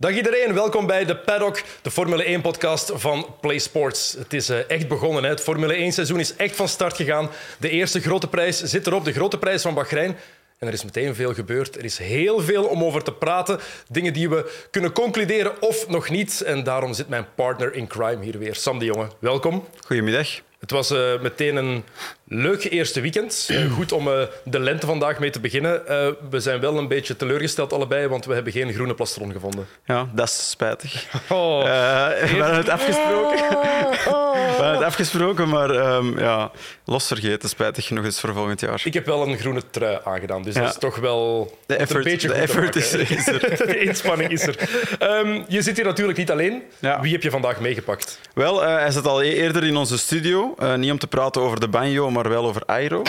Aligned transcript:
Dag 0.00 0.16
iedereen, 0.16 0.54
welkom 0.54 0.86
bij 0.86 1.04
de 1.04 1.16
Paddock, 1.16 1.62
de 1.82 1.90
Formule 1.90 2.38
1-podcast 2.38 2.92
van 2.94 3.34
Play 3.40 3.58
Sports. 3.58 4.12
Het 4.18 4.32
is 4.32 4.50
uh, 4.50 4.70
echt 4.70 4.88
begonnen, 4.88 5.22
hè? 5.22 5.28
het 5.28 5.40
Formule 5.40 5.92
1-seizoen 5.92 6.18
is 6.18 6.36
echt 6.36 6.56
van 6.56 6.68
start 6.68 6.96
gegaan. 6.96 7.30
De 7.58 7.70
eerste 7.70 8.00
grote 8.00 8.28
prijs 8.28 8.62
zit 8.62 8.86
erop, 8.86 9.04
de 9.04 9.12
grote 9.12 9.38
prijs 9.38 9.62
van 9.62 9.74
Bahrein. 9.74 10.16
En 10.58 10.66
er 10.66 10.72
is 10.72 10.84
meteen 10.84 11.14
veel 11.14 11.34
gebeurd. 11.34 11.76
Er 11.76 11.84
is 11.84 11.98
heel 11.98 12.40
veel 12.40 12.64
om 12.64 12.84
over 12.84 13.02
te 13.02 13.12
praten. 13.12 13.60
Dingen 13.88 14.12
die 14.12 14.28
we 14.28 14.66
kunnen 14.70 14.92
concluderen 14.92 15.62
of 15.62 15.88
nog 15.88 16.10
niet. 16.10 16.42
En 16.42 16.62
daarom 16.62 16.94
zit 16.94 17.08
mijn 17.08 17.26
partner 17.34 17.74
in 17.74 17.86
crime 17.86 18.24
hier 18.24 18.38
weer, 18.38 18.54
Sam 18.54 18.78
de 18.78 18.84
Jonge. 18.84 19.08
Welkom. 19.18 19.68
Goedemiddag. 19.86 20.28
Het 20.58 20.70
was 20.70 20.90
uh, 20.90 21.20
meteen 21.20 21.56
een 21.56 21.84
leuk 22.28 22.64
eerste 22.64 23.00
weekend. 23.00 23.48
Uh, 23.50 23.72
goed 23.76 23.92
om 23.92 24.08
uh, 24.08 24.22
de 24.44 24.58
lente 24.58 24.86
vandaag 24.86 25.18
mee 25.18 25.30
te 25.30 25.40
beginnen. 25.40 25.82
we 26.30 26.40
zijn 26.40 26.60
wel 26.60 26.78
een 26.78 26.88
beetje 26.88 27.16
teleurgesteld 27.16 27.72
allebei, 27.72 28.06
want 28.06 28.24
we 28.24 28.34
hebben 28.34 28.52
geen 28.52 28.72
groene 28.72 28.94
plastron 28.94 29.32
gevonden. 29.32 29.66
Ja, 29.84 30.08
dat 30.12 30.28
is 30.28 30.50
spijtig. 30.50 31.06
Oh. 31.28 31.62
we 31.62 32.38
hadden 32.38 32.56
het 32.56 32.68
afgesproken. 32.68 33.56
Oh, 33.56 34.06
oh. 34.06 34.28
We 34.58 34.64
hadden 34.64 34.78
het 34.78 34.86
afgesproken, 34.86 35.48
maar 35.48 35.70
um, 35.70 36.18
ja, 36.18 36.50
los 36.84 37.06
vergeten. 37.06 37.48
Spijtig 37.48 37.86
genoeg 37.86 38.04
is 38.04 38.20
voor 38.20 38.34
volgend 38.34 38.60
jaar. 38.60 38.80
Ik 38.84 38.94
heb 38.94 39.06
wel 39.06 39.26
een 39.26 39.38
groene 39.38 39.62
trui 39.70 39.98
aangedaan, 40.04 40.42
dus 40.42 40.54
ja. 40.54 40.60
dat 40.60 40.70
is 40.70 40.78
toch 40.78 40.96
wel 40.96 41.56
de 41.66 41.76
effort, 41.76 42.04
een 42.04 42.10
beetje 42.10 42.28
de 42.28 42.34
effort 42.34 42.76
is, 42.76 42.92
is, 42.92 43.26
er. 43.26 43.56
de 43.66 43.80
inspanning 43.80 44.30
is 44.30 44.46
er. 44.46 44.56
Um, 45.02 45.44
je 45.48 45.62
zit 45.62 45.76
hier 45.76 45.84
natuurlijk 45.84 46.18
niet 46.18 46.30
alleen. 46.30 46.62
Ja. 46.78 47.00
Wie 47.00 47.12
heb 47.12 47.22
je 47.22 47.30
vandaag 47.30 47.60
meegepakt? 47.60 48.20
Wel, 48.34 48.62
hij 48.62 48.90
zat 48.90 49.06
al 49.06 49.22
e- 49.22 49.32
eerder 49.32 49.64
in 49.64 49.76
onze 49.76 49.98
studio. 49.98 50.54
Uh, 50.62 50.74
niet 50.74 50.90
om 50.90 50.98
te 50.98 51.06
praten 51.06 51.42
over 51.42 51.60
de 51.60 51.68
banjo, 51.68 52.10
maar 52.22 52.28
wel 52.28 52.46
over 52.46 52.62
Airo. 52.66 53.02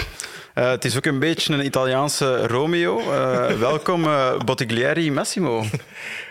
Uh, 0.55 0.69
het 0.69 0.85
is 0.85 0.97
ook 0.97 1.05
een 1.05 1.19
beetje 1.19 1.53
een 1.53 1.65
Italiaanse 1.65 2.47
Romeo. 2.47 2.99
Uh, 2.99 3.45
welkom, 3.69 4.07
Bottiglieri 4.45 5.11
Massimo. 5.11 5.65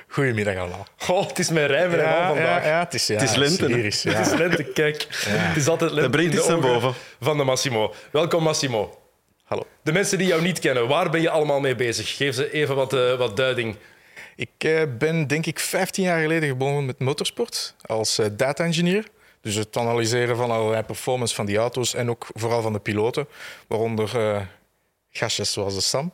Goedemiddag 0.09 0.57
allemaal. 0.57 0.87
Oh, 1.09 1.29
het 1.29 1.39
is 1.39 1.51
mijn 1.51 1.67
rijmer 1.67 1.99
ja, 1.99 2.27
vandaag. 2.27 2.65
Ja, 2.65 2.69
ja, 2.69 2.79
het 2.79 2.95
is, 2.95 3.07
ja, 3.07 3.15
het 3.15 3.29
is 3.29 3.35
lente. 3.35 3.69
ja. 3.69 3.77
Het 4.17 4.27
is 4.27 4.35
lente, 4.35 4.65
kijk. 4.65 5.07
Het 5.11 5.57
is 5.57 5.69
altijd 5.69 5.91
lente 5.91 6.03
Dat 6.03 6.11
brengt 6.11 6.35
iets 6.35 6.49
naar 6.49 6.59
boven. 6.59 6.95
Van 7.21 7.37
de 7.37 7.45
Massimo. 7.45 7.95
Welkom, 8.11 8.43
Massimo. 8.43 8.99
Hallo. 9.45 9.67
De 9.83 9.93
mensen 9.93 10.19
die 10.19 10.27
jou 10.27 10.43
niet 10.43 10.59
kennen, 10.59 10.89
waar 10.89 11.11
ben 11.11 11.21
je 11.21 11.31
allemaal 11.31 11.61
mee 11.61 11.75
bezig? 11.75 12.17
Geef 12.17 12.35
ze 12.35 12.53
even 12.53 12.75
wat, 12.75 12.95
uh, 12.95 13.15
wat 13.15 13.37
duiding. 13.37 13.77
Ik 14.37 14.65
uh, 14.65 14.83
ben 14.99 15.27
denk 15.27 15.47
ik 15.47 15.59
15 15.59 16.05
jaar 16.05 16.21
geleden 16.21 16.59
begonnen 16.59 16.87
met 16.87 16.99
motorsport 16.99 17.75
als 17.87 18.19
uh, 18.19 18.27
data-engineer. 18.33 19.05
Dus 19.41 19.55
het 19.55 19.77
analyseren 19.77 20.37
van 20.37 20.51
allerlei 20.51 20.83
performance 20.83 21.35
van 21.35 21.47
die 21.47 21.57
auto's 21.57 21.95
en 21.95 22.11
ook 22.11 22.27
vooral 22.35 22.63
van 22.63 22.73
de 22.73 22.79
piloten, 22.79 23.29
waaronder 23.67 24.17
uh, 24.17 24.41
gastjes 25.11 25.53
zoals 25.53 25.75
de 25.75 25.81
Sam. 25.81 26.13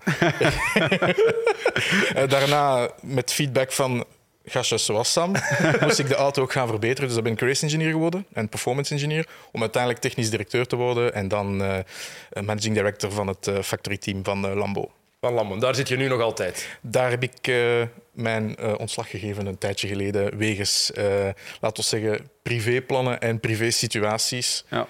Daarna 2.35 2.91
met 3.01 3.33
feedback 3.33 3.73
van 3.73 4.05
gastjes 4.45 4.85
zoals 4.85 5.13
Sam 5.13 5.33
moest 5.81 5.99
ik 5.99 6.09
de 6.09 6.15
auto 6.15 6.43
ook 6.43 6.53
gaan 6.53 6.69
verbeteren. 6.69 7.05
Dus 7.05 7.15
dan 7.15 7.25
ben 7.25 7.33
ik 7.33 7.41
race 7.41 7.63
engineer 7.63 7.91
geworden 7.91 8.27
en 8.33 8.49
performance 8.49 8.93
engineer 8.95 9.27
om 9.53 9.61
uiteindelijk 9.61 10.03
technisch 10.03 10.31
directeur 10.31 10.67
te 10.67 10.77
worden 10.77 11.15
en 11.15 11.29
dan 11.29 11.63
uh, 11.63 11.79
managing 12.43 12.75
director 12.75 13.11
van 13.11 13.27
het 13.27 13.47
uh, 13.47 13.59
factory 13.63 13.97
team 13.97 14.25
van 14.25 14.51
uh, 14.51 14.55
Lambo. 14.55 14.91
Van 15.21 15.33
Lambo, 15.33 15.59
daar 15.59 15.75
zit 15.75 15.89
je 15.89 15.97
nu 15.97 16.09
nog 16.09 16.21
altijd? 16.21 16.69
Daar 16.81 17.11
heb 17.11 17.23
ik 17.23 17.53
mijn 18.15 18.59
ontslag 18.79 19.11
gegeven 19.11 19.47
een 19.47 19.59
tijdje 19.59 19.89
geleden 19.89 20.37
wegens, 20.37 20.91
laten 21.61 21.83
we 21.83 21.83
zeggen, 21.83 22.29
privéplannen 22.43 23.21
en 23.21 23.41
privésituaties. 23.41 24.65
Ja. 24.71 24.87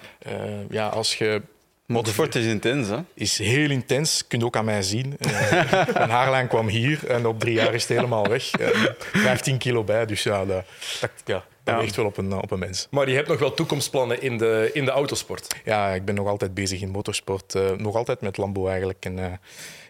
ja, 0.69 0.87
als 0.87 1.17
je 1.17 1.41
Motorsport 1.85 2.35
is 2.35 2.45
intens, 2.45 2.87
hè? 2.87 2.97
Is 3.13 3.37
heel 3.37 3.69
intens. 3.69 4.27
Kun 4.27 4.39
je 4.39 4.45
ook 4.45 4.55
aan 4.55 4.65
mij 4.65 4.81
zien. 4.81 5.17
Uh, 5.19 5.51
mijn 5.93 6.09
haarlijn 6.09 6.47
kwam 6.47 6.67
hier 6.67 7.07
en 7.07 7.25
op 7.25 7.39
drie 7.39 7.53
jaar 7.53 7.73
is 7.73 7.81
het 7.81 7.97
helemaal 7.97 8.27
weg. 8.27 8.59
Uh, 8.59 8.67
15 9.11 9.57
kilo 9.57 9.83
bij, 9.83 10.05
dus 10.05 10.23
ja, 10.23 10.45
dat, 10.45 10.65
dat, 11.01 11.11
ja, 11.25 11.43
dat 11.65 11.81
weegt 11.81 11.95
wel 11.95 12.05
op 12.05 12.17
een, 12.17 12.33
op 12.33 12.51
een 12.51 12.59
mens. 12.59 12.87
Maar 12.91 13.09
je 13.09 13.15
hebt 13.15 13.27
nog 13.27 13.39
wel 13.39 13.53
toekomstplannen 13.53 14.21
in 14.21 14.37
de, 14.37 14.69
in 14.73 14.85
de 14.85 14.91
autosport? 14.91 15.55
Ja, 15.63 15.89
ik 15.89 16.05
ben 16.05 16.15
nog 16.15 16.27
altijd 16.27 16.53
bezig 16.53 16.81
in 16.81 16.89
motorsport. 16.89 17.55
Uh, 17.55 17.71
nog 17.71 17.95
altijd 17.95 18.21
met 18.21 18.37
Lambo 18.37 18.67
eigenlijk. 18.67 19.05
En, 19.05 19.17
uh, 19.17 19.25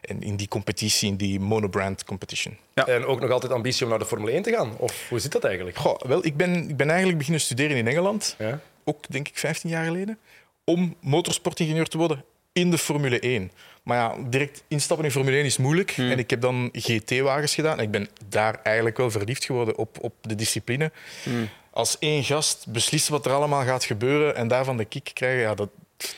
en 0.01 0.21
in 0.21 0.35
die 0.35 0.47
competitie, 0.47 1.09
in 1.09 1.15
die 1.15 1.39
monobrand 1.39 2.03
competition. 2.03 2.57
Ja. 2.73 2.87
En 2.87 3.05
ook 3.05 3.19
nog 3.19 3.31
altijd 3.31 3.51
ambitie 3.51 3.83
om 3.83 3.89
naar 3.89 3.99
de 3.99 4.05
Formule 4.05 4.31
1 4.31 4.41
te 4.41 4.51
gaan? 4.51 4.77
Of 4.77 5.05
hoe 5.09 5.19
zit 5.19 5.31
dat 5.31 5.43
eigenlijk? 5.43 5.77
Goh, 5.77 5.99
wel, 5.99 6.25
ik, 6.25 6.37
ben, 6.37 6.69
ik 6.69 6.77
ben 6.77 6.87
eigenlijk 6.87 7.17
beginnen 7.17 7.41
studeren 7.41 7.77
in 7.77 7.87
Engeland. 7.87 8.35
Ja. 8.39 8.59
Ook, 8.83 9.03
denk 9.09 9.27
ik, 9.27 9.37
15 9.37 9.69
jaar 9.69 9.85
geleden 9.85 10.17
om 10.63 10.95
motorsportingenieur 10.99 11.87
te 11.87 11.97
worden 11.97 12.23
in 12.51 12.71
de 12.71 12.77
Formule 12.77 13.19
1. 13.19 13.51
Maar 13.83 13.97
ja, 13.97 14.15
direct 14.29 14.63
instappen 14.67 15.05
in 15.05 15.11
Formule 15.11 15.35
1 15.35 15.45
is 15.45 15.57
moeilijk. 15.57 15.91
Hmm. 15.91 16.11
En 16.11 16.19
ik 16.19 16.29
heb 16.29 16.41
dan 16.41 16.69
GT-wagens 16.73 17.55
gedaan. 17.55 17.77
En 17.77 17.83
ik 17.83 17.91
ben 17.91 18.07
daar 18.29 18.59
eigenlijk 18.63 18.97
wel 18.97 19.11
verliefd 19.11 19.45
geworden 19.45 19.77
op, 19.77 19.97
op 20.01 20.13
de 20.21 20.35
discipline. 20.35 20.91
Hmm. 21.23 21.49
Als 21.75 21.99
één 21.99 22.23
gast 22.23 22.65
beslissen 22.67 23.11
wat 23.11 23.25
er 23.25 23.31
allemaal 23.31 23.63
gaat 23.63 23.83
gebeuren 23.83 24.35
en 24.35 24.47
daarvan 24.47 24.77
de 24.77 24.85
kick 24.85 25.09
krijgen, 25.13 25.41
ja, 25.41 25.55
dat, 25.55 25.69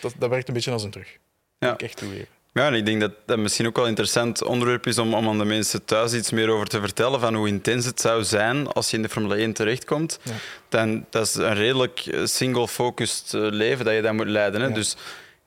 dat, 0.01 0.13
dat 0.17 0.29
werkt 0.29 0.47
een 0.47 0.53
beetje 0.53 0.71
als 0.71 0.83
een 0.83 0.91
terug. 0.91 1.17
Ja. 1.59 1.73
ik 1.73 1.81
echt 1.81 1.97
toegeven. 1.97 2.27
Ja, 2.53 2.67
en 2.67 2.73
ik 2.73 2.85
denk 2.85 3.01
dat 3.01 3.11
dat 3.25 3.37
misschien 3.37 3.67
ook 3.67 3.75
wel 3.75 3.83
een 3.83 3.89
interessant 3.89 4.43
onderwerp 4.43 4.87
is 4.87 4.97
om, 4.97 5.13
om 5.13 5.27
aan 5.27 5.37
de 5.37 5.45
mensen 5.45 5.85
thuis 5.85 6.13
iets 6.13 6.31
meer 6.31 6.49
over 6.49 6.67
te 6.67 6.79
vertellen 6.79 7.19
van 7.19 7.35
hoe 7.35 7.47
intens 7.47 7.85
het 7.85 8.01
zou 8.01 8.23
zijn 8.23 8.67
als 8.67 8.89
je 8.89 8.95
in 8.95 9.01
de 9.03 9.09
Formule 9.09 9.35
1 9.35 9.53
terechtkomt. 9.53 10.19
Ja. 10.23 10.31
Dan, 10.69 11.05
dat 11.09 11.27
is 11.27 11.35
een 11.35 11.53
redelijk 11.53 11.99
eh, 11.99 12.25
single-focused 12.25 13.33
eh, 13.33 13.41
leven 13.41 13.85
dat 13.85 13.93
je 13.93 14.01
dan 14.01 14.15
moet 14.15 14.27
leiden. 14.27 14.61
Hè? 14.61 14.71
Dus 14.71 14.91
ik 14.91 14.97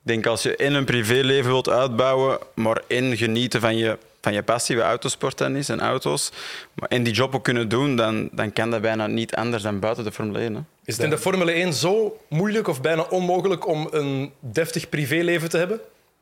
denk 0.01 0.25
als 0.25 0.43
je 0.43 0.55
in 0.55 0.73
een 0.73 0.85
privéleven 0.85 1.51
wilt 1.51 1.69
uitbouwen, 1.69 2.39
maar 2.55 2.81
in 2.87 3.17
genieten 3.17 3.61
van 3.61 3.77
je, 3.77 3.97
van 4.21 4.33
je 4.33 4.43
passie, 4.43 4.75
wat 4.75 4.85
autosport 4.85 5.37
dan 5.37 5.55
is 5.55 5.69
en 5.69 5.79
auto's, 5.79 6.31
maar 6.73 6.91
in 6.91 7.03
die 7.03 7.13
job 7.13 7.35
ook 7.35 7.43
kunnen 7.43 7.69
doen, 7.69 7.95
dan, 7.95 8.29
dan 8.31 8.53
kan 8.53 8.71
dat 8.71 8.81
bijna 8.81 9.07
niet 9.07 9.35
anders 9.35 9.63
dan 9.63 9.79
buiten 9.79 10.03
de 10.03 10.11
Formule 10.11 10.39
1. 10.39 10.55
Hè? 10.55 10.61
Is 10.85 10.93
het 10.95 11.03
in 11.03 11.09
de 11.09 11.17
Formule 11.17 11.51
1 11.51 11.73
zo 11.73 12.19
moeilijk 12.29 12.67
of 12.67 12.81
bijna 12.81 13.01
onmogelijk 13.01 13.67
om 13.67 13.87
een 13.91 14.31
deftig 14.39 14.89
privéleven 14.89 15.49
te 15.49 15.57
hebben? 15.57 15.79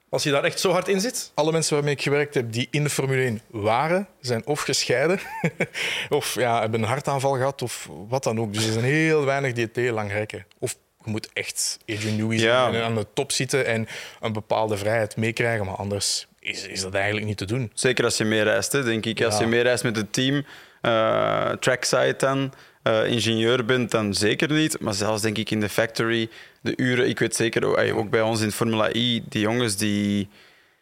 Als 0.09 0.23
je 0.23 0.31
daar 0.31 0.43
echt 0.43 0.59
zo 0.59 0.71
hard 0.71 0.87
in 0.87 0.99
zit? 0.99 1.31
Alle 1.33 1.51
mensen 1.51 1.75
waarmee 1.75 1.93
ik 1.93 2.01
gewerkt 2.01 2.33
heb 2.33 2.51
die 2.51 2.67
in 2.71 2.83
de 2.83 2.89
Formule 2.89 3.21
1 3.21 3.41
waren, 3.47 4.07
zijn 4.21 4.45
of 4.45 4.61
gescheiden 4.61 5.19
of 6.09 6.33
ja, 6.33 6.59
hebben 6.59 6.81
een 6.81 6.87
hartaanval 6.87 7.33
gehad 7.33 7.61
of 7.61 7.89
wat 8.07 8.23
dan 8.23 8.39
ook. 8.39 8.53
Dus 8.53 8.65
er 8.65 8.73
zijn 8.73 8.85
heel 8.85 9.25
weinig 9.25 9.53
die 9.53 9.65
het 9.65 9.75
heel 9.75 9.93
lang 9.93 10.11
rekken. 10.11 10.45
Of 10.59 10.75
je 11.03 11.11
moet 11.11 11.29
echt 11.33 11.79
Adrian 11.87 12.15
Newey 12.15 12.37
zijn 12.37 12.73
en 12.73 12.83
aan 12.83 12.95
de 12.95 13.07
top 13.13 13.31
zitten 13.31 13.65
en 13.65 13.87
een 14.19 14.33
bepaalde 14.33 14.77
vrijheid 14.77 15.17
meekrijgen. 15.17 15.65
Maar 15.65 15.75
anders 15.75 16.27
is, 16.49 16.67
is 16.67 16.81
dat 16.81 16.93
eigenlijk 16.93 17.25
niet 17.25 17.37
te 17.37 17.45
doen. 17.45 17.71
Zeker 17.73 18.03
als 18.03 18.17
je 18.17 18.25
meer 18.25 18.43
reist, 18.43 18.71
hè, 18.71 18.83
denk 18.83 19.05
ik. 19.05 19.21
Als 19.21 19.37
je 19.37 19.45
meer 19.45 19.63
reist 19.63 19.83
met 19.83 19.95
het 19.95 20.13
team, 20.13 20.45
uh, 20.81 21.51
trackside 21.51 22.15
dan, 22.17 22.53
uh, 22.83 23.05
ingenieur 23.05 23.65
bent, 23.65 23.91
dan 23.91 24.13
zeker 24.13 24.51
niet. 24.51 24.79
Maar 24.79 24.93
zelfs 24.93 25.21
denk 25.21 25.37
ik 25.37 25.51
in 25.51 25.59
de 25.59 25.69
factory, 25.69 26.29
de 26.61 26.73
uren, 26.75 27.07
ik 27.07 27.19
weet 27.19 27.35
zeker, 27.35 27.93
ook 27.95 28.09
bij 28.09 28.21
ons 28.21 28.41
in 28.41 28.51
Formula 28.51 28.93
I, 28.93 29.23
die 29.29 29.41
jongens 29.41 29.75
die. 29.75 30.29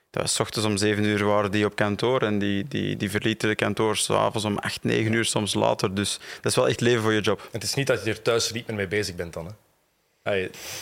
Dat 0.09 0.21
was 0.21 0.39
ochtends 0.39 0.67
om 0.67 0.77
zeven 0.77 1.03
uur 1.03 1.25
waren 1.25 1.51
die 1.51 1.65
op 1.65 1.75
kantoor 1.75 2.21
en 2.21 2.39
die, 2.39 2.65
die, 2.67 2.97
die 2.97 3.09
verlieten 3.09 3.49
de 3.49 3.55
kantoor 3.55 3.97
s'avonds 3.97 4.45
om 4.45 4.57
acht, 4.57 4.83
negen 4.83 5.13
uur, 5.13 5.25
soms 5.25 5.53
later. 5.53 5.95
Dus 5.95 6.19
dat 6.41 6.51
is 6.51 6.55
wel 6.55 6.67
echt 6.67 6.81
leven 6.81 7.01
voor 7.01 7.13
je 7.13 7.21
job. 7.21 7.49
Het 7.51 7.63
is 7.63 7.73
niet 7.73 7.87
dat 7.87 8.03
je 8.03 8.09
er 8.09 8.21
thuis 8.21 8.51
niet 8.51 8.67
meer 8.67 8.75
mee 8.75 8.87
bezig 8.87 9.15
bent 9.15 9.33
dan. 9.33 9.45
Hè? 9.45 9.51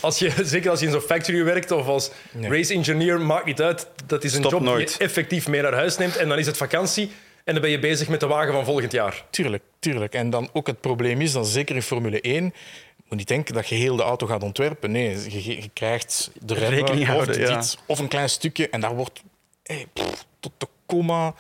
Als 0.02 0.20
je, 0.20 0.32
zeker 0.44 0.70
als 0.70 0.80
je 0.80 0.86
in 0.86 0.92
zo'n 0.92 1.02
factory 1.02 1.44
werkt 1.44 1.72
of 1.72 1.88
als 1.88 2.12
race 2.42 2.74
engineer, 2.74 3.22
maakt 3.22 3.46
niet 3.46 3.62
uit. 3.62 3.88
Dat 4.06 4.24
is 4.24 4.34
een 4.34 4.42
job 4.42 4.62
nooit. 4.62 4.88
die 4.88 4.98
je 4.98 5.04
effectief 5.04 5.48
mee 5.48 5.62
naar 5.62 5.74
huis 5.74 5.98
neemt 5.98 6.18
en 6.18 6.30
dan 6.30 6.38
is 6.38 6.46
het 6.46 6.58
vakantie. 6.58 7.12
En 7.44 7.54
dan 7.54 7.62
ben 7.62 7.72
je 7.72 7.80
bezig 7.80 8.08
met 8.08 8.20
de 8.20 8.28
wagen 8.28 8.54
van 8.54 8.66
volgend 8.66 8.92
jaar. 8.92 9.26
Tuurlijk, 9.30 9.64
tuurlijk. 9.80 10.14
En 10.14 10.30
dan 10.30 10.50
ook 10.54 10.68
het 10.68 10.82
probleem 10.82 11.22
is 11.22 11.32
dat 11.32 11.48
zeker 11.48 11.76
in 11.76 11.82
Formule 11.82 12.22
1 12.22 12.54
je 13.06 13.12
moet 13.12 13.20
niet 13.20 13.28
denken 13.28 13.54
dat 13.54 13.68
je 13.68 13.76
heel 13.76 13.96
de 13.96 14.04
auto 14.04 14.28
gaat 14.28 14.44
ontwerpen. 14.44 14.92
Nee, 14.92 15.32
je, 15.32 15.62
je 15.62 15.70
krijgt 15.74 16.32
de 16.42 16.54
remmen 16.54 17.04
houden, 17.04 17.42
of, 17.42 17.50
dit, 17.50 17.78
of 17.86 18.00
een 18.00 18.08
klein 18.08 18.30
stukje 18.30 18.70
en 18.70 18.82
daar 18.82 18.96
wordt 18.96 19.24
hey, 19.64 19.88
tot 20.40 20.52
de 20.58 20.68
komma 20.86 21.34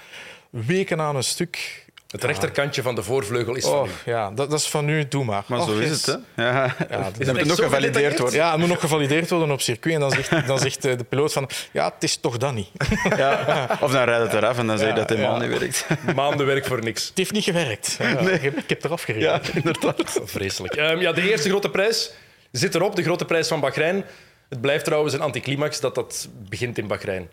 weken 0.49 1.01
aan 1.01 1.15
een 1.15 1.23
stuk 1.23 1.84
het 2.15 2.23
rechterkantje 2.23 2.81
van 2.81 2.95
de 2.95 3.03
voorvleugel 3.03 3.55
is 3.55 3.63
van 3.63 3.79
oh, 3.79 3.87
u. 3.87 4.11
Ja, 4.11 4.31
dat, 4.31 4.49
dat, 4.49 4.59
is 4.59 4.67
van 4.67 4.89
u, 4.89 5.07
doe 5.07 5.23
maar. 5.23 5.43
Maar 5.47 5.61
zo 5.61 5.77
is 5.77 5.89
het, 5.89 6.05
hè? 6.05 6.43
Ja. 6.43 6.75
ja 6.89 7.11
dat 7.17 7.33
moet 7.33 7.45
nog 7.45 7.59
gevalideerd 7.59 8.19
worden. 8.19 8.39
Ja, 8.39 8.51
het 8.51 8.59
moet 8.59 8.69
nog 8.69 8.79
gevalideerd 8.79 9.29
worden 9.29 9.51
op 9.51 9.61
circuit. 9.61 9.95
En 9.95 9.99
dan 9.99 10.11
zegt, 10.11 10.47
dan 10.47 10.59
zegt 10.59 10.81
de 10.81 11.05
piloot 11.09 11.33
van, 11.33 11.49
ja, 11.71 11.85
het 11.93 12.03
is 12.03 12.17
toch 12.17 12.37
dat 12.37 12.53
niet. 12.53 12.69
Ja. 13.17 13.67
Of 13.81 13.91
dan 13.91 14.03
rijdt 14.03 14.23
het 14.23 14.33
eraf 14.33 14.57
en 14.57 14.67
dan 14.67 14.77
zeg 14.77 14.87
je 14.87 14.93
dat 14.93 15.09
het 15.09 15.17
helemaal 15.17 15.39
niet 15.39 15.59
werkt. 15.59 15.85
Maanden 16.15 16.45
werk 16.45 16.65
voor 16.65 16.83
niks. 16.83 17.07
Het 17.07 17.17
heeft 17.17 17.31
niet 17.31 17.43
gewerkt. 17.43 17.97
Nee. 17.99 18.39
Ik 18.39 18.69
heb 18.69 18.83
eraf 18.83 19.03
gereden. 19.03 19.29
Ja, 19.29 19.41
inderdaad. 19.53 20.19
Vreselijk. 20.23 20.75
Um, 20.75 20.99
ja, 20.99 21.11
de 21.11 21.29
eerste 21.29 21.49
grote 21.49 21.69
prijs 21.69 22.11
zit 22.51 22.75
erop, 22.75 22.95
de 22.95 23.03
grote 23.03 23.25
prijs 23.25 23.47
van 23.47 23.59
Bahrein. 23.59 24.05
Het 24.49 24.61
blijft 24.61 24.85
trouwens 24.85 25.13
een 25.13 25.21
anticlimax 25.21 25.79
dat 25.79 25.95
dat 25.95 26.27
begint 26.49 26.77
in 26.77 26.87
Bahrein. 26.87 27.29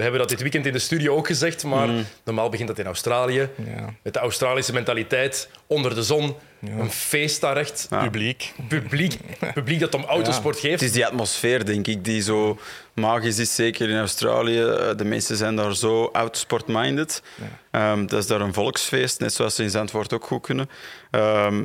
We 0.00 0.06
hebben 0.06 0.28
dat 0.28 0.38
dit 0.38 0.40
weekend 0.42 0.66
in 0.66 0.72
de 0.72 0.78
studio 0.78 1.16
ook 1.16 1.26
gezegd, 1.26 1.64
maar 1.64 1.88
normaal 2.24 2.48
begint 2.48 2.68
dat 2.68 2.78
in 2.78 2.86
Australië. 2.86 3.48
Ja. 3.66 3.94
Met 4.02 4.12
de 4.12 4.18
Australische 4.18 4.72
mentaliteit, 4.72 5.48
onder 5.66 5.94
de 5.94 6.02
zon, 6.02 6.34
een 6.78 6.90
feest 6.90 7.40
daar 7.40 7.56
echt. 7.56 7.86
Publiek. 8.02 8.52
Publiek, 8.68 9.18
publiek 9.54 9.80
dat 9.80 9.94
om 9.94 10.04
autosport 10.04 10.54
Het 10.54 10.64
geeft. 10.64 10.82
is 10.82 10.92
die 10.92 11.06
atmosfeer, 11.06 11.64
denk 11.64 11.86
ik, 11.86 12.04
die 12.04 12.22
zo 12.22 12.58
magisch 12.94 13.38
is, 13.38 13.54
zeker 13.54 13.88
in 13.88 13.98
Australië. 13.98 14.60
Eh, 14.62 14.96
De 14.96 15.04
mensen 15.04 15.36
zijn 15.36 15.56
daar 15.56 15.74
zo 15.76 16.10
autosport-minded. 16.12 17.22
Ehm, 17.70 18.06
dat 18.06 18.18
is 18.20 18.26
daar 18.26 18.40
een 18.40 18.54
volksfeest, 18.54 19.20
net 19.20 19.32
zoals 19.32 19.54
ze 19.54 19.62
in 19.62 19.70
Zandvoort 19.70 20.12
ook 20.12 20.24
goed 20.24 20.42
kunnen. 20.42 20.70
Ehm, 21.10 21.64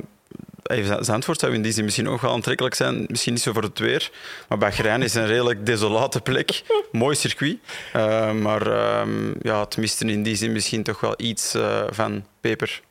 eh, 0.65 0.97
Zandvoort 0.99 1.39
zou 1.39 1.53
in 1.53 1.61
die 1.61 1.71
zin 1.71 1.83
misschien 1.83 2.09
ook 2.09 2.21
wel 2.21 2.31
aantrekkelijk 2.31 2.75
zijn. 2.75 3.05
Misschien 3.07 3.33
niet 3.33 3.41
zo 3.41 3.53
voor 3.53 3.61
het 3.61 3.79
weer. 3.79 4.11
Maar 4.47 4.57
Bahrein 4.57 5.01
is 5.01 5.13
een 5.13 5.27
redelijk 5.27 5.65
desolate 5.65 6.21
plek. 6.21 6.61
Mooi 6.91 7.15
circuit. 7.15 7.57
Eh, 7.93 8.31
maar 8.31 8.67
ehm, 8.67 9.33
ja, 9.41 9.59
het 9.59 9.77
miste 9.77 10.05
in 10.05 10.23
die 10.23 10.35
zin 10.35 10.51
misschien 10.51 10.83
toch 10.83 10.99
wel 10.99 11.13
iets 11.17 11.53
eh, 11.53 11.83
van 11.89 12.25
peper. 12.41 12.81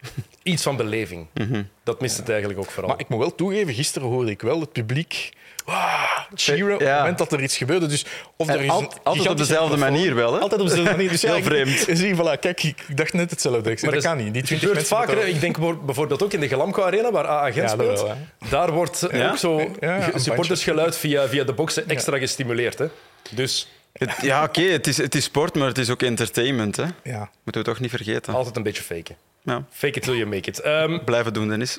Iets 0.42 0.62
van 0.62 0.76
beleving. 0.76 1.26
Dat 1.82 2.00
mist 2.00 2.16
het 2.16 2.28
eigenlijk 2.28 2.58
ook 2.60 2.70
vooral. 2.70 2.90
Maar 2.90 3.00
ik 3.00 3.08
moet 3.08 3.19
wel 3.19 3.34
toegeven, 3.34 3.75
gisteren 3.75 4.08
hoorde 4.08 4.31
ik 4.31 4.42
wel 4.42 4.60
het 4.60 4.72
publiek 4.72 5.32
ah, 5.64 6.19
cheeren 6.34 6.75
op 6.75 6.81
het 6.81 6.88
moment 6.99 7.19
dat 7.19 7.32
er 7.32 7.43
iets 7.43 7.56
gebeurde. 7.56 7.87
Dus 7.87 8.05
of 8.37 8.49
er 8.49 8.61
is 8.61 8.70
al- 8.70 8.93
altijd 9.02 9.28
op 9.28 9.37
dezelfde 9.37 9.76
manier 9.76 10.14
wel, 10.14 10.32
hè? 10.34 10.40
Altijd 10.40 10.61
op 10.61 10.69
dezelfde 10.69 10.90
manier. 10.90 11.11
Dus 11.11 11.22
Heel 11.34 11.43
vreemd. 11.43 11.87
Zie, 11.93 12.14
voilà, 12.16 12.38
kijk, 12.40 12.62
ik 12.62 12.96
dacht 12.96 13.12
net 13.12 13.31
hetzelfde. 13.31 13.70
Ik 13.70 13.78
zei, 13.78 13.93
dat 13.93 14.02
dat 14.02 14.12
kan 14.12 14.25
niet. 14.25 14.32
Die 14.32 14.43
Het 14.43 14.46
20 14.50 14.69
gebeurt 14.69 14.88
mensen 14.90 14.96
vaker. 15.14 15.28
Ik 15.34 15.40
denk 15.40 15.58
bijvoor- 15.58 15.84
bijvoorbeeld 15.84 16.22
ook 16.22 16.32
in 16.32 16.40
de 16.40 16.49
Galamco 16.49 16.82
Arena, 16.82 17.11
waar 17.12 17.26
AA 17.26 17.50
Gent 17.52 17.70
speelt. 17.70 18.02
wel, 18.02 18.16
Daar 18.49 18.70
wordt 18.72 19.06
Ja? 19.12 19.31
ook 19.31 19.37
zo 19.37 19.70
supportersgeluid 20.14 20.96
via, 20.99 21.28
via 21.28 21.44
de 21.44 21.52
boxen 21.52 21.88
extra 21.88 22.19
gestimuleerd. 22.19 22.78
Hè. 22.78 22.87
Dus 23.31 23.69
Het- 23.93 24.14
ja, 24.22 24.43
oké, 24.43 24.62
het, 24.62 24.87
is, 24.87 24.96
het 24.96 25.14
is 25.14 25.25
sport, 25.25 25.55
maar 25.55 25.67
het 25.69 25.78
is 25.78 25.90
ook 25.90 26.02
entertainment. 26.02 26.76
Hè. 26.76 26.84
Ja. 27.02 27.31
Moeten 27.44 27.62
we 27.62 27.69
toch 27.69 27.81
niet 27.81 27.90
vergeten. 27.90 28.34
altijd 28.34 28.56
een 28.56 28.62
beetje 28.62 28.82
faken. 28.82 29.17
Ja. 29.46 29.64
Fake 29.70 29.96
it 29.96 30.02
till 30.02 30.14
you 30.17 30.26
make 30.26 30.49
it. 30.50 30.61
Ehm, 30.61 30.99
Blijven 31.05 31.32
doen, 31.32 31.49
Dennis. 31.49 31.79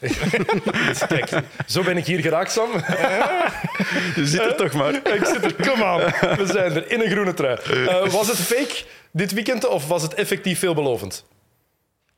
kijk, 1.08 1.30
zo 1.68 1.84
ben 1.84 1.98
ik 1.98 2.06
hier 2.06 2.20
geraakt, 2.20 2.52
Sam. 2.52 2.72
Je 4.16 4.26
zit 4.26 4.42
er 4.42 4.56
toch 4.56 4.74
maar. 4.74 4.94
ik 4.96 5.26
zit 5.26 5.44
er, 5.44 5.56
come 5.56 5.84
on. 5.84 6.00
We 6.38 6.46
zijn 6.46 6.72
er 6.76 6.92
in 6.92 7.02
een 7.02 7.10
groene 7.12 7.34
trui. 7.34 7.58
Eh, 7.88 8.08
was 8.10 8.28
het 8.28 8.38
fake 8.40 8.84
dit 9.12 9.32
weekend 9.34 9.68
of 9.68 9.88
was 9.88 10.02
het 10.02 10.14
effectief 10.14 10.60
veelbelovend? 10.60 11.26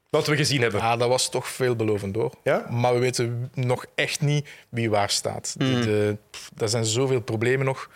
Wat 0.09 0.27
we 0.27 0.35
gezien 0.35 0.61
hebben. 0.61 0.81
Ah, 0.81 0.99
dat 0.99 1.07
was 1.09 1.29
toch 1.29 1.47
veelbelovend 1.47 2.15
hoor. 2.15 2.31
Ja? 2.43 2.65
Maar 2.69 2.93
we 2.93 2.99
weten 2.99 3.51
nog 3.53 3.85
echt 3.95 4.21
niet 4.21 4.47
wie 4.69 4.89
waar 4.89 5.09
staat. 5.09 5.55
De, 5.57 5.63
Mm. 5.65 5.81
de- 5.81 6.17
pff, 6.31 6.49
er 6.57 6.69
zijn 6.69 6.85
zoveel 6.85 7.21
problemen 7.21 7.65
nog. 7.65 7.89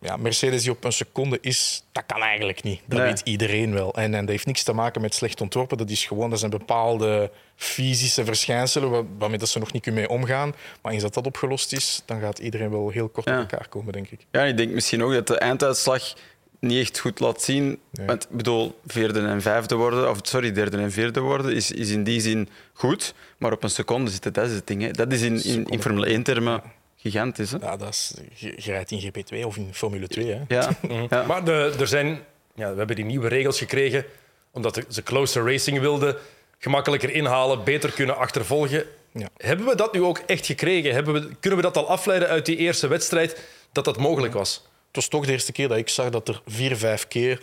Ja, 0.00 0.16
Mercedes 0.16 0.62
die 0.62 0.70
op 0.70 0.84
een 0.84 0.92
seconde 0.92 1.38
is, 1.40 1.84
dat 1.92 2.04
kan 2.06 2.22
eigenlijk 2.22 2.62
niet. 2.62 2.80
Dat 2.86 2.98
Nee. 2.98 3.08
weet 3.08 3.20
iedereen 3.24 3.72
wel. 3.72 3.94
En, 3.94 4.14
en 4.14 4.20
dat 4.20 4.28
heeft 4.28 4.46
niks 4.46 4.62
te 4.62 4.72
maken 4.72 5.00
met 5.00 5.14
slecht 5.14 5.40
ontworpen. 5.40 5.78
Dat 5.78 5.90
is 5.90 6.04
gewoon, 6.04 6.30
dat 6.30 6.38
zijn 6.38 6.50
bepaalde 6.50 7.30
fysische 7.56 8.24
verschijnselen 8.24 8.90
waar- 8.90 9.04
waarmee 9.18 9.38
dat 9.38 9.48
ze 9.48 9.58
nog 9.58 9.72
niet 9.72 9.82
kunnen 9.82 10.00
mee 10.00 10.10
omgaan. 10.10 10.54
Maar 10.82 10.92
eens 10.92 11.02
dat 11.02 11.14
dat 11.14 11.26
opgelost 11.26 11.72
is, 11.72 12.02
dan 12.06 12.20
gaat 12.20 12.38
iedereen 12.38 12.70
wel 12.70 12.90
heel 12.90 13.08
kort 13.08 13.26
Ja. 13.28 13.34
op 13.42 13.50
elkaar 13.50 13.68
komen, 13.68 13.92
denk 13.92 14.08
ik. 14.10 14.20
Ja, 14.30 14.42
ik 14.42 14.56
denk 14.56 14.70
misschien 14.72 15.02
ook 15.02 15.12
dat 15.12 15.26
de 15.26 15.38
einduitslag 15.38 16.12
niet 16.60 16.78
echt 16.80 16.98
goed 16.98 17.20
laat 17.20 17.42
zien. 17.42 17.78
Nee. 17.92 18.06
Want 18.06 18.22
ik 18.30 18.36
bedoel, 18.36 18.80
vierde 18.86 19.20
en 19.20 19.42
vijfde 19.42 19.74
worden, 19.74 20.10
of 20.10 20.18
sorry, 20.22 20.52
derde 20.52 20.76
en 20.76 20.92
vierde 20.92 21.20
worden, 21.20 21.54
is, 21.54 21.70
is 21.72 21.90
in 21.90 22.04
die 22.04 22.20
zin 22.20 22.48
goed. 22.72 23.14
Maar 23.38 23.52
op 23.52 23.62
een 23.62 23.70
seconde 23.70 24.10
zit 24.10 24.24
het, 24.24 24.34
dat 24.34 24.46
is 24.48 24.54
het 24.54 24.66
ding. 24.66 24.82
Hè. 24.82 24.90
Dat 24.90 25.12
is 25.12 25.22
in, 25.22 25.44
in, 25.44 25.64
in. 25.66 25.80
Formule 25.82 26.18
1-termen 26.18 26.62
gigantisch. 27.02 27.50
Hè? 27.50 27.58
Ja, 27.60 27.76
dat 27.76 27.88
is, 27.88 28.14
je, 28.34 28.52
je 28.56 28.70
rijdt 28.70 28.90
in 28.90 29.02
GP2 29.02 29.44
of 29.44 29.56
in 29.56 29.74
Formule 29.74 30.08
2. 30.08 30.26
Hè. 30.26 30.42
Ja. 30.48 30.70
ja. 31.10 31.22
Maar 31.22 31.44
de, 31.44 31.74
er 31.78 31.86
zijn, 31.86 32.06
ja, 32.54 32.70
we 32.70 32.78
hebben 32.78 32.96
die 32.96 33.04
nieuwe 33.04 33.28
regels 33.28 33.58
gekregen 33.58 34.04
omdat 34.52 34.84
ze 34.88 35.02
closer 35.02 35.44
racing 35.44 35.78
wilden. 35.78 36.16
Gemakkelijker 36.58 37.10
inhalen, 37.10 37.64
beter 37.64 37.92
kunnen 37.92 38.16
achtervolgen. 38.16 38.84
Ja. 39.12 39.28
Hebben 39.36 39.66
we 39.66 39.74
dat 39.74 39.92
nu 39.92 40.02
ook 40.02 40.18
echt 40.18 40.46
gekregen? 40.46 40.92
Hebben 40.92 41.14
we, 41.14 41.34
kunnen 41.40 41.58
we 41.58 41.64
dat 41.64 41.76
al 41.76 41.88
afleiden 41.88 42.28
uit 42.28 42.46
die 42.46 42.56
eerste 42.56 42.86
wedstrijd 42.86 43.40
dat 43.72 43.84
dat 43.84 43.98
mogelijk 43.98 44.34
was? 44.34 44.54
Het 44.86 44.96
was 44.96 45.08
toch 45.08 45.26
de 45.26 45.32
eerste 45.32 45.52
keer 45.52 45.68
dat 45.68 45.78
ik 45.78 45.88
zag 45.88 46.10
dat 46.10 46.28
er 46.28 46.42
vier, 46.46 46.76
vijf 46.76 47.08
keer 47.08 47.42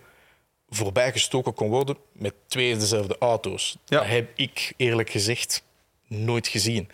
voorbij 0.70 1.12
gestoken 1.12 1.54
kon 1.54 1.70
worden 1.70 1.98
met 2.12 2.34
twee 2.48 2.78
dezelfde 2.78 3.16
auto's. 3.20 3.78
Ja. 3.86 3.98
Dat 3.98 4.08
heb 4.08 4.30
ik 4.36 4.74
eerlijk 4.78 5.10
gezegd 5.10 5.64
nooit 6.08 6.48
gezien. 6.48 6.90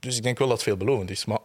Dus 0.00 0.16
ik 0.16 0.22
denk 0.22 0.38
wel 0.38 0.48
dat 0.48 0.56
het 0.56 0.66
veelbelovend 0.66 1.10
is. 1.10 1.24
Maar 1.24 1.38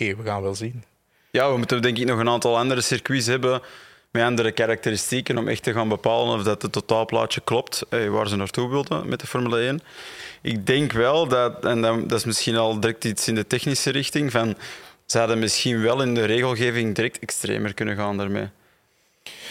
oké, 0.00 0.16
we 0.16 0.22
gaan 0.22 0.42
wel 0.42 0.54
zien. 0.54 0.84
Ja, 1.30 1.50
we 1.50 1.58
moeten 1.58 1.82
denk 1.82 1.98
ik 1.98 2.06
nog 2.06 2.18
een 2.18 2.28
aantal 2.28 2.58
andere 2.58 2.80
circuits 2.80 3.26
hebben 3.26 3.62
met 4.10 4.22
andere 4.22 4.52
karakteristieken 4.52 5.38
om 5.38 5.48
echt 5.48 5.62
te 5.62 5.72
gaan 5.72 5.88
bepalen 5.88 6.34
of 6.34 6.42
dat 6.42 6.62
het 6.62 6.72
totaalplaatje 6.72 7.40
klopt, 7.44 7.82
eh, 7.88 8.08
waar 8.08 8.28
ze 8.28 8.36
naartoe 8.36 8.68
wilden 8.68 9.08
met 9.08 9.20
de 9.20 9.26
Formule 9.26 9.66
1. 9.66 9.80
Ik 10.42 10.66
denk 10.66 10.92
wel 10.92 11.28
dat, 11.28 11.64
en 11.64 11.80
dat 11.80 12.12
is 12.12 12.24
misschien 12.24 12.56
al 12.56 12.80
direct 12.80 13.04
iets 13.04 13.28
in 13.28 13.34
de 13.34 13.46
technische 13.46 13.90
richting, 13.90 14.30
van 14.30 14.56
ze 15.06 15.18
hadden 15.18 15.38
misschien 15.38 15.82
wel 15.82 16.02
in 16.02 16.14
de 16.14 16.24
regelgeving 16.24 16.94
direct 16.94 17.18
extremer 17.18 17.74
kunnen 17.74 17.96
gaan 17.96 18.16
daarmee. 18.16 18.48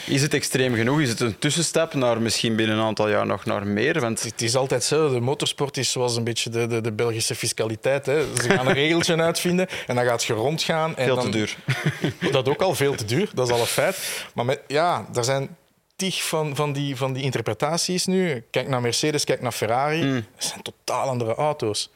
Is 0.06 0.22
het 0.22 0.34
extreem 0.34 0.76
genoeg? 0.76 1.00
Is 1.02 1.10
het 1.10 1.20
een 1.20 1.40
tussenstap 1.40 1.94
naar 1.94 2.22
misschien 2.22 2.56
binnen 2.56 2.78
een 2.78 2.84
aantal 2.84 3.10
jaar 3.10 3.26
nog 3.26 3.46
naar 3.46 3.68
meer? 3.68 4.00
Want 4.00 4.24
Het 4.24 4.42
is 4.42 4.56
altijd 4.56 4.84
zo. 4.84 5.14
De 5.14 5.20
motorsport 5.20 5.78
is 5.78 5.92
zoals 5.92 6.16
een 6.16 6.24
beetje 6.24 6.50
de, 6.50 6.68
de, 6.68 6.82
de 6.82 6.92
Belgische 6.92 7.36
fiscaliteit. 7.36 8.06
Hè. 8.06 8.36
Ze 8.36 8.50
gaan 8.50 8.68
een 8.68 8.74
regeltje 8.84 9.18
uitvinden 9.18 9.68
en 9.88 9.96
dan 9.96 10.06
gaat 10.06 10.24
je 10.24 10.34
rondgaan. 10.34 10.96
En 10.96 11.06
veel 11.06 11.16
dan, 11.16 11.24
te 11.24 11.32
duur. 11.32 11.56
Dat 12.32 12.50
ook 12.50 12.62
al 12.62 12.76
veel 12.76 12.96
te 12.96 13.06
duur, 13.06 13.30
dat 13.34 13.48
is 13.48 13.54
al 13.54 13.60
een 13.60 13.66
feit. 13.66 14.26
Maar 14.34 14.46
met, 14.46 14.62
ja, 14.68 15.08
er 15.14 15.24
zijn 15.24 15.56
tig 15.96 16.24
van, 16.24 16.56
van, 16.56 16.74
die, 16.74 16.96
van 16.96 17.14
die 17.14 17.24
interpretaties 17.24 18.06
nu. 18.06 18.44
Kijk 18.52 18.68
naar 18.68 18.82
Mercedes, 18.82 19.24
kijk 19.24 19.42
naar 19.42 19.52
Ferrari. 19.52 20.04
Mm. 20.04 20.14
Dat 20.14 20.44
zijn 20.44 20.62
totaal 20.62 21.08
andere 21.08 21.36
auto's. 21.36 21.92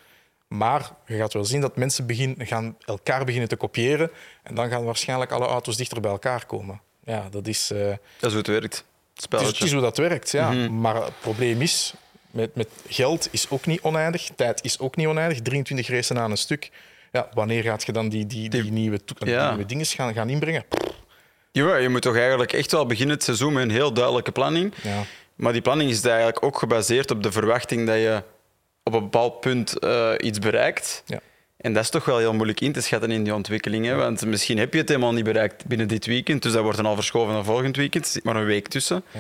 Maar 0.48 0.92
je 1.06 1.18
gaat 1.18 1.34
wel 1.34 1.46
zien 1.46 1.62
dat 1.62 1.76
mensen 1.76 2.06
begin, 2.06 2.36
gaan 2.40 2.78
elkaar 2.86 3.26
beginnen 3.26 3.50
te 3.50 3.56
kopiëren. 3.56 4.12
En 4.44 4.56
dan 4.56 4.70
gaan 4.70 4.84
waarschijnlijk 4.84 5.32
alle 5.32 5.46
auto's 5.46 5.78
dichter 5.78 6.02
bij 6.02 6.12
elkaar 6.12 6.46
komen. 6.46 6.82
Ja, 7.10 7.28
dat 7.32 7.48
is, 7.48 7.72
eh, 7.72 7.80
Dat 7.88 7.96
is 8.20 8.28
hoe 8.30 8.38
het 8.38 8.48
werkt. 8.48 8.76
Het 8.76 8.84
is, 9.18 9.24
spelletje. 9.24 9.54
het 9.54 9.64
is 9.64 9.72
hoe 9.72 9.82
dat 9.82 9.98
werkt. 9.98 10.32
Ja. 10.32 10.52
Mhm. 10.52 10.80
Maar 10.82 10.96
het 10.96 11.20
probleem 11.20 11.62
is, 11.62 11.94
met, 12.32 12.56
met 12.56 12.68
geld 12.88 13.28
is 13.32 13.46
ook 13.50 13.66
niet 13.66 13.82
oneindig. 13.82 14.30
Tijd 14.36 14.64
is 14.64 14.80
ook 14.80 14.96
niet 14.96 15.08
oneindig. 15.08 15.42
23 15.42 15.88
racen 15.88 16.20
aan 16.20 16.32
een 16.32 16.38
stuk. 16.38 16.70
Ja, 17.12 17.30
wanneer 17.34 17.64
gaat 17.64 17.84
je 17.86 17.92
dan 17.92 18.10
die, 18.10 18.26
die, 18.26 18.50
die, 18.50 18.62
Die- 18.62 18.72
nieuwe, 18.72 19.00
Ja. 19.26 19.50
nieuwe 19.50 19.66
dingen 19.66 19.86
gaan, 19.86 20.14
gaan 20.14 20.30
inbrengen? 20.30 20.64
Ja, 21.52 21.76
je 21.76 21.90
moet 21.90 22.02
toch 22.02 22.16
eigenlijk 22.18 22.54
echt 22.54 22.72
wel 22.72 22.86
beginnen 22.86 23.16
het 23.16 23.24
seizoen 23.24 23.54
met 23.54 23.64
een 23.64 23.72
heel 23.72 23.94
duidelijke 23.94 24.32
planning. 24.32 24.74
Ja. 24.84 25.04
Maar 25.36 25.54
die 25.54 25.62
planning 25.62 25.90
is 25.90 26.02
eigenlijk 26.04 26.44
ook 26.44 26.58
gebaseerd 26.58 27.12
op 27.12 27.24
de 27.24 27.32
verwachting 27.32 27.88
dat 27.88 27.96
je 27.96 28.24
op 28.84 28.94
een 28.94 29.00
bepaald 29.04 29.40
punt 29.40 29.80
eh, 29.80 30.12
iets 30.18 30.40
bereikt. 30.40 31.04
Ja. 31.06 31.20
En 31.60 31.74
dat 31.74 31.84
is 31.84 31.90
toch 31.90 32.06
wel 32.06 32.18
heel 32.18 32.34
moeilijk 32.34 32.62
in 32.62 32.72
te 32.72 32.82
schatten 32.82 33.12
in 33.12 33.24
die 33.24 33.34
ontwikkelingen. 33.34 33.98
Want 33.98 34.26
misschien 34.26 34.58
heb 34.58 34.74
je 34.74 34.80
het 34.80 34.88
helemaal 34.90 35.14
niet 35.14 35.24
bereikt 35.24 35.66
binnen 35.66 35.88
dit 35.88 36.06
weekend. 36.06 36.42
Dus 36.44 36.52
dat 36.52 36.62
wordt 36.62 36.78
dan 36.78 36.86
al 36.86 36.96
verschoven 36.96 37.34
naar 37.34 37.44
volgend 37.44 37.76
weekend. 37.76 38.06
Er 38.06 38.12
zit 38.12 38.24
maar 38.24 38.36
een 38.36 38.46
week 38.46 38.68
tussen. 38.68 39.04
Ja. 39.12 39.20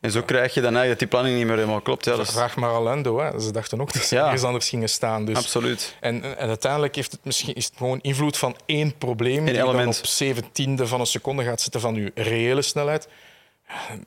En 0.00 0.10
zo 0.10 0.22
krijg 0.22 0.54
je 0.54 0.60
dan 0.60 0.74
eigenlijk 0.76 0.88
dat 0.88 0.98
die 0.98 1.08
planning 1.08 1.36
niet 1.36 1.46
meer 1.46 1.56
helemaal 1.56 1.80
klopt. 1.80 2.04
Ja, 2.04 2.16
dat 2.16 2.26
is 2.26 2.32
Vraag 2.32 2.56
maar 2.56 2.72
Orlando. 2.74 3.18
Hè. 3.20 3.40
Ze 3.40 3.52
dachten 3.52 3.80
ook 3.80 3.92
dat 3.92 4.02
ze 4.02 4.14
Ja. 4.14 4.24
ergens 4.24 4.42
anders 4.42 4.68
gingen 4.68 4.88
staan. 4.88 5.24
Dus. 5.24 5.36
absoluut. 5.36 5.96
En, 6.00 6.36
en 6.38 6.48
uiteindelijk 6.48 6.94
heeft 6.94 7.12
het 7.12 7.24
misschien, 7.24 7.54
is 7.54 7.64
het 7.64 7.74
gewoon 7.76 7.98
invloed 8.00 8.36
van 8.38 8.56
één 8.66 8.98
probleem 8.98 9.44
die 9.44 9.54
element. 9.54 9.76
dan 9.76 9.88
op 9.88 10.06
zeventiende 10.06 10.86
van 10.86 11.00
een 11.00 11.06
seconde 11.06 11.42
gaat 11.44 11.60
zitten 11.60 11.80
van 11.80 11.94
je 11.94 12.10
reële 12.14 12.62
snelheid. 12.62 13.08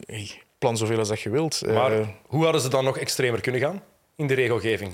Hey, 0.06 0.42
plan 0.60 0.78
zoveel 0.78 0.98
als 1.00 1.08
dat 1.08 1.22
je 1.22 1.30
wilt. 1.30 1.62
Maar 1.68 1.92
Eh, 2.00 2.08
hoe 2.28 2.44
hadden 2.44 2.62
ze 2.62 2.70
dan 2.70 2.84
nog 2.84 2.98
extremer 2.98 3.42
kunnen 3.42 3.62
gaan 3.62 3.82
in 4.16 4.28
de 4.28 4.34
regelgeving? 4.34 4.92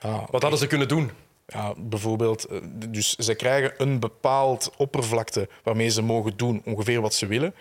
ja, 0.00 0.26
Wat 0.30 0.40
hadden 0.42 0.60
ze 0.60 0.66
kunnen 0.66 0.88
doen? 0.88 1.10
Ja, 1.52 1.74
bijvoorbeeld, 1.76 2.44
eh, 2.44 2.58
dus 2.88 3.14
ze 3.14 3.34
krijgen 3.34 3.72
een 3.78 4.00
bepaald 4.00 4.70
oppervlakte 4.76 5.48
waarmee 5.62 5.88
ze 5.88 6.02
mogen 6.02 6.32
doen 6.36 6.62
ongeveer 6.64 7.00
wat 7.00 7.14
ze 7.14 7.26
willen. 7.26 7.54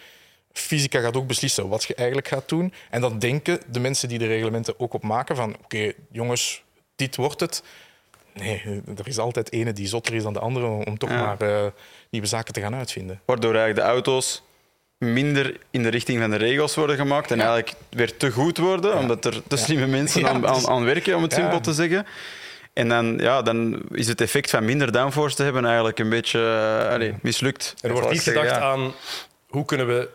Fysica 0.53 1.00
gaat 1.00 1.17
ook 1.17 1.27
beslissen 1.27 1.67
wat 1.70 1.84
je 1.84 1.96
eigenlijk 1.96 2.27
gaat 2.27 2.50
doen. 2.50 2.74
En 2.89 3.01
dan 3.01 3.20
denken 3.20 3.60
de 3.72 3.79
mensen 3.79 4.10
die 4.10 4.17
de 4.20 4.27
reglementen 4.27 4.79
ook 4.79 4.94
op 4.94 5.03
maken 5.03 5.36
van 5.36 5.56
oké, 5.63 5.91
jongens, 6.12 6.63
dit 6.96 7.15
wordt 7.15 7.39
het. 7.39 7.63
Nee, 8.34 8.82
er 8.98 9.08
is 9.08 9.17
altijd 9.17 9.51
ene 9.51 9.74
die 9.74 9.88
zotter 9.88 10.13
is 10.13 10.24
dan 10.24 10.34
de 10.34 10.39
andere 10.39 10.65
om 10.65 10.98
toch 10.98 11.10
Ja. 11.10 11.22
maar 11.25 11.41
eh, 11.41 11.72
nieuwe 12.10 12.27
zaken 12.27 12.53
te 12.53 12.62
gaan 12.62 12.75
uitvinden. 12.75 13.22
Waardoor 13.25 13.56
eigenlijk 13.56 13.86
de 13.86 13.91
auto's 13.94 14.44
minder 14.98 15.60
in 15.72 15.84
de 15.84 15.89
richting 15.89 16.20
van 16.20 16.29
de 16.29 16.36
regels 16.36 16.75
worden 16.75 16.96
gemaakt 16.96 17.32
en 17.32 17.39
eigenlijk 17.39 17.74
weer 17.89 18.17
te 18.17 18.32
goed 18.32 18.58
worden, 18.58 18.98
omdat 18.98 19.25
er 19.25 19.41
te 19.48 19.58
slimme 19.58 19.88
mensen 19.88 20.22
Ja, 20.22 20.27
aan, 20.29 20.41
dus- 20.41 20.50
aan, 20.50 20.67
aan 20.67 20.84
werken, 20.84 21.15
om 21.15 21.22
het 21.22 21.32
Ja. 21.32 21.38
simpel 21.38 21.60
te 21.62 21.74
zeggen. 21.74 22.06
En 22.77 22.89
dan, 22.89 23.17
ja, 23.17 23.41
dan 23.41 23.81
is 23.91 24.07
het 24.07 24.22
effect 24.22 24.50
van 24.50 24.65
minder 24.65 24.91
downforce 24.91 25.36
te 25.36 25.43
hebben 25.43 25.65
eigenlijk 25.65 26.00
een 26.00 26.10
beetje 26.10 26.39
eh, 26.39 26.93
allee, 26.93 27.13
mislukt. 27.22 27.75
Er 27.81 27.91
wordt 27.91 28.12
niet 28.12 28.22
gedacht 28.22 28.50
ja. 28.50 28.60
aan 28.60 28.93
hoe 29.48 29.65
kunnen 29.65 29.88
we 29.88 30.10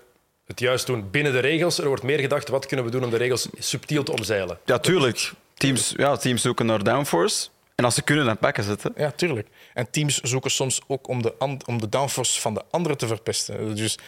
het 0.47 0.61
juist 0.61 0.87
doen 0.87 1.11
binnen 1.11 1.33
de 1.33 1.39
regels. 1.39 1.79
Er 1.79 1.87
wordt 1.87 2.03
meer 2.03 2.19
gedacht 2.19 2.49
wat 2.49 2.67
kunnen 2.67 2.85
we 2.85 2.91
doen 2.91 3.05
om 3.05 3.11
de 3.11 3.17
regels 3.17 3.49
subtiel 3.59 4.03
te 4.03 4.13
omzeilen. 4.13 4.59
Ja, 4.65 4.79
tuurlijk. 4.79 5.33
Teams, 5.55 5.95
ja, 5.97 6.17
teams 6.17 6.43
zoeken 6.43 6.67
naar 6.67 6.83
downforce. 6.85 7.49
En 7.75 7.85
als 7.85 7.95
ze 7.95 8.03
kunnen, 8.03 8.25
dan 8.25 8.39
pakken 8.39 8.65
ze 8.65 8.71
het. 8.71 8.83
Hè. 8.83 8.89
Ja, 8.97 9.11
tuurlijk. 9.11 9.49
En 9.75 9.91
teams 9.91 10.21
zoeken 10.21 10.51
soms 10.51 10.81
ook 10.87 11.09
om 11.09 11.23
de, 11.23 11.35
om 11.67 11.81
de 11.81 11.89
downforce 11.89 12.41
van 12.41 12.55
de 12.55 12.63
anderen 12.71 12.99
te 12.99 13.07
verpesten. 13.07 13.77
Dus 13.77 13.99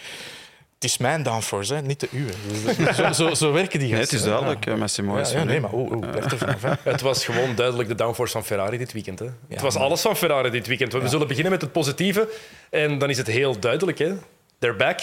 het 0.84 0.92
is 0.92 0.98
mijn 0.98 1.22
downforce, 1.22 1.74
hè, 1.74 1.82
niet 1.82 2.00
de 2.00 2.08
uwe. 2.12 2.32
Dus 2.76 2.96
zo, 2.96 3.12
zo, 3.12 3.34
zo 3.34 3.52
werken 3.52 3.78
die 3.78 3.88
Nee, 3.88 4.00
het 4.00 4.10
gasten. 4.10 4.18
is 4.28 4.34
duidelijk, 4.34 4.64
ja. 4.64 4.76
Massimo 4.76 5.14
Ja, 5.14 5.20
is 5.20 5.30
ja, 5.32 5.44
nee, 5.44 5.60
maar 5.60 5.70
oh, 5.72 5.90
oh, 5.92 6.04
er 6.14 6.38
vanaf. 6.38 6.62
hè. 6.62 6.72
Het 6.82 7.00
was 7.00 7.24
gewoon 7.24 7.54
duidelijk 7.54 7.88
de 7.88 7.94
downforce 7.94 8.32
van 8.32 8.44
Ferrari 8.44 8.78
dit 8.78 8.92
weekend. 8.92 9.18
Hè. 9.18 9.26
het 9.48 9.60
was 9.60 9.76
alles 9.76 10.00
van 10.00 10.16
Ferrari 10.16 10.50
dit 10.50 10.66
weekend. 10.66 10.92
We 10.92 11.08
zullen 11.08 11.26
beginnen 11.28 11.52
met 11.52 11.60
het 11.60 11.72
positieve. 11.72 12.28
En 12.70 12.98
dan 12.98 13.10
is 13.10 13.16
het 13.16 13.26
heel 13.26 13.58
duidelijk. 13.58 13.98
Hè. 13.98 14.14
They're 14.58 14.76
back. 14.76 14.98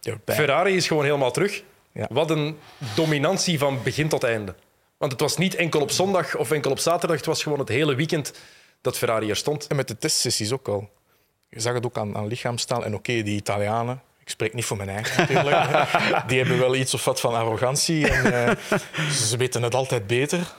They're 0.00 0.20
back. 0.24 0.36
Ferrari 0.36 0.76
is 0.76 0.86
gewoon 0.86 1.04
helemaal 1.04 1.30
terug. 1.30 1.62
Ja. 1.92 2.06
Wat 2.10 2.30
een 2.30 2.58
dominantie 2.94 3.58
van 3.58 3.78
begin 3.82 4.08
tot 4.08 4.24
einde. 4.24 4.54
Want 4.96 5.12
het 5.12 5.20
was 5.20 5.36
niet 5.36 5.54
enkel 5.54 5.80
op 5.80 5.90
zondag 5.90 6.36
of 6.36 6.50
enkel 6.50 6.70
op 6.70 6.78
zaterdag. 6.78 7.16
Het 7.16 7.26
was 7.26 7.42
gewoon 7.42 7.58
het 7.58 7.68
hele 7.68 7.94
weekend 7.94 8.32
dat 8.80 8.98
Ferrari 8.98 9.30
er 9.30 9.36
stond. 9.36 9.66
En 9.66 9.76
met 9.76 9.88
de 9.88 9.98
testsessies 9.98 10.52
ook 10.52 10.68
al. 10.68 10.90
Je 11.48 11.60
zag 11.60 11.74
het 11.74 11.84
ook 11.86 11.96
aan, 11.98 12.16
aan 12.16 12.26
lichaamstaal. 12.26 12.84
En 12.84 12.94
oké, 12.94 13.22
die 13.22 13.36
Italianen, 13.36 14.02
ik 14.26 14.32
spreek 14.32 14.54
niet 14.54 14.64
voor 14.64 14.76
mijn 14.76 14.88
eigen 14.88 15.20
natuurlijk, 15.20 15.66
die 16.28 16.38
hebben 16.38 16.58
wel 16.58 16.74
iets 16.74 16.94
of 16.94 17.04
wat 17.04 17.20
van 17.20 17.34
arrogantie. 17.34 18.08
En, 18.08 18.48
eh, 18.48 18.78
ze 19.10 19.36
weten 19.36 19.62
het 19.62 19.74
altijd 19.74 20.06
beter. 20.06 20.54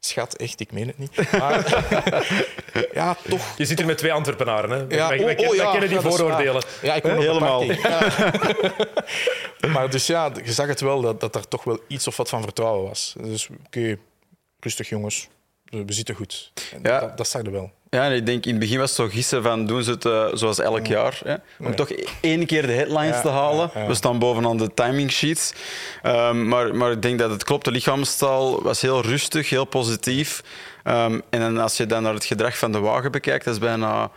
Schat, 0.00 0.36
echt, 0.36 0.60
ik 0.60 0.72
meen 0.72 0.86
het 0.86 0.98
niet. 0.98 1.32
Maar 1.32 1.84
ja, 2.92 3.16
toch. 3.28 3.56
Je 3.56 3.64
zit 3.64 3.78
hier 3.78 3.86
met 3.86 3.98
twee 3.98 4.12
Antwerpenaren. 4.12 4.70
Hè. 4.70 4.96
Ja, 4.96 5.08
wij, 5.08 5.18
oh, 5.18 5.24
wij, 5.24 5.48
oh, 5.48 5.54
ja, 5.54 5.70
kennen 5.70 5.88
die 5.88 5.98
ja, 5.98 6.04
vooroordelen. 6.04 6.62
Ja, 6.82 6.94
ik 6.94 7.02
Helemaal. 7.02 7.64
maar 9.74 9.90
dus 9.90 10.06
ja, 10.06 10.30
je 10.44 10.52
zag 10.52 10.66
het 10.66 10.80
wel 10.80 11.00
dat, 11.00 11.20
dat 11.20 11.34
er 11.34 11.48
toch 11.48 11.64
wel 11.64 11.80
iets 11.86 12.06
of 12.06 12.16
wat 12.16 12.28
van 12.28 12.42
vertrouwen 12.42 12.88
was. 12.88 13.14
Dus 13.20 13.48
oké, 13.66 13.98
rustig 14.60 14.88
jongens, 14.88 15.28
we 15.64 15.84
we 15.84 15.92
zitten 15.92 16.14
goed. 16.14 16.52
En 16.72 16.80
Ja. 16.82 17.00
Dat, 17.00 17.16
dat 17.16 17.28
zag 17.28 17.42
je 17.42 17.50
wel. 17.50 17.72
Ja, 17.96 18.04
en 18.04 18.12
ik 18.12 18.26
denk 18.26 18.44
in 18.44 18.50
het 18.50 18.60
begin 18.60 18.78
was 18.78 18.88
het 18.88 18.98
zo 18.98 19.08
gissen 19.08 19.42
van 19.42 19.66
doen 19.66 19.82
ze 19.82 19.90
het 19.90 20.04
eh, 20.04 20.26
zoals 20.32 20.58
elk 20.58 20.86
jaar. 20.86 21.20
Hè? 21.24 21.34
Om 21.66 21.74
toch 21.74 21.88
één 22.20 22.46
keer 22.46 22.66
de 22.66 22.72
headlines 22.72 23.14
Ja, 23.16 23.20
te 23.20 23.28
halen. 23.28 23.70
ja, 23.74 23.80
ja. 23.80 23.86
We 23.86 23.94
staan 23.94 24.18
bovenaan 24.18 24.56
de 24.56 24.74
timing 24.74 25.10
sheets. 25.10 25.52
Ehm, 26.02 26.48
maar, 26.48 26.74
maar 26.74 26.90
ik 26.92 27.02
denk 27.02 27.18
dat 27.18 27.30
het 27.30 27.44
klopt. 27.44 27.64
De 27.64 27.70
lichaamstaal 27.70 28.62
was 28.62 28.80
heel 28.80 29.02
rustig, 29.02 29.50
heel 29.50 29.64
positief. 29.64 30.42
Ehm, 30.84 31.20
en 31.30 31.40
dan 31.40 31.58
als 31.58 31.76
je 31.76 31.86
dan 31.86 32.02
naar 32.02 32.14
het 32.14 32.24
gedrag 32.24 32.58
van 32.58 32.72
de 32.72 32.78
wagen 32.78 33.10
bekijkt, 33.12 33.44
dat 33.44 33.54
is 33.54 33.60
bijna, 33.60 34.10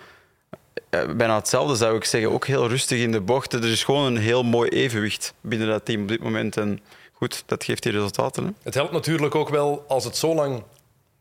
eh, 0.89 1.00
bijna 1.17 1.36
hetzelfde, 1.36 1.75
zou 1.75 1.96
ik 1.96 2.03
zeggen. 2.05 2.32
Ook 2.32 2.46
heel 2.48 2.67
rustig 2.67 3.00
in 3.00 3.12
de 3.12 3.22
bochten. 3.22 3.63
Er 3.63 3.72
is 3.72 3.84
gewoon 3.84 4.05
een 4.05 4.17
heel 4.17 4.44
mooi 4.44 4.70
evenwicht 4.70 5.34
binnen 5.41 5.67
dat 5.67 5.86
team 5.86 6.01
op 6.01 6.08
dit 6.08 6.24
moment. 6.24 6.58
En 6.58 6.79
goed, 7.13 7.44
dat 7.46 7.63
geeft 7.63 7.84
die 7.84 7.91
resultaten. 7.91 8.44
Hè? 8.44 8.50
Het 8.63 8.74
helpt 8.74 8.91
natuurlijk 8.91 9.36
ook 9.36 9.50
wel 9.50 9.86
als 9.88 10.03
het 10.03 10.17
zo 10.17 10.36
lang... 10.36 10.63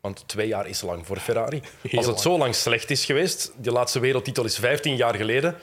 Want 0.05 0.23
twee 0.27 0.47
jaar 0.47 0.67
is 0.67 0.81
lang 0.81 1.05
voor 1.05 1.17
Ferrari. 1.17 1.61
Heel 1.81 1.97
als 1.97 2.05
het 2.05 2.15
lang. 2.15 2.19
zo 2.19 2.37
lang 2.37 2.55
slecht 2.55 2.89
is 2.89 3.05
geweest, 3.05 3.51
die 3.57 3.71
laatste 3.71 3.99
wereldtitel 3.99 4.43
is 4.43 4.57
15 4.57 4.95
jaar 4.95 5.15
geleden, 5.15 5.55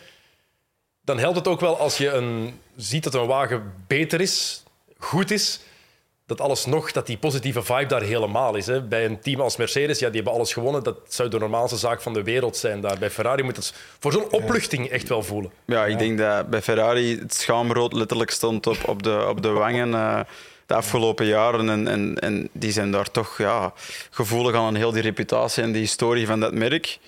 dan 1.05 1.19
helpt 1.19 1.37
het 1.37 1.49
ook 1.49 1.61
wel 1.61 1.79
als 1.79 1.97
je 1.97 2.11
een, 2.11 2.61
ziet 2.77 3.05
dat 3.05 3.15
een 3.15 3.27
wagen 3.27 3.73
beter 3.87 4.21
is, 4.21 4.63
goed 4.99 5.31
is, 5.31 5.61
dat 6.27 6.41
alles 6.41 6.67
nog, 6.67 6.93
dat 6.93 7.07
die 7.07 7.17
positieve 7.17 7.63
vibe 7.63 7.87
daar 7.87 8.03
helemaal 8.03 8.55
is. 8.55 8.67
Hè. 8.67 8.83
Bij 8.83 9.05
een 9.05 9.21
team 9.21 9.41
als 9.41 9.57
Mercedes, 9.57 9.99
ja, 9.99 10.07
die 10.07 10.17
hebben 10.17 10.33
alles 10.33 10.53
gewonnen. 10.53 10.83
Dat 10.83 10.99
zou 11.09 11.29
de 11.29 11.39
normaalste 11.39 11.77
zaak 11.77 12.03
van 12.03 12.13
de 12.13 12.23
wereld 12.23 12.57
zijn. 12.57 12.81
Daar 12.81 12.99
bij 12.99 13.11
Ferrari 13.11 13.43
moet 13.43 13.57
het 13.57 13.75
voor 13.99 14.13
zo'n 14.13 14.31
opluchting 14.31 14.89
echt 14.89 15.09
wel 15.09 15.23
voelen. 15.23 15.53
Ja, 15.65 15.87
ik 15.87 15.99
denk 15.99 16.19
dat 16.19 16.49
bij 16.49 16.63
Ferrari 16.63 17.19
het 17.19 17.35
schaamrood 17.35 17.93
letterlijk 17.93 18.31
stond 18.31 18.67
op, 18.67 18.89
op, 18.89 19.03
de, 19.03 19.27
op 19.29 19.43
de 19.43 19.49
wangen 19.49 19.95
eh, 19.95 20.21
de 20.67 20.75
afgelopen 20.75 21.27
jaren. 21.27 21.69
En, 21.69 21.89
en, 21.89 22.19
en 22.19 22.49
die 22.53 22.73
zijn 22.73 22.91
daar 22.91 23.11
toch 23.11 23.39
ja, 23.39 23.73
gevoelig 24.11 24.55
aan 24.55 24.75
heel 24.75 24.93
die 24.93 25.03
reputatie 25.03 25.63
en 25.63 25.73
die 25.73 25.81
historie 25.81 26.27
van 26.27 26.41
dat 26.41 26.53
merk. 26.53 26.99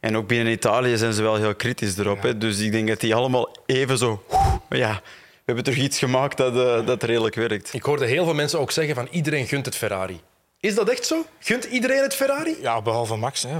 En 0.00 0.16
ook 0.16 0.26
binnen 0.26 0.52
Italië 0.52 0.96
zijn 0.96 1.12
ze 1.12 1.22
wel 1.22 1.36
heel 1.36 1.54
kritisch 1.54 1.98
erop. 1.98 2.22
Hè. 2.22 2.38
Dus 2.38 2.58
ik 2.58 2.72
denk 2.72 2.88
dat 2.88 3.00
die 3.00 3.14
allemaal 3.14 3.56
even 3.66 3.98
zo... 3.98 4.24
Ja, 4.68 5.00
we 5.46 5.52
hebben 5.52 5.64
toch 5.64 5.84
iets 5.84 5.98
gemaakt 5.98 6.36
dat, 6.36 6.56
eh, 6.56 6.86
dat 6.86 7.02
redelijk 7.02 7.34
werkt. 7.34 7.72
Ik 7.72 7.82
hoorde 7.82 8.06
heel 8.06 8.24
veel 8.24 8.34
mensen 8.34 8.58
ook 8.58 8.70
zeggen 8.70 8.94
van 8.94 9.08
iedereen 9.10 9.46
gunt 9.46 9.66
het 9.66 9.76
Ferrari. 9.76 10.20
Is 10.60 10.74
dat 10.74 10.88
echt 10.88 11.06
zo? 11.06 11.26
Gunt 11.38 11.64
iedereen 11.64 12.02
het 12.02 12.14
Ferrari? 12.14 12.56
Ja, 12.60 12.82
behalve 12.82 13.16
Max. 13.16 13.42
Hè. 13.42 13.58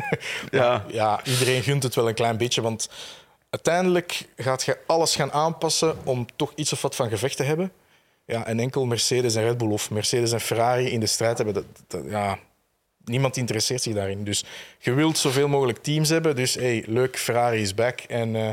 Ja, 0.58 0.84
Ja, 0.88 1.20
iedereen 1.24 1.62
gunt 1.62 1.82
het 1.82 1.94
wel 1.94 2.08
een 2.08 2.14
klein 2.14 2.36
beetje, 2.36 2.60
want 2.62 2.88
uiteindelijk 3.50 4.24
gaat 4.36 4.62
je 4.62 4.78
alles 4.86 5.16
gaan 5.16 5.32
aanpassen 5.32 5.98
om 6.04 6.26
toch 6.36 6.52
iets 6.54 6.72
of 6.72 6.82
wat 6.82 6.96
van 6.96 7.08
gevecht 7.08 7.36
te 7.36 7.42
hebben. 7.42 7.72
Ja, 8.30 8.46
en 8.46 8.60
enkel 8.60 8.84
Mercedes 8.86 9.34
en 9.34 9.42
Red 9.42 9.58
Bull 9.58 9.70
of 9.70 9.90
Mercedes 9.90 10.32
en 10.32 10.40
Ferrari 10.40 10.90
in 10.90 11.00
de 11.00 11.06
strijd 11.06 11.36
hebben, 11.36 11.54
dat, 11.54 11.64
dat- 11.86 12.04
ja, 12.10 12.38
niemand 13.04 13.36
interesseert 13.36 13.82
zich 13.82 13.94
daarin. 13.94 14.24
Dus 14.24 14.44
je 14.78 14.92
wilt 14.92 15.18
zoveel 15.18 15.48
mogelijk 15.48 15.78
teams 15.78 16.08
hebben, 16.08 16.36
dus 16.36 16.54
hey, 16.54 16.84
leuk, 16.86 17.18
Ferrari 17.18 17.60
is 17.60 17.74
back. 17.74 18.00
En, 18.00 18.36
eh, 18.36 18.48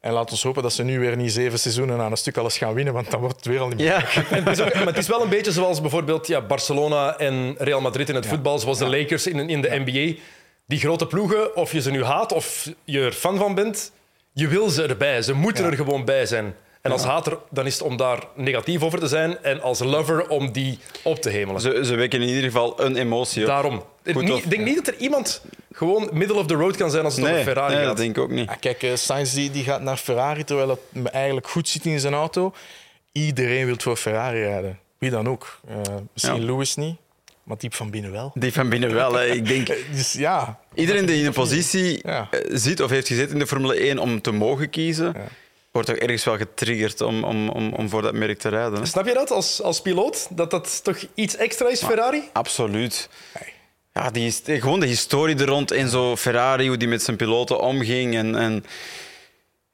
en 0.00 0.12
laat 0.12 0.30
ons 0.30 0.42
hopen 0.42 0.62
dat 0.62 0.72
ze 0.72 0.82
nu 0.82 0.98
weer 1.00 1.16
niet 1.16 1.32
zeven 1.32 1.58
seizoenen 1.58 2.00
aan 2.00 2.10
een 2.10 2.16
stuk 2.16 2.36
alles 2.36 2.58
gaan 2.58 2.74
winnen, 2.74 2.94
want 2.94 3.10
dan 3.10 3.20
wordt 3.20 3.36
het 3.36 3.44
weer 3.46 3.60
al 3.60 3.68
niet 3.68 3.76
meer. 3.76 3.86
ja. 3.86 4.02
Het 4.36 4.48
is 4.48 4.60
ook- 4.60 4.74
maar 4.74 4.86
het 4.86 4.96
is 4.98 5.08
wel 5.08 5.22
een 5.22 5.28
beetje 5.28 5.52
zoals 5.52 5.80
bijvoorbeeld 5.80 6.26
ja, 6.26 6.40
Barcelona 6.40 7.16
en 7.18 7.54
Real 7.58 7.80
Madrid 7.80 8.08
in 8.08 8.14
het 8.14 8.26
voetbal, 8.26 8.58
zoals 8.58 8.78
de 8.78 8.88
Lakers 8.88 9.26
in, 9.26 9.48
in 9.48 9.60
de 9.60 9.82
NBA. 9.84 10.20
Die 10.66 10.78
grote 10.78 11.06
ploegen, 11.06 11.56
of 11.56 11.72
je 11.72 11.80
ze 11.80 11.90
nu 11.90 12.04
haat 12.04 12.32
of 12.32 12.70
je 12.84 13.00
er 13.00 13.12
fan 13.12 13.36
van 13.38 13.54
bent, 13.54 13.92
je 14.32 14.48
wil 14.48 14.68
ze 14.68 14.82
erbij. 14.86 15.22
Ze 15.22 15.32
moeten 15.32 15.64
er 15.64 15.76
gewoon 15.76 16.04
bij 16.04 16.26
zijn. 16.26 16.54
En 16.86 16.92
als 16.92 17.04
hater 17.04 17.38
dan 17.50 17.66
is 17.66 17.72
het 17.74 17.82
om 17.82 17.96
daar 17.96 18.18
negatief 18.34 18.82
over 18.82 18.98
te 18.98 19.06
zijn 19.08 19.38
en 19.42 19.62
als 19.62 19.78
lover 19.78 20.28
om 20.28 20.52
die 20.52 20.78
op 21.02 21.20
te 21.20 21.28
hemelen. 21.30 21.60
Ze, 21.60 21.80
ze 21.84 21.94
wekken 21.94 22.22
in 22.22 22.28
ieder 22.28 22.42
geval 22.42 22.82
een 22.82 22.96
emotie 22.96 23.40
op. 23.42 23.48
Daarom. 23.48 23.82
Goed, 24.12 24.22
Niet- 24.22 24.32
of- 24.32 24.42
Ik 24.44 24.50
denk 24.50 24.64
niet 24.64 24.76
dat 24.76 24.86
er 24.86 25.00
iemand 25.00 25.42
gewoon 25.72 26.08
middle 26.12 26.36
of 26.36 26.46
the 26.46 26.54
road 26.54 26.76
kan 26.76 26.90
zijn 26.90 27.04
als 27.04 27.14
het 27.14 27.24
Nee, 27.24 27.32
over 27.32 27.44
Ferrari 27.44 27.68
nee, 27.74 27.78
gaat. 27.78 27.86
dat 27.88 27.96
denk 27.96 28.16
ik 28.16 28.22
ook 28.22 28.30
niet. 28.30 28.48
Ja, 28.48 28.54
kijk, 28.54 28.82
eh, 28.82 28.94
Sainz 28.94 29.34
die, 29.34 29.50
die 29.50 29.64
gaat 29.64 29.80
naar 29.80 29.96
Ferrari 29.96 30.44
terwijl 30.44 30.68
het 30.68 31.04
eigenlijk 31.10 31.48
goed 31.48 31.68
zit 31.68 31.84
in 31.86 32.00
zijn 32.00 32.14
auto. 32.14 32.52
Iedereen 33.12 33.66
wil 33.66 33.74
voor 33.78 33.96
Ferrari 33.96 34.38
rijden. 34.42 34.78
Wie 34.98 35.10
dan 35.10 35.28
ook. 35.28 35.60
Eh, 35.68 35.76
misschien 36.12 36.36
Ja. 36.40 36.44
Lewis 36.46 36.74
niet, 36.74 36.96
maar 37.42 37.56
diep 37.58 37.74
van 37.74 37.90
binnen 37.90 38.12
wel. 38.12 38.30
Die 38.34 38.52
van 38.52 38.68
binnen 38.68 38.94
wel. 38.94 39.12
Hè. 39.14 39.24
Ik 39.26 39.46
denk, 39.54 39.68
Eh, 39.68 39.76
Dus 39.92 40.12
ja, 40.12 40.58
Iedereen 40.74 41.06
die 41.06 41.20
in 41.20 41.26
een 41.26 41.32
positie 41.32 42.00
Ja. 42.02 42.28
eh, 42.30 42.40
zit 42.48 42.80
of 42.80 42.90
heeft 42.90 43.06
gezeten 43.06 43.32
in 43.32 43.38
de 43.38 43.46
Formule 43.46 43.74
1 43.88 43.98
om 43.98 44.20
te 44.20 44.30
mogen 44.30 44.70
kiezen, 44.70 45.06
Ja. 45.16 45.24
Wordt 45.76 45.88
toch 45.88 45.98
ergens 45.98 46.24
wel 46.24 46.36
getriggerd 46.36 47.00
om, 47.00 47.24
om, 47.24 47.48
om, 47.48 47.72
om 47.72 47.88
voor 47.88 48.02
dat 48.02 48.14
merk 48.14 48.38
te 48.38 48.48
rijden. 48.48 48.78
hè? 48.78 48.86
Snap 48.86 49.06
je 49.06 49.14
dat 49.14 49.30
als, 49.30 49.62
als 49.62 49.80
piloot? 49.80 50.26
Dat 50.30 50.50
dat 50.50 50.84
toch 50.84 50.98
iets 51.14 51.36
extra 51.36 51.68
is, 51.68 51.82
Ferrari? 51.84 52.22
Absoluut. 52.32 53.08
Ja, 53.92 54.10
die 54.10 54.34
eh, 54.44 54.60
gewoon 54.60 54.80
de 54.80 54.86
historie 54.86 55.36
er 55.36 55.46
rond 55.46 55.70
en 55.70 55.88
zo 55.88 56.16
Ferrari, 56.16 56.68
hoe 56.68 56.76
die 56.76 56.88
met 56.88 57.02
zijn 57.02 57.16
piloten 57.16 57.60
omging. 57.60 58.16
En, 58.16 58.36
en 58.36 58.64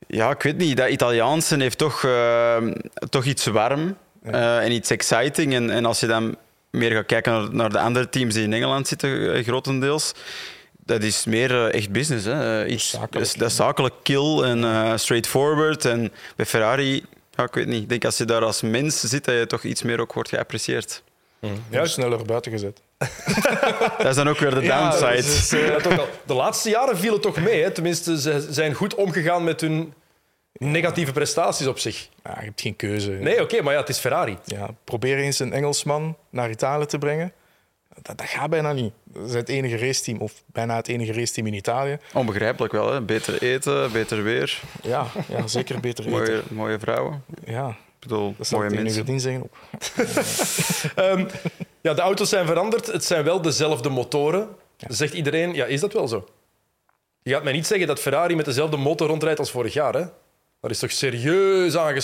ja, 0.06 0.30
ik 0.30 0.42
weet 0.42 0.56
niet, 0.56 0.76
dat 0.76 0.88
Italiaanse 0.88 1.56
heeft 1.56 1.78
toch, 1.78 2.04
eh, 2.04 2.56
toch 3.08 3.24
iets 3.24 3.46
warm 3.46 3.96
eh, 4.22 4.64
en 4.64 4.72
iets 4.72 4.90
exciting. 4.90 5.54
En, 5.54 5.70
en 5.70 5.84
als 5.84 6.00
je 6.00 6.06
dan 6.06 6.36
meer 6.70 6.90
gaat 6.90 7.06
kijken 7.06 7.32
naar, 7.32 7.54
naar 7.54 7.70
de 7.70 7.78
andere 7.78 8.08
teams 8.08 8.34
die 8.34 8.44
in 8.44 8.52
Engeland 8.52 8.88
zitten, 8.88 9.44
grotendeels, 9.44 10.12
dat 10.92 11.02
is 11.02 11.24
meer 11.24 11.50
eh, 11.50 11.74
echt 11.74 11.90
business. 11.90 12.24
Hè. 12.24 12.66
Iets, 12.66 12.90
Zakelijk. 12.90 13.38
dat, 13.38 13.50
is, 13.50 13.56
zakelijk 13.56 13.94
kill 14.02 14.42
en 14.42 14.64
eh, 14.64 14.96
straightforward. 14.96 15.84
En 15.84 16.12
bij 16.36 16.46
Ferrari, 16.46 17.04
ja, 17.30 17.44
ik 17.44 17.54
weet 17.54 17.66
niet, 17.66 17.82
ik 17.82 17.88
denk 17.88 18.04
als 18.04 18.18
je 18.18 18.24
daar 18.24 18.44
als 18.44 18.62
mens 18.62 19.00
zit, 19.00 19.24
dat 19.24 19.34
je 19.34 19.46
toch 19.46 19.62
iets 19.62 19.82
meer 19.82 20.00
ook 20.00 20.12
wordt 20.12 20.28
geapprecieerd. 20.28 21.02
ja. 21.68 21.84
sneller 21.84 22.24
buiten 22.24 22.52
gezet. 22.52 22.80
Dat 23.98 24.06
is 24.06 24.14
dan 24.14 24.28
ook 24.28 24.38
weer 24.38 24.54
de 24.54 24.60
downside. 24.60 25.56
Ja. 25.90 26.04
De 26.26 26.34
laatste 26.34 26.70
jaren 26.70 26.98
viel 26.98 27.12
het 27.12 27.22
toch 27.22 27.40
mee. 27.40 27.62
Hè? 27.62 27.70
Tenminste, 27.70 28.20
ze 28.20 28.46
zijn 28.50 28.74
goed 28.74 28.94
omgegaan 28.94 29.44
met 29.44 29.60
hun 29.60 29.94
negatieve 30.52 31.12
prestaties 31.12 31.66
op 31.66 31.78
zich. 31.78 32.08
ja, 32.24 32.36
je 32.38 32.44
hebt 32.44 32.60
geen 32.60 32.76
keuze. 32.76 33.10
Nee, 33.10 33.42
oké, 33.42 33.62
maar 33.62 33.72
ja, 33.72 33.80
het 33.80 33.88
is 33.88 33.98
Ferrari. 33.98 34.38
Ja, 34.44 34.68
probeer 34.84 35.18
eens 35.18 35.38
een 35.38 35.52
Engelsman 35.52 36.16
naar 36.30 36.50
Italië 36.50 36.86
te 36.86 36.98
brengen. 36.98 37.32
Dat, 38.02 38.18
dat 38.18 38.26
gaat 38.28 38.50
bijna 38.50 38.72
niet. 38.72 38.92
Dat 39.04 39.28
is 39.28 39.34
het 39.34 39.48
enige 39.48 39.76
raceteam, 39.78 40.18
of 40.20 40.32
bijna 40.46 40.76
het 40.76 40.88
enige 40.88 41.12
raceteam 41.12 41.46
in 41.46 41.54
Italië. 41.54 41.98
Onbegrijpelijk 42.12 42.72
wel, 42.72 42.92
hè? 42.92 43.00
beter 43.02 43.42
eten, 43.42 43.92
beter 43.92 44.22
weer, 44.22 44.60
Ja, 44.82 45.06
ja 45.28 45.46
zeker 45.46 45.80
beter 45.80 46.04
eten. 46.06 46.18
mooie, 46.18 46.42
mooie 46.50 46.78
vrouwen. 46.78 47.24
Ja, 47.44 47.68
Ik 47.68 47.74
bedoel, 47.98 48.34
dat 48.38 48.50
mooie 48.50 48.70
mensen. 48.70 48.94
Verdien 48.94 49.20
zeggen 49.20 49.42
ook. 49.42 49.54
Ehm, 51.04 51.26
ja, 51.80 51.94
de 51.94 52.00
auto's 52.00 52.28
zijn 52.28 52.46
veranderd. 52.46 52.86
Het 52.86 53.04
zijn 53.04 53.24
wel 53.24 53.42
dezelfde 53.42 53.88
motoren. 53.88 54.48
Zegt 54.88 55.14
iedereen, 55.14 55.54
ja, 55.54 55.64
is 55.64 55.80
dat 55.80 55.92
wel 55.92 56.08
zo? 56.08 56.28
Je 57.22 57.32
gaat 57.32 57.44
mij 57.44 57.52
niet 57.52 57.66
zeggen 57.66 57.86
dat 57.86 58.00
Ferrari 58.00 58.36
met 58.36 58.44
dezelfde 58.44 58.76
motor 58.76 59.08
rondrijdt 59.08 59.38
als 59.38 59.50
vorig 59.50 59.72
jaar. 59.72 59.94
Hè? 59.94 60.04
Daar 60.60 60.70
is 60.70 60.78
toch 60.78 60.90
serieus 60.90 61.76
aan 61.76 61.94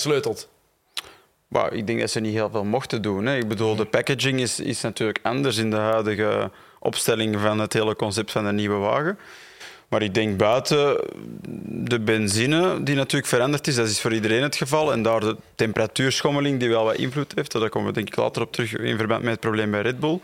ik 1.70 1.86
denk 1.86 2.00
dat 2.00 2.10
ze 2.10 2.20
niet 2.20 2.32
heel 2.32 2.50
veel 2.50 2.64
mochten 2.64 3.02
doen. 3.02 3.26
Hè. 3.26 3.36
Ik 3.36 3.48
bedoel, 3.48 3.76
de 3.76 3.84
packaging 3.84 4.40
is, 4.40 4.60
is 4.60 4.80
natuurlijk 4.80 5.18
anders 5.22 5.56
in 5.56 5.70
de 5.70 5.76
huidige 5.76 6.50
opstelling 6.78 7.40
van 7.40 7.58
het 7.58 7.72
hele 7.72 7.96
concept 7.96 8.30
van 8.30 8.44
de 8.44 8.52
nieuwe 8.52 8.76
wagen. 8.76 9.18
Maar 9.88 10.02
ik 10.02 10.14
denk 10.14 10.36
buiten 10.36 11.00
de 11.64 12.00
benzine, 12.00 12.82
die 12.82 12.94
natuurlijk 12.94 13.28
veranderd 13.28 13.66
is, 13.66 13.74
dat 13.74 13.88
is 13.88 14.00
voor 14.00 14.14
iedereen 14.14 14.42
het 14.42 14.56
geval. 14.56 14.92
En 14.92 15.02
daar 15.02 15.20
de 15.20 15.36
temperatuurschommeling, 15.54 16.60
die 16.60 16.68
wel 16.68 16.84
wat 16.84 16.96
invloed 16.96 17.32
heeft. 17.34 17.52
Daar 17.52 17.68
komen 17.68 17.88
we 17.88 17.94
denk 17.94 18.08
ik 18.08 18.16
later 18.16 18.42
op 18.42 18.52
terug 18.52 18.76
in 18.76 18.96
verband 18.96 19.22
met 19.22 19.30
het 19.30 19.40
probleem 19.40 19.70
bij 19.70 19.82
Red 19.82 20.00
Bull. 20.00 20.20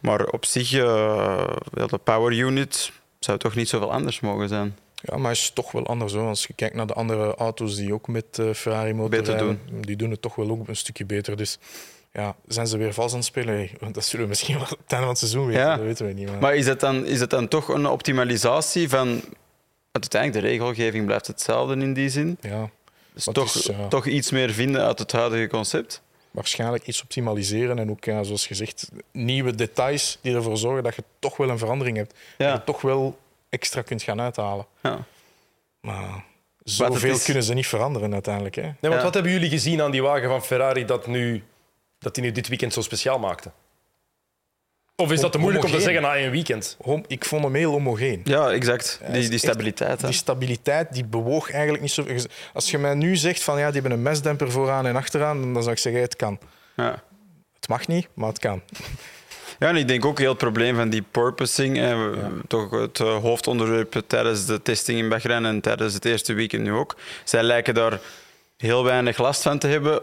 Maar 0.00 0.26
op 0.26 0.44
zich, 0.44 0.72
eh, 0.72 1.48
de 1.70 1.98
power 2.04 2.32
unit 2.32 2.92
zou 3.18 3.38
toch 3.38 3.54
niet 3.54 3.68
zoveel 3.68 3.92
anders 3.92 4.20
mogen 4.20 4.48
zijn. 4.48 4.76
Ja, 5.06 5.16
maar 5.16 5.30
het 5.30 5.40
is 5.40 5.50
toch 5.50 5.72
wel 5.72 5.86
anders. 5.86 6.12
Hoor. 6.12 6.28
Als 6.28 6.46
je 6.46 6.52
kijkt 6.52 6.74
naar 6.74 6.86
de 6.86 6.92
andere 6.94 7.34
auto's 7.34 7.76
die 7.76 7.92
ook 7.94 8.08
met 8.08 8.24
uh, 8.40 8.52
Ferrari 8.54 8.92
motor 8.94 9.20
rijden, 9.24 9.60
doen. 9.66 9.80
die 9.82 9.96
doen 9.96 10.10
het 10.10 10.22
toch 10.22 10.34
wel 10.34 10.50
ook 10.50 10.68
een 10.68 10.76
stukje 10.76 11.04
beter. 11.04 11.36
Dus 11.36 11.58
ja, 12.12 12.36
zijn 12.46 12.66
ze 12.66 12.76
weer 12.78 12.92
vast 12.92 13.10
aan 13.12 13.18
het 13.18 13.26
spelen? 13.28 13.68
Dat 13.92 14.04
zullen 14.04 14.24
we 14.24 14.28
misschien 14.28 14.54
wel 14.54 14.64
op 14.64 14.70
het 14.70 14.78
einde 14.92 14.96
van 15.06 15.08
het 15.08 15.18
seizoen 15.18 15.46
weten. 15.46 15.62
Ja. 15.62 15.76
Dat 15.76 15.84
weten 15.84 16.06
we 16.06 16.12
niet. 16.12 16.28
Maar, 16.30 16.38
Maar 16.38 16.54
is 16.56 16.66
het, 16.66 16.80
dan, 16.80 17.06
is 17.06 17.20
het 17.20 17.30
dan 17.30 17.48
toch 17.48 17.68
een 17.68 17.86
optimalisatie 17.86 18.88
van... 18.88 19.20
Uiteindelijk, 19.92 20.42
de 20.44 20.50
regelgeving 20.50 21.06
blijft 21.06 21.26
hetzelfde 21.26 21.76
in 21.76 21.94
die 21.94 22.08
zin. 22.08 22.36
ja, 22.40 22.70
Dus 23.12 23.24
toch, 23.24 23.52
het 23.52 23.62
is, 23.62 23.66
ja. 23.76 23.88
toch 23.88 24.06
iets 24.06 24.30
meer 24.30 24.50
vinden 24.50 24.82
uit 24.82 24.98
het 24.98 25.12
huidige 25.12 25.46
concept. 25.48 26.02
waarschijnlijk 26.30 26.86
iets 26.86 27.02
optimaliseren 27.02 27.78
en 27.78 27.90
ook, 27.90 28.04
ja, 28.04 28.22
zoals 28.22 28.46
gezegd, 28.46 28.88
nieuwe 29.12 29.54
details 29.54 30.18
die 30.20 30.34
ervoor 30.34 30.56
zorgen 30.56 30.82
dat 30.82 30.94
je 30.94 31.04
toch 31.18 31.36
wel 31.36 31.48
een 31.48 31.58
verandering 31.58 31.96
hebt. 31.96 32.10
Dat 32.10 32.46
Ja. 32.46 32.52
je 32.52 32.64
toch 32.64 32.80
wel 32.80 33.18
extra 33.54 33.82
kunt 33.82 34.02
gaan 34.02 34.20
uithalen. 34.20 34.66
Ja. 34.82 34.98
Maar 35.80 36.24
zoveel 36.64 37.14
is- 37.14 37.24
kunnen 37.24 37.42
ze 37.42 37.54
niet 37.54 37.66
veranderen 37.66 38.12
uiteindelijk. 38.12 38.54
Hè. 38.54 38.62
Nee, 38.62 38.74
want 38.80 38.94
Ja. 38.94 39.02
wat 39.02 39.14
hebben 39.14 39.32
jullie 39.32 39.50
gezien 39.50 39.82
aan 39.82 39.90
die 39.90 40.02
wagen 40.02 40.28
van 40.28 40.44
Ferrari 40.44 40.84
dat, 40.84 41.06
nu, 41.06 41.44
dat 41.98 42.14
die 42.14 42.24
nu 42.24 42.32
dit 42.32 42.48
weekend 42.48 42.72
zo 42.72 42.80
speciaal 42.82 43.18
maakte? 43.18 43.50
Of 44.96 45.12
is 45.12 45.20
dat 45.20 45.32
te 45.32 45.38
moeilijk 45.38 45.64
om 45.64 45.70
te 45.70 45.80
zeggen 45.80 46.02
na 46.02 46.16
één 46.16 46.30
weekend? 46.30 46.76
Hom- 46.82 47.04
Ik 47.06 47.24
vond 47.24 47.44
hem 47.44 47.54
heel 47.54 47.70
homogeen. 47.70 48.20
Ja, 48.24 48.50
exact. 48.50 49.00
Die, 49.12 49.28
die 49.28 49.38
stabiliteit. 49.38 50.00
hè. 50.00 50.06
Die 50.06 50.16
stabiliteit 50.16 50.92
die 50.92 51.04
bewoog 51.04 51.50
eigenlijk 51.50 51.82
niet 51.82 51.92
zo. 51.92 52.06
Als 52.52 52.70
je 52.70 52.78
mij 52.78 52.94
nu 52.94 53.16
zegt 53.16 53.42
van 53.42 53.58
ja, 53.58 53.64
die 53.70 53.80
hebben 53.80 53.92
een 53.98 54.02
mesdemper 54.02 54.50
vooraan 54.50 54.86
en 54.86 54.96
achteraan, 54.96 55.52
dan 55.52 55.62
zou 55.62 55.74
ik 55.74 55.80
zeggen: 55.80 56.00
het 56.02 56.16
kan. 56.16 56.38
Ja. 56.76 57.02
Het 57.54 57.68
mag 57.68 57.86
niet, 57.86 58.08
maar 58.14 58.28
het 58.28 58.38
kan. 58.38 58.62
Ja, 59.58 59.68
en 59.68 59.76
ik 59.76 59.88
denk 59.88 60.04
ook 60.04 60.18
heel 60.18 60.28
het 60.28 60.38
probleem 60.38 60.76
van 60.76 60.88
die 60.88 61.04
purposing. 61.10 61.76
Hè, 61.76 62.10
Toch 62.46 62.70
het 62.70 63.00
eh, 63.00 63.16
hoofdonderwerp 63.16 64.02
tijdens 64.06 64.46
de 64.46 64.62
testing 64.62 64.98
in 64.98 65.08
Bahrein 65.08 65.44
en 65.44 65.60
tijdens 65.60 65.94
het 65.94 66.04
eerste 66.04 66.32
weekend 66.32 66.62
nu 66.62 66.72
ook. 66.72 66.96
Zij 67.24 67.42
lijken 67.42 67.74
daar 67.74 68.00
heel 68.56 68.84
weinig 68.84 69.18
last 69.18 69.42
van 69.42 69.58
te 69.58 69.66
hebben, 69.66 70.02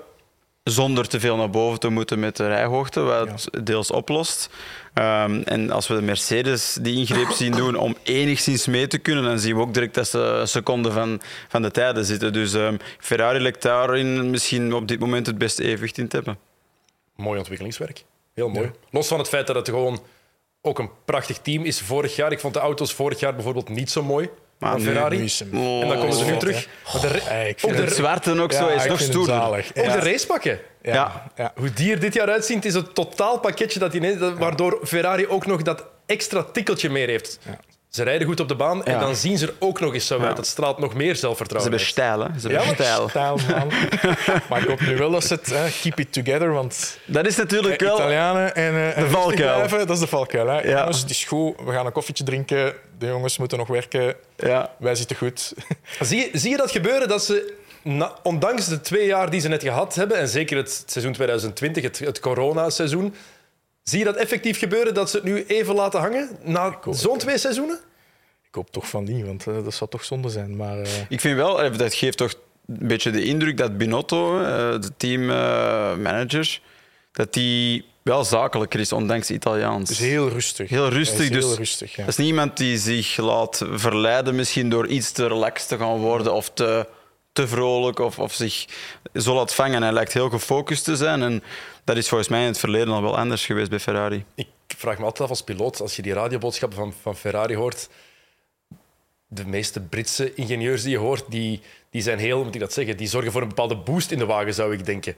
zonder 0.64 1.08
te 1.08 1.20
veel 1.20 1.36
naar 1.36 1.50
boven 1.50 1.80
te 1.80 1.90
moeten 1.90 2.20
met 2.20 2.38
de 2.38 2.48
rijhoogte, 2.48 3.00
wat 3.00 3.48
het 3.52 3.66
deels 3.66 3.92
oplost. 3.92 4.50
Ehm, 4.94 5.42
en 5.42 5.72
als 5.72 5.88
we 5.88 5.96
de 5.96 6.02
Mercedes 6.02 6.78
die 6.82 6.98
ingreep 6.98 7.30
zien 7.42 7.52
doen 7.52 7.76
om 7.76 7.96
enigszins 8.04 8.68
mee 8.68 8.88
te 8.88 8.98
kunnen, 8.98 9.24
dan 9.24 9.40
zien 9.40 9.56
we 9.56 9.62
ook 9.62 9.74
direct 9.74 9.94
dat 9.94 10.08
ze 10.08 10.20
een 10.20 10.48
seconde 10.48 10.92
van, 10.92 11.22
van 11.48 11.62
de 11.62 11.72
tijden 11.72 12.06
zitten. 12.06 12.34
Dus 12.34 12.54
ehm, 12.54 12.78
Ferrari 13.00 13.40
lijkt 13.40 13.62
daarin 13.62 14.30
misschien 14.30 14.74
op 14.74 14.88
dit 14.88 15.00
moment 15.00 15.26
het 15.26 15.38
beste 15.38 15.64
evenwicht 15.64 15.98
in 15.98 16.08
te 16.08 16.16
hebben. 16.16 16.38
Mooi 17.16 17.38
ontwikkelingswerk. 17.38 18.04
Heel 18.34 18.50
mooi. 18.50 18.72
Los 18.90 19.08
van 19.08 19.20
het 19.20 19.28
feit 19.28 19.48
dat 19.48 19.56
het 19.56 19.70
gewoon 19.70 20.00
ook 20.62 20.80
een 20.80 20.90
prachtig 21.06 21.38
team 21.38 21.64
is 21.66 21.82
vorig 21.82 22.16
jaar. 22.16 22.32
Ik 22.32 22.40
vond 22.40 22.54
de 22.54 22.60
auto's 22.60 22.94
vorig 22.94 23.20
jaar 23.20 23.34
bijvoorbeeld 23.36 23.70
niet 23.70 23.92
zo 23.92 24.04
mooi 24.04 24.30
Maar 24.60 24.80
Ferrari. 24.80 25.18
En 25.40 25.88
dan 25.88 25.98
komen 25.98 26.14
ze 26.14 26.26
nu 26.26 26.32
Oh, 26.32 26.38
terug. 26.38 26.68
Maar 26.94 27.02
de, 27.02 27.56
ook 27.62 27.76
de, 27.76 27.90
zwarte 27.94 28.42
ook 28.42 28.52
zo 28.52 28.70
Ja, 28.70 28.84
is 28.84 29.10
nog 29.10 29.26
zalig. 29.26 29.70
ook 29.78 29.86
Ja. 29.86 30.00
de 30.00 30.12
racepakken. 30.12 30.60
Ja. 30.82 31.32
Ja. 31.36 31.54
Hoe 31.56 31.74
die 31.74 31.92
er 31.92 32.00
dit 32.00 32.14
jaar 32.14 32.30
uitzien, 32.30 32.56
het 32.56 32.66
is 32.66 32.74
een 32.74 32.94
totaal 32.94 33.40
pakketje 33.40 33.80
dat 33.80 33.94
ineens, 33.94 34.20
waardoor 34.38 34.80
Ferrari 34.84 35.28
ook 35.28 35.46
nog 35.46 35.62
dat 35.62 35.86
extra 36.06 36.44
tikkeltje 36.44 36.90
meer 36.90 37.08
heeft. 37.08 37.40
Ze 37.92 38.04
rijden 38.04 38.28
goed 38.28 38.40
op 38.40 38.48
de 38.48 38.56
baan 38.56 38.84
en 38.86 38.94
Ja. 38.94 39.00
dan 39.00 39.16
zien 39.16 39.38
ze 39.38 39.46
er 39.48 39.54
ook 39.60 39.80
nog 39.80 39.94
eens 39.94 40.08
zo 40.08 40.14
uit. 40.20 40.24
Ja. 40.30 40.34
Dat 40.34 40.48
straalt 40.48 40.78
nog 40.78 40.94
meer 40.94 41.14
Ze 41.14 41.20
zelfvertrouwen. 41.20 41.72
hebben 41.72 41.88
uit. 41.88 41.96
stijl, 41.98 42.20
hè? 42.20 42.40
Ze 42.40 42.48
hebben 42.48 42.66
maar 42.66 42.76
stijl. 42.76 43.10
Stijl, 43.10 43.40
man. 43.58 43.68
maar 44.50 44.62
ik 44.62 44.68
hoop 44.68 44.80
nu 44.80 44.98
wel 44.98 45.12
dat 45.12 45.24
ze 45.24 45.34
het 45.34 45.46
hè, 45.46 45.68
keep 45.82 46.00
it 46.00 46.14
together, 46.14 46.52
want 46.54 46.98
Dat 47.06 47.26
is 47.28 47.36
natuurlijk 47.36 47.82
eh, 47.82 47.88
wel... 47.88 47.96
Italianen 47.98 48.56
en, 48.56 48.74
eh, 48.74 48.86
en 48.88 48.94
rustig 48.94 49.12
valkuil. 49.12 49.56
blijven, 49.56 49.78
dat 49.88 49.90
is 49.96 50.00
de 50.00 50.08
valkuil. 50.08 50.48
Hè. 50.48 50.62
Ja. 50.62 50.78
Jongens, 50.80 51.02
het 51.02 51.10
is 51.10 51.24
goed, 51.24 51.56
we 51.66 51.72
gaan 51.72 51.86
een 51.86 51.92
koffietje 51.92 52.24
drinken, 52.24 52.74
de 52.98 53.06
jongens 53.08 53.38
moeten 53.38 53.58
nog 53.58 53.68
werken, 53.68 54.16
Ja. 54.38 54.70
wij 54.80 54.96
zitten 54.96 55.16
goed. 55.16 55.54
Zie, 56.00 56.18
je, 56.32 56.40
zie 56.40 56.50
je 56.50 56.58
dat 56.58 56.72
gebeuren 56.72 57.08
dat 57.08 57.24
ze, 57.24 57.54
na- 57.84 58.14
ondanks 58.24 58.68
de 58.68 58.82
twee 58.82 59.06
jaar 59.06 59.30
die 59.30 59.40
ze 59.42 59.48
net 59.48 59.64
gehad 59.64 59.96
hebben, 59.96 60.18
en 60.18 60.28
zeker 60.28 60.58
het 60.58 60.84
seizoen 60.86 61.14
2020, 61.14 61.84
het, 61.84 62.00
het 62.00 62.20
corona-seizoen, 62.20 63.16
zie 63.84 64.00
je 64.00 64.06
dat 64.06 64.16
effectief 64.16 64.58
gebeuren 64.60 64.94
dat 64.94 65.10
ze 65.10 65.16
het 65.16 65.26
nu 65.26 65.46
even 65.48 65.76
laten 65.76 66.00
hangen 66.00 66.30
na 66.44 66.80
zo'n 66.90 67.18
twee 67.18 67.38
seizoenen? 67.38 67.80
Ik 68.48 68.56
hoop 68.58 68.72
toch 68.72 68.90
van 68.90 69.04
niet, 69.04 69.26
want 69.26 69.48
eh, 69.48 69.64
dat 69.64 69.74
zou 69.74 69.90
toch 69.90 70.04
zonde 70.04 70.30
zijn. 70.30 70.56
Maar 70.56 70.78
eh, 70.80 70.92
Ik 71.10 71.20
vind 71.20 71.36
wel, 71.36 71.64
eh, 71.64 71.78
dat 71.78 71.94
geeft 71.94 72.18
toch 72.18 72.34
een 72.68 72.88
beetje 72.88 73.12
de 73.12 73.24
indruk 73.24 73.58
dat 73.58 73.78
Binotto, 73.78 74.40
eh, 74.40 74.46
de 74.82 74.92
teammanager, 74.98 76.60
dat 77.12 77.34
die 77.34 77.86
wel 78.02 78.24
zakelijker 78.24 78.80
is, 78.80 78.92
ondanks 78.92 79.32
Italiaans. 79.32 79.90
het 79.90 80.00
is 80.00 80.06
heel 80.06 80.30
rustig. 80.30 80.70
Heel 80.70 80.90
rustig, 80.90 81.30
heel 81.30 81.48
dus 81.50 81.58
rustig, 81.58 81.92
ja. 81.96 82.00
Dat 82.00 82.08
is 82.08 82.18
niet 82.18 82.28
iemand 82.28 82.58
die 82.58 82.78
zich 82.78 83.18
laat 83.18 83.62
verleiden 83.72 84.36
misschien 84.36 84.70
door 84.70 84.88
iets 84.88 85.12
te 85.12 85.28
relaxed 85.28 85.68
te 85.68 85.78
gaan 85.78 85.98
worden 85.98 86.34
of 86.34 86.50
te, 86.54 86.88
te 87.34 87.48
vrolijk 87.48 88.00
of, 88.00 88.20
of 88.20 88.34
zich 88.34 88.66
zo 89.14 89.34
laat 89.34 89.54
vangen. 89.54 89.82
Hij 89.82 89.92
lijkt 89.92 90.14
heel 90.14 90.30
gefocust 90.30 90.84
te 90.84 90.96
zijn 90.96 91.22
en 91.22 91.44
dat 91.84 91.98
is 91.98 92.08
volgens 92.08 92.30
mij 92.30 92.42
in 92.42 92.48
het 92.48 92.58
verleden 92.58 92.94
al 92.94 93.02
wel 93.02 93.18
anders 93.18 93.46
geweest 93.46 93.70
bij 93.70 93.80
Ferrari. 93.80 94.26
Ik 94.36 94.48
vraag 94.68 94.98
me 94.98 95.04
altijd 95.04 95.24
af 95.24 95.30
als 95.30 95.44
piloot, 95.44 95.82
als 95.82 95.96
je 95.96 96.02
die 96.02 96.14
radioboodschappen 96.14 96.78
van, 96.78 96.94
van 97.02 97.16
Ferrari 97.16 97.56
hoort, 97.56 97.90
de 99.28 99.46
meeste 99.46 99.82
Britse 99.82 100.34
ingenieurs 100.34 100.82
die 100.82 100.92
je 100.92 100.98
hoort, 100.98 101.24
die, 101.30 101.62
die 101.90 102.02
zijn 102.02 102.20
heel, 102.20 102.44
moet 102.44 102.54
ik 102.54 102.60
dat 102.60 102.74
zeggen, 102.74 102.98
die 102.98 103.08
zorgen 103.08 103.32
voor 103.32 103.42
een 103.42 103.48
bepaalde 103.48 103.78
boost 103.78 104.12
in 104.12 104.18
de 104.18 104.26
wagen, 104.26 104.54
zou 104.54 104.74
ik 104.74 104.86
denken. 104.86 105.16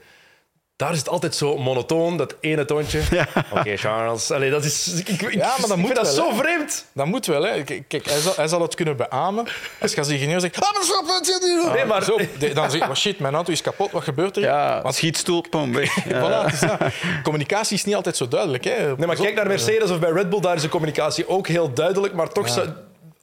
Daar 0.76 0.92
is 0.92 0.98
het 0.98 1.08
altijd 1.08 1.34
zo 1.34 1.56
monotoon, 1.58 2.16
dat 2.16 2.34
ene 2.40 2.64
toontje. 2.64 3.00
Oké, 3.58 3.76
Charles. 3.76 4.30
Allee, 4.30 4.50
dat 4.50 4.64
is, 4.64 4.88
ik, 4.88 5.08
ik, 5.08 5.34
Ja, 5.34 5.46
maar 5.46 5.60
dat 5.60 5.70
ik 5.70 5.76
moet 5.76 5.84
vind 5.84 5.94
dat 6.04 6.14
wel, 6.14 6.30
zo 6.30 6.36
vreemd. 6.36 6.84
Dat 6.92 7.06
moet 7.06 7.26
wel, 7.26 7.42
hè. 7.42 7.62
Kijk, 7.62 8.04
hij 8.06 8.20
zal, 8.20 8.32
hij 8.36 8.48
zal 8.48 8.60
het 8.60 8.74
kunnen 8.74 8.96
beamen. 8.96 9.46
Als 9.80 9.90
je 9.92 9.98
als 9.98 10.08
ingenieur 10.08 10.40
zegt... 10.40 10.60
Ah, 10.60 10.72
maar 10.72 10.82
stop, 10.82 11.04
wat 11.06 11.26
zit 11.26 11.40
hier? 11.44 11.72
Nee, 11.72 11.84
maar- 11.84 12.02
Zo, 12.04 12.18
dan 12.54 12.70
zeg 12.70 12.88
je, 12.88 12.94
shit, 12.94 13.18
mijn 13.18 13.34
auto 13.34 13.52
is 13.52 13.60
kapot, 13.62 13.90
wat 13.90 14.02
gebeurt 14.02 14.36
er? 14.36 14.42
Ja, 14.42 14.82
Want, 14.82 14.94
schietstoel, 14.94 15.44
pom, 15.50 15.72
weg. 15.72 15.94
Ja. 16.08 16.20
voilà, 16.48 16.52
is 16.52 16.60
dat. 16.60 16.78
Communicatie 17.22 17.76
is 17.76 17.84
niet 17.84 17.94
altijd 17.94 18.16
zo 18.16 18.28
duidelijk. 18.28 18.64
Hè. 18.64 18.96
Nee, 18.96 19.06
maar 19.06 19.16
kijk 19.16 19.34
naar 19.34 19.46
Mercedes 19.46 19.90
of 19.90 19.98
bij 19.98 20.10
Red 20.10 20.30
Bull, 20.30 20.40
daar 20.40 20.56
is 20.56 20.62
de 20.62 20.68
communicatie 20.68 21.28
ook 21.28 21.46
heel 21.48 21.72
duidelijk. 21.74 22.14
Maar 22.14 22.28
toch 22.32 22.48
zou, 22.48 22.68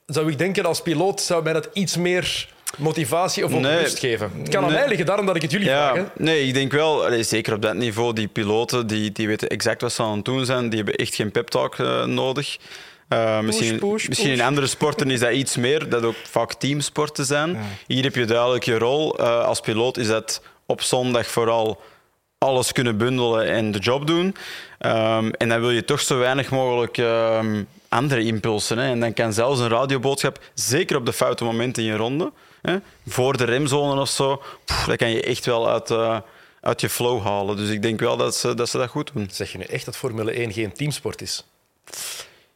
zou 0.05 0.31
ik 0.31 0.37
denken, 0.37 0.65
als 0.65 0.81
piloot 0.81 1.21
zou 1.21 1.43
mij 1.43 1.53
dat 1.53 1.69
iets 1.73 1.97
meer 1.97 2.49
motivatie 2.77 3.45
of 3.45 3.51
Nee. 3.51 3.77
rust 3.79 3.99
geven. 3.99 4.31
Het 4.37 4.49
kan 4.49 4.63
aan 4.63 4.69
Nee. 4.69 4.77
mij 4.79 4.87
liggen, 4.87 5.05
daarom 5.05 5.25
dat 5.25 5.35
ik 5.35 5.41
het 5.41 5.51
jullie 5.51 5.67
vraag. 5.67 5.95
hè. 5.95 6.03
Nee, 6.17 6.47
ik 6.47 6.53
denk 6.53 6.71
wel, 6.71 7.23
zeker 7.23 7.53
op 7.53 7.61
dat 7.61 7.73
niveau, 7.75 8.13
die 8.13 8.27
piloten 8.27 8.87
die, 8.87 9.11
die 9.11 9.27
weten 9.27 9.49
exact 9.49 9.81
wat 9.81 9.91
ze 9.93 10.01
aan 10.03 10.15
het 10.15 10.25
doen 10.25 10.45
zijn. 10.45 10.67
Die 10.69 10.77
hebben 10.77 10.95
echt 10.95 11.15
geen 11.15 11.31
pep-talk 11.31 11.75
eh, 11.79 12.05
nodig. 12.05 12.57
Eh, 13.07 13.39
misschien 13.39 13.79
push, 13.79 14.07
misschien 14.07 14.31
in 14.31 14.41
andere 14.41 14.67
sporten 14.67 15.11
is 15.11 15.19
dat 15.19 15.31
iets 15.31 15.55
meer, 15.57 15.89
dat 15.89 16.03
ook 16.03 16.15
vaak 16.29 16.53
teamsporten 16.53 17.25
zijn. 17.25 17.57
Hier 17.87 18.03
heb 18.03 18.15
je 18.15 18.25
duidelijk 18.25 18.63
je 18.63 18.77
rol. 18.77 19.17
Eh, 19.19 19.45
als 19.45 19.59
piloot 19.59 19.97
is 19.97 20.07
dat 20.07 20.41
op 20.65 20.81
zondag 20.81 21.27
vooral 21.27 21.81
alles 22.37 22.71
kunnen 22.71 22.97
bundelen 22.97 23.47
en 23.47 23.71
de 23.71 23.79
job 23.79 24.07
doen. 24.07 24.35
Ehm, 24.79 25.29
en 25.37 25.49
dan 25.49 25.59
wil 25.59 25.71
je 25.71 25.85
toch 25.85 25.99
zo 26.01 26.17
weinig 26.17 26.49
mogelijk 26.51 26.97
ehm, 26.97 27.63
andere 27.89 28.23
impulsen. 28.23 28.77
Hè. 28.77 28.89
En 28.91 28.99
dan 28.99 29.13
kan 29.13 29.33
zelfs 29.33 29.59
een 29.59 29.69
radioboodschap, 29.69 30.39
zeker 30.53 30.95
op 30.95 31.05
de 31.05 31.13
foute 31.13 31.43
momenten 31.43 31.83
in 31.83 31.89
je 31.89 31.95
ronde, 31.95 32.31
hè, 32.61 32.77
voor 33.07 33.37
de 33.37 33.43
remzone 33.43 34.01
of 34.01 34.09
zo, 34.09 34.41
pff, 34.65 34.85
dat 34.85 34.97
kan 34.97 35.09
je 35.09 35.21
echt 35.21 35.45
wel 35.45 35.69
uit, 35.69 35.91
eh, 35.91 36.19
uit 36.61 36.81
je 36.81 36.89
flow 36.89 37.23
halen. 37.23 37.57
Dus 37.57 37.69
ik 37.69 37.81
denk 37.81 37.99
wel 37.99 38.17
dat 38.17 38.35
ze 38.35 38.53
dat, 38.53 38.69
ze 38.69 38.77
dat 38.77 38.89
goed 38.89 39.11
doen. 39.13 39.27
Zeg 39.31 39.51
je 39.51 39.57
nu 39.57 39.63
echt 39.63 39.85
dat 39.85 39.97
Formule 39.97 40.39
1 40.39 40.53
geen 40.53 40.73
teamsport 40.73 41.21
is? 41.21 41.45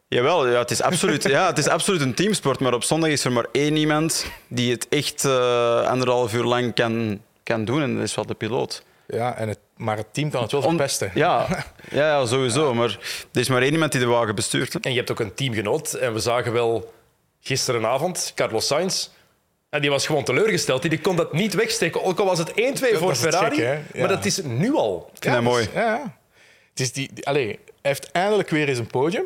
Jawel, 0.08 0.48
ja, 0.48 0.60
het, 0.60 0.72
is 0.72 0.82
absoluut, 0.82 1.24
ja, 1.24 1.48
het 1.48 1.58
is 1.58 1.68
absoluut 1.68 2.02
een 2.02 2.13
teamsport, 2.13 2.60
maar 2.60 2.74
op 2.74 2.84
zondag 2.84 3.10
is 3.10 3.26
er 3.26 3.32
maar 3.32 3.46
één 3.52 3.76
iemand 3.76 4.26
die 4.48 4.72
het 4.72 4.88
echt 4.89 5.26
eh, 5.26 5.82
anderhalf 5.82 6.34
uur 6.34 6.44
lang 6.44 6.74
kan, 6.74 7.22
kan 7.44 7.65
doen 7.65 7.82
en 7.82 7.96
dat 7.96 8.04
is 8.04 8.15
wel 8.15 8.26
de 8.26 8.34
piloot. 8.34 8.84
Ja, 9.08 9.36
en 9.36 9.48
het, 9.48 9.60
maar 9.78 9.98
het 9.98 10.13
team 10.13 10.30
kan 10.30 10.41
het 10.41 10.52
wel 10.52 10.62
verpesten. 10.62 11.12
Ja, 11.13 11.48
ja, 11.91 12.08
ja, 12.08 12.26
sowieso. 12.26 12.74
Maar 12.74 12.98
er 13.32 13.39
is 13.39 13.50
maar 13.50 13.62
één 13.62 13.72
iemand 13.72 13.91
die 13.91 14.02
de 14.02 14.08
wagen 14.08 14.36
bestuurt. 14.36 14.74
hè. 14.74 14.80
En 14.80 14.91
je 14.91 14.98
hebt 14.98 15.12
ook 15.12 15.20
een 15.20 15.34
teamgenoot. 15.34 15.94
En 15.94 16.13
we 16.13 16.20
zagen 16.20 16.54
wel 16.54 16.94
gisterenavond 17.41 18.32
Carlos 18.36 18.68
Sainz. 18.68 19.10
En 19.75 19.81
die 19.81 19.89
was 19.89 20.05
gewoon 20.05 20.23
teleurgesteld. 20.23 20.81
Die 20.89 20.99
kon 21.01 21.15
dat 21.15 21.33
niet 21.33 21.53
wegsteken. 21.53 22.03
Ook 22.03 22.19
al 22.19 22.25
was 22.25 22.38
het 22.39 22.49
1-2 22.51 22.53
voor 22.53 22.99
dat 22.99 23.11
is 23.11 23.19
Ferrari. 23.19 23.61
Ja. 23.61 23.79
Maar 23.95 24.07
dat 24.07 24.25
is 24.25 24.41
nu 24.43 24.73
al. 24.75 25.09
Dat 25.19 25.33
dus- 25.33 25.41
mooi. 25.41 25.67
Ja. 25.73 26.17
Het 26.69 26.79
is 26.79 26.91
die, 26.91 27.09
die- 27.13 27.25
allee, 27.25 27.45
hij 27.47 27.57
heeft 27.81 28.11
eindelijk 28.11 28.49
weer 28.49 28.67
eens 28.69 28.77
een 28.77 28.88
podium. 28.88 29.25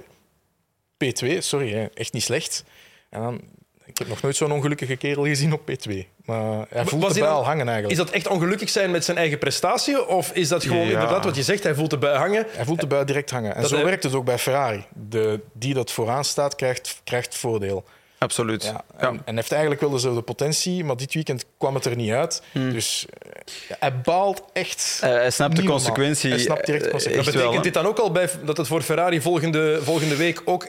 P2, 1.05 1.37
sorry, 1.37 1.73
hè, 1.73 1.85
echt 1.93 2.13
niet 2.13 2.23
slecht. 2.23 2.63
En 3.09 3.21
dan, 3.21 3.41
ik 3.85 3.97
heb 3.97 4.07
nog 4.07 4.21
nooit 4.21 4.35
zo'n 4.35 4.51
ongelukkige 4.51 4.95
kerel 4.95 5.23
gezien 5.25 5.53
op 5.53 5.61
P2. 5.71 6.07
Maar 6.25 6.65
hij 6.69 6.85
voelt 6.85 7.03
Was 7.03 7.13
de 7.13 7.19
bui 7.19 7.31
al 7.33 7.45
hangen 7.45 7.65
Is 7.65 7.71
eigenlijk. 7.73 7.99
dat 7.99 8.09
echt 8.09 8.27
ongelukkig 8.27 8.69
zijn 8.69 8.91
met 8.91 9.05
zijn 9.05 9.17
eigen 9.17 9.37
prestatie? 9.37 10.07
Of 10.07 10.31
is 10.31 10.47
dat 10.47 10.63
gewoon 10.63 10.85
Ja. 10.87 10.91
inderdaad 10.93 11.23
wat 11.25 11.35
je 11.35 11.43
zegt? 11.43 11.63
Hij 11.63 11.75
voelt 11.75 11.91
erbij 11.91 12.15
hangen. 12.15 12.45
Hij 12.49 12.65
voelt 12.65 12.79
de 12.79 12.87
bui 12.87 13.05
direct 13.05 13.29
hangen. 13.29 13.55
En 13.55 13.61
Dat 13.61 13.69
zo 13.69 13.75
hij- 13.75 13.85
werkt 13.85 14.03
het 14.03 14.13
ook 14.13 14.25
bij 14.25 14.37
Ferrari. 14.37 14.85
De, 15.09 15.39
die 15.53 15.73
dat 15.73 15.91
vooraan 15.91 16.25
staat, 16.25 16.55
krijgt, 16.55 17.01
krijgt 17.03 17.35
voordeel. 17.35 17.83
Absoluut. 18.19 18.63
Ja, 18.63 18.83
Ja. 18.99 19.13
en, 19.25 19.35
heeft 19.35 19.51
eigenlijk 19.51 19.81
wel 19.81 19.89
dezelfde 19.89 20.21
potentie, 20.21 20.83
maar 20.83 20.97
dit 20.97 21.13
weekend 21.13 21.45
kwam 21.57 21.75
het 21.75 21.85
er 21.85 21.95
niet 21.95 22.11
uit. 22.11 22.41
Dus 22.53 23.05
eh, 23.09 23.31
ja, 23.69 23.75
hij 23.79 24.01
baalt 24.01 24.43
echt. 24.53 24.99
Eh, 25.03 25.09
hij 25.09 25.31
snapt 25.31 25.55
de 25.55 25.63
consequentie. 25.63 26.29
Hij 26.29 26.39
snapt 26.39 26.65
direct 26.65 26.83
de 26.83 26.89
eh, 26.89 26.93
consequentie. 26.95 27.31
Dat 27.31 27.33
echt 27.33 27.43
wel, 27.43 27.51
betekent 27.53 27.73
dit 27.73 27.83
dan 27.83 27.91
ook 27.91 27.99
al 27.99 28.11
bij, 28.11 28.29
dat 28.45 28.57
het 28.57 28.67
voor 28.67 28.81
Ferrari 28.81 29.21
volgende, 29.21 29.79
volgende 29.83 30.15
week 30.15 30.41
ook 30.45 30.67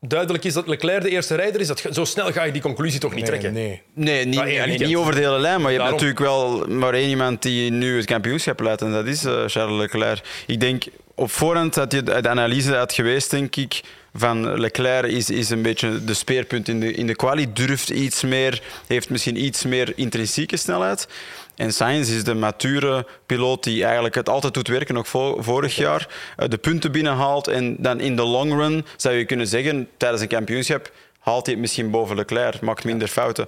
duidelijk 0.00 0.44
is 0.44 0.52
dat 0.52 0.66
Leclerc 0.68 1.02
de 1.02 1.10
eerste 1.10 1.34
rijder 1.34 1.60
is, 1.60 1.66
dat, 1.66 1.84
zo 1.90 2.04
snel 2.04 2.32
ga 2.32 2.42
je 2.44 2.52
die 2.52 2.62
conclusie 2.62 3.00
toch 3.00 3.14
niet 3.14 3.20
Nee, 3.20 3.28
trekken. 3.30 3.52
nee. 3.52 3.82
Nee, 3.94 4.24
niet, 4.26 4.78
niet 4.86 4.96
over 4.96 5.14
de 5.14 5.20
hele 5.20 5.38
lijn, 5.38 5.60
maar 5.60 5.72
je 5.72 5.78
Daarom. 5.78 5.98
hebt 5.98 6.16
natuurlijk 6.16 6.18
wel 6.18 6.76
maar 6.78 6.94
één 6.94 7.08
iemand 7.08 7.42
die 7.42 7.70
nu 7.70 7.96
het 7.96 8.06
kampioenschap 8.06 8.60
leidt 8.60 8.82
en 8.82 8.92
dat 8.92 9.06
is 9.06 9.24
eh, 9.24 9.42
Charles 9.46 9.78
Leclerc. 9.80 10.20
Ik 10.46 10.60
denk, 10.60 10.84
op 11.18 11.30
voorhand 11.30 11.74
had 11.74 11.92
je 11.92 12.02
de 12.02 12.28
analyse 12.28 12.76
uit 12.76 12.92
geweest, 12.92 13.30
denk 13.30 13.56
ik, 13.56 13.80
van 14.14 14.58
Leclerc 14.60 15.10
is, 15.10 15.30
is 15.30 15.50
een 15.50 15.62
beetje 15.62 16.04
de 16.04 16.14
speerpunt 16.14 16.68
in 16.68 16.80
de, 16.80 16.92
in 16.92 17.06
de 17.06 17.14
quali, 17.16 17.52
durft 17.52 17.90
iets 17.90 18.22
meer, 18.22 18.62
heeft 18.86 19.10
misschien 19.10 19.44
iets 19.44 19.64
meer 19.64 19.92
intrinsieke 19.96 20.56
snelheid. 20.56 21.08
En 21.56 21.72
Sainz 21.72 22.10
is 22.10 22.24
de 22.24 22.34
mature 22.34 23.06
piloot 23.26 23.64
die 23.64 23.84
eigenlijk 23.84 24.14
het 24.14 24.28
altijd 24.28 24.54
doet 24.54 24.68
werken, 24.68 24.94
nog 24.94 25.08
vo- 25.08 25.42
vorig 25.42 25.76
jaar, 25.76 26.08
eh, 26.36 26.48
de 26.48 26.58
punten 26.58 26.92
binnenhaalt 26.92 27.48
en 27.48 27.76
dan 27.78 28.00
in 28.00 28.16
de 28.16 28.24
long 28.24 28.52
run 28.52 28.84
zou 28.96 29.14
je 29.14 29.24
kunnen 29.24 29.46
zeggen, 29.46 29.88
tijdens 29.96 30.22
een 30.22 30.28
kampioenschap 30.28 30.92
haalt 31.18 31.44
hij 31.44 31.54
het 31.54 31.62
misschien 31.62 31.90
boven 31.90 32.16
Leclerc, 32.16 32.60
maakt 32.60 32.84
minder 32.84 33.08
fouten. 33.08 33.46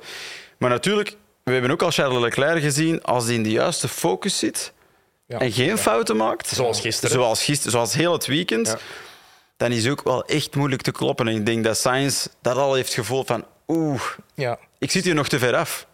Maar 0.58 0.70
natuurlijk, 0.70 1.16
we 1.42 1.52
hebben 1.52 1.70
ook 1.70 1.82
al 1.82 1.90
Charles 1.90 2.20
Leclerc 2.20 2.62
gezien, 2.62 3.02
als 3.02 3.24
hij 3.24 3.34
in 3.34 3.42
de 3.42 3.50
juiste 3.50 3.88
focus 3.88 4.38
zit 4.38 4.72
Ja. 5.30 5.38
en 5.38 5.52
geen 5.52 5.78
fouten 5.78 6.16
maakt, 6.16 6.48
Zoals 6.48 6.80
gisteren. 6.80 7.10
zoals, 7.14 7.44
gisteren, 7.44 7.72
zoals 7.72 7.94
heel 7.94 8.12
het 8.12 8.26
weekend, 8.26 8.66
Ja. 8.66 8.78
dan 9.56 9.72
is 9.72 9.82
het 9.82 9.92
ook 9.92 10.02
wel 10.04 10.24
echt 10.24 10.54
moeilijk 10.56 10.82
te 10.82 10.90
kloppen. 10.92 11.28
En 11.28 11.34
ik 11.34 11.46
denk 11.46 11.64
dat 11.64 11.78
Sainz 11.78 12.26
dat 12.42 12.56
al 12.56 12.74
heeft 12.74 12.94
gevoeld 12.94 13.26
van 13.26 13.44
oeh, 13.68 14.02
Ja, 14.34 14.58
ik 14.78 14.90
zit 14.90 15.04
hier 15.04 15.14
nog 15.14 15.28
te 15.28 15.38
ver 15.38 15.56
af. 15.56 15.86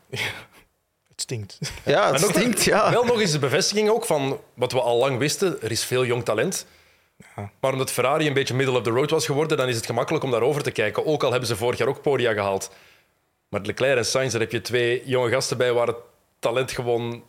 het 1.08 1.20
stinkt. 1.20 1.58
Ja, 1.84 2.06
het 2.12 2.20
En 2.22 2.24
ook- 2.28 2.34
stinkt, 2.34 2.64
ja. 2.64 2.90
Wel 2.90 3.04
nog 3.04 3.20
eens 3.20 3.32
de 3.32 3.38
bevestiging 3.38 3.88
ook 3.90 4.06
van 4.06 4.40
wat 4.54 4.72
we 4.72 4.80
al 4.80 4.98
lang 4.98 5.18
wisten. 5.18 5.62
Er 5.62 5.70
is 5.70 5.84
veel 5.84 6.04
jong 6.04 6.24
talent. 6.24 6.66
Maar 7.60 7.72
omdat 7.72 7.90
Ferrari 7.90 8.26
een 8.26 8.32
beetje 8.34 8.54
middle 8.54 8.76
of 8.78 8.82
the 8.82 8.90
road 8.90 9.10
was 9.10 9.26
geworden, 9.26 9.56
dan 9.56 9.68
is 9.68 9.76
het 9.76 9.86
gemakkelijk 9.86 10.24
om 10.24 10.30
daarover 10.30 10.62
te 10.62 10.70
kijken. 10.70 11.06
Ook 11.06 11.22
al 11.22 11.30
hebben 11.30 11.48
ze 11.48 11.56
vorig 11.56 11.78
jaar 11.78 11.88
ook 11.88 12.02
podia 12.02 12.32
gehaald. 12.32 12.70
Maar 13.48 13.60
Leclerc 13.60 13.96
en 13.96 14.06
Sainz, 14.06 14.32
daar 14.32 14.40
heb 14.40 14.52
je 14.52 14.60
twee 14.60 15.02
jonge 15.04 15.30
gasten 15.30 15.56
bij 15.56 15.72
waar 15.72 15.86
het 15.86 15.96
talent 16.38 16.70
gewoon 16.72 17.22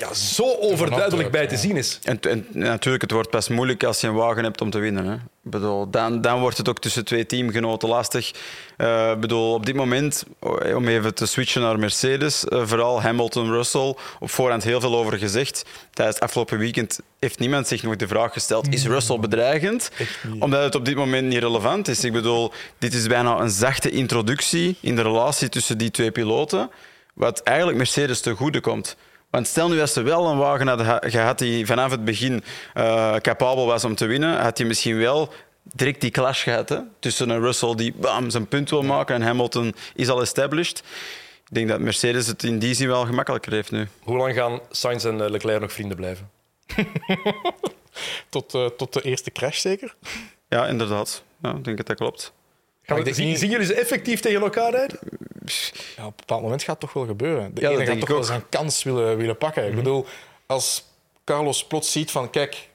ja, 0.00 0.14
zo 0.14 0.56
overduidelijk 0.60 1.30
bij 1.30 1.46
te 1.46 1.56
zien 1.56 1.76
is. 1.76 1.98
En, 2.02 2.20
en 2.20 2.46
natuurlijk, 2.52 3.02
het 3.02 3.10
wordt 3.10 3.30
best 3.30 3.50
moeilijk 3.50 3.84
als 3.84 4.00
je 4.00 4.06
een 4.06 4.14
wagen 4.14 4.44
hebt 4.44 4.60
om 4.60 4.70
te 4.70 4.78
winnen. 4.78 5.04
Hè. 5.06 5.14
Ik 5.14 5.50
bedoel, 5.54 5.90
dan, 5.90 6.20
dan 6.20 6.40
wordt 6.40 6.56
het 6.56 6.68
ook 6.68 6.78
tussen 6.78 7.04
twee 7.04 7.26
teamgenoten 7.26 7.88
lastig. 7.88 8.30
Eh, 8.76 9.10
Ik 9.10 9.20
bedoel, 9.20 9.54
op 9.54 9.66
dit 9.66 9.74
moment, 9.74 10.24
om 10.74 10.88
even 10.88 11.14
te 11.14 11.26
switchen 11.26 11.62
naar 11.62 11.78
Mercedes, 11.78 12.44
eh, 12.44 12.66
vooral 12.66 13.02
Hamilton, 13.02 13.50
Russell, 13.50 13.94
op 14.20 14.30
voorhand 14.30 14.64
heel 14.64 14.80
veel 14.80 14.96
over 14.96 15.18
gezegd. 15.18 15.64
Tijdens 15.90 16.16
het 16.16 16.24
afgelopen 16.24 16.58
weekend 16.58 17.00
heeft 17.18 17.38
niemand 17.38 17.66
zich 17.68 17.82
nog 17.82 17.96
de 17.96 18.08
vraag 18.08 18.32
gesteld, 18.32 18.72
is 18.72 18.86
Russell 18.86 19.18
bedreigend? 19.18 19.90
Omdat 20.38 20.62
het 20.62 20.74
op 20.74 20.84
dit 20.84 20.94
moment 20.96 21.28
niet 21.28 21.38
relevant 21.38 21.88
is. 21.88 22.04
Ik 22.04 22.12
bedoel, 22.12 22.52
dit 22.78 22.94
is 22.94 23.06
bijna 23.06 23.38
een 23.38 23.50
zachte 23.50 23.90
introductie 23.90 24.76
in 24.80 24.96
de 24.96 25.02
relatie 25.02 25.48
tussen 25.48 25.78
die 25.78 25.90
twee 25.90 26.10
piloten, 26.10 26.70
wat 27.14 27.40
eigenlijk 27.42 27.78
Mercedes 27.78 28.20
ten 28.20 28.36
goede 28.36 28.60
komt. 28.60 28.96
Want 29.30 29.46
stel 29.46 29.68
nu 29.68 29.80
als 29.80 29.92
ze 29.92 30.02
wel 30.02 30.26
een 30.26 30.38
wagen 30.38 30.66
hadden 30.68 30.86
ha- 30.86 31.02
gehad 31.06 31.38
die 31.38 31.66
vanaf 31.66 31.90
het 31.90 32.04
begin 32.04 32.44
eh, 32.74 33.16
capabel 33.16 33.66
was 33.66 33.84
om 33.84 33.94
te 33.94 34.06
winnen, 34.06 34.40
had 34.40 34.58
hij 34.58 34.66
misschien 34.66 34.98
wel 34.98 35.32
direct 35.62 36.00
die 36.00 36.10
clash 36.10 36.42
gehad 36.42 36.68
hè? 36.68 36.78
tussen 36.98 37.28
een 37.30 37.40
Russell 37.40 37.74
die 37.74 37.94
bam, 37.96 38.30
zijn 38.30 38.46
punt 38.46 38.70
wil 38.70 38.82
maken 38.82 39.14
en 39.14 39.22
Hamilton 39.22 39.74
is 39.94 40.08
al 40.08 40.20
established. 40.20 40.78
Ik 41.48 41.54
denk 41.54 41.68
dat 41.68 41.80
Mercedes 41.80 42.26
het 42.26 42.42
in 42.42 42.58
die 42.58 42.74
zin 42.74 42.88
wel 42.88 43.04
gemakkelijker 43.06 43.52
heeft 43.52 43.70
nu. 43.70 43.88
Hoe 44.02 44.16
lang 44.16 44.34
gaan 44.34 44.60
Sainz 44.70 45.04
en 45.04 45.20
eh, 45.20 45.30
Leclerc 45.30 45.60
nog 45.60 45.72
vrienden 45.72 45.96
blijven? 45.96 46.30
Tot, 48.28 48.54
eh, 48.54 48.66
tot 48.66 48.92
de 48.92 49.02
eerste 49.02 49.30
crash 49.30 49.58
zeker. 49.60 49.94
Ja, 50.48 50.66
inderdaad. 50.66 51.22
Ja, 51.42 51.50
ik 51.54 51.64
denk 51.64 51.76
dat 51.76 51.86
dat 51.86 51.96
klopt. 51.96 52.32
We- 52.96 53.12
zien, 53.14 53.26
niet- 53.26 53.38
zien 53.38 53.50
jullie 53.50 53.66
ze 53.66 53.74
effectief 53.74 54.20
tegen 54.20 54.40
elkaar 54.40 54.70
rijden? 54.70 54.98
Ja, 55.96 56.04
op 56.06 56.10
een 56.10 56.12
bepaald 56.16 56.42
moment 56.42 56.62
gaat 56.62 56.70
het 56.70 56.80
toch 56.80 56.92
wel 56.92 57.06
gebeuren. 57.06 57.54
De 57.54 57.60
Ja, 57.60 57.70
ene 57.70 57.86
gaat 57.86 57.98
toch 58.00 58.08
wel 58.08 58.24
zijn 58.24 58.48
kans 58.48 58.82
willen, 58.82 59.16
willen 59.16 59.36
pakken. 59.38 59.66
Ik 59.68 59.74
bedoel, 59.74 60.06
als 60.46 60.84
Carlos 61.24 61.64
plots 61.66 61.92
ziet 61.92 62.10
van 62.10 62.30
kijk, 62.30 62.68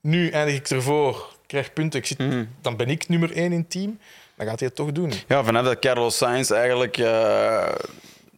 nu 0.00 0.28
eindig 0.30 0.54
ik 0.56 0.68
ervoor, 0.68 1.14
ik 1.16 1.46
krijg 1.46 1.72
punten, 1.72 2.00
ik 2.00 2.06
zit, 2.06 2.18
dan 2.60 2.76
ben 2.76 2.88
ik 2.88 3.08
nummer 3.08 3.32
één 3.32 3.52
in 3.52 3.58
het 3.58 3.70
team, 3.70 3.98
dan 4.34 4.46
gaat 4.46 4.58
hij 4.58 4.68
het 4.68 4.76
toch 4.76 4.92
doen. 4.92 5.12
Ja, 5.28 5.44
vanaf 5.44 5.64
dat 5.64 5.78
Carlos 5.78 6.16
Sainz 6.16 6.50
eigenlijk 6.50 6.98
eh, 6.98 7.68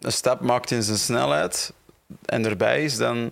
een 0.00 0.12
stap 0.12 0.40
maakt 0.40 0.70
in 0.70 0.82
zijn 0.82 0.98
snelheid 0.98 1.72
en 2.24 2.44
erbij 2.44 2.84
is, 2.84 2.96
dan, 2.96 3.30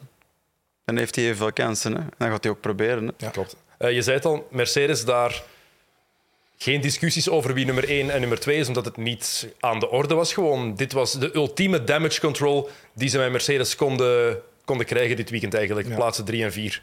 dan 0.84 0.96
heeft 0.96 1.16
hij 1.16 1.34
veel 1.34 1.52
kansen. 1.52 1.92
Hè? 1.94 2.00
Dan 2.18 2.30
gaat 2.30 2.42
hij 2.42 2.52
ook 2.52 2.60
proberen. 2.60 3.06
Hè? 3.06 3.12
Ja. 3.16 3.30
Klopt. 3.30 3.56
Eh, 3.78 3.92
je 3.92 4.02
zei 4.02 4.16
het 4.16 4.24
al, 4.24 4.46
Mercedes 4.50 5.04
daar 5.04 5.42
geen 6.64 6.80
discussies 6.80 7.28
over 7.28 7.54
wie 7.54 7.64
nummer 7.64 7.88
1 7.88 8.10
en 8.10 8.20
nummer 8.20 8.40
2 8.40 8.56
is, 8.56 8.68
omdat 8.68 8.84
het 8.84 8.96
niet 8.96 9.48
aan 9.60 9.78
de 9.78 9.90
orde 9.90 10.14
was. 10.14 10.32
Gewoon, 10.32 10.74
dit 10.74 10.92
was 10.92 11.12
de 11.12 11.34
ultieme 11.34 11.84
damage 11.84 12.20
control 12.20 12.68
die 12.94 13.08
ze 13.08 13.18
bij 13.18 13.30
Mercedes 13.30 13.76
konden, 13.76 14.40
konden 14.64 14.86
krijgen 14.86 15.16
dit 15.16 15.30
weekend 15.30 15.54
eigenlijk. 15.54 15.88
Ja. 15.88 15.94
Plaatsen 15.94 16.24
3 16.24 16.44
en 16.44 16.52
4. 16.52 16.82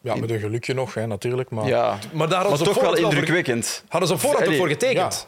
Ja, 0.00 0.14
met 0.14 0.30
een 0.30 0.38
gelukje 0.38 0.74
nog, 0.74 0.94
hè, 0.94 1.06
natuurlijk. 1.06 1.50
Maar 1.50 1.66
Ja, 1.66 1.98
Maar 2.12 2.28
daar 2.28 2.40
hadden 2.40 2.48
maar 2.48 2.58
ze 2.58 2.68
op 2.68 2.72
toch 2.72 2.82
wel 2.82 2.96
indrukwekkend. 2.96 3.84
Hadden 3.88 4.08
ze 4.08 4.14
op 4.14 4.20
voorhand 4.20 4.56
voor 4.56 4.68
getekend. 4.68 5.26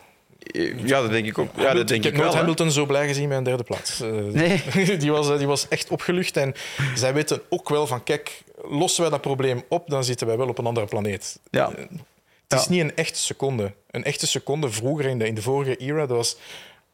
Ja, 0.84 1.00
dat 1.00 1.10
denk 1.10 1.26
ik 1.26 1.38
ook. 1.38 1.48
Ja, 1.56 1.74
dat 1.74 1.88
denk 1.88 1.90
ik 1.90 2.04
heb 2.04 2.12
ik 2.14 2.20
nooit 2.20 2.32
hè. 2.32 2.38
Hamilton 2.38 2.70
zo 2.70 2.86
blij 2.86 3.06
gezien 3.06 3.28
bij 3.28 3.36
een 3.36 3.44
derde 3.44 3.62
plaats. 3.62 4.00
Eh, 4.00 4.10
Nee. 4.10 4.62
die, 4.98 5.12
was, 5.12 5.30
eh, 5.30 5.38
die 5.38 5.46
was 5.46 5.68
echt 5.68 5.90
opgelucht. 5.90 6.36
En 6.36 6.54
zij 6.94 7.14
weten 7.14 7.42
ook 7.48 7.68
wel 7.68 7.86
van, 7.86 8.02
kijk, 8.02 8.42
lossen 8.68 9.02
wij 9.02 9.10
dat 9.10 9.20
probleem 9.20 9.62
op, 9.68 9.90
dan 9.90 10.04
zitten 10.04 10.26
wij 10.26 10.36
wel 10.36 10.48
op 10.48 10.58
een 10.58 10.66
andere 10.66 10.86
planeet. 10.86 11.38
Ja. 11.50 11.70
Het 12.50 12.60
is 12.60 12.68
niet 12.68 12.80
een 12.80 12.96
echte 12.96 13.18
seconde. 13.18 13.72
Een 13.90 14.04
echte 14.04 14.26
seconde 14.26 14.70
vroeger 14.70 15.06
in 15.06 15.18
de, 15.18 15.26
in 15.26 15.34
de 15.34 15.42
vorige 15.42 15.76
era, 15.76 16.06
dat 16.06 16.16
was... 16.16 16.36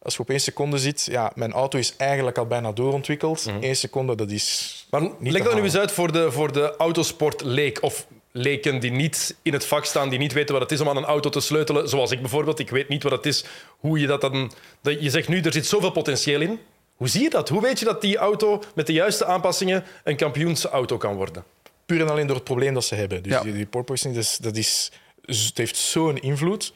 Als 0.02 0.14
je 0.14 0.20
op 0.20 0.30
één 0.30 0.40
seconde 0.40 0.78
ziet, 0.78 1.08
ja, 1.10 1.32
mijn 1.34 1.52
auto 1.52 1.78
is 1.78 1.94
eigenlijk 1.96 2.38
al 2.38 2.46
bijna 2.46 2.72
doorontwikkeld. 2.72 3.46
Eén 3.60 3.76
seconde, 3.76 4.14
dat 4.14 4.30
is 4.30 4.86
Maar 4.90 5.00
niet 5.18 5.32
leg 5.32 5.42
dat 5.42 5.54
nu 5.54 5.62
eens 5.62 5.76
uit 5.76 5.92
voor 5.92 6.12
de, 6.12 6.32
voor 6.32 6.52
de 6.52 6.76
autosportleek 6.76 7.82
of 7.82 8.06
leken 8.32 8.80
die 8.80 8.90
niet 8.90 9.36
in 9.42 9.52
het 9.52 9.64
vak 9.66 9.84
staan, 9.84 10.08
die 10.08 10.18
niet 10.18 10.32
weten 10.32 10.52
wat 10.52 10.62
het 10.62 10.72
is 10.72 10.80
om 10.80 10.88
aan 10.88 10.96
een 10.96 11.04
auto 11.04 11.28
te 11.30 11.40
sleutelen, 11.40 11.88
zoals 11.88 12.10
ik 12.10 12.20
bijvoorbeeld. 12.20 12.58
Ik 12.58 12.70
weet 12.70 12.88
niet 12.88 13.02
wat 13.02 13.12
het 13.12 13.26
is, 13.26 13.44
hoe 13.78 14.00
je 14.00 14.06
dat 14.06 14.20
dan... 14.20 14.52
Dat, 14.82 15.02
je 15.02 15.10
zegt 15.10 15.28
nu, 15.28 15.40
er 15.40 15.52
zit 15.52 15.66
zoveel 15.66 15.90
potentieel 15.90 16.40
in. 16.40 16.60
Hoe 16.96 17.08
zie 17.08 17.22
je 17.22 17.30
dat? 17.30 17.48
Hoe 17.48 17.62
weet 17.62 17.78
je 17.78 17.84
dat 17.84 18.00
die 18.00 18.16
auto 18.16 18.62
met 18.74 18.86
de 18.86 18.92
juiste 18.92 19.24
aanpassingen 19.24 19.84
een 20.04 20.16
kampioensauto 20.16 20.96
kan 20.96 21.14
worden? 21.14 21.44
Puur 21.86 22.00
en 22.00 22.08
alleen 22.10 22.26
door 22.26 22.36
het 22.36 22.44
probleem 22.44 22.74
dat 22.74 22.84
ze 22.84 22.94
hebben. 22.94 23.22
Dus 23.22 23.32
Ja. 23.32 23.42
die, 23.42 23.52
die 23.52 23.66
porpoising, 23.66 24.14
dat 24.14 24.22
is, 24.22 24.36
dat 24.36 24.56
is, 24.56 24.92
het 25.26 25.56
heeft 25.56 25.76
zo'n 25.76 26.18
invloed. 26.18 26.74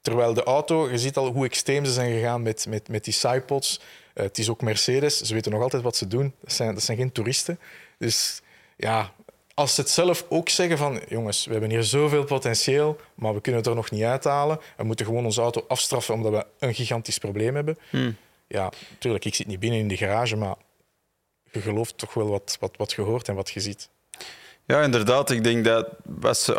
Terwijl 0.00 0.34
de 0.34 0.42
auto, 0.42 0.90
je 0.90 0.98
ziet 0.98 1.16
al 1.16 1.32
hoe 1.32 1.44
extreem 1.44 1.84
ze 1.84 1.92
zijn 1.92 2.12
gegaan 2.12 2.42
met, 2.42 2.66
met, 2.68 2.88
met 2.88 3.04
die 3.04 3.12
sidepods. 3.12 3.80
Eh, 4.14 4.24
het 4.24 4.38
is 4.38 4.48
ook 4.48 4.62
Mercedes, 4.62 5.20
ze 5.20 5.34
weten 5.34 5.52
nog 5.52 5.62
altijd 5.62 5.82
wat 5.82 5.96
ze 5.96 6.06
doen. 6.06 6.34
Dat 6.40 6.52
zijn, 6.52 6.74
dat 6.74 6.82
zijn 6.82 6.96
geen 6.96 7.12
toeristen. 7.12 7.58
Dus 7.98 8.42
ja, 8.76 9.12
als 9.54 9.74
ze 9.74 9.80
het 9.80 9.90
zelf 9.90 10.26
ook 10.28 10.48
zeggen 10.48 10.78
van... 10.78 11.00
Jongens, 11.08 11.44
we 11.44 11.52
hebben 11.52 11.70
hier 11.70 11.82
zoveel 11.82 12.24
potentieel, 12.24 13.00
maar 13.14 13.34
we 13.34 13.40
kunnen 13.40 13.60
het 13.60 13.70
er 13.70 13.76
nog 13.76 13.90
niet 13.90 14.02
uithalen. 14.02 14.60
We 14.76 14.84
moeten 14.84 15.06
gewoon 15.06 15.24
onze 15.24 15.40
auto 15.40 15.64
afstraffen 15.68 16.14
omdat 16.14 16.32
we 16.32 16.46
een 16.66 16.74
gigantisch 16.74 17.18
probleem 17.18 17.54
hebben. 17.54 17.78
Ja, 18.46 18.72
natuurlijk, 18.90 19.24
ik 19.24 19.34
zit 19.34 19.46
niet 19.46 19.60
binnen 19.60 19.78
in 19.78 19.88
de 19.88 19.96
garage, 19.96 20.36
maar 20.36 20.56
je 21.52 21.60
gelooft 21.60 21.98
toch 21.98 22.14
wel 22.14 22.28
wat, 22.28 22.56
wat, 22.60 22.76
wat 22.76 22.92
je 22.92 23.02
hoort 23.02 23.28
en 23.28 23.34
wat 23.34 23.50
je 23.50 23.60
ziet. 23.60 23.88
Ja, 24.68 24.82
inderdaad. 24.82 25.30
Ik 25.30 25.44
denk 25.44 25.64
dat 25.64 25.86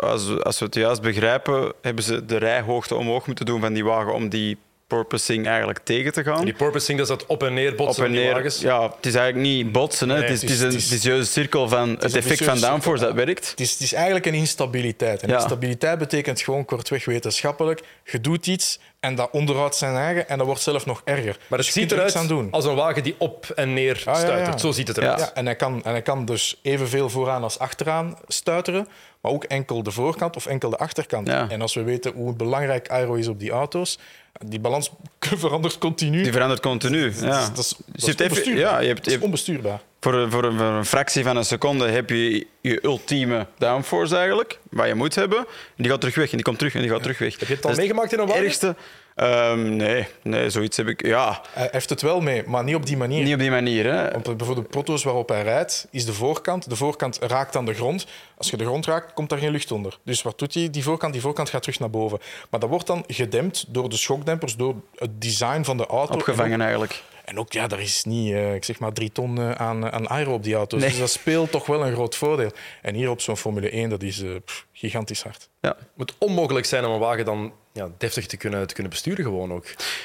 als 0.42 0.58
we 0.58 0.64
het 0.64 0.74
juist 0.74 1.02
begrijpen, 1.02 1.72
hebben 1.82 2.04
ze 2.04 2.24
de 2.24 2.36
rijhoogte 2.36 2.94
omhoog 2.94 3.26
moeten 3.26 3.46
doen 3.46 3.60
van 3.60 3.72
die 3.72 3.84
wagen 3.84 4.14
om 4.14 4.28
die 4.28 4.58
purposing 4.96 5.46
eigenlijk 5.46 5.78
tegen 5.82 6.12
te 6.12 6.22
gaan. 6.22 6.38
En 6.38 6.44
die 6.44 6.54
purposing, 6.54 6.98
dat 6.98 7.10
is 7.10 7.16
dat 7.18 7.26
op 7.26 7.42
en 7.42 7.54
neer 7.54 7.70
op 7.70 7.76
botsen 7.76 8.02
en 8.04 8.08
van 8.08 8.16
die 8.18 8.24
neer. 8.26 8.34
wagens. 8.34 8.60
Ja, 8.60 8.82
het 8.82 9.06
is 9.06 9.14
eigenlijk 9.14 9.46
niet 9.48 9.72
botsen. 9.72 10.08
Hè. 10.08 10.16
Het, 10.16 10.30
is, 10.30 10.40
het 10.40 10.50
het, 10.50 10.50
is- 10.50 10.60
een 10.64 10.72
het 10.72 10.82
vicieuze 10.84 11.30
cirkel 11.30 11.68
van 11.68 11.88
het, 11.98 12.14
effect 12.16 12.44
van 12.44 12.58
downforce 12.60 13.04
dat 13.04 13.14
werkt. 13.14 13.50
Het 13.50 13.60
is, 13.60 13.70
het 13.72 13.80
is 13.80 13.92
eigenlijk 13.92 14.26
een 14.26 14.34
instabiliteit. 14.34 15.22
En 15.22 15.28
Ja. 15.28 15.34
instabiliteit 15.34 15.98
betekent 15.98 16.40
gewoon 16.40 16.64
kortweg 16.64 17.04
wetenschappelijk. 17.04 17.80
Je 18.04 18.20
doet 18.20 18.46
iets 18.46 18.78
en 19.00 19.14
dat 19.14 19.28
onderhoudt 19.32 19.76
zijn 19.76 19.96
eigen 19.96 20.28
en 20.28 20.38
dat 20.38 20.46
wordt 20.46 20.62
zelf 20.62 20.86
nog 20.86 21.02
erger. 21.04 21.24
Maar 21.48 21.58
het 21.58 21.66
Dus 21.66 21.66
je 21.66 21.80
ziet 21.80 21.92
er 21.92 21.98
eruit 21.98 22.28
doen. 22.28 22.48
als 22.50 22.64
een 22.64 22.74
wagen 22.74 23.02
die 23.02 23.14
op 23.18 23.46
en 23.54 23.74
neer 23.74 23.96
stuitert. 23.96 24.46
ja. 24.46 24.58
Zo 24.58 24.70
ziet 24.72 24.88
het 24.88 24.96
eruit. 24.98 25.18
Ja, 25.20 25.30
en, 25.34 25.44
hij 25.44 25.56
kan, 25.56 25.84
en 25.84 25.90
hij 25.90 26.02
kan 26.02 26.24
dus 26.24 26.58
evenveel 26.62 27.08
vooraan 27.10 27.42
als 27.42 27.58
achteraan 27.58 28.18
stuiteren, 28.26 28.88
maar 29.20 29.32
ook 29.32 29.44
enkel 29.44 29.82
de 29.82 29.90
voorkant 29.90 30.36
of 30.36 30.46
enkel 30.46 30.70
de 30.70 30.76
achterkant. 30.78 31.26
Ja. 31.28 31.46
En 31.48 31.60
als 31.62 31.74
we 31.74 31.82
weten 31.82 32.12
hoe 32.12 32.34
belangrijk 32.34 32.88
aero 32.90 33.14
is 33.14 33.28
op 33.28 33.38
die 33.38 33.50
auto's, 33.50 33.98
die 34.46 34.60
balans 34.60 34.90
verandert 35.20 35.78
continu. 35.78 36.22
Die 36.22 36.32
verandert 36.32 36.60
continu. 36.60 37.12
Ja. 37.20 37.48
Dat 37.48 37.58
is, 37.58 37.74
dat 37.86 38.08
is, 38.08 38.14
onbestuurbaar. 38.22 38.62
ja, 38.72 38.80
je 38.80 38.86
hebt- 38.86 38.96
Dat 38.96 39.04
je 39.04 39.04
is 39.04 39.12
hebt- 39.12 39.24
onbestuurbaar. 39.24 39.80
Voor, 40.00 40.14
een- 40.14 40.30
voor, 40.30 40.44
een, 40.44 40.56
voor 40.58 40.66
een 40.66 40.84
fractie 40.84 41.22
van 41.24 41.36
een 41.36 41.44
seconde 41.44 41.88
heb 41.88 42.10
je 42.10 42.46
je 42.60 42.84
ultieme 42.84 43.46
downforce 43.58 44.16
eigenlijk, 44.16 44.58
wat 44.70 44.86
je 44.86 44.94
moet 44.94 45.14
hebben. 45.14 45.38
En 45.38 45.46
die 45.76 45.90
gaat 45.90 46.00
terug 46.00 46.14
weg 46.14 46.30
en 46.30 46.36
die 46.36 46.42
komt 46.44 46.58
terug 46.58 46.74
en 46.74 46.80
die 46.80 46.90
gaat 46.90 47.02
terug 47.02 47.18
weg. 47.18 47.38
Heb 47.38 47.48
je 47.48 47.54
het 47.54 47.62
al 47.64 47.70
Dat 47.70 47.78
meegemaakt 47.78 48.12
in 48.12 48.18
een 48.18 48.26
wagen? 48.26 48.44
ergste. 48.44 48.76
Ehm, 49.14 49.76
nee, 49.76 50.06
nee, 50.22 50.50
zoiets 50.50 50.76
heb 50.76 50.88
ik. 50.88 51.06
Ja, 51.06 51.40
Hij 51.52 51.68
heeft 51.72 51.90
het 51.90 52.02
wel 52.02 52.20
mee, 52.20 52.42
maar 52.46 52.64
niet 52.64 52.74
op 52.74 52.86
die 52.86 52.96
manier. 52.96 53.22
niet 53.24 53.32
op 53.34 53.38
die 53.38 53.50
manier. 53.50 53.84
Hè. 53.92 54.10
Want 54.10 54.36
bijvoorbeeld 54.36 54.66
de 54.66 54.72
proto's 54.72 55.04
waarop 55.04 55.28
hij 55.28 55.42
rijdt, 55.42 55.86
is 55.90 56.04
de 56.04 56.12
voorkant. 56.12 56.68
De 56.68 56.76
voorkant 56.76 57.18
raakt 57.20 57.56
aan 57.56 57.64
de 57.64 57.74
grond. 57.74 58.06
Als 58.36 58.50
je 58.50 58.56
de 58.56 58.64
grond 58.64 58.86
raakt, 58.86 59.12
komt 59.12 59.28
daar 59.28 59.38
geen 59.38 59.50
lucht 59.50 59.72
onder. 59.72 59.98
Dus 60.04 60.22
wat 60.22 60.38
doet 60.38 60.54
hij? 60.54 60.70
Die 60.70 60.82
voorkant, 60.82 61.12
die 61.12 61.22
voorkant 61.22 61.50
gaat 61.50 61.62
terug 61.62 61.78
naar 61.78 61.90
boven. 61.90 62.18
Maar 62.50 62.60
dat 62.60 62.68
wordt 62.68 62.86
dan 62.86 63.04
gedempt 63.06 63.64
door 63.68 63.88
de 63.88 63.96
schokdempers, 63.96 64.56
door 64.56 64.74
het 64.96 65.20
design 65.20 65.62
van 65.62 65.76
de 65.76 65.86
auto. 65.86 66.14
Opgevangen 66.14 66.60
eigenlijk. 66.60 67.02
En 67.30 67.38
ook, 67.38 67.52
ja, 67.52 67.68
er 67.68 67.80
is 67.80 68.04
niet, 68.04 68.32
eh, 68.32 68.54
ik 68.54 68.64
zeg 68.64 68.78
maar, 68.78 68.92
drie 68.92 69.12
ton 69.12 69.38
eh, 69.38 69.50
aan, 69.50 69.92
aan 69.92 70.08
aero 70.08 70.32
op 70.32 70.42
die 70.42 70.54
auto's. 70.54 70.80
Nee. 70.80 70.88
Dus 70.88 70.98
dat 70.98 71.10
speelt 71.10 71.50
toch 71.50 71.66
wel 71.66 71.86
een 71.86 71.92
groot 71.92 72.16
voordeel. 72.16 72.50
En 72.82 72.94
hier 72.94 73.10
op 73.10 73.20
zo'n 73.20 73.36
Formule 73.36 73.70
1, 73.70 73.88
dat 73.90 74.02
is 74.02 74.22
eh, 74.22 74.30
pff, 74.44 74.66
gigantisch 74.72 75.22
hard. 75.22 75.48
Ja. 75.60 75.68
Het 75.68 75.88
moet 75.96 76.14
onmogelijk 76.18 76.66
zijn 76.66 76.84
om 76.84 76.92
een 76.92 76.98
wagen 76.98 77.24
dan 77.24 77.52
ja, 77.72 77.88
deftig 77.98 78.26
te 78.26 78.36
kunnen, 78.36 78.66
te 78.66 78.74
kunnen 78.74 78.92
besturen 78.92 79.24
gewoon 79.24 79.52
ook. 79.52 79.64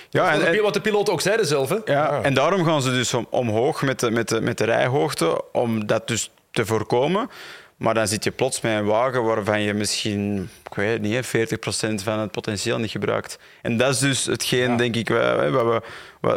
Ja, 0.09 0.37
Wat 0.37 0.47
en, 0.47 0.61
wat 0.61 0.73
de 0.73 0.81
piloten 0.81 1.13
ook 1.13 1.21
zeiden 1.21 1.45
zelf. 1.45 1.69
Hè? 1.69 1.77
ja, 1.85 2.21
en 2.21 2.33
daarom 2.33 2.65
gaan 2.65 2.81
ze 2.81 2.91
dus 2.91 3.13
om, 3.13 3.27
omhoog 3.29 3.81
met 3.81 3.99
de, 3.99 4.11
met, 4.11 4.29
de, 4.29 4.41
met 4.41 4.57
de 4.57 4.65
rijhoogte, 4.65 5.51
om 5.51 5.85
dat 5.85 6.07
dus 6.07 6.31
te 6.51 6.65
voorkomen. 6.65 7.29
Maar 7.77 7.93
dan 7.93 8.07
zit 8.07 8.23
je 8.23 8.31
plots 8.31 8.61
met 8.61 8.77
een 8.77 8.85
wagen 8.85 9.23
waarvan 9.23 9.61
je 9.61 9.73
misschien, 9.73 10.49
ik 10.69 10.73
weet 10.73 10.91
het 10.91 11.01
niet, 11.01 11.13
hè, 11.13 11.23
40% 11.23 12.03
van 12.03 12.19
het 12.19 12.31
potentieel 12.31 12.77
niet 12.77 12.91
gebruikt. 12.91 13.37
En 13.61 13.77
dat 13.77 13.93
is 13.93 13.99
dus 13.99 14.25
hetgeen, 14.25 14.77
denk 14.77 14.95
ik, 14.95 15.09
wat, 15.09 15.51
wat 15.51 15.83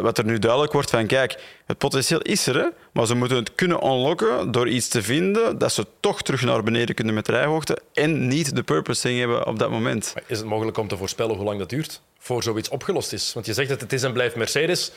wat 0.01 0.17
er 0.17 0.25
nu 0.25 0.39
duidelijk 0.39 0.71
wordt 0.71 0.89
van, 0.89 1.07
kijk, 1.07 1.37
het 1.65 1.77
potentieel 1.77 2.21
is 2.21 2.47
er, 2.47 2.55
hè, 2.55 2.67
maar 2.93 3.05
ze 3.05 3.15
moeten 3.15 3.37
het 3.37 3.55
kunnen 3.55 3.85
unlocken 3.85 4.51
door 4.51 4.67
iets 4.67 4.87
te 4.87 5.01
vinden 5.03 5.57
dat 5.57 5.73
ze 5.73 5.85
toch 5.99 6.21
terug 6.21 6.41
naar 6.41 6.63
beneden 6.63 6.95
kunnen 6.95 7.13
met 7.13 7.27
rijhoogte 7.27 7.77
en 7.93 8.27
niet 8.27 8.55
de 8.55 8.63
purposing 8.63 9.19
hebben 9.19 9.47
op 9.47 9.59
dat 9.59 9.69
moment. 9.69 10.11
Maar 10.13 10.23
Is 10.27 10.37
het 10.37 10.47
mogelijk 10.47 10.77
om 10.77 10.87
te 10.87 10.97
voorspellen 10.97 11.35
hoe 11.35 11.45
lang 11.45 11.59
dat 11.59 11.69
duurt 11.69 12.01
voor 12.19 12.43
zoiets 12.43 12.69
opgelost 12.69 13.13
is? 13.13 13.33
Want 13.33 13.45
je 13.45 13.53
zegt 13.53 13.69
dat 13.69 13.81
het 13.81 13.93
is 13.93 14.03
en 14.03 14.13
blijft 14.13 14.35
Mercedes. 14.35 14.91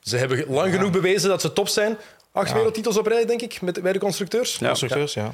Ze 0.00 0.16
hebben 0.16 0.44
lang 0.48 0.72
genoeg 0.72 0.90
bewezen 0.90 1.28
dat 1.28 1.40
ze 1.40 1.52
top 1.52 1.68
zijn. 1.68 1.98
Acht 2.32 2.52
wereldtitels 2.52 2.98
op 2.98 3.06
rij, 3.06 3.26
denk 3.26 3.40
ik, 3.40 3.60
met, 3.60 3.82
bij 3.82 3.92
de 3.92 3.98
constructeurs. 3.98 4.56
Ja. 4.56 4.66
Constructeurs, 4.68 5.14
ja. 5.14 5.32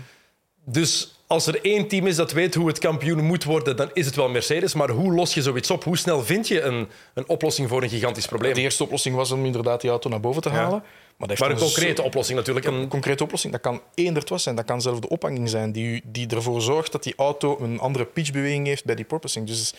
Dus 0.69 1.15
als 1.27 1.47
er 1.47 1.65
één 1.65 1.89
team 1.89 2.07
is 2.07 2.17
dat 2.17 2.33
weet 2.33 2.55
hoe 2.55 2.67
het 2.67 2.79
kampioen 2.79 3.25
moet 3.25 3.45
worden, 3.45 3.77
dan 3.77 3.91
is 3.93 4.07
het 4.07 4.15
wel 4.17 4.29
Mercedes. 4.29 4.75
Maar 4.75 4.91
hoe 4.91 5.13
los 5.13 5.35
je 5.35 5.43
zoiets 5.43 5.71
op? 5.71 5.85
Hoe 5.85 5.97
snel 5.97 6.25
vind 6.25 6.49
je 6.49 6.61
een, 6.61 6.89
een 7.15 7.29
oplossing 7.29 7.69
voor 7.69 7.83
een 7.83 7.89
gigantisch 7.89 8.27
probleem? 8.27 8.55
De 8.55 8.61
eerste 8.61 8.83
oplossing 8.85 9.17
was 9.17 9.31
om 9.31 9.45
inderdaad 9.45 9.81
die 9.81 9.91
auto 9.91 10.09
naar 10.11 10.21
boven 10.21 10.43
te 10.43 10.49
halen. 10.49 10.79
Maar, 10.79 11.29
dat 11.29 11.29
heeft 11.29 11.41
Maar 11.41 11.51
een 11.51 11.59
concrete 11.59 12.03
oplossing 12.03 12.39
natuurlijk. 12.39 12.67
Een 12.67 12.89
concrete 12.89 13.23
oplossing, 13.23 13.53
dat 13.53 13.63
kan 13.63 13.81
eender 13.95 14.23
was 14.27 14.43
zijn. 14.43 14.55
Dat 14.57 14.65
kan 14.65 14.81
zelfs 14.81 15.01
de 15.01 15.09
ophanging 15.09 15.49
zijn 15.49 15.73
die, 15.73 16.03
die 16.05 16.27
ervoor 16.29 16.63
zorgt 16.63 16.93
dat 16.93 17.03
die 17.03 17.15
auto 17.17 17.59
een 17.61 17.81
andere 17.81 18.05
pitchbeweging 18.05 18.67
heeft 18.67 18.85
bij 18.85 18.95
die 18.95 19.05
porpoising. 19.05 19.47
Dus, 19.47 19.75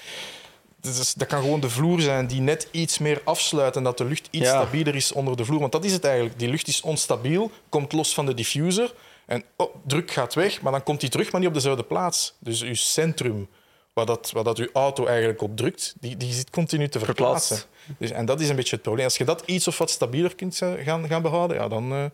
dus 0.81 1.13
dat 1.13 1.27
kan 1.27 1.41
gewoon 1.41 1.59
de 1.59 1.69
vloer 1.69 2.01
zijn 2.01 2.27
die 2.27 2.41
net 2.41 2.67
iets 2.71 2.97
meer 2.97 3.21
afsluit 3.23 3.75
en 3.75 3.83
dat 3.83 3.97
de 3.97 4.05
lucht 4.05 4.27
iets 4.31 4.45
Ja. 4.45 4.61
stabieler 4.61 4.95
is 4.95 5.11
onder 5.11 5.37
de 5.37 5.45
vloer. 5.45 5.59
Want 5.59 5.71
dat 5.71 5.85
is 5.85 5.93
het 5.93 6.03
eigenlijk. 6.03 6.39
Die 6.39 6.49
lucht 6.49 6.67
is 6.67 6.81
onstabiel, 6.81 7.51
komt 7.69 7.91
los 7.91 8.13
van 8.13 8.25
de 8.25 8.33
diffuser 8.33 8.93
en 9.27 9.43
oh, 9.55 9.75
druk 9.85 10.11
gaat 10.11 10.33
weg, 10.33 10.61
maar 10.61 10.71
dan 10.71 10.83
komt 10.83 10.99
die 10.99 11.09
terug, 11.09 11.31
maar 11.31 11.39
niet 11.39 11.49
op 11.49 11.55
dezelfde 11.55 11.83
plaats. 11.83 12.35
Dus 12.39 12.61
uw 12.61 12.75
centrum, 12.75 13.47
waar, 13.93 14.05
dat, 14.05 14.31
waar 14.31 14.43
dat 14.43 14.57
uw 14.57 14.69
auto 14.73 15.05
eigenlijk 15.05 15.41
op 15.41 15.57
drukt, 15.57 15.95
die, 15.99 16.17
die 16.17 16.33
zit 16.33 16.49
continu 16.49 16.87
te 16.87 16.99
Verplaatst. 16.99 17.47
verplaatsen. 17.47 17.95
Dus, 17.97 18.11
en 18.11 18.25
dat 18.25 18.39
is 18.39 18.49
een 18.49 18.55
beetje 18.55 18.75
het 18.75 18.81
probleem. 18.81 19.05
Als 19.05 19.17
je 19.17 19.25
dat 19.25 19.43
iets 19.45 19.67
of 19.67 19.77
wat 19.77 19.89
stabieler 19.89 20.35
kunt 20.35 20.61
eh, 20.61 20.71
gaan, 20.73 21.07
gaan 21.07 21.21
behouden, 21.21 21.57
ja, 21.57 21.67
dan 21.67 21.91
eh 21.91 22.05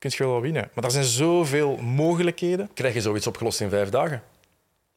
kun 0.00 0.10
je 0.16 0.24
wel 0.24 0.40
winnen. 0.40 0.70
Maar 0.74 0.84
er 0.84 0.90
zijn 0.90 1.04
zoveel 1.04 1.76
mogelijkheden. 1.76 2.70
krijg 2.74 2.94
je 2.94 3.00
zoiets 3.00 3.26
opgelost 3.26 3.60
in 3.60 3.68
vijf 3.68 3.88
dagen? 3.88 4.22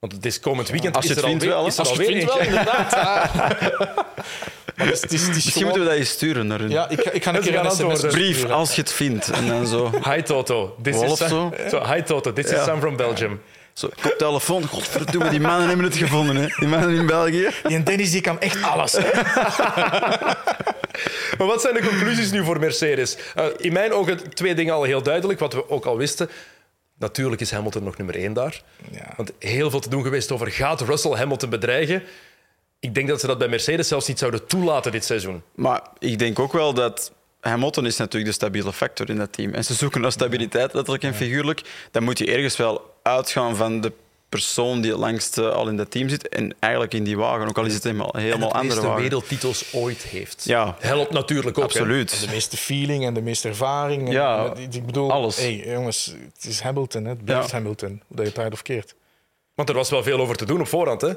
Want 0.04 0.16
het 0.16 0.26
is 0.26 0.40
komend 0.40 0.70
weekend. 0.70 0.96
Als 0.96 1.06
je 1.06 1.10
is 1.12 1.16
het 1.16 1.26
vindt 1.26 1.44
wel, 1.44 1.68
is 1.68 1.78
er 1.78 1.80
Als 1.80 1.98
je 1.98 2.04
vindt 2.04 2.26
wel, 2.26 2.40
inderdaad. 2.40 2.94
Maar 4.76 4.88
het 4.88 4.96
is, 4.96 5.02
het 5.02 5.12
is, 5.12 5.22
het 5.22 5.30
is 5.30 5.36
Misschien 5.36 5.52
gewoon- 5.52 5.64
moeten 5.68 5.82
we 5.84 5.90
dat 5.90 5.98
eens 5.98 6.10
sturen 6.10 6.48
naar 6.48 6.60
hun. 6.60 6.70
Ja, 6.70 6.90
ik 6.90 7.00
ga, 7.02 7.12
ik 7.12 7.24
ga 7.24 7.34
een 7.34 7.42
keer 7.42 7.56
een 7.56 7.62
gaan 7.62 7.72
sms 7.72 7.82
antwoorden. 7.82 8.10
Brief, 8.12 8.38
sturen. 8.38 8.56
als 8.56 8.76
je 8.76 8.82
het 8.82 8.92
vindt. 8.92 9.30
En 9.30 9.48
dan 9.48 9.68
zo. 9.68 9.92
Hi 10.10 10.22
Toto, 10.22 10.76
this 10.82 10.96
Wolf 10.96 11.22
is 11.22 11.28
zo? 11.28 11.54
Zo, 11.70 11.86
hi 11.86 12.02
Toto, 12.02 12.34
this 12.34 12.46
is. 12.46 12.64
Sam 12.64 12.80
from 12.80 12.96
Belgium. 12.96 13.42
Zo, 13.74 13.90
koptelefoon. 14.02 14.68
Godverdomme, 14.68 15.30
die 15.30 15.40
mannen 15.40 15.68
hebben 15.68 15.86
het 15.86 15.98
gevonden. 15.98 16.36
Hè. 16.36 16.48
Die 16.60 16.68
mannen 16.68 16.96
in 16.96 17.06
België. 17.06 17.50
Die 17.68 17.84
Dennis 17.84 18.12
die 18.12 18.22
kan 18.22 18.40
echt 18.40 18.64
alles. 18.64 18.98
Maar 21.38 21.48
wat 21.48 21.62
zijn 21.62 21.74
de 21.74 21.82
conclusies 21.88 22.32
nu 22.32 22.44
voor 22.44 22.60
Mercedes? 22.60 23.18
Eh, 23.36 23.46
in 23.58 23.74
mijn 23.74 23.94
ogen 23.94 24.34
twee 24.34 24.56
dingen 24.56 24.74
al 24.74 24.84
heel 24.84 25.04
duidelijk, 25.04 25.40
wat 25.40 25.54
we 25.54 25.70
ook 25.70 25.86
al 25.86 25.98
wisten. 25.98 26.30
Natuurlijk 27.04 27.42
is 27.42 27.52
Hamilton 27.52 27.84
nog 27.84 27.98
nummer 27.98 28.16
één 28.16 28.34
daar. 28.34 28.62
Ja. 28.92 29.14
Want 29.18 29.32
heel 29.40 29.70
veel 29.70 29.80
te 29.80 29.90
doen 29.90 30.04
geweest 30.04 30.32
over 30.32 30.52
gaat 30.52 30.82
Russell 30.82 31.12
Hamilton 31.12 31.50
bedreigen. 31.50 32.04
Ik 32.80 32.94
denk 32.94 33.08
dat 33.08 33.20
ze 33.20 33.28
dat 33.28 33.38
bij 33.38 33.48
Mercedes 33.48 33.88
zelfs 33.88 34.08
niet 34.08 34.20
zouden 34.20 34.48
toelaten 34.48 34.92
dit 34.92 35.06
seizoen. 35.06 35.42
Maar 35.56 35.82
ik 36.00 36.20
denk 36.20 36.40
ook 36.40 36.54
wel 36.54 36.74
dat 36.74 37.12
Hamilton 37.40 37.86
is 37.86 37.98
natuurlijk 37.98 38.26
de 38.26 38.38
stabiele 38.38 38.74
factor 38.74 39.10
in 39.10 39.18
dat 39.18 39.34
team. 39.34 39.54
En 39.54 39.66
ze 39.66 39.74
zoeken 39.74 40.02
naar 40.02 40.12
stabiliteit, 40.12 40.74
letterlijk 40.74 41.04
en 41.04 41.16
figuurlijk. 41.16 41.62
Dan 41.92 42.04
moet 42.04 42.18
je 42.18 42.32
ergens 42.32 42.58
wel 42.58 42.94
uitgaan 43.02 43.56
van 43.56 43.82
de 43.82 43.92
persoon 44.34 44.82
die 44.82 44.92
het 44.92 45.00
langst 45.00 45.38
eh, 45.38 45.50
al 45.52 45.68
in 45.68 45.78
dat 45.78 45.92
team 45.92 46.10
zit. 46.10 46.30
En 46.30 46.54
eigenlijk 46.60 46.94
in 46.94 47.04
die 47.04 47.18
wagen, 47.18 47.48
ook 47.48 47.58
al 47.58 47.66
is 47.66 47.74
het 47.74 47.84
helemaal, 47.84 48.14
helemaal 48.18 48.50
en 48.50 48.56
andere 48.56 48.64
meeste 48.74 48.88
wagen. 48.88 49.02
wereldtitels 49.02 49.74
ooit 49.74 50.02
heeft. 50.02 50.44
Ja. 50.44 50.76
Helpt 50.80 51.12
natuurlijk 51.12 51.58
ook. 51.58 51.64
hè. 51.74 51.80
Absoluut. 51.80 52.20
De 52.22 52.28
meeste 52.30 52.58
feeling 52.58 53.06
en 53.06 53.14
de 53.14 53.22
meeste 53.22 53.48
ervaring. 53.48 54.06
En- 54.08 54.12
Ja, 54.14 54.46
en- 54.56 54.72
ik 54.72 54.86
bedoel, 54.86 55.12
alles. 55.12 55.38
Hey, 55.38 55.64
jongens, 55.66 56.14
het 56.34 56.46
is 56.46 56.60
Hamilton. 56.60 57.04
Hè. 57.04 57.10
Het 57.10 57.24
blijft 57.24 57.50
Ja. 57.50 57.56
Hamilton. 57.58 57.90
Hoe 58.08 58.18
dat 58.18 58.36
je 58.36 58.42
het 58.42 58.54
of 58.54 58.62
keert. 58.62 58.96
Want 59.56 59.70
er 59.70 59.76
was 59.76 59.90
wel 59.90 60.04
veel 60.04 60.20
over 60.20 60.36
te 60.36 60.46
doen 60.46 60.60
op 60.60 60.68
voorhand. 60.68 61.02
Hè? 61.02 61.14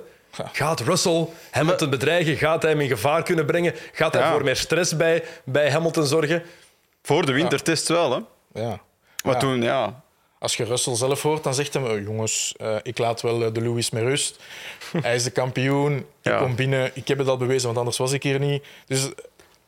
Gaat 0.52 0.80
Russell 0.80 1.26
Hamilton 1.50 1.90
bedreigen? 1.90 2.36
Gaat 2.36 2.62
hij 2.62 2.70
hem 2.70 2.80
in 2.80 2.88
gevaar 2.88 3.22
kunnen 3.22 3.46
brengen? 3.46 3.74
Gaat 3.92 4.12
hij 4.12 4.22
Ja. 4.22 4.32
voor 4.32 4.44
meer 4.44 4.56
stress 4.56 4.96
bij, 4.96 5.22
bij 5.44 5.70
Hamilton 5.70 6.06
zorgen? 6.06 6.42
Voor 7.02 7.26
de 7.26 7.32
wintertest 7.32 7.88
wel, 7.88 8.10
hè. 8.10 8.18
Ja. 8.62 8.80
Maar 9.24 9.34
Ja. 9.34 9.40
toen, 9.40 9.62
ja... 9.62 10.04
Als 10.46 10.56
je 10.56 10.64
Russell 10.64 10.94
zelf 10.94 11.22
hoort, 11.22 11.44
dan 11.44 11.54
zegt 11.54 11.74
hij: 11.74 11.82
"Oh, 11.82 12.02
jongens, 12.02 12.54
eh, 12.56 12.76
ik 12.82 12.98
laat 12.98 13.20
wel 13.22 13.44
eh, 13.44 13.52
de 13.52 13.60
Lewis 13.60 13.90
met 13.90 14.02
rust. 14.02 14.36
Hij 15.02 15.14
is 15.14 15.22
de 15.22 15.30
kampioen. 15.30 15.96
Ik 15.96 16.04
Ja. 16.22 16.38
kom 16.38 16.54
binnen. 16.54 16.90
Ik 16.94 17.08
heb 17.08 17.18
het 17.18 17.28
al 17.28 17.36
bewezen, 17.36 17.66
want 17.66 17.78
anders 17.78 17.96
was 17.96 18.12
ik 18.12 18.22
hier 18.22 18.38
niet. 18.38 18.64
Dus 18.86 19.04
eh, 19.04 19.10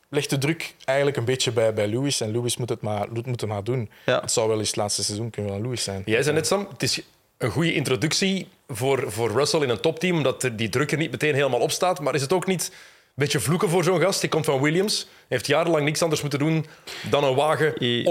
leg 0.09 0.27
de 0.27 0.39
druk 0.39 0.75
eigenlijk 0.85 1.17
een 1.19 1.25
beetje 1.25 1.51
bij, 1.53 1.75
bij 1.75 1.87
Lewis. 1.87 2.21
En 2.21 2.31
Lewis 2.33 2.57
moet 2.57 2.69
het 2.69 2.81
maar, 2.81 3.07
moet 3.13 3.27
het 3.27 3.47
maar 3.47 3.65
doen. 3.65 3.91
Ja. 4.07 4.21
Het 4.21 4.33
zou 4.33 4.49
wel 4.49 4.59
eens 4.59 4.67
het 4.69 4.77
laatste 4.77 5.05
seizoen 5.05 5.31
kunnen 5.31 5.53
van 5.53 5.63
Lewis 5.63 5.83
zijn. 5.83 6.03
Jij 6.05 6.23
zei 6.23 6.35
net, 6.35 6.47
Sam, 6.47 6.67
het 6.73 6.83
is 6.83 7.01
een 7.39 7.51
goede 7.51 7.73
introductie 7.75 8.49
voor, 8.69 9.05
voor 9.13 9.31
Russell 9.31 9.61
in 9.61 9.69
een 9.69 9.81
topteam, 9.81 10.17
omdat 10.17 10.43
er 10.43 10.57
die 10.57 10.69
druk 10.69 10.93
er 10.93 10.99
niet 10.99 11.11
meteen 11.11 11.35
helemaal 11.35 11.61
op 11.61 11.71
staat. 11.71 12.01
Maar 12.01 12.15
is 12.15 12.21
het 12.23 12.33
ook 12.33 12.47
niet 12.47 12.69
een 12.73 13.13
beetje 13.15 13.41
vloeken 13.41 13.69
voor 13.69 13.85
zo'n 13.85 14.01
gast? 14.01 14.21
Die 14.21 14.31
komt 14.31 14.45
van 14.45 14.61
Williams, 14.61 15.09
heeft 15.29 15.47
jarenlang 15.47 15.85
niks 15.85 16.03
anders 16.03 16.21
moeten 16.21 16.39
doen 16.39 16.67
dan 17.11 17.25
een 17.25 17.35
wagen 17.35 17.75
I- 17.85 18.03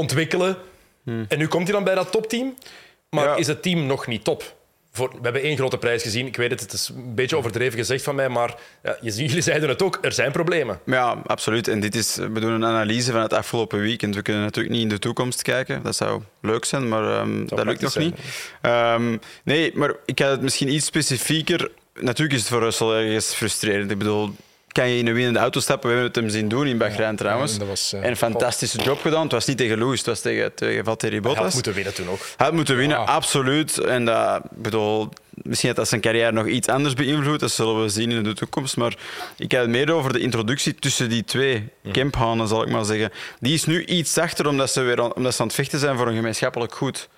ontwikkelen. 1.08 1.30
En 1.30 1.38
nu 1.38 1.48
komt 1.48 1.64
hij 1.64 1.74
dan 1.74 1.84
bij 1.84 1.96
dat 1.96 2.12
topteam. 2.12 2.54
Maar 3.10 3.26
Ja. 3.26 3.36
is 3.36 3.48
het 3.48 3.62
team 3.62 3.86
nog 3.86 4.08
niet 4.08 4.24
top? 4.24 4.56
Voor, 4.92 5.10
we 5.10 5.20
hebben 5.22 5.42
één 5.42 5.58
grote 5.58 5.78
prijs 5.78 6.04
gezien. 6.04 6.26
Ik 6.26 6.36
weet 6.36 6.52
het, 6.52 6.60
het 6.62 6.74
is 6.74 6.90
een 6.96 7.16
beetje 7.16 7.38
overdreven 7.38 7.78
gezegd 7.78 8.04
van 8.04 8.16
mij, 8.16 8.30
maar 8.30 8.56
ja, 8.84 8.98
jullie 9.12 9.42
zeiden 9.42 9.70
het 9.70 9.82
ook, 9.82 9.98
er 10.02 10.12
zijn 10.12 10.32
problemen. 10.32 10.80
Ja, 10.86 11.22
absoluut. 11.26 11.68
En 11.68 11.80
dit 11.80 11.96
is, 11.96 12.16
we 12.16 12.40
doen 12.40 12.52
een 12.52 12.66
analyse 12.66 13.12
van 13.12 13.22
het 13.22 13.34
afgelopen 13.34 13.80
weekend. 13.80 14.16
We 14.16 14.22
kunnen 14.22 14.44
natuurlijk 14.44 14.74
niet 14.76 14.84
in 14.84 14.90
de 14.90 15.00
toekomst 15.00 15.42
kijken. 15.42 15.84
Dat 15.84 15.96
zou 15.96 16.22
leuk 16.42 16.66
zijn, 16.66 16.88
maar 16.88 17.20
ehm, 17.20 17.46
dat 17.46 17.64
lukt 17.66 17.82
nog 17.82 17.98
niet. 17.98 18.16
Ehm, 18.62 19.18
nee, 19.44 19.72
maar 19.76 19.94
ik 20.06 20.20
had 20.20 20.30
het 20.32 20.42
misschien 20.42 20.74
iets 20.74 20.86
specifieker. 20.86 21.72
Natuurlijk 21.94 22.34
is 22.36 22.40
het 22.40 22.50
voor 22.50 22.60
Russell 22.62 22.88
ergens 22.88 23.34
frustrerend. 23.34 23.92
Ik 23.92 23.98
bedoel, 23.98 24.36
kan 24.78 24.90
je 24.90 24.98
in 24.98 25.08
een 25.08 25.14
winnende 25.14 25.40
auto 25.40 25.60
stappen? 25.60 25.90
We 25.90 25.96
hebben 25.96 26.14
het 26.14 26.22
hem 26.22 26.32
zien 26.40 26.48
doen 26.48 26.68
in 26.68 26.78
Bahrein 26.78 27.16
trouwens. 27.16 27.54
en 27.54 27.60
dat 27.60 27.68
was, 27.68 27.94
eh, 27.94 28.04
en 28.04 28.10
een 28.10 28.18
fantastische 28.18 28.82
job 28.82 29.02
gedaan. 29.02 29.24
Het 29.24 29.32
was 29.32 29.46
niet 29.46 29.58
tegen 29.58 29.78
Lewis, 29.78 29.98
het 29.98 30.08
was 30.08 30.20
tegen, 30.20 30.54
tegen 30.54 30.84
Valtteri 30.84 31.16
Hij 31.16 31.22
had 31.24 31.36
Bottas. 31.36 31.54
moeten 31.54 31.74
winnen 31.74 31.94
toen 31.94 32.10
ook. 32.10 32.20
Hij 32.20 32.46
had 32.46 32.54
moeten 32.54 32.76
winnen, 32.76 33.06
absoluut. 33.08 33.78
En 33.78 34.06
dat, 34.06 34.42
bedoel, 34.52 35.10
misschien 35.30 35.70
had 35.70 35.78
dat 35.78 35.88
zijn 35.88 36.02
carrière 36.02 36.32
nog 36.32 36.48
iets 36.48 36.68
anders 36.68 36.94
beïnvloed. 36.94 37.40
Dat 37.40 37.52
zullen 37.52 37.82
we 37.82 37.90
zien 37.90 38.12
in 38.12 38.24
de 38.24 38.34
toekomst. 38.34 38.78
Maar 38.78 38.96
ik 39.38 39.52
had 39.52 39.62
het 39.62 39.70
meer 39.70 39.92
over 39.92 40.14
de 40.14 40.20
introductie 40.20 40.76
tussen 40.76 41.10
die 41.10 41.24
twee 41.24 41.70
Kemphanen, 41.92 42.48
zal 42.48 42.64
ik 42.64 42.70
maar 42.70 42.86
zeggen. 42.86 43.12
Die 43.40 43.54
is 43.54 43.66
nu 43.66 43.86
iets 43.86 44.14
zachter 44.14 44.48
omdat 44.48 44.72
ze, 44.72 44.82
weer 44.82 45.14
omdat 45.16 45.36
ze 45.36 45.42
aan 45.42 45.48
het 45.48 45.56
vechten 45.56 45.80
zijn 45.80 45.98
voor 45.98 46.08
een 46.08 46.16
gemeenschappelijk 46.16 46.74
goed. 46.76 47.10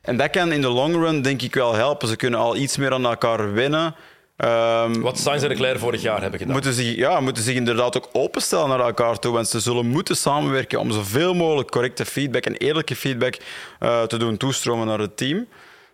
En 0.00 0.16
dat 0.16 0.30
kan 0.30 0.52
in 0.52 0.60
de 0.60 0.68
long 0.68 0.94
run 0.94 1.22
denk 1.22 1.42
ik 1.42 1.54
wel 1.54 1.74
helpen. 1.74 2.08
Ze 2.08 2.16
kunnen 2.16 2.40
al 2.40 2.56
iets 2.56 2.76
meer 2.76 2.92
aan 2.92 3.06
elkaar 3.06 3.52
winnen. 3.52 3.94
Ehm, 4.38 5.00
Wat 5.00 5.18
Sainz 5.18 5.42
en 5.42 5.48
Leclerc 5.48 5.78
vorig 5.78 6.02
jaar 6.02 6.20
hebben 6.20 6.38
gedaan. 6.38 6.52
moeten 6.54 6.72
zich, 6.72 6.96
ja, 6.96 7.20
moeten 7.20 7.42
zich 7.42 7.54
inderdaad 7.54 7.96
ook 7.96 8.08
openstellen 8.12 8.68
naar 8.68 8.80
elkaar 8.80 9.18
toe. 9.18 9.32
Want 9.32 9.48
ze 9.48 9.60
zullen 9.60 9.86
moeten 9.86 10.16
samenwerken 10.16 10.80
om 10.80 10.90
zoveel 10.92 11.34
mogelijk 11.34 11.70
correcte 11.70 12.04
feedback 12.04 12.44
en 12.44 12.54
eerlijke 12.56 12.96
feedback 12.96 13.36
eh, 13.78 14.02
te 14.02 14.16
doen 14.16 14.36
toestromen 14.36 14.86
naar 14.86 14.98
het 14.98 15.16
team. 15.16 15.46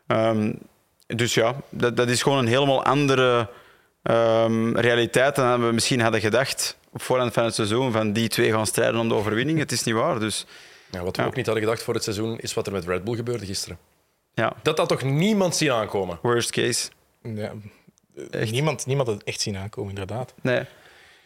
Ehm, 0.07 0.53
dus 1.07 1.35
ja, 1.35 1.55
dat, 1.69 1.97
dat 1.97 2.09
is 2.09 2.23
gewoon 2.23 2.39
een 2.39 2.47
helemaal 2.47 2.85
andere 2.85 3.49
ehm, 4.03 4.77
realiteit 4.77 5.35
dan 5.37 5.67
we 5.67 5.73
misschien 5.73 6.01
hadden 6.01 6.21
gedacht 6.21 6.77
op 6.93 7.03
voorhand 7.03 7.33
van 7.33 7.45
het 7.45 7.55
seizoen. 7.55 7.93
Van 7.93 8.13
die 8.13 8.29
twee 8.29 8.51
gaan 8.51 8.67
strijden 8.67 9.01
om 9.01 9.09
de 9.09 9.15
overwinning. 9.15 9.59
Het 9.59 9.73
is 9.73 9.83
niet 9.85 9.95
waar. 9.95 10.19
Dus 10.21 10.47
Ja, 10.91 11.03
wat 11.03 11.17
we 11.17 11.23
Ja. 11.23 11.29
ook 11.29 11.37
niet 11.37 11.47
hadden 11.47 11.65
gedacht 11.65 11.83
voor 11.83 11.95
het 11.95 12.03
seizoen, 12.03 12.39
is 12.39 12.55
wat 12.55 12.67
er 12.67 12.73
met 12.73 12.87
Red 12.87 13.05
Bull 13.05 13.17
gebeurde 13.17 13.47
gisteren. 13.47 13.79
ja, 14.35 14.53
Dat 14.63 14.79
had 14.79 14.89
toch 14.89 15.03
niemand 15.03 15.57
zien 15.57 15.71
aankomen? 15.73 16.19
worst 16.23 16.51
case. 16.51 16.89
Ja. 17.23 17.53
Niemand, 18.51 18.87
niemand 18.87 19.09
had 19.09 19.17
het 19.17 19.27
echt 19.27 19.41
zien 19.41 19.57
aankomen, 19.57 19.89
inderdaad. 19.91 20.35
Nee. 20.41 20.65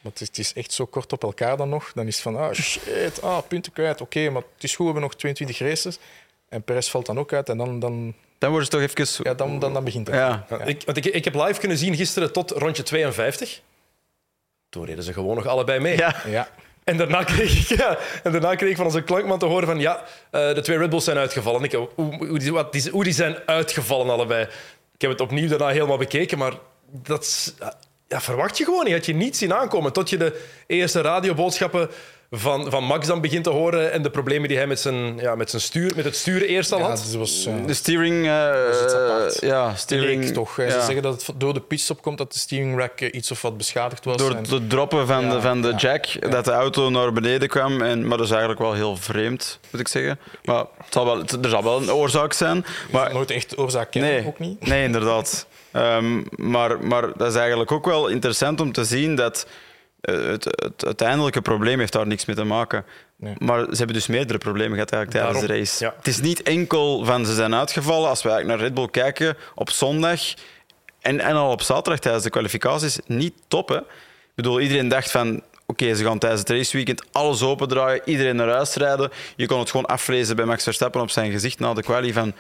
Maar 0.00 0.12
het 0.12 0.20
is, 0.20 0.26
het 0.26 0.38
is 0.38 0.52
echt 0.52 0.72
zo 0.72 0.86
kort 0.86 1.12
op 1.12 1.22
elkaar 1.22 1.56
dan 1.56 1.68
nog. 1.68 1.92
Dan 1.94 2.06
is 2.06 2.14
het 2.14 2.22
van, 2.22 2.36
ah 2.36 2.52
shit, 2.52 3.22
ah, 3.22 3.38
punten 3.48 3.72
kwijt. 3.72 4.00
Oké, 4.00 4.30
maar 4.30 4.42
het 4.54 4.64
is 4.64 4.70
goed, 4.70 4.86
we 4.86 4.92
hebben 4.92 5.02
nog 5.02 5.14
22 5.14 5.58
races. 5.58 5.98
En 6.48 6.62
Perez 6.62 6.88
valt 6.88 7.06
dan 7.06 7.18
ook 7.18 7.32
uit 7.32 7.48
en 7.48 7.58
dan, 7.58 7.78
dan, 7.78 8.14
Dan 8.38 8.50
wordt 8.50 8.72
het 8.72 8.90
toch 8.90 9.04
even... 9.04 9.24
ja, 9.24 9.34
dan, 9.34 9.58
dan, 9.58 9.72
dan 9.72 9.84
begint 9.84 10.06
het. 10.06 10.16
Ja. 10.16 10.46
Ja, 10.50 10.60
Ik, 10.64 10.82
want 10.84 10.96
ik, 10.96 11.04
ik 11.04 11.24
heb 11.24 11.34
live 11.34 11.58
kunnen 11.60 11.78
zien 11.78 11.96
gisteren 11.96 12.32
tot 12.32 12.50
rondje 12.50 12.82
52. 12.82 13.60
Toen 14.68 14.84
reden 14.84 15.04
ze 15.04 15.12
gewoon 15.12 15.36
nog 15.36 15.46
allebei 15.46 15.80
mee. 15.80 15.96
Ja. 15.96 16.14
Ja. 16.26 16.48
En 16.84 16.96
daarna 16.96 17.24
kreeg 17.24 17.70
ik, 17.70 17.78
ja, 17.78 17.98
en 18.22 18.32
daarna 18.32 18.54
kreeg 18.54 18.70
ik 18.70 18.76
van 18.76 18.84
onze 18.84 19.02
klankman 19.02 19.38
te 19.38 19.46
horen 19.46 19.66
van 19.66 19.78
ja, 19.78 20.04
eh, 20.30 20.54
de 20.54 20.60
twee 20.60 20.78
Red 20.78 20.90
Bulls 20.90 21.04
zijn 21.04 21.16
uitgevallen. 21.16 21.62
Ik, 21.62 21.72
hoe, 21.72 21.88
hoe, 21.94 22.38
die, 22.38 22.52
wat, 22.52 22.72
die, 22.72 22.90
hoe 22.90 23.04
die 23.04 23.12
zijn 23.12 23.36
uitgevallen 23.46 24.10
allebei. 24.10 24.42
Ik 24.94 25.00
heb 25.00 25.10
het 25.10 25.20
opnieuw 25.20 25.48
daarna 25.48 25.68
helemaal 25.68 25.98
bekeken, 25.98 26.38
maar 26.38 26.52
dat 26.90 27.54
ja, 28.08 28.20
verwacht 28.20 28.58
je 28.58 28.64
gewoon 28.64 28.84
niet. 28.84 28.94
Had 28.94 29.06
je 29.06 29.14
niet 29.14 29.36
zien 29.36 29.54
aankomen 29.54 29.92
tot 29.92 30.10
je 30.10 30.16
de 30.16 30.46
eerste 30.66 31.00
radioboodschappen 31.00 31.90
van, 32.30 32.70
van 32.70 32.84
Max 32.84 33.06
dan 33.06 33.20
begint 33.20 33.44
te 33.44 33.50
horen 33.50 33.92
en 33.92 34.02
de 34.02 34.10
problemen 34.10 34.48
die 34.48 34.56
hij 34.56 34.66
met 34.66 34.80
zijn, 34.80 35.18
ja, 35.18 35.34
met 35.34 35.50
zijn 35.50 35.62
stuur, 35.62 35.92
met 35.96 36.04
het 36.04 36.16
sturen 36.16 36.48
eerst 36.48 36.72
al 36.72 36.78
Ja, 36.78 36.84
had. 36.88 37.02
dus 37.04 37.14
was, 37.14 37.46
eh, 37.46 37.54
De 37.66 37.74
steering... 37.74 38.26
eh, 38.26 38.50
iets 38.84 38.92
apart. 38.94 39.40
ja, 39.40 39.74
steering... 39.74 40.24
leek 40.24 40.32
toch. 40.34 40.56
ja. 40.56 40.70
Ze 40.70 40.80
zeggen 40.80 41.02
dat 41.02 41.26
het 41.26 41.40
door 41.40 41.54
de 41.54 41.60
pitstop 41.60 42.02
komt 42.02 42.18
dat 42.18 42.32
de 42.32 42.38
steering 42.38 42.78
rack 42.78 43.00
eh, 43.00 43.08
iets 43.14 43.30
of 43.30 43.42
wat 43.42 43.56
beschadigd 43.56 44.04
was. 44.04 44.16
Door 44.16 44.30
En- 44.30 44.44
het 44.50 44.70
droppen 44.70 45.06
van, 45.06 45.24
Ja, 45.24 45.30
de, 45.34 45.40
van 45.40 45.62
de 45.62 45.68
ja, 45.68 45.76
jack, 45.76 46.30
dat 46.30 46.44
de 46.44 46.52
auto 46.52 46.90
naar 46.90 47.12
beneden 47.12 47.48
kwam. 47.48 47.82
En, 47.82 48.06
maar 48.06 48.16
dat 48.16 48.26
is 48.26 48.32
eigenlijk 48.32 48.60
wel 48.60 48.72
heel 48.74 48.96
vreemd, 48.96 49.58
moet 49.70 49.80
ik 49.80 49.88
zeggen. 49.88 50.18
Maar 50.44 50.64
het 50.84 50.92
zal 50.92 51.04
wel, 51.04 51.18
het- 51.18 51.44
er 51.44 51.50
zal 51.50 51.62
wel 51.62 51.80
een 51.82 51.92
oorzaak 51.92 52.32
zijn. 52.32 52.64
Maar 52.90 53.12
nooit 53.12 53.30
echt 53.30 53.58
oorzaak 53.58 53.90
kennen, 53.90 54.10
nee, 54.10 54.26
ook 54.26 54.38
niet. 54.38 54.66
nee, 54.66 54.84
inderdaad. 54.84 55.46
Ehm, 55.72 56.22
maar, 56.36 56.84
maar 56.84 57.12
dat 57.16 57.28
is 57.30 57.34
eigenlijk 57.38 57.72
ook 57.72 57.84
wel 57.86 58.08
interessant 58.08 58.60
om 58.60 58.72
te 58.72 58.84
zien 58.84 59.14
dat 59.14 59.46
het, 60.00 60.44
het 60.44 60.84
uiteindelijke 60.84 61.40
probleem 61.40 61.78
heeft 61.78 61.92
daar 61.92 62.06
niks 62.06 62.24
mee 62.24 62.36
te 62.36 62.44
maken. 62.44 62.84
Nee. 63.16 63.34
Maar 63.38 63.60
ze 63.60 63.76
hebben 63.76 63.94
dus 63.94 64.06
meerdere 64.06 64.38
problemen 64.38 64.72
gehad 64.72 64.90
eigenlijk 64.92 65.24
tijdens 65.24 65.46
Daarom, 65.46 65.56
de 65.56 65.58
race. 65.58 65.84
ja. 65.84 65.94
Het 65.96 66.06
is 66.06 66.20
niet 66.20 66.42
enkel 66.42 67.04
van 67.04 67.26
ze 67.26 67.34
zijn 67.34 67.54
uitgevallen. 67.54 68.08
Als 68.08 68.22
we 68.22 68.28
eigenlijk 68.28 68.58
naar 68.58 68.68
Red 68.68 68.76
Bull 68.76 68.90
kijken 68.90 69.36
op 69.54 69.70
zondag 69.70 70.20
en, 71.00 71.20
en 71.20 71.34
al 71.34 71.50
op 71.50 71.62
zaterdag 71.62 71.98
tijdens 72.00 72.24
de 72.24 72.30
kwalificaties, 72.30 72.98
niet 73.06 73.34
top. 73.48 73.68
Hè? 73.68 73.76
Ik 73.76 74.34
bedoel, 74.34 74.60
iedereen 74.60 74.88
dacht 74.88 75.10
van 75.10 75.42
oké, 75.66 75.94
ze 75.94 76.04
gaan 76.04 76.18
tijdens 76.18 76.40
het 76.40 76.50
raceweekend 76.50 77.04
alles 77.12 77.42
opendraaien, 77.42 78.02
iedereen 78.04 78.36
naar 78.36 78.48
huis 78.48 78.74
rijden. 78.74 79.10
Je 79.36 79.46
kon 79.46 79.58
het 79.58 79.70
gewoon 79.70 79.86
aflezen 79.86 80.36
bij 80.36 80.44
Max 80.44 80.62
Verstappen 80.62 81.00
op 81.00 81.10
zijn 81.10 81.30
gezicht 81.30 81.58
na 81.58 81.74
de 81.74 81.82
quali 81.82 82.12
van 82.12 82.34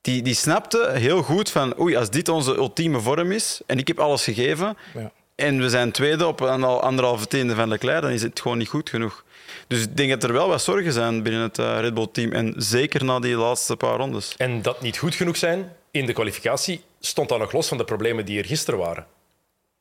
die, 0.00 0.22
die 0.22 0.34
snapte 0.34 0.90
heel 0.92 1.22
goed 1.22 1.50
van 1.50 1.80
oei, 1.80 1.96
als 1.96 2.10
dit 2.10 2.28
onze 2.28 2.54
ultieme 2.56 3.00
vorm 3.00 3.32
is 3.32 3.60
en 3.66 3.78
ik 3.78 3.88
heb 3.88 3.98
alles 4.00 4.24
gegeven 4.24 4.76
Ja. 4.94 5.12
En 5.40 5.60
we 5.60 5.68
zijn 5.68 5.90
tweede 5.92 6.26
op 6.26 6.40
een 6.40 6.64
al- 6.64 6.82
anderhalve 6.82 7.26
tiende 7.26 7.54
van 7.54 7.68
Leclerc, 7.68 8.02
dan 8.02 8.10
is 8.10 8.22
het 8.22 8.40
gewoon 8.40 8.58
niet 8.58 8.68
goed 8.68 8.90
genoeg. 8.90 9.24
Dus 9.66 9.82
ik 9.82 9.96
denk 9.96 10.10
dat 10.10 10.22
er 10.24 10.32
wel 10.32 10.48
wat 10.48 10.62
zorgen 10.62 10.92
zijn 10.92 11.22
binnen 11.22 11.42
het 11.42 11.58
eh, 11.58 11.80
Red 11.80 11.94
Bull-team 11.94 12.32
en 12.32 12.54
zeker 12.56 13.04
na 13.04 13.18
die 13.18 13.36
laatste 13.36 13.76
paar 13.76 13.96
rondes. 13.96 14.34
En 14.36 14.62
dat 14.62 14.80
niet 14.80 14.98
goed 14.98 15.14
genoeg 15.14 15.36
zijn 15.36 15.72
in 15.90 16.06
de 16.06 16.12
kwalificatie 16.12 16.82
stond 17.00 17.28
dan 17.28 17.38
nog 17.38 17.52
los 17.52 17.68
van 17.68 17.78
de 17.78 17.84
problemen 17.84 18.24
die 18.24 18.38
er 18.38 18.44
gisteren 18.44 18.80
waren. 18.80 19.06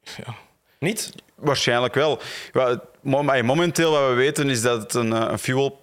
Ja. 0.04 0.36
Niet? 0.80 1.12
Waarschijnlijk 1.36 1.94
wel. 1.94 2.20
Momenteel 3.44 3.92
wat 3.92 4.08
we 4.08 4.14
weten 4.14 4.50
is 4.50 4.62
dat 4.62 4.82
het 4.82 4.94
een, 4.94 5.14
eh, 5.14 5.28
een 5.32 5.40
fuel 5.40 5.82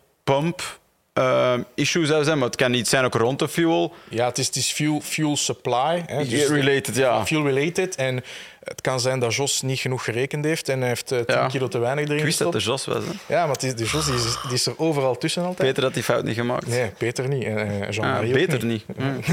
pump 1.16 1.26
eh, 1.26 1.54
issue 1.74 2.06
zou 2.06 2.24
zijn, 2.24 2.38
maar 2.38 2.46
het 2.46 2.56
kan 2.56 2.70
niet 2.70 2.88
zijn 2.88 3.04
ook 3.04 3.14
rond 3.14 3.38
de 3.38 3.48
fuel. 3.48 3.94
Ja, 4.08 4.26
het 4.26 4.38
is, 4.38 4.46
het 4.46 4.56
is 4.56 4.72
fuel, 4.72 5.00
fuel 5.00 5.36
supply. 5.36 6.02
Hè, 6.06 6.24
dus 6.28 6.48
Related, 6.48 6.96
ja. 6.96 7.26
Fuel 7.26 7.46
related. 7.48 7.94
En 7.94 8.24
het 8.64 8.80
kan 8.80 9.00
zijn 9.00 9.18
dat 9.18 9.34
Jos 9.34 9.62
niet 9.62 9.78
genoeg 9.78 10.04
gerekend 10.04 10.44
heeft 10.44 10.68
en 10.68 10.78
hij 10.78 10.88
heeft 10.88 11.12
eh, 11.12 11.18
10 11.20 11.36
Ja. 11.36 11.46
kilo 11.46 11.68
te 11.68 11.78
weinig 11.78 12.04
erin 12.04 12.18
Ik 12.18 12.24
wist 12.24 12.38
dat 12.38 12.52
de 12.52 12.58
Jos 12.58 12.84
was. 12.86 13.04
Hè? 13.04 13.34
Ja, 13.34 13.46
maar 13.46 13.56
is, 13.60 13.74
de 13.74 13.84
Jos 13.84 14.04
die 14.06 14.14
is, 14.14 14.36
die 14.42 14.52
is 14.52 14.66
er 14.66 14.74
overal 14.78 15.18
tussen 15.18 15.42
altijd. 15.42 15.68
Peter 15.68 15.82
had 15.82 15.94
die 15.94 16.02
fout 16.02 16.24
niet 16.24 16.34
gemaakt. 16.36 16.66
Nee, 16.66 16.90
Peter 16.90 17.28
niet. 17.28 17.44
En 17.44 17.58
eh, 17.58 17.86
Ah, 17.86 17.92
Jean-Marie 17.92 18.28
ook 18.32 18.46
beter 18.46 18.64
niet. 18.64 18.84
Mm. 18.96 19.20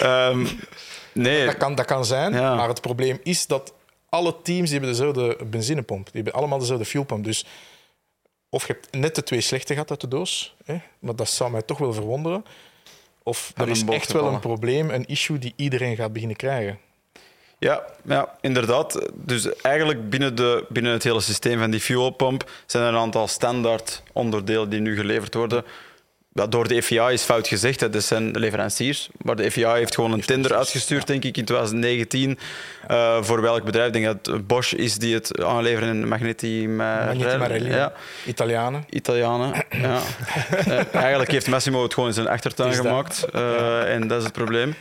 Ehm, 0.00 0.46
nee, 1.12 1.44
Dat 1.46 1.56
kan, 1.56 1.74
dat 1.74 1.86
kan 1.86 2.04
zijn, 2.04 2.32
Ja. 2.32 2.54
maar 2.54 2.68
het 2.68 2.80
probleem 2.80 3.18
is 3.22 3.46
dat 3.46 3.72
alle 4.08 4.34
teams 4.42 4.70
die 4.70 4.78
hebben 4.78 4.90
dezelfde 4.96 5.36
benzinepomp. 5.44 6.04
Die 6.04 6.14
hebben 6.22 6.32
allemaal 6.32 6.58
dezelfde 6.58 6.84
fuelpomp. 6.84 7.24
Dus 7.24 7.44
of 8.50 8.66
je 8.66 8.72
hebt 8.72 8.92
net 8.92 9.14
de 9.14 9.22
twee 9.22 9.40
slechte 9.40 9.72
gehad 9.72 9.90
uit 9.90 10.00
de 10.00 10.08
doos, 10.08 10.54
hè, 10.64 10.76
maar 10.98 11.16
dat 11.16 11.28
zou 11.28 11.50
mij 11.50 11.62
toch 11.62 11.78
wel 11.78 11.92
verwonderen. 11.92 12.44
Of 13.22 13.52
er 13.56 13.68
is 13.68 13.84
echt 13.84 14.12
wel 14.12 14.26
een 14.26 14.40
probleem, 14.40 14.90
een 14.90 15.06
issue 15.06 15.38
die 15.38 15.52
iedereen 15.56 15.96
gaat 15.96 16.12
beginnen 16.12 16.36
krijgen. 16.36 16.78
Ja, 17.58 17.84
ja, 18.04 18.36
inderdaad. 18.40 19.08
Dus 19.14 19.56
eigenlijk 19.56 20.10
binnen, 20.10 20.34
de, 20.34 20.66
binnen 20.68 20.92
het 20.92 21.02
hele 21.02 21.20
systeem 21.20 21.58
van 21.58 21.70
die 21.70 21.80
fuelpomp 21.80 22.50
zijn 22.66 22.82
er 22.82 22.88
een 22.88 22.98
aantal 22.98 23.28
standaard 23.28 24.02
onderdelen 24.12 24.70
die 24.70 24.80
nu 24.80 24.96
geleverd 24.96 25.34
worden. 25.34 25.64
Dat 26.32 26.52
door 26.52 26.68
de 26.68 26.82
FIA 26.82 27.10
is 27.10 27.22
fout 27.22 27.48
gezegd, 27.48 27.80
hè. 27.80 27.90
dat 27.90 28.02
zijn 28.02 28.32
de 28.32 28.38
leveranciers. 28.38 29.08
Maar 29.22 29.36
de 29.36 29.50
FIA 29.50 29.74
heeft 29.74 29.94
gewoon 29.94 30.12
een 30.12 30.20
tender 30.24 30.54
uitgestuurd, 30.56 31.06
denk 31.06 31.24
ik, 31.24 31.36
in 31.36 31.44
2019. 31.44 32.38
eh, 32.86 33.22
voor 33.22 33.40
welk 33.42 33.64
bedrijf? 33.64 33.86
Ik 33.86 33.92
denk 33.92 34.04
dat 34.04 34.34
het 34.34 34.46
Bosch 34.46 34.72
is 34.72 34.94
die 34.98 35.14
het 35.14 35.42
aanleveren 35.44 35.88
in 35.88 36.08
Magneti 36.08 36.68
Marelli, 36.68 37.68
Ja, 37.68 37.92
Italianen. 38.26 38.84
Italianen. 38.90 39.64
Ja. 39.70 40.00
Eh, 40.68 40.94
eigenlijk 40.94 41.30
heeft 41.30 41.46
Massimo 41.48 41.82
het 41.82 41.94
gewoon 41.94 42.08
in 42.08 42.14
zijn 42.14 42.28
achtertuin 42.28 42.72
gemaakt. 42.74 43.24
eh, 43.32 43.94
En 43.94 44.08
dat 44.08 44.18
is 44.18 44.24
het 44.24 44.32
probleem. 44.32 44.74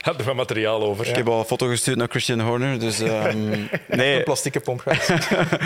Heb 0.00 0.18
er 0.18 0.24
wat 0.24 0.34
materiaal 0.34 0.82
over. 0.82 1.06
Ik 1.08 1.16
heb 1.16 1.28
al 1.28 1.38
een 1.38 1.44
foto 1.44 1.66
gestuurd 1.66 1.96
naar 1.96 2.08
Christian 2.08 2.40
Horner. 2.40 2.78
Dus, 2.78 3.00
ehm, 3.10 3.48
nee, 3.88 4.16
Een 4.16 4.24
plastieke 4.24 4.60
pomp 4.60 4.80
gehad. 4.80 5.28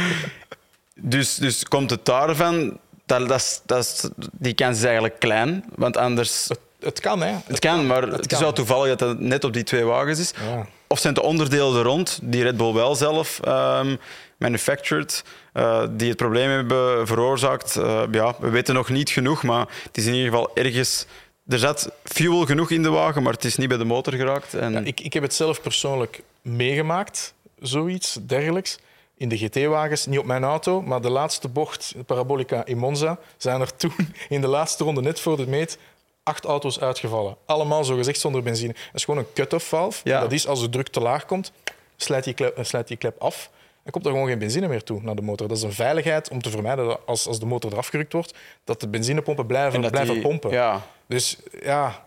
Dus, 1.03 1.35
dus 1.35 1.65
komt 1.65 1.91
het 1.91 2.05
daarvan, 2.05 2.79
dat, 3.18 3.62
dat, 3.66 4.11
die 4.33 4.55
kans 4.55 4.77
is 4.77 4.85
eigenlijk 4.85 5.18
klein. 5.18 5.64
Want 5.75 5.96
anders, 5.96 6.49
het, 6.49 6.61
het 6.81 7.01
kan, 7.01 7.20
hè. 7.23 7.35
het 7.44 7.59
kan, 7.59 7.87
maar 7.87 8.03
het, 8.03 8.33
is 8.33 8.38
wel 8.38 8.53
toevallig 8.53 8.96
dat 8.96 9.09
het 9.09 9.20
net 9.20 9.44
op 9.44 9.53
die 9.53 9.62
twee 9.62 9.85
wagens 9.85 10.18
is. 10.18 10.33
Ja. 10.49 10.66
Of 10.87 10.99
zijn 10.99 11.14
het 11.14 11.23
de 11.23 11.29
onderdelen 11.29 11.77
er 11.77 11.83
rond, 11.83 12.18
die 12.23 12.42
Red 12.42 12.57
Bull 12.57 12.73
wel 12.73 12.94
zelf 12.94 13.40
ehm, 13.44 13.96
manufactured, 14.37 15.25
eh, 15.53 15.85
die 15.90 16.09
het 16.09 16.16
probleem 16.16 16.51
hebben 16.51 17.07
veroorzaakt? 17.07 17.77
Eh, 17.77 18.03
ja, 18.11 18.35
we 18.40 18.49
weten 18.49 18.75
nog 18.75 18.88
niet 18.88 19.11
genoeg, 19.11 19.42
maar 19.42 19.66
het 19.83 19.96
is 19.96 20.07
in 20.07 20.14
ieder 20.14 20.31
geval 20.31 20.51
ergens... 20.55 21.07
Er 21.49 21.59
zat 21.59 21.90
fuel 22.05 22.46
genoeg 22.46 22.70
in 22.70 22.83
de 22.83 22.90
wagen, 22.90 23.23
maar 23.23 23.33
het 23.33 23.44
is 23.44 23.57
niet 23.57 23.68
bij 23.68 23.79
de 23.79 23.85
motor 23.85 24.12
geraakt. 24.12 24.55
En, 24.55 24.73
Ja, 24.73 24.81
ik, 24.81 25.01
ik 25.01 25.12
heb 25.12 25.23
het 25.23 25.35
zelf 25.35 25.62
persoonlijk 25.62 26.23
meegemaakt, 26.42 27.35
zoiets 27.61 28.18
dergelijks. 28.27 28.79
In 29.21 29.29
de 29.29 29.37
GT-wagens, 29.39 30.07
niet 30.07 30.19
op 30.19 30.25
mijn 30.25 30.45
auto, 30.45 30.83
maar 30.83 31.01
de 31.01 31.11
laatste 31.11 31.49
bocht, 31.49 31.93
de 31.97 32.03
Parabolica 32.05 32.65
in 32.65 32.79
Monza, 32.79 33.19
zijn 33.37 33.61
er 33.61 33.77
toen 33.77 33.93
in 34.29 34.41
de 34.41 34.47
laatste 34.47 34.85
ronde, 34.85 35.01
net 35.03 35.21
voor 35.21 35.37
de 35.37 35.47
meet, 35.47 35.79
acht 36.23 36.45
auto's 36.45 36.81
uitgevallen. 36.81 37.37
Allemaal 37.47 37.85
zogezegd 37.85 38.21
zonder 38.21 38.43
benzine. 38.43 38.73
Dat 38.73 38.83
is 38.95 39.05
gewoon 39.05 39.21
een 39.21 39.33
cut-off 39.35 39.69
valve. 39.69 40.01
Ja. 40.05 40.21
Dat 40.21 40.33
is 40.33 40.47
als 40.47 40.61
de 40.61 40.69
druk 40.69 40.89
te 40.89 41.01
laag 41.01 41.27
komt, 41.27 41.53
slijt 41.97 42.25
die 42.25 42.35
klep, 42.35 42.87
die 42.87 42.97
klep 42.97 43.21
af. 43.21 43.51
Dan 43.83 43.93
komt 43.93 44.05
er 44.07 44.11
gewoon 44.13 44.27
geen 44.29 44.39
benzine 44.39 44.69
meer 44.69 44.83
toe 44.85 45.01
naar 45.03 45.15
de 45.15 45.23
motor. 45.23 45.49
Dat 45.49 45.57
is 45.57 45.63
een 45.63 45.73
veiligheid 45.73 46.31
om 46.31 46.43
te 46.43 46.51
vermijden 46.51 46.87
dat 46.87 47.01
als, 47.07 47.27
als 47.27 47.39
de 47.39 47.47
motor 47.47 47.73
eraf 47.73 47.87
gerukt 47.87 48.13
wordt, 48.13 48.35
dat 48.65 48.81
de 48.81 48.89
benzinepompen 48.89 49.47
blijven, 49.47 49.75
en 49.75 49.81
dat 49.83 49.91
blijven 49.91 50.15
die- 50.15 50.23
pompen. 50.23 50.51
Ja, 50.51 50.83
Dus 51.07 51.39
ja, 51.63 52.07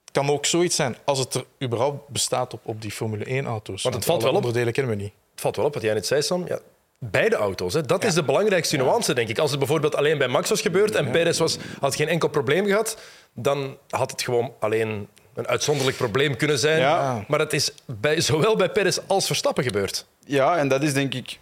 het 0.00 0.10
kan 0.12 0.30
ook 0.30 0.46
zoiets 0.46 0.76
zijn 0.76 0.96
als 1.04 1.18
het 1.18 1.34
er 1.34 1.44
überhaupt 1.62 2.08
bestaat 2.08 2.54
op, 2.54 2.60
op 2.64 2.82
die 2.82 2.90
Formule 2.90 3.42
1-auto's. 3.42 3.82
Want 3.82 3.94
het 3.94 4.04
valt 4.04 4.22
wel 4.22 4.30
op. 4.30 4.36
onderdelen 4.36 4.72
kennen 4.72 4.96
we 4.96 5.02
niet. 5.02 5.12
Valt 5.42 5.56
wel 5.56 5.64
op 5.64 5.74
wat 5.74 5.82
jij 5.82 5.94
net 5.94 6.06
zei, 6.06 6.22
Sam. 6.22 6.44
Ja, 6.48 6.58
beide 6.98 7.36
auto's. 7.36 7.74
Hè. 7.74 7.82
Dat 7.82 8.04
is 8.04 8.14
de 8.14 8.22
belangrijkste 8.22 8.76
nuance, 8.76 9.14
denk 9.14 9.28
ik. 9.28 9.38
Als 9.38 9.50
het 9.50 9.58
bijvoorbeeld 9.58 9.96
alleen 9.96 10.18
bij 10.18 10.28
Max 10.28 10.48
was 10.48 10.60
gebeurd 10.60 10.94
en 10.94 11.10
Perez 11.10 11.38
was, 11.38 11.58
had 11.80 11.94
geen 11.94 12.08
enkel 12.08 12.28
probleem 12.28 12.66
gehad, 12.66 12.96
dan 13.34 13.76
had 13.88 14.10
het 14.10 14.22
gewoon 14.22 14.52
alleen 14.60 15.08
een 15.34 15.46
uitzonderlijk 15.46 15.96
probleem 15.96 16.36
kunnen 16.36 16.58
zijn. 16.58 16.80
Ja. 16.80 17.24
Maar 17.28 17.38
het 17.38 17.52
is 17.52 17.72
bij, 17.86 18.20
zowel 18.20 18.56
bij 18.56 18.70
Perez 18.70 18.98
als 19.06 19.26
Verstappen 19.26 19.64
gebeurd. 19.64 20.06
ja, 20.26 20.56
en 20.56 20.68
dat 20.68 20.82
is 20.82 20.92
denk 20.92 21.14
ik... 21.14 21.38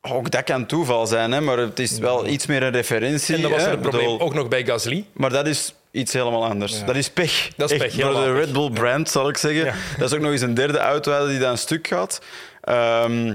Ook 0.00 0.30
dat 0.30 0.44
kan 0.44 0.66
toeval 0.66 1.06
zijn, 1.06 1.32
hè, 1.32 1.40
maar 1.40 1.58
het 1.58 1.78
is 1.78 1.98
wel 1.98 2.26
iets 2.26 2.46
meer 2.46 2.62
een 2.62 2.72
referentie. 2.72 3.34
En 3.34 3.42
dan 3.42 3.50
was 3.50 3.62
er 3.62 3.72
een 3.72 3.80
probleem 3.80 4.04
bedoel, 4.04 4.20
ook 4.20 4.34
nog 4.34 4.48
bij 4.48 4.64
Gasly. 4.64 5.04
Maar 5.12 5.30
dat 5.30 5.46
is 5.46 5.74
iets 5.90 6.12
helemaal 6.12 6.44
anders. 6.44 6.78
Ja. 6.78 6.84
Dat 6.84 6.96
is 6.96 7.10
pech. 7.10 7.50
Dat 7.56 7.70
is 7.70 7.78
pech, 7.78 7.92
Voor 7.92 8.02
helemaal 8.02 8.24
de. 8.24 8.32
Red 8.32 8.52
Bull 8.52 8.70
brand, 8.70 9.10
zal 9.10 9.28
ik 9.28 9.36
zeggen. 9.36 9.64
Ja. 9.64 9.74
Dat 9.98 10.10
is 10.10 10.16
ook 10.16 10.22
nog 10.22 10.32
eens 10.32 10.40
een 10.40 10.54
derde 10.54 10.78
auto 10.78 11.26
die 11.26 11.38
dan 11.38 11.58
stuk 11.58 11.86
gaat. 11.86 12.20
Ehm, 12.60 13.34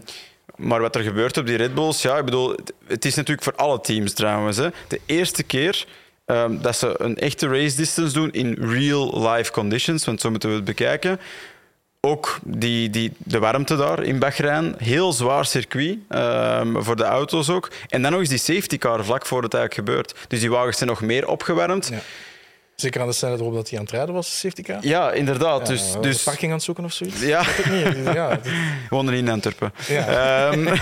maar 0.56 0.82
wat 0.82 0.96
er 0.96 1.02
gebeurt 1.04 1.38
op 1.38 1.46
die 1.46 1.58
Red 1.58 1.74
Bulls, 1.74 2.02
ja, 2.02 2.18
ik 2.18 2.26
bedoel, 2.26 2.56
het- 2.88 3.06
is 3.06 3.16
natuurlijk 3.16 3.44
voor 3.44 3.56
alle 3.56 3.82
teams 3.82 4.14
trouwens. 4.14 4.58
Hè. 4.58 4.68
De 4.88 5.00
eerste 5.06 5.44
keer 5.44 5.86
ehm, 6.26 6.58
dat 6.62 6.76
ze 6.78 6.96
een 6.98 7.18
echte 7.18 7.48
race 7.48 7.76
distance 7.76 8.14
doen 8.14 8.32
in 8.32 8.58
real 8.60 9.30
life 9.32 9.52
conditions, 9.52 10.06
want 10.06 10.22
zo 10.22 10.30
moeten 10.30 10.50
we 10.50 10.56
het 10.56 10.66
bekijken. 10.66 11.20
Ook 12.02 12.40
die, 12.44 12.90
die, 12.90 13.12
de 13.18 13.40
warmte 13.40 13.76
daar 13.76 14.04
in 14.04 14.20
Bahrein. 14.20 14.76
Heel 14.78 15.14
zwaar 15.14 15.46
circuit 15.46 15.98
ehm, 16.10 16.82
voor 16.82 16.96
de 16.96 17.04
auto's 17.04 17.50
ook. 17.50 17.72
En 17.90 18.02
dan 18.02 18.12
nog 18.12 18.20
eens 18.20 18.30
die 18.30 18.38
safety 18.38 18.78
car 18.78 19.06
vlak 19.06 19.26
voor 19.26 19.44
het 19.44 19.54
eigenlijk 19.54 19.88
gebeurt. 19.88 20.16
Dus 20.28 20.40
die 20.40 20.50
wagens 20.50 20.78
zijn 20.78 20.90
nog 20.90 21.02
meer 21.02 21.28
opgewarmd. 21.28 21.92
Zeker 22.76 23.02
aan 23.02 23.08
de 23.08 23.14
snelheid 23.14 23.42
waarop 23.42 23.58
dat 23.60 23.70
hij 23.70 23.80
aan 23.80 23.86
het 23.86 23.94
rijden 23.94 24.14
was, 24.16 24.40
safety 24.40 24.62
car. 24.62 24.78
Ja, 24.82 25.12
inderdaad. 25.12 25.60
Ja, 25.68 25.74
dus, 25.74 25.94
dus, 26.02 26.24
parking 26.24 26.48
aan 26.52 26.56
het 26.58 26.64
zoeken 26.66 26.84
of 26.84 26.94
zoiets? 26.94 27.22
ja, 27.22 27.42
Ik 27.42 27.66
weet 27.66 27.84
het 27.84 27.98
niet. 27.98 28.14
Ja, 28.16 28.30
dat- 28.30 28.40
wonen 28.90 29.14
in 29.14 29.30
Antwerpen. 29.30 29.74
ja. 29.88 30.08
Ehm, 30.52 30.68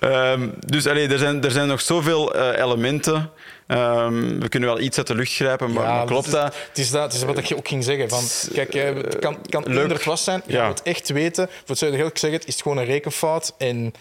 ehm, 0.00 0.48
dus 0.66 0.86
allee, 0.86 1.08
er, 1.08 1.18
zijn, 1.18 1.44
er 1.44 1.50
zijn 1.50 1.68
nog 1.68 1.80
zoveel 1.80 2.34
eh, 2.34 2.62
elementen. 2.64 3.30
Ehm, 3.66 4.38
we 4.38 4.48
kunnen 4.48 4.68
wel 4.68 4.80
iets 4.80 4.98
uit 4.98 5.06
de 5.06 5.14
lucht 5.14 5.32
grijpen, 5.34 5.72
maar, 5.72 5.84
Ja, 5.84 5.94
maar 5.96 6.06
klopt 6.06 6.30
dat? 6.30 6.54
Het 6.68 6.78
is 6.78 6.90
dat, 6.90 7.02
het 7.02 7.12
is 7.12 7.22
wat 7.22 7.38
ik 7.38 7.44
je 7.44 7.56
ook 7.56 7.68
ging 7.68 7.84
zeggen. 7.84 8.08
Van, 8.08 8.22
kijk, 8.52 8.74
eh, 8.74 8.94
het 8.94 9.18
kan, 9.18 9.32
het 9.34 9.50
kan 9.50 9.64
eender 9.66 9.98
klas 9.98 10.24
zijn. 10.24 10.42
Je 10.46 10.52
Ja. 10.52 10.68
het 10.68 10.82
echt 10.82 11.08
weten. 11.08 11.46
Voor 11.50 11.60
het 11.66 11.78
je 11.78 11.90
heel 11.90 12.10
zeggen, 12.14 12.40
is 12.40 12.52
het 12.52 12.62
gewoon 12.62 12.78
een 12.78 12.84
rekenfout. 12.84 13.54
En 13.58 13.92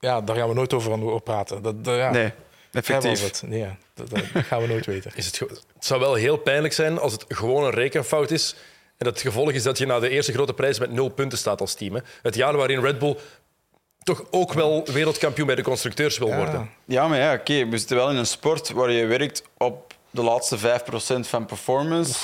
ja, 0.00 0.20
daar 0.20 0.36
gaan 0.36 0.48
we 0.48 0.54
nooit 0.54 0.72
over, 0.74 0.90
praten. 1.20 1.62
Dat, 1.62 1.84
dat, 1.84 1.96
ja, 1.96 2.10
Nee, 2.10 2.22
dat 2.24 2.32
effectief. 2.72 3.22
het. 3.22 3.42
Nee, 3.46 3.58
ja, 3.58 3.76
dat, 3.94 4.10
dat 4.10 4.20
gaan 4.48 4.60
we 4.60 4.66
nooit 4.66 4.86
weten. 4.86 5.12
Is 5.14 5.26
het, 5.26 5.38
het 5.38 5.64
zou 5.78 6.00
wel 6.00 6.14
heel 6.14 6.36
pijnlijk 6.36 6.74
zijn 6.74 6.98
als 6.98 7.12
het 7.12 7.24
gewoon 7.28 7.64
een 7.64 7.70
rekenfout 7.70 8.30
is. 8.30 8.54
En 8.96 9.06
het 9.06 9.20
gevolg 9.20 9.50
is 9.52 9.62
dat 9.62 9.78
je 9.78 9.86
na 9.86 9.98
de 9.98 10.08
eerste 10.08 10.32
grote 10.32 10.54
prijs 10.54 10.78
met 10.78 10.90
nul 10.90 11.08
punten 11.08 11.38
staat 11.38 11.60
als 11.60 11.74
team. 11.74 11.94
Hè. 11.94 12.00
Het 12.22 12.34
jaar 12.34 12.56
waarin 12.56 12.80
Red 12.80 12.98
Bull 12.98 13.16
toch 14.02 14.24
ook 14.30 14.52
wel 14.52 14.84
wereldkampioen 14.92 15.46
bij 15.46 15.56
de 15.56 15.62
constructeurs 15.62 16.18
wil 16.18 16.34
worden. 16.34 16.70
Ja, 16.84 17.08
maar 17.08 17.18
ja, 17.18 17.34
oké. 17.34 17.68
We 17.68 17.78
zitten 17.78 17.96
wel 17.96 18.10
in 18.10 18.16
een 18.16 18.26
sport 18.26 18.70
waar 18.70 18.90
je 18.90 19.06
werkt 19.06 19.42
op 19.56 19.94
de 20.10 20.22
laatste 20.22 20.58
5% 20.58 20.60
van 21.20 21.46
performance. 21.46 22.18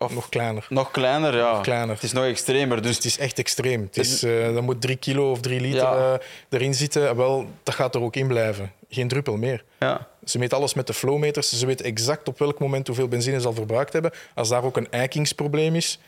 Of 0.00 0.14
Nog 0.14 0.28
kleiner. 0.28 0.66
nog 0.68 0.90
kleiner, 0.90 1.36
ja. 1.36 1.60
kleiner. 1.60 1.94
Het 1.94 2.04
is 2.04 2.12
nog 2.12 2.24
extremer. 2.24 2.82
Dus 2.82 2.96
Het 2.96 3.04
is 3.04 3.18
echt 3.18 3.38
extreem. 3.38 3.82
Het 3.82 3.96
is, 3.96 4.22
eh 4.22 4.54
dan 4.54 4.64
moet 4.64 4.80
drie 4.80 4.96
kilo 4.96 5.30
of 5.30 5.40
drie 5.40 5.60
liter 5.60 5.78
Ja. 5.80 6.12
eh, 6.12 6.18
erin 6.48 6.74
zitten. 6.74 7.16
Wel, 7.16 7.46
dat 7.62 7.74
gaat 7.74 7.94
er 7.94 8.00
ook 8.00 8.16
in 8.16 8.26
blijven. 8.26 8.72
Geen 8.88 9.08
druppel 9.08 9.36
meer. 9.36 9.64
ja. 9.78 10.06
Ze 10.24 10.38
meten 10.38 10.56
alles 10.56 10.74
met 10.74 10.86
de 10.86 10.92
flowmeters. 10.94 11.58
Ze 11.58 11.66
weten 11.66 11.84
exact 11.84 12.28
op 12.28 12.38
welk 12.38 12.58
moment 12.58 12.86
hoeveel 12.86 13.08
benzine 13.08 13.40
ze 13.40 13.46
al 13.46 13.52
verbruikt 13.52 13.92
hebben. 13.92 14.10
Als 14.34 14.48
daar 14.48 14.64
ook 14.64 14.76
een 14.76 14.90
eikingsprobleem 14.90 15.74
is, 15.74 15.98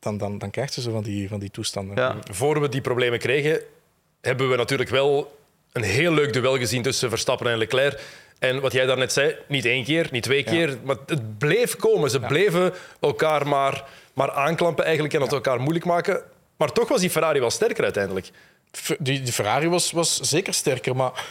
dan, 0.00 0.18
dan, 0.18 0.38
dan 0.38 0.50
krijgt 0.50 0.72
ze 0.72 0.80
zo 0.80 0.90
van 0.92 1.02
die, 1.02 1.28
van 1.28 1.38
die 1.40 1.50
toestanden. 1.50 1.96
Ja. 1.96 2.16
Voor 2.30 2.60
we 2.60 2.68
die 2.68 2.80
problemen 2.80 3.18
kregen, 3.18 3.60
hebben 4.20 4.50
we 4.50 4.56
natuurlijk 4.56 4.90
wel 4.90 5.36
een 5.72 5.82
heel 5.82 6.12
leuk 6.12 6.32
duel 6.32 6.56
gezien 6.58 6.82
tussen 6.82 7.08
Verstappen 7.08 7.46
en 7.50 7.58
Leclerc. 7.58 8.00
En 8.48 8.60
wat 8.60 8.72
jij 8.72 8.86
daarnet 8.86 9.12
zei, 9.12 9.36
niet 9.48 9.64
één 9.64 9.84
keer, 9.84 10.08
niet 10.10 10.22
twee 10.22 10.42
keer, 10.42 10.78
maar 10.84 10.96
het 11.06 11.38
bleef 11.38 11.76
komen. 11.76 12.10
Ze 12.10 12.20
bleven 12.20 12.72
elkaar 13.00 13.48
maar, 13.48 13.84
maar 14.14 14.30
aanklampen 14.30 14.84
eigenlijk 14.84 15.14
en 15.14 15.20
het 15.20 15.32
elkaar 15.32 15.60
moeilijk 15.60 15.84
maken. 15.84 16.22
Maar 16.56 16.72
toch 16.72 16.88
was 16.88 17.00
die 17.00 17.10
Ferrari 17.10 17.40
wel 17.40 17.50
sterker 17.50 17.84
uiteindelijk. 17.84 18.30
Die 18.98 19.32
Ferrari 19.32 19.68
was, 19.68 19.92
was 19.92 20.20
zeker 20.20 20.54
sterker, 20.54 20.96
maar 20.96 21.24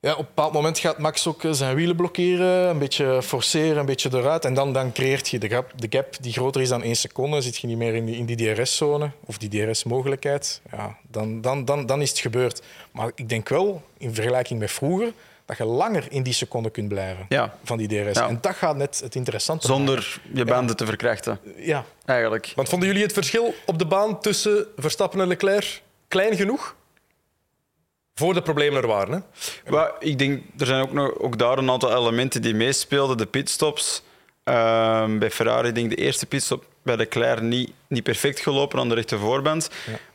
ja, 0.00 0.12
op 0.12 0.18
een 0.18 0.24
bepaald 0.24 0.52
moment 0.52 0.78
gaat 0.78 0.98
Max 0.98 1.26
ook 1.26 1.44
eh, 1.44 1.52
zijn 1.52 1.76
wielen 1.76 1.96
blokkeren, 1.96 2.68
een 2.68 2.78
beetje 2.78 3.22
forceren, 3.22 3.76
een 3.76 3.86
beetje 3.86 4.08
eruit. 4.12 4.44
En 4.44 4.54
dan, 4.54 4.72
dan 4.72 4.92
creëert 4.92 5.28
je 5.28 5.38
de 5.38 5.48
gap, 5.48 5.72
de 5.76 5.86
gap 5.90 6.16
die 6.20 6.32
groter 6.32 6.60
is 6.60 6.68
dan 6.68 6.82
één 6.82 6.96
seconde. 6.96 7.40
Zit 7.40 7.56
je 7.56 7.66
niet 7.66 7.76
meer 7.76 7.94
in 7.94 8.04
die, 8.06 8.16
in 8.16 8.26
die 8.26 8.54
DRS-zone 8.54 9.10
of 9.24 9.38
die 9.38 9.48
DRS-mogelijkheid. 9.48 10.60
Ja, 10.70 10.96
dan, 11.10 11.40
dan, 11.40 11.64
dan, 11.64 11.86
dan 11.86 12.02
is 12.02 12.10
het 12.10 12.18
gebeurd. 12.18 12.62
Maar 12.92 13.10
ik 13.14 13.28
denk 13.28 13.48
wel, 13.48 13.82
in 13.98 14.14
vergelijking 14.14 14.58
met 14.58 14.70
vroeger, 14.70 15.12
dat 15.48 15.56
je 15.56 15.64
langer 15.64 16.04
in 16.08 16.22
die 16.22 16.32
seconde 16.32 16.70
kunt 16.70 16.88
blijven 16.88 17.26
Ja. 17.28 17.54
van 17.64 17.78
die 17.78 17.88
DRS. 17.88 18.18
Ja. 18.18 18.28
En 18.28 18.38
dat 18.40 18.54
gaat 18.54 18.76
net 18.76 19.00
het 19.00 19.14
interessante 19.14 19.68
maken. 19.68 19.84
Zonder 19.86 20.20
je 20.32 20.44
banden 20.44 20.76
te 20.76 20.86
verkrachten, 20.86 21.40
Ja, 21.56 21.84
eigenlijk. 22.04 22.52
Want 22.56 22.68
vonden 22.68 22.88
jullie 22.88 23.02
het 23.02 23.12
verschil 23.12 23.54
op 23.66 23.78
de 23.78 23.86
baan 23.86 24.20
tussen 24.20 24.66
Verstappen 24.76 25.20
en 25.20 25.28
Leclerc 25.28 25.82
klein 26.08 26.36
genoeg? 26.36 26.76
Voor 28.14 28.34
de 28.34 28.42
problemen 28.42 28.82
er 28.82 28.88
waren. 28.88 29.24
Hè? 29.64 29.70
Maar 29.70 29.92
ik 29.98 30.18
denk, 30.18 30.42
er 30.58 30.66
zijn 30.66 30.82
ook, 30.82 30.92
nog, 30.92 31.18
ook 31.18 31.38
daar 31.38 31.58
een 31.58 31.70
aantal 31.70 31.96
elementen 31.96 32.42
die 32.42 32.54
meespeelden. 32.54 33.16
De 33.16 33.26
pitstops. 33.26 34.02
Ehm, 34.44 35.18
bij 35.18 35.30
Ferrari, 35.30 35.72
denk 35.72 35.90
ik, 35.90 35.96
de 35.96 36.02
eerste 36.04 36.26
pitstop 36.26 36.64
bij 36.82 36.96
Leclerc 36.96 37.40
niet, 37.40 37.72
niet 37.88 38.02
perfect 38.02 38.40
gelopen 38.40 38.78
aan 38.78 38.88
de 38.88 38.94
rechterboorband. 38.94 39.70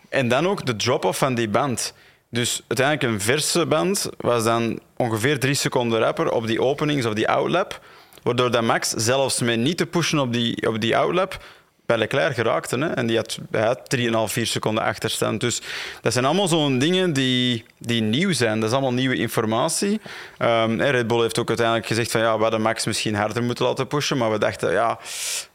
En 0.10 0.28
dan 0.28 0.48
ook 0.48 0.66
de 0.66 0.76
drop-off 0.76 1.18
van 1.18 1.36
die 1.36 1.50
band. 1.50 1.94
Dus 2.34 2.62
uiteindelijk 2.68 3.14
een 3.14 3.22
verse 3.22 3.66
band 3.66 4.10
was 4.18 4.44
dan 4.44 4.80
ongeveer 4.98 5.40
drie 5.40 5.54
seconden 5.54 6.00
rapper 6.00 6.32
op 6.32 6.48
die 6.48 6.62
openings 6.62 7.06
of 7.06 7.14
die 7.14 7.30
outlap. 7.30 7.80
Waardoor 8.24 8.52
dat 8.52 8.62
Max 8.62 8.90
zelfs 8.90 9.42
met 9.42 9.60
niet 9.60 9.78
te 9.78 9.86
pushen 9.86 10.20
op 10.20 10.34
die, 10.34 10.68
op 10.68 10.82
die 10.82 10.98
outlap 10.98 11.44
bij 11.86 11.98
Leclerc 11.98 12.36
geraakte. 12.36 12.78
Hè? 12.78 12.88
En 12.88 13.08
die 13.08 13.18
had, 13.18 13.40
hij 13.52 13.66
had 13.66 13.96
3,5, 13.98 14.12
4 14.26 14.48
seconden 14.48 14.84
achterstand. 14.84 15.40
Dus 15.40 15.62
dat 16.02 16.14
zijn 16.14 16.26
allemaal 16.26 16.48
zo'n 16.48 16.80
dingen 16.80 17.14
die, 17.14 17.66
die 17.78 18.02
nieuw 18.02 18.32
zijn. 18.32 18.60
Dat 18.60 18.70
is 18.70 18.76
allemaal 18.76 18.94
nieuwe 18.94 19.16
informatie. 19.16 20.02
Ehm, 20.38 20.82
Red 20.82 21.08
Bull 21.08 21.22
heeft 21.22 21.40
ook 21.40 21.48
uiteindelijk 21.48 21.88
gezegd 21.88 22.12
van 22.12 22.22
ja, 22.22 22.36
we 22.36 22.42
hadden 22.42 22.62
Max 22.62 22.86
misschien 22.86 23.16
harder 23.16 23.44
moeten 23.44 23.66
laten 23.66 23.88
pushen. 23.88 24.18
Maar 24.18 24.32
we 24.32 24.38
dachten, 24.38 24.72
ja, 24.72 25.00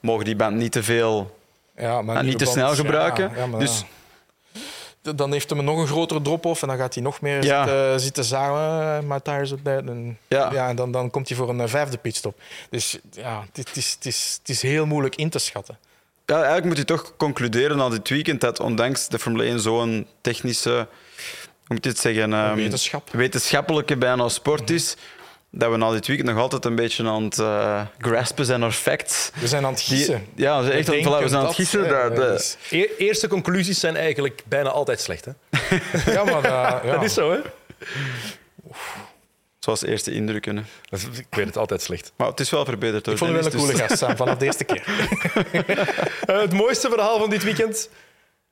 mogen 0.01 0.25
die 0.25 0.37
band 0.37 0.57
niet 0.57 0.73
te 0.73 0.83
veel 0.83 1.37
ja 1.77 2.03
maar 2.03 2.17
en 2.17 2.25
niet 2.25 2.39
te 2.39 2.45
snel 2.45 2.75
gebruiken. 2.75 3.31
ja, 3.37 3.47
maar 3.47 3.61
dus 3.61 3.85
Dan 5.03 5.33
heeft 5.33 5.51
hem 5.51 5.65
nog 5.65 5.79
een 5.79 5.87
grotere 5.87 6.23
drop-off 6.23 6.63
en 6.63 6.69
dan 6.69 6.77
gaat 6.77 6.95
hij 6.95 7.03
nog 7.03 7.21
meer 7.21 7.45
Ja. 7.45 7.65
zitten, 7.65 8.01
zitten 8.01 8.25
zagen. 8.25 9.07
My 9.07 9.21
tires 9.21 9.53
are 9.53 9.63
dead. 9.63 9.87
En, 9.87 10.19
Ja. 10.29 10.69
en 10.69 10.77
dan, 10.77 10.93
dan 10.93 11.11
komt 11.11 11.29
hij 11.29 11.37
voor 11.37 11.49
een 11.49 11.61
eh, 11.61 11.69
vijfde 11.69 11.99
pitstop. 11.99 12.41
Dus 12.71 12.99
ja, 13.11 13.45
het 13.53 13.77
is, 13.77 13.93
het, 13.93 14.07
is, 14.07 14.37
het 14.41 14.49
is 14.49 14.63
heel 14.63 14.87
moeilijk 14.87 15.17
in 15.17 15.31
te 15.31 15.39
schatten. 15.39 15.79
ja, 16.27 16.35
eigenlijk 16.35 16.65
moet 16.67 16.77
je 16.77 16.85
toch 16.85 17.17
concluderen 17.17 17.77
na 17.77 17.89
dit 17.89 18.09
weekend 18.09 18.41
dat 18.41 18.61
ondanks 18.61 19.09
de 19.09 19.19
Formule 19.19 19.45
1 19.45 19.61
zo'n 19.61 20.07
technische, 20.21 20.71
hoe 20.71 20.87
moet 21.77 21.85
je 21.85 21.91
het 21.91 21.99
zeggen, 21.99 22.33
ehm, 22.33 22.55
wetenschap. 22.55 23.11
wetenschappelijke 23.13 23.97
bijna 23.97 24.29
sport 24.29 24.71
is, 24.71 24.97
dat 25.51 25.71
we 25.71 25.77
na 25.77 25.91
dit 25.91 26.07
weekend 26.07 26.29
nog 26.29 26.39
altijd 26.39 26.65
een 26.65 26.75
beetje 26.75 27.09
aan 27.09 27.25
het 27.25 27.39
eh, 27.39 27.81
graspen 27.99 28.45
zijn 28.45 28.61
naar 28.61 28.71
facts. 28.73 29.31
We 29.41 29.49
zijn 29.49 29.65
aan 29.65 29.73
het 29.73 29.85
Die- 29.87 29.97
gissen. 29.97 30.27
ja, 30.35 30.59
we 30.59 30.65
zijn 30.67 30.79
echt 30.79 30.89
aan, 30.89 30.95
voilà, 30.99 31.23
we 31.23 31.29
zijn 31.29 31.41
aan 31.41 31.47
het 31.47 31.55
gissen. 31.55 31.85
eh, 31.85 31.91
dat- 32.03 32.17
dat- 32.17 32.37
dus- 32.37 32.57
E- 32.71 32.89
eerste 32.99 33.29
conclusies 33.29 33.81
zijn 33.81 33.97
eigenlijk 33.97 34.43
bijna 34.47 34.69
altijd 34.71 35.01
slecht. 35.01 35.25
Hè? 35.25 35.33
Ja, 36.13 36.25
maar 36.25 36.43
dat, 36.43 36.43
ja. 36.43 36.81
Dat 36.93 37.03
is 37.03 37.15
zo, 37.15 37.31
hè? 37.33 37.39
Zoals 39.59 39.83
eerste 39.85 40.13
indrukken. 40.13 40.57
Hè. 40.57 40.63
Ik 41.19 41.27
weet 41.31 41.47
het 41.47 41.57
altijd 41.57 41.83
slecht. 41.83 42.13
Maar 42.17 42.27
het 42.29 42.41
is 42.41 42.51
wel 42.51 42.65
verbeterd. 42.65 43.05
Hoor, 43.05 43.15
Ik 43.15 43.21
vond 43.21 43.33
wel 43.33 43.45
een 43.45 43.51
coole 43.51 43.73
dus- 43.73 43.81
gast, 43.81 43.99
Sam, 43.99 44.17
vanaf 44.17 44.37
de 44.37 44.45
eerste 44.45 44.65
keer. 44.65 44.85
Eh, 46.27 46.41
het 46.41 46.53
mooiste 46.53 46.89
verhaal 46.89 47.19
van 47.19 47.31
dit 47.31 47.43
weekend 47.45 47.89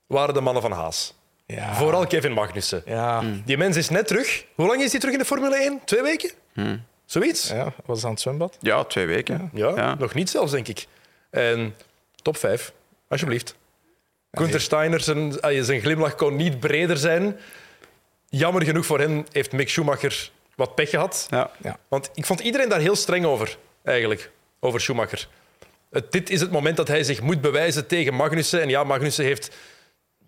waren 0.07 0.35
de 0.35 0.41
mannen 0.41 0.63
van 0.63 0.73
Haas. 0.73 1.15
Ja. 1.47 1.75
Vooral 1.75 2.07
Kevin 2.07 2.33
Magnussen. 2.33 2.83
Ja, 2.87 3.23
Die 3.45 3.57
mens 3.57 3.77
is 3.77 3.89
net 3.89 4.07
terug. 4.07 4.45
Hoe 4.55 4.67
lang 4.67 4.83
is 4.83 4.91
hij 4.91 5.01
terug 5.01 5.15
in 5.15 5.21
de 5.21 5.27
Formule 5.27 5.57
1? 5.57 5.81
Twee 5.85 6.03
weken? 6.03 6.31
Zoiets? 7.05 7.49
ja 7.49 7.73
was 7.85 8.05
aan 8.05 8.11
het 8.11 8.21
zwembad. 8.21 8.57
Ja, 8.61 8.85
twee 8.85 9.07
weken. 9.07 9.51
Ja, 9.53 9.73
Ja. 9.77 9.95
nog 9.95 10.15
niet 10.15 10.31
zelfs, 10.31 10.53
denk 10.53 10.69
ik. 10.69 10.87
En 11.31 11.75
top 12.23 12.37
5, 12.37 12.73
alsjeblieft. 13.09 13.55
Gunther 14.33 14.61
Steiner, 14.61 15.01
zijn, 15.01 15.33
zijn 15.65 15.81
glimlach 15.81 16.15
kon 16.15 16.37
niet 16.37 16.61
breder 16.61 16.97
zijn. 16.97 17.39
Jammer 18.29 18.65
genoeg 18.65 18.87
voor 18.87 18.99
hen 19.01 19.27
heeft 19.33 19.53
Mick 19.53 19.69
Schumacher 19.69 20.31
wat 20.55 20.75
pech 20.75 20.91
gehad. 20.91 21.27
Ja. 21.31 21.51
Ja. 21.63 21.79
Want 21.89 22.11
ik 22.15 22.25
vond 22.27 22.41
iedereen 22.41 22.69
daar 22.69 22.81
heel 22.81 22.97
streng 22.97 23.25
over, 23.25 23.57
eigenlijk, 23.85 24.31
over 24.61 24.81
Schumacher. 24.81 25.29
Het, 25.91 26.13
dit 26.13 26.31
is 26.31 26.41
het 26.41 26.51
moment 26.51 26.77
dat 26.77 26.89
hij 26.89 27.05
zich 27.05 27.21
moet 27.21 27.41
bewijzen 27.41 27.87
tegen 27.87 28.15
Magnussen. 28.15 28.61
En 28.61 28.69
ja, 28.69 28.85
Magnussen 28.85 29.25
heeft 29.25 29.57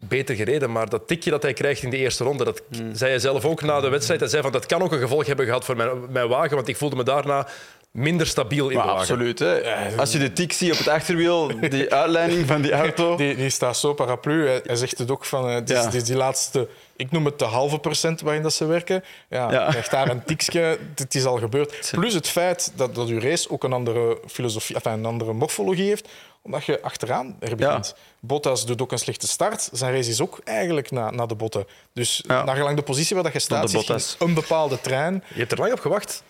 beter 0.00 0.34
gereden, 0.34 0.72
maar 0.72 0.88
dat 0.88 1.06
tikje 1.06 1.30
dat 1.30 1.42
hij 1.42 1.52
krijgt 1.52 1.82
in 1.82 1.90
de 1.90 1.96
eerste 1.96 2.24
ronde, 2.24 2.44
dat 2.44 2.62
zei 2.92 3.10
hij 3.10 3.18
zelf 3.20 3.44
ook 3.44 3.62
na 3.62 3.80
de 3.80 3.88
wedstrijd. 3.88 4.20
Hij 4.20 4.28
zei 4.28 4.42
van, 4.42 4.52
dat 4.52 4.66
kan 4.66 4.82
ook 4.82 4.92
een 4.92 4.98
gevolg 4.98 5.26
hebben 5.26 5.46
gehad 5.46 5.64
voor 5.64 5.76
mijn, 5.76 5.90
mijn 6.12 6.28
wagen, 6.28 6.56
want 6.56 6.68
ik 6.68 6.76
voelde 6.76 6.96
me 6.96 7.02
daarna 7.02 7.46
minder 7.90 8.26
stabiel 8.26 8.68
in 8.68 8.76
Maar 8.76 8.86
de 8.86 8.92
wagen. 8.92 9.00
absoluut. 9.14 9.38
Hè. 9.38 9.60
Als 9.96 10.12
je 10.12 10.18
de 10.18 10.32
tik 10.32 10.52
ziet 10.52 10.72
op 10.72 10.78
het 10.78 10.88
achterwiel, 10.88 11.50
die 11.68 11.94
uitleiding 11.94 12.46
van 12.46 12.62
die 12.62 12.72
auto. 12.72 13.16
Die, 13.16 13.36
die 13.36 13.50
staat 13.50 13.76
zo 13.76 13.94
paraplu. 13.94 14.46
Hij, 14.46 14.60
hij 14.64 14.76
zegt 14.76 14.98
het 14.98 15.10
ook 15.10 15.24
van, 15.24 15.48
eh, 15.48 15.54
het 15.54 15.70
is, 15.70 15.76
Ja. 15.76 15.84
het 15.84 15.94
is 15.94 16.04
die 16.04 16.16
laatste, 16.16 16.68
ik 16.96 17.10
noem 17.10 17.24
het 17.24 17.38
de 17.38 17.44
halve 17.44 17.78
procent 17.78 18.20
waarin 18.20 18.42
dat 18.42 18.52
ze 18.52 18.64
werken. 18.66 19.04
Ja, 19.28 19.52
Ja. 19.52 19.68
krijgt 19.68 19.90
daar 19.90 20.08
een 20.08 20.24
tikje, 20.24 20.78
het 20.94 21.14
is 21.14 21.24
al 21.24 21.38
gebeurd. 21.38 21.90
Plus 21.90 22.14
het 22.14 22.28
feit 22.28 22.72
dat, 22.74 22.94
dat 22.94 23.08
uw 23.08 23.20
race 23.20 23.50
ook 23.50 23.64
een 23.64 23.72
andere 23.72 24.18
filosofie, 24.26 24.74
enfin, 24.74 24.92
een 24.92 25.04
andere 25.06 25.32
morfologie 25.32 25.88
heeft, 25.88 26.08
omdat 26.48 26.64
je 26.64 26.82
achteraan 26.82 27.36
er 27.40 27.56
begint. 27.56 27.94
Bottas 28.20 28.66
doet 28.66 28.82
ook 28.82 28.92
een 28.92 28.98
slechte 28.98 29.28
start. 29.28 29.68
Zijn 29.72 29.92
race 29.94 30.10
is 30.10 30.20
ook 30.20 30.40
eigenlijk 30.44 30.90
na, 30.90 31.10
naar 31.10 31.26
de 31.26 31.34
botten. 31.34 31.66
Dus 31.92 32.24
Ja. 32.26 32.44
naar 32.44 32.56
gelang 32.56 32.76
de 32.76 32.82
positie 32.82 33.14
waar 33.14 33.24
dat 33.24 33.32
je 33.32 33.38
staat, 33.38 33.70
zit 33.70 33.88
in 33.88 34.26
een 34.28 34.34
bepaalde 34.34 34.80
trein. 34.80 35.24
Je 35.32 35.38
hebt 35.38 35.52
er 35.52 35.58
lang 35.58 35.72
op 35.72 35.80
gewacht. 35.80 36.22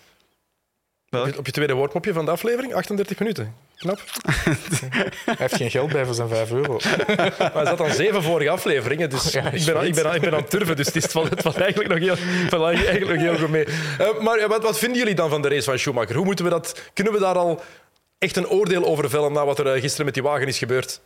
Welk? 1.09 1.25
Op 1.27 1.31
je- 1.33 1.39
Op 1.39 1.45
je 1.45 1.51
tweede 1.51 1.73
woordmopje 1.73 2.13
van 2.13 2.25
de 2.25 2.31
aflevering, 2.31 2.73
38 2.73 3.19
minuten. 3.19 3.55
Knap. 3.75 3.99
Hij 5.25 5.35
heeft 5.37 5.55
geen 5.55 5.69
geld 5.71 5.91
bij 5.91 6.05
voor 6.05 6.13
zijn 6.13 6.27
5 6.29 6.51
euro. 6.51 6.73
Maar 7.17 7.51
hij 7.53 7.65
zat 7.65 7.81
aan 7.81 7.91
zeven 7.93 8.23
vorige 8.23 8.49
afleveringen, 8.49 9.09
dus 9.09 9.31
Ja, 9.31 9.51
ik, 9.51 9.65
ben, 9.65 9.77
aan- 9.77 9.85
ik, 9.85 9.95
ben, 9.95 10.05
aan- 10.07 10.15
ik 10.15 10.21
ben 10.21 10.31
aan 10.33 10.39
het 10.41 10.49
turven. 10.49 10.75
Dus 10.75 10.85
het, 10.85 10.95
is, 10.95 11.05
valt, 11.05 11.29
het 11.29 11.41
valt 11.41 11.57
eigenlijk 11.57 11.89
nog 11.89 11.99
heel, 11.99 12.15
valt 12.49 12.63
eigenlijk 12.63 13.07
nog 13.07 13.17
heel 13.17 13.37
goed 13.37 13.49
mee. 13.49 13.65
Eh, 13.65 14.19
maar 14.19 14.39
ja, 14.39 14.47
wat, 14.47 14.63
wat 14.63 14.77
vinden 14.79 14.97
jullie 14.97 15.15
dan 15.15 15.29
van 15.29 15.41
de 15.41 15.47
race 15.49 15.63
van 15.63 15.79
Schumacher? 15.79 16.15
Hoe 16.15 16.25
moeten 16.25 16.45
we 16.45 16.51
dat, 16.51 16.81
kunnen 16.93 17.13
we 17.13 17.19
daar 17.19 17.35
al 17.35 17.61
echt 18.19 18.37
een 18.37 18.47
oordeel 18.47 18.85
over 18.85 19.09
vellen 19.09 19.33
na 19.33 19.45
wat 19.45 19.59
er 19.59 19.73
eh, 19.73 19.81
gisteren 19.81 20.05
met 20.05 20.13
die 20.13 20.23
wagen 20.23 20.47
is 20.47 20.57
gebeurd? 20.57 21.01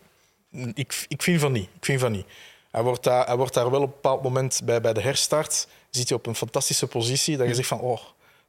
Ik, 0.74 1.05
ik 1.07 1.22
vind 1.22 1.39
van 1.39 1.51
niet. 1.51 1.70
Ik 1.76 1.86
vind 1.86 1.99
van 1.99 2.11
niet. 2.11 2.26
Hij 2.72 2.84
wordt, 2.84 3.03
daar, 3.03 3.26
hij 3.26 3.36
wordt 3.36 3.53
daar 3.53 3.72
wel 3.72 3.82
op 3.82 3.88
een 3.88 3.93
bepaald 3.93 4.24
moment 4.24 4.61
bij, 4.64 4.82
bij 4.82 4.93
de 4.93 5.01
herstart. 5.01 5.68
Zit 5.89 6.09
hij 6.09 6.18
op 6.18 6.26
een 6.26 6.36
fantastische 6.36 6.88
positie. 6.88 7.38
Dat 7.38 7.47
je 7.47 7.53
zegt 7.53 7.68
van, 7.68 7.80
oh, 7.80 7.99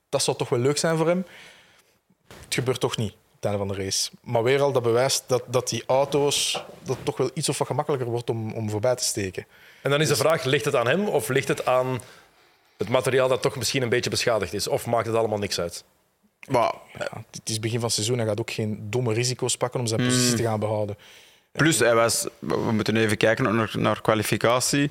dat 0.08 0.22
zou 0.22 0.36
toch 0.36 0.48
wel 0.48 0.58
leuk 0.58 0.78
zijn 0.78 0.96
voor 0.96 1.06
hem. 1.06 1.26
het 2.44 2.54
gebeurt 2.54 2.80
toch 2.80 2.96
niet 2.96 3.14
het 3.34 3.44
einde 3.44 3.58
van 3.58 3.68
de 3.68 3.84
race. 3.84 4.10
Maar 4.22 4.42
weer 4.42 4.60
al 4.60 4.72
dat 4.72 4.82
bewijst 4.82 5.24
dat, 5.26 5.42
dat 5.46 5.68
die 5.68 5.82
auto's 5.86 6.64
dat 6.82 6.96
toch 7.02 7.16
wel 7.16 7.30
iets 7.34 7.48
of 7.48 7.58
wat 7.58 7.66
gemakkelijker 7.66 8.08
wordt 8.08 8.30
om, 8.30 8.52
om 8.52 8.70
voorbij 8.70 8.94
te 8.94 9.04
steken. 9.04 9.46
En 9.82 9.90
dan 9.90 10.00
is 10.00 10.08
de 10.08 10.16
vraag, 10.16 10.44
ligt 10.44 10.64
het 10.64 10.74
aan 10.74 10.86
hem 10.86 11.08
of 11.08 11.28
ligt 11.28 11.48
het 11.48 11.66
aan 11.66 12.00
het 12.76 12.88
materiaal 12.88 13.28
dat 13.28 13.42
toch 13.42 13.56
misschien 13.56 13.82
een 13.82 13.88
beetje 13.88 14.10
beschadigd 14.10 14.52
is? 14.52 14.68
Of 14.68 14.86
maakt 14.86 15.06
het 15.06 15.16
allemaal 15.16 15.38
niks 15.38 15.60
uit? 15.60 15.84
Maar, 16.48 16.74
het 17.30 17.48
is 17.48 17.60
begin 17.60 17.78
van 17.78 17.84
het 17.84 17.94
seizoen. 17.94 18.18
Hij 18.18 18.26
gaat 18.26 18.40
ook 18.40 18.50
geen 18.50 18.86
domme 18.90 19.12
risico's 19.12 19.56
pakken 19.56 19.80
om 19.80 19.86
zijn 19.86 20.04
positie 20.04 20.34
te 20.34 20.42
gaan 20.42 20.60
behouden. 20.60 20.96
Plus, 21.52 21.78
hij 21.78 21.94
was, 21.94 22.26
we 22.38 22.72
moeten 22.72 22.96
even 22.96 23.16
kijken 23.16 23.54
naar, 23.54 23.74
naar 23.78 24.00
kwalificatie. 24.00 24.90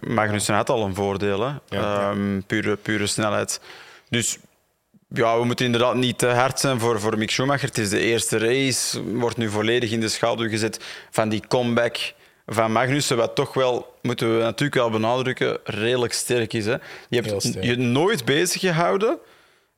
Magnussen 0.00 0.54
had 0.54 0.70
al 0.70 0.84
een 0.84 0.94
voordeel, 0.94 1.40
hè? 1.40 1.52
Ehm, 1.68 2.40
pure, 2.46 2.76
pure 2.76 3.06
snelheid. 3.06 3.60
Dus 4.08 4.38
ja, 5.08 5.38
we 5.38 5.44
moeten 5.44 5.66
inderdaad 5.66 5.94
niet 5.94 6.18
te 6.18 6.26
hard 6.26 6.60
zijn 6.60 6.80
voor, 6.80 7.00
voor 7.00 7.18
Mick 7.18 7.30
Schumacher. 7.30 7.68
Het 7.68 7.78
is 7.78 7.88
de 7.88 8.00
eerste 8.00 8.38
race, 8.38 9.02
wordt 9.14 9.36
nu 9.36 9.50
volledig 9.50 9.90
in 9.90 10.00
de 10.00 10.08
schaduw 10.08 10.48
gezet 10.48 10.84
van 11.10 11.28
die 11.28 11.42
comeback 11.48 12.12
van 12.46 12.72
Magnussen, 12.72 13.16
wat 13.16 13.34
toch 13.34 13.54
wel, 13.54 13.94
moeten 14.02 14.36
we 14.36 14.42
natuurlijk 14.42 14.74
wel 14.74 14.90
benadrukken, 14.90 15.58
redelijk 15.64 16.12
sterk 16.12 16.52
is. 16.52 16.64
Hè? 16.64 16.76
Je 17.08 17.20
hebt 17.20 17.54
je 17.60 17.76
nooit 17.76 18.24
bezig 18.24 18.60
gehouden 18.60 19.18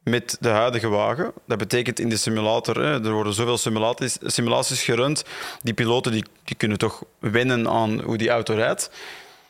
met 0.05 0.37
de 0.41 0.49
huidige 0.49 0.89
wagen. 0.89 1.33
Dat 1.47 1.59
betekent 1.59 2.01
in 2.01 2.09
de 2.09 2.17
simulator, 2.17 2.81
er 2.83 3.13
worden 3.13 3.33
zoveel 3.33 3.59
simulaties, 3.59 4.19
simulaties 4.23 4.83
gerund, 4.83 5.25
die 5.63 5.75
piloten 5.75 6.13
die, 6.13 6.25
kunnen 6.57 6.79
toch 6.79 7.05
wennen 7.19 7.69
aan 7.69 8.01
hoe 8.01 8.17
die 8.17 8.31
auto 8.31 8.55
rijdt. 8.55 8.91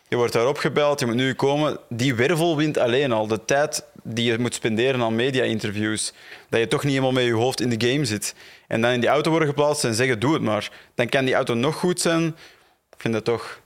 Je 0.08 0.16
wordt 0.16 0.32
daarop 0.32 0.56
gebeld, 0.56 1.00
je 1.00 1.06
moet 1.06 1.14
nu 1.14 1.34
komen. 1.34 1.78
Die 1.88 2.14
wervelwind 2.14 2.78
alleen 2.78 3.12
al, 3.12 3.26
de 3.26 3.44
tijd 3.44 3.84
die 4.02 4.30
je 4.30 4.38
moet 4.38 4.54
spenderen 4.54 5.02
aan 5.02 5.14
media-interviews, 5.14 6.12
dat 6.48 6.60
je 6.60 6.68
toch 6.68 6.82
niet 6.82 6.92
helemaal 6.92 7.12
met 7.12 7.24
je 7.24 7.32
hoofd 7.32 7.60
in 7.60 7.78
de 7.78 7.88
game 7.90 8.04
zit. 8.04 8.34
En 8.68 8.80
dan 8.80 8.90
in 8.90 9.00
die 9.00 9.08
auto 9.08 9.30
worden 9.30 9.48
geplaatst 9.48 9.84
en 9.84 9.94
zeggen, 9.94 10.18
doe 10.18 10.32
het 10.32 10.42
maar. 10.42 10.70
Dan 10.94 11.08
kan 11.08 11.24
die 11.24 11.34
auto 11.34 11.54
nog 11.54 11.76
goed 11.76 12.00
zijn. 12.00 12.26
Ik 12.90 13.00
vind 13.00 13.14
dat 13.14 13.24
toch... 13.24 13.62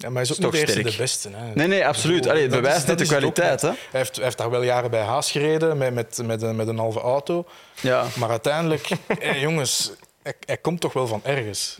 Ja, 0.00 0.08
maar 0.08 0.22
hij 0.22 0.30
is 0.30 0.44
ook 0.44 0.52
niet 0.52 0.66
de, 0.66 0.82
de 0.82 0.96
beste. 0.96 1.28
Hè. 1.32 1.54
Nee, 1.54 1.66
nee, 1.66 1.86
absoluut. 1.86 2.28
Allee, 2.28 2.42
het 2.42 2.50
bewijst 2.50 2.86
net 2.86 2.98
de 2.98 3.06
kwaliteit. 3.06 3.60
Hè? 3.60 3.68
Hij, 3.68 3.78
heeft, 3.90 4.14
hij 4.14 4.24
heeft 4.24 4.38
daar 4.38 4.50
wel 4.50 4.62
jaren 4.62 4.90
bij 4.90 5.02
Haas 5.02 5.30
gereden, 5.30 5.78
met, 5.78 5.94
met, 5.94 6.20
met, 6.24 6.42
een, 6.42 6.56
met 6.56 6.68
een 6.68 6.78
halve 6.78 7.00
auto. 7.00 7.46
Ja. 7.80 8.06
Maar 8.16 8.30
uiteindelijk, 8.30 8.88
jongens, 9.46 9.92
hij, 10.22 10.34
hij 10.46 10.56
komt 10.56 10.80
toch 10.80 10.92
wel 10.92 11.06
van 11.06 11.20
ergens 11.24 11.78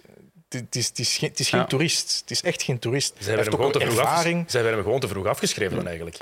het 0.49 0.77
is, 0.77 0.87
het 0.87 0.99
is, 0.99 1.17
geen, 1.17 1.29
het 1.29 1.41
is 1.41 1.49
geen 1.49 1.67
toerist. 1.67 2.19
Het 2.21 2.31
is 2.31 2.43
echt 2.43 2.63
geen 2.63 2.79
toerist. 2.79 3.15
Zij 3.19 3.35
hebben 3.35 3.45
hem, 3.45 3.55
gewoon 3.55 3.73
te 3.73 3.81
vroeg 3.81 3.99
ervaring. 3.99 4.45
Zij 4.51 4.61
hebben 4.61 4.79
hem 4.79 4.85
gewoon 4.85 5.01
te 5.01 5.09
vroeg 5.09 5.27
afgeschreven 5.27 5.77
dan 5.77 5.87
eigenlijk. 5.87 6.17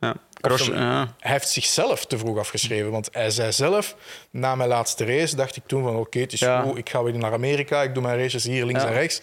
Ja. 0.00 0.14
ja. 0.56 1.14
Hij 1.18 1.32
heeft 1.32 1.48
zichzelf 1.48 2.06
te 2.06 2.18
vroeg 2.18 2.38
afgeschreven. 2.38 2.90
Want 2.90 3.08
hij 3.12 3.30
zei 3.30 3.52
zelf, 3.52 3.96
na 4.30 4.54
mijn 4.54 4.68
laatste 4.68 5.04
race, 5.04 5.36
dacht 5.36 5.56
ik 5.56 5.62
toen 5.66 5.82
van 5.82 5.96
oké, 5.96 6.18
het 6.18 6.32
is 6.32 6.42
goed, 6.62 6.78
ik 6.78 6.90
ga 6.90 7.02
weer 7.02 7.18
naar 7.18 7.32
Amerika, 7.32 7.82
ik 7.82 7.94
doe 7.94 8.02
mijn 8.02 8.18
races 8.18 8.44
hier 8.44 8.64
links 8.64 8.84
en 8.84 8.92
rechts. 8.92 9.20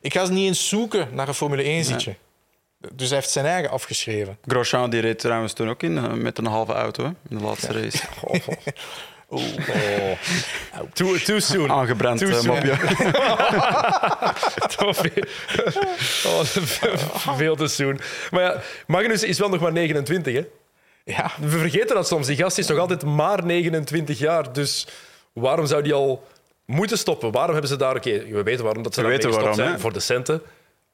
Ik 0.00 0.12
ga 0.12 0.24
ze 0.24 0.32
niet 0.32 0.46
eens 0.46 0.68
zoeken 0.68 1.08
naar 1.12 1.28
een 1.28 1.34
Formule 1.34 1.62
1 1.62 1.84
zitje. 1.84 2.14
Dus 2.92 3.08
hij 3.08 3.18
heeft 3.18 3.30
zijn 3.30 3.46
eigen 3.46 3.70
afgeschreven. 3.70 4.38
Grosjean 4.46 4.90
die 4.90 5.00
reed 5.00 5.18
trouwens 5.18 5.52
toen 5.52 5.68
ook 5.68 5.82
in 5.82 5.98
eh, 5.98 6.12
met 6.12 6.38
een 6.38 6.46
halve 6.46 6.72
auto 6.72 7.04
in 7.04 7.38
de 7.38 7.44
laatste 7.44 7.72
race. 7.72 7.98
Oh. 9.32 9.42
Too, 10.92 11.18
too 11.18 11.38
soon. 11.38 11.70
Aangebrand 11.70 12.18
too 12.18 12.28
uh, 12.28 12.42
mopje. 12.42 12.70
oh, 16.26 16.42
veel 17.36 17.56
te 17.56 17.68
soon. 17.68 18.00
Maar 18.30 18.42
ja, 18.42 18.60
Magnus 18.86 19.22
is 19.22 19.38
wel 19.38 19.48
nog 19.48 19.60
maar 19.60 19.72
29, 19.72 20.34
hè? 20.34 20.46
Ja. 21.04 21.30
We 21.40 21.58
vergeten 21.58 21.94
dat 21.94 22.08
soms. 22.08 22.26
Die 22.26 22.36
gast 22.36 22.58
is 22.58 22.66
nog 22.66 22.78
altijd 22.78 23.04
maar 23.04 23.44
29 23.44 24.18
jaar. 24.18 24.52
Dus 24.52 24.86
waarom 25.32 25.66
zou 25.66 25.82
die 25.82 25.94
al 25.94 26.26
moeten 26.70 26.98
stoppen? 26.98 27.32
Waarom 27.32 27.52
hebben 27.52 27.70
ze 27.70 27.76
daar... 27.76 27.96
Oké, 27.96 28.24
we 28.24 28.42
weten 28.42 28.64
waarom 28.64 28.82
dat 28.82 28.94
ze 28.94 29.02
weten 29.02 29.30
waarom, 29.30 29.54
zijn. 29.54 29.72
Hè? 29.72 29.78
Voor 29.78 29.92
de 29.92 30.00
centen. 30.00 30.42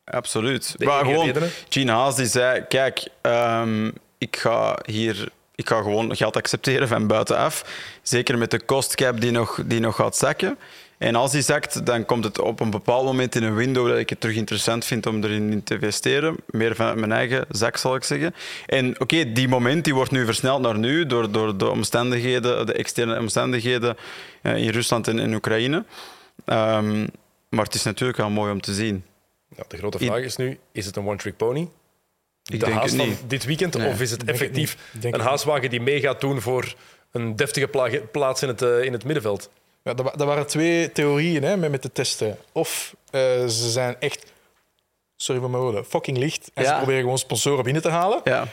Absoluut. 0.05 0.74
maar 0.79 1.05
gewoon, 1.05 1.33
Gene 1.68 1.93
Haas 1.93 2.16
die 2.16 2.27
zei... 2.27 2.64
Kijk, 2.68 3.09
um, 3.22 3.93
ik 4.18 4.37
ga 4.37 4.79
hier 4.85 5.29
ik 5.57 5.68
ga 5.68 5.83
gewoon 5.83 6.16
geld 6.16 6.37
accepteren 6.37 6.89
van 6.89 7.07
buitenaf. 7.07 7.64
Zeker 8.03 8.39
met 8.39 8.51
de 8.51 8.64
cost 8.64 8.95
cap 8.95 9.20
die 9.20 9.31
nog, 9.31 9.61
die 9.64 9.81
nog 9.81 9.97
gaat 9.97 10.16
zakken. 10.16 10.59
En 10.99 11.14
als 11.14 11.32
die 11.32 11.42
zakt, 11.42 11.86
dan 11.86 12.05
komt 12.05 12.24
het 12.24 12.38
op 12.38 12.61
een 12.61 12.70
bepaald 12.70 13.05
moment 13.05 13.34
in 13.34 13.42
een 13.42 13.55
window 13.55 13.88
dat 13.88 13.99
ik 13.99 14.11
het 14.11 14.20
terug 14.20 14.36
interessant 14.36 14.84
vind 14.84 15.07
om 15.07 15.24
erin 15.24 15.62
te 15.64 15.74
investeren. 15.74 16.36
Meer 16.47 16.74
van 16.74 17.01
mijn 17.01 17.12
eigen 17.12 17.44
zak, 17.49 17.76
zal 17.76 17.94
ik 17.94 18.05
zeggen. 18.05 18.34
En 18.66 19.01
oké, 19.01 19.32
die 19.32 19.49
moment 19.49 19.84
die 19.84 19.94
wordt 19.94 20.11
nu 20.11 20.24
versneld 20.24 20.62
naar 20.62 20.78
nu 20.78 21.07
door, 21.07 21.30
door 21.30 21.57
de 21.57 21.68
omstandigheden, 21.68 22.66
de 22.66 22.72
externe 22.72 23.18
omstandigheden 23.18 23.97
eh, 24.42 24.57
in 24.57 24.68
Rusland 24.68 25.09
en 25.09 25.18
in 25.18 25.34
Oekraïne. 25.34 25.84
Um, 26.47 27.07
maar 27.49 27.64
het 27.64 27.74
is 27.74 27.82
natuurlijk 27.82 28.18
wel 28.18 28.30
mooi 28.30 28.53
om 28.53 28.61
te 28.61 28.74
zien. 28.74 29.05
Ja, 29.57 29.64
de 29.68 29.76
grote 29.76 29.99
vraag 29.99 30.20
is 30.20 30.36
nu, 30.36 30.59
is 30.72 30.86
het 30.86 30.97
een 30.97 31.07
one-trick 31.07 31.36
pony? 31.36 31.68
Ik 32.44 32.61
de 32.61 32.70
haas 32.70 32.94
van 32.94 33.16
dit 33.26 33.44
weekend? 33.44 33.76
Of 33.76 34.01
is 34.01 34.11
het 34.11 34.24
effectief 34.24 34.76
een 35.01 35.20
haaswagen 35.20 35.70
die 35.70 35.80
mee 35.80 36.01
gaat 36.01 36.20
doen 36.20 36.40
voor 36.40 36.74
een 37.11 37.36
deftige 37.36 37.68
plaats 38.12 38.42
in 38.42 38.49
het, 38.49 38.62
uh, 38.62 38.84
in 38.84 38.92
het 38.92 39.05
middenveld? 39.05 39.51
Ja, 39.87 39.95
dat, 39.95 40.16
waren 40.16 40.47
twee 40.47 40.93
theorieën 40.93 41.43
hè, 41.43 41.57
met, 41.57 41.70
met 41.70 41.82
de 41.82 41.93
testen. 41.93 42.39
Of 42.53 42.97
uh, 43.11 43.20
ze 43.47 43.70
zijn 43.70 43.97
echt, 44.01 44.32
sorry 45.16 45.41
voor 45.41 45.51
mijn 45.51 45.62
woorden, 45.62 45.84
fucking 45.84 46.16
licht 46.16 46.51
en 46.55 46.62
ja. 46.62 46.68
ze 46.68 46.76
proberen 46.76 47.01
gewoon 47.01 47.18
sponsoren 47.18 47.64
binnen 47.64 47.82
te 47.82 47.89
halen. 47.89 48.20
Ja. 48.24 48.49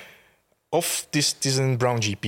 Of 0.69 1.03
het 1.05 1.15
is, 1.15 1.29
het 1.29 1.45
is 1.45 1.57
een 1.57 1.77
Brown 1.77 2.01
GP. 2.01 2.23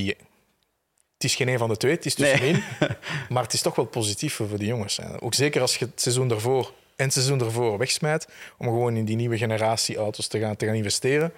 Het 1.14 1.24
is 1.24 1.36
geen 1.36 1.47
een 1.47 1.58
van 1.58 1.70
de 1.70 1.78
twee, 1.78 1.91
het 1.91 2.06
is 2.06 2.14
tussen 2.14 2.39
nee. 2.39 2.53
één. 2.53 2.64
Maar 3.30 3.43
het 3.43 3.53
is 3.53 3.62
toch 3.62 3.76
wel 3.76 3.86
positief 3.86 4.34
voor 4.34 4.58
de 4.58 4.66
jongens. 4.66 4.99
Ook 5.20 5.34
zeker 5.34 5.62
als 5.62 5.78
je 5.78 5.86
het 5.86 6.01
seizoen 6.01 6.28
daarvoor 6.28 6.74
en 6.95 7.06
het 7.06 7.14
seizoen 7.14 7.39
ervoor 7.39 7.78
wegsmijt 7.78 8.28
om 8.58 8.66
gewoon 8.66 8.95
in 8.95 9.06
die 9.06 9.16
nieuwe 9.16 9.38
generatie 9.38 9.97
auto's 9.97 10.28
te 10.28 10.39
gaan, 10.39 10.56
te 10.56 10.66
gaan 10.66 10.76
investeren. 10.76 11.34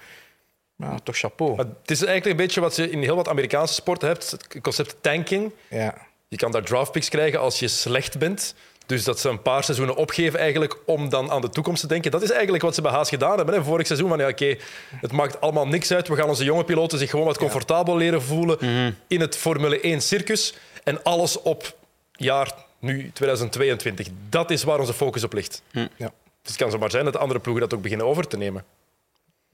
Maar 0.75 1.03
toch 1.03 1.17
chapeau. 1.17 1.55
Maar 1.55 1.65
het 1.65 1.91
is 1.91 2.03
eigenlijk 2.03 2.39
een 2.39 2.45
beetje 2.45 2.61
wat 2.61 2.75
je 2.75 2.89
in 2.89 3.01
heel 3.01 3.15
wat 3.15 3.27
Amerikaanse 3.27 3.73
sporten 3.73 4.07
hebt, 4.07 4.31
het 4.31 4.61
concept 4.61 4.95
tanking. 5.01 5.51
Ja. 5.69 6.06
Je 6.27 6.37
kan 6.37 6.51
daar 6.51 6.63
draftpicks 6.63 7.09
krijgen 7.09 7.39
als 7.39 7.59
je 7.59 7.67
slecht 7.67 8.17
bent. 8.17 8.55
Dus 8.85 9.03
dat 9.03 9.19
ze 9.19 9.29
een 9.29 9.41
paar 9.41 9.63
seizoenen 9.63 9.95
opgeven 9.95 10.39
eigenlijk 10.39 10.77
om 10.85 11.09
dan 11.09 11.31
aan 11.31 11.41
de 11.41 11.49
toekomst 11.49 11.81
te 11.81 11.87
denken. 11.87 12.11
Dat 12.11 12.21
is 12.21 12.31
eigenlijk 12.31 12.63
wat 12.63 12.75
ze 12.75 12.81
bij 12.81 12.91
Haas 12.91 13.09
gedaan 13.09 13.37
hebben. 13.37 13.55
Hè. 13.55 13.63
Vorig 13.63 13.87
seizoen 13.87 14.09
van 14.09 14.19
ja, 14.19 14.27
oké, 14.27 14.55
het 14.89 15.11
maakt 15.11 15.41
allemaal 15.41 15.67
niks 15.67 15.91
uit. 15.91 16.07
We 16.07 16.15
gaan 16.15 16.29
onze 16.29 16.43
jonge 16.43 16.63
piloten 16.63 16.97
zich 16.97 17.09
gewoon 17.09 17.25
wat 17.25 17.37
comfortabel 17.37 17.97
leren 17.97 18.21
voelen 18.21 18.57
mhm. 18.59 18.91
in 19.07 19.21
het 19.21 19.35
Formule 19.35 19.79
1 19.79 20.01
circus. 20.01 20.55
En 20.83 21.03
alles 21.03 21.41
op 21.41 21.75
jaar 22.11 22.53
nu 22.79 23.11
2022. 23.13 24.07
Dat 24.29 24.51
is 24.51 24.63
waar 24.63 24.79
onze 24.79 24.93
focus 24.93 25.23
op 25.23 25.33
ligt. 25.33 25.61
Hm. 25.71 25.79
Ja. 25.79 26.13
Dus 26.41 26.51
het 26.51 26.55
kan 26.55 26.71
zomaar 26.71 26.91
zijn 26.91 27.05
dat 27.05 27.17
andere 27.17 27.39
ploegen 27.39 27.63
dat 27.63 27.73
ook 27.73 27.81
beginnen 27.81 28.07
over 28.07 28.27
te 28.27 28.37
nemen. 28.37 28.65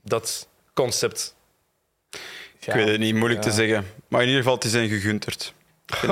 Dat 0.03 0.47
concept. 0.73 1.35
Ik 2.59 2.73
weet 2.73 2.87
het 2.87 2.99
niet, 2.99 3.15
moeilijk 3.15 3.41
te 3.41 3.51
zeggen. 3.51 3.85
Maar 4.07 4.21
in 4.21 4.27
ieder 4.27 4.41
geval, 4.41 4.55
het 4.55 4.65
is 4.65 4.73
een 4.73 4.89
gegunterd. 4.89 5.53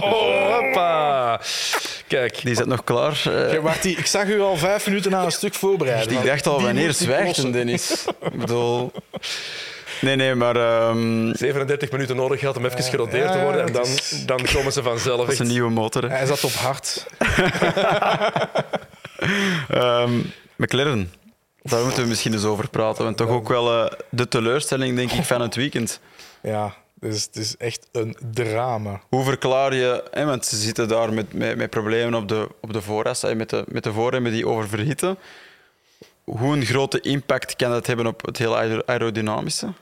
Oh, 0.00 0.54
hoppa. 0.54 1.40
Kijk. 2.06 2.40
Die 2.44 2.54
zit 2.54 2.66
nog 2.66 2.84
klaar. 2.84 3.22
Uh... 3.28 3.84
ik 3.98 4.06
zag 4.06 4.26
u 4.26 4.40
al 4.40 4.56
vijf 4.56 4.86
minuten 4.86 5.14
aan 5.14 5.24
een 5.24 5.32
stuk 5.32 5.54
voorbereiden. 5.54 6.18
Ik 6.18 6.24
dacht 6.24 6.46
al, 6.46 6.62
wanneer 6.62 6.92
zwijgt 6.92 7.52
Dennis? 7.52 8.04
ik 8.32 8.38
bedoel... 8.38 8.92
Nee, 10.00 10.16
nee, 10.16 10.34
maar... 10.34 10.56
Um... 10.88 11.34
37 11.34 11.90
minuten 11.90 12.16
nodig 12.16 12.40
gehad 12.40 12.56
om 12.56 12.64
even 12.64 12.82
geroteerd 12.82 13.32
te 13.32 13.40
worden 13.40 13.66
en 13.66 13.72
dan, 13.72 13.86
dan 14.26 14.46
komen 14.54 14.72
ze 14.72 14.82
vanzelf. 14.82 15.20
Dat 15.20 15.32
is 15.32 15.38
een 15.38 15.46
nieuwe 15.46 15.70
motor. 15.70 16.10
Hij 16.10 16.26
zat 16.26 16.44
op 16.44 16.52
hard. 16.52 17.06
um, 19.74 20.32
McLaren, 20.56 21.12
daar 21.62 21.82
moeten 21.82 22.02
we 22.02 22.08
misschien 22.08 22.32
eens 22.32 22.44
over 22.44 22.68
praten. 22.68 23.04
Want 23.04 23.16
toch 23.16 23.28
ook 23.28 23.48
wel 23.48 23.84
uh, 23.84 23.90
de 24.10 24.28
teleurstelling, 24.28 24.96
denk 24.96 25.12
ik, 25.12 25.24
van 25.24 25.40
het 25.40 25.54
weekend. 25.54 26.00
Ja, 26.42 26.74
dus 27.08 27.24
het 27.24 27.36
is 27.36 27.56
echt 27.56 27.88
een 27.92 28.16
drama. 28.32 29.02
Hoe 29.08 29.24
verklaar 29.24 29.74
je, 29.74 30.08
hè, 30.10 30.24
want 30.24 30.46
ze 30.46 30.56
zitten 30.56 30.88
daar 30.88 31.12
met, 31.12 31.32
met, 31.32 31.56
met 31.56 31.70
problemen 31.70 32.14
op 32.14 32.28
de, 32.28 32.48
op 32.60 32.72
de 32.72 32.82
vooras, 32.82 33.22
met 33.34 33.50
de, 33.50 33.64
met 33.68 33.84
de 33.84 33.92
voorremmen 33.92 34.32
die 34.32 34.46
oververhitten. 34.46 35.18
Hoe 36.24 36.56
een 36.56 36.64
grote 36.64 37.00
impact 37.00 37.56
kan 37.56 37.70
dat 37.70 37.86
hebben 37.86 38.06
op 38.06 38.26
het 38.26 38.38
hele 38.38 38.86
aerodynamische? 38.86 39.72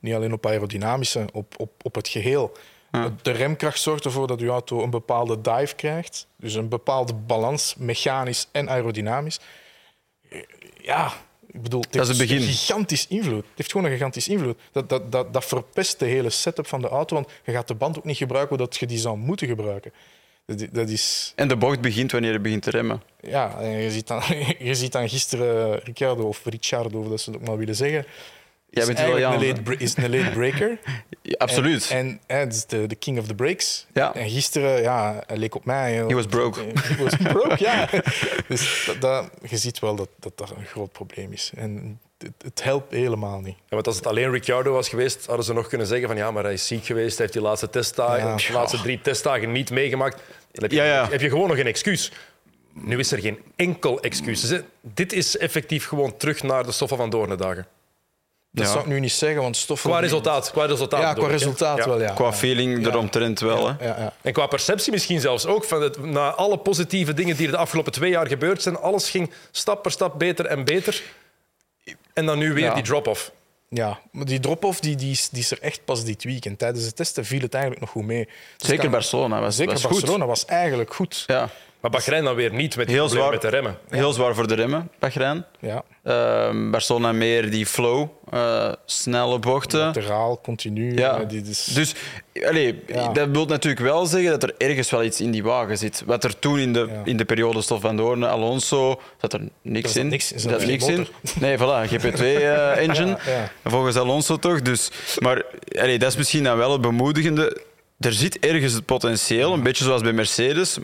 Niet 0.00 0.14
alleen 0.14 0.32
op 0.32 0.46
aerodynamische, 0.46 1.26
op, 1.32 1.54
op, 1.58 1.70
op 1.82 1.94
het 1.94 2.08
geheel. 2.08 2.52
De 3.22 3.30
remkracht 3.30 3.80
zorgt 3.80 4.04
ervoor 4.04 4.26
dat 4.26 4.40
uw 4.40 4.50
auto 4.50 4.82
een 4.82 4.90
bepaalde 4.90 5.40
dive 5.40 5.74
krijgt. 5.74 6.26
Dus 6.36 6.54
een 6.54 6.68
bepaalde 6.68 7.14
balans, 7.14 7.74
mechanisch 7.78 8.48
en 8.52 8.68
aerodynamisch. 8.68 9.40
Ja, 10.80 11.12
ik 11.56 11.62
bedoel, 11.62 11.80
het 11.80 11.94
heeft 11.94 12.30
een 12.30 12.40
gigantisch 12.42 13.06
invloed. 13.08 13.44
Het 13.44 13.56
heeft 13.56 13.70
gewoon 13.70 13.86
een 13.86 13.92
gigantisch 13.92 14.28
invloed. 14.28 14.58
Dat, 14.72 14.88
dat, 14.88 15.12
dat, 15.12 15.32
dat 15.32 15.44
verpest 15.44 15.98
de 15.98 16.04
hele 16.04 16.30
setup 16.30 16.66
van 16.66 16.80
de 16.80 16.88
auto, 16.88 17.14
want 17.14 17.28
je 17.44 17.52
gaat 17.52 17.68
de 17.68 17.74
band 17.74 17.98
ook 17.98 18.04
niet 18.04 18.16
gebruiken 18.16 18.58
dat 18.58 18.76
je 18.76 18.86
die 18.86 18.98
zou 18.98 19.16
moeten 19.16 19.46
gebruiken. 19.46 19.92
Dat, 20.46 20.66
dat 20.72 20.88
is... 20.88 21.32
En 21.36 21.48
de 21.48 21.56
bocht 21.56 21.80
begint 21.80 22.12
wanneer 22.12 22.32
je 22.32 22.40
begint 22.40 22.62
te 22.62 22.70
remmen. 22.70 23.02
Ja, 23.20 23.62
je 23.62 23.90
ziet 23.90 24.06
dan, 24.06 24.22
je 24.58 24.74
ziet 24.74 24.92
dan 24.92 25.08
gisteren 25.08 25.78
Ricciardo 25.78 26.22
of 26.22 26.44
Ricciardo, 26.44 27.00
of 27.00 27.08
dat 27.08 27.20
ze 27.20 27.30
het 27.30 27.40
ook 27.40 27.46
maar 27.46 27.56
willen 27.56 27.76
zeggen, 27.76 28.06
Jij 28.70 28.86
bent 28.86 28.98
wel 28.98 29.16
een 29.16 29.46
late, 29.46 29.76
is 29.76 29.96
een 29.96 30.10
late 30.10 30.30
breaker. 30.30 30.78
absoluut. 31.36 31.90
En, 31.90 32.20
het 32.26 32.54
is 32.54 32.66
de, 32.66 32.94
king 32.98 33.18
of 33.18 33.26
the 33.26 33.34
breaks. 33.34 33.86
Ja. 33.92 34.14
En 34.14 34.30
gisteren, 34.30 34.82
ja, 34.82 35.22
hij 35.26 35.36
leek 35.36 35.54
op 35.54 35.64
mij. 35.64 35.94
He 35.94 36.14
was 36.14 36.26
broke. 36.26 36.60
He 36.80 37.02
was 37.02 37.16
broke, 37.16 37.56
ja. 37.58 37.88
Dus 38.48 38.84
dat, 38.86 39.00
dat, 39.00 39.30
je 39.48 39.56
ziet 39.56 39.78
wel 39.78 39.94
dat, 39.94 40.08
dat 40.18 40.38
dat 40.38 40.50
een 40.50 40.64
groot 40.64 40.92
probleem 40.92 41.32
is. 41.32 41.52
En 41.56 42.00
het, 42.18 42.32
het 42.42 42.62
helpt 42.62 42.92
helemaal 42.92 43.40
niet. 43.40 43.56
Ja, 43.56 43.62
want 43.68 43.86
als 43.86 43.96
het 43.96 44.06
alleen 44.06 44.30
Ricciardo 44.30 44.72
was 44.72 44.88
geweest, 44.88 45.26
hadden 45.26 45.44
ze 45.44 45.52
nog 45.52 45.68
kunnen 45.68 45.86
zeggen 45.86 46.08
van 46.08 46.16
ja, 46.16 46.30
maar 46.30 46.44
hij 46.44 46.52
is 46.52 46.66
ziek 46.66 46.84
geweest, 46.84 47.16
hij 47.16 47.20
heeft 47.20 47.32
die 47.32 47.42
laatste 47.42 47.70
testdagen, 47.70 48.28
Ja. 48.28 48.36
de 48.36 48.52
laatste 48.52 48.80
drie 48.80 49.00
testdagen 49.00 49.52
niet 49.52 49.70
meegemaakt. 49.70 50.16
Dan 50.52 50.62
heb 50.62 50.70
je, 50.70 50.76
Ja, 50.76 50.84
ja. 50.84 51.08
heb 51.08 51.20
je 51.20 51.28
gewoon 51.28 51.48
nog 51.48 51.58
een 51.58 51.66
excuus. 51.66 52.12
Nu 52.72 52.98
is 52.98 53.12
er 53.12 53.18
geen 53.18 53.38
enkel 53.56 54.00
excuus. 54.00 54.40
Dus, 54.40 54.60
dit 54.80 55.12
is 55.12 55.36
effectief 55.36 55.86
gewoon 55.86 56.16
terug 56.16 56.42
naar 56.42 56.64
de 56.64 56.72
Stoffen 56.72 56.98
van 56.98 57.10
Doornendagen. 57.10 57.66
Dat 58.56 58.66
Ja. 58.66 58.72
zou 58.72 58.84
ik 58.84 58.90
nu 58.90 59.00
niet 59.00 59.12
zeggen, 59.12 59.42
want 59.42 59.56
stoffen... 59.56 59.90
Qua 59.90 59.98
resultaat. 60.00 60.50
Qua 60.50 60.64
resultaat 60.64 61.00
Ja, 61.00 61.08
bedoel 61.08 61.24
qua 61.24 61.34
ik, 61.34 61.40
hè. 61.40 61.46
resultaat 61.46 61.76
Ja. 61.78 61.86
wel, 61.88 62.00
ja. 62.00 62.12
Qua 62.12 62.32
feeling 62.32 62.82
Ja. 62.84 62.88
eromtrent 62.90 63.40
wel. 63.40 63.68
Hè. 63.68 63.84
Ja, 63.86 63.96
ja. 63.98 64.12
En 64.22 64.32
qua 64.32 64.46
perceptie 64.46 64.92
misschien 64.92 65.20
zelfs 65.20 65.46
ook. 65.46 65.64
Van 65.64 65.82
het, 65.82 66.04
na 66.04 66.30
alle 66.30 66.58
positieve 66.58 67.14
dingen 67.14 67.36
die 67.36 67.46
er 67.46 67.52
de 67.52 67.58
afgelopen 67.58 67.92
twee 67.92 68.10
jaar 68.10 68.26
gebeurd 68.26 68.62
zijn, 68.62 68.76
alles 68.78 69.10
ging 69.10 69.30
stap 69.50 69.82
per 69.82 69.90
stap 69.90 70.18
beter 70.18 70.46
en 70.46 70.64
beter. 70.64 71.02
En 72.12 72.26
dan 72.26 72.38
nu 72.38 72.52
weer 72.52 72.64
Ja. 72.64 72.74
die 72.74 72.82
drop-off. 72.82 73.30
Ja, 73.68 73.98
maar 74.12 74.24
die 74.24 74.40
drop-off 74.40 74.80
die, 74.80 74.96
die, 74.96 75.10
is, 75.10 75.28
die 75.28 75.42
is 75.42 75.50
er 75.50 75.60
echt 75.60 75.84
pas 75.84 76.04
dit 76.04 76.24
weekend. 76.24 76.58
Tijdens 76.58 76.84
de 76.84 76.92
testen 76.92 77.24
viel 77.24 77.40
het 77.40 77.52
eigenlijk 77.54 77.84
nog 77.84 77.92
goed 77.92 78.04
mee. 78.04 78.24
Dus 78.56 78.66
Zeker 78.68 78.82
kan- 78.82 78.90
Barcelona 78.90 79.40
was, 79.40 79.56
Zeker 79.56 79.72
was 79.72 79.82
Barcelona 79.82 80.18
goed. 80.18 80.26
was 80.26 80.44
eigenlijk 80.44 80.94
goed. 80.94 81.24
Ja. 81.26 81.48
Maar 81.86 82.00
Bahrein 82.00 82.24
dan 82.24 82.34
weer 82.34 82.52
niet 82.52 82.76
met, 82.76 82.86
die 82.86 82.96
Heel 82.96 83.08
zwaar. 83.08 83.30
met 83.30 83.40
de 83.42 83.48
remmen. 83.48 83.78
Heel 83.88 84.12
zwaar 84.12 84.34
voor 84.34 84.46
de 84.48 84.54
remmen, 84.54 84.90
Bahrein. 84.98 85.44
Ja, 85.60 85.82
Ehm, 86.02 86.70
Barcelona 86.70 87.12
meer 87.12 87.50
die 87.50 87.66
flow, 87.66 88.08
eh, 88.30 88.72
snelle 88.84 89.38
bochten. 89.38 89.80
lateraal, 89.80 90.40
continu. 90.40 90.96
Ja. 90.96 91.20
eh, 91.30 91.48
is... 91.48 91.64
Dus 91.64 91.94
allee, 92.46 92.82
Ja. 92.86 93.08
dat 93.12 93.28
wil 93.28 93.46
natuurlijk 93.46 93.82
wel 93.82 94.06
zeggen 94.06 94.30
dat 94.30 94.42
er 94.42 94.54
ergens 94.58 94.90
wel 94.90 95.04
iets 95.04 95.20
in 95.20 95.30
die 95.30 95.42
wagen 95.42 95.78
zit. 95.78 96.02
Wat 96.06 96.24
er 96.24 96.38
toen 96.38 96.58
in 96.58 96.72
de, 96.72 96.86
Ja. 96.90 97.00
in 97.04 97.16
de 97.16 97.24
periode 97.24 97.62
Stof 97.62 97.80
van 97.80 97.96
Doorn, 97.96 98.24
Alonso, 98.24 99.00
zat 99.20 99.32
er 99.32 99.40
niks 99.62 99.96
in. 99.96 100.08
niks- 100.08 100.32
zat 100.34 100.58
geen 100.58 100.66
niks 100.68 100.86
in. 100.88 101.06
Nee, 101.40 101.56
voilà, 101.58 101.88
GP2-engine. 101.88 103.16
Ja, 103.26 103.32
ja. 103.32 103.50
Volgens 103.64 103.96
Alonso 103.96 104.36
toch. 104.36 104.62
Dus, 104.62 104.90
maar 105.18 105.42
allee, 105.78 105.98
dat 105.98 106.10
is 106.10 106.16
misschien 106.16 106.44
dan 106.44 106.56
wel 106.56 106.72
het 106.72 106.80
bemoedigende. 106.80 107.60
Er 108.00 108.12
zit 108.12 108.38
ergens 108.38 108.72
het 108.72 108.84
potentieel, 108.84 109.52
een 109.52 109.62
beetje 109.62 109.84
zoals 109.84 110.02
bij 110.02 110.12
Mercedes, 110.12 110.78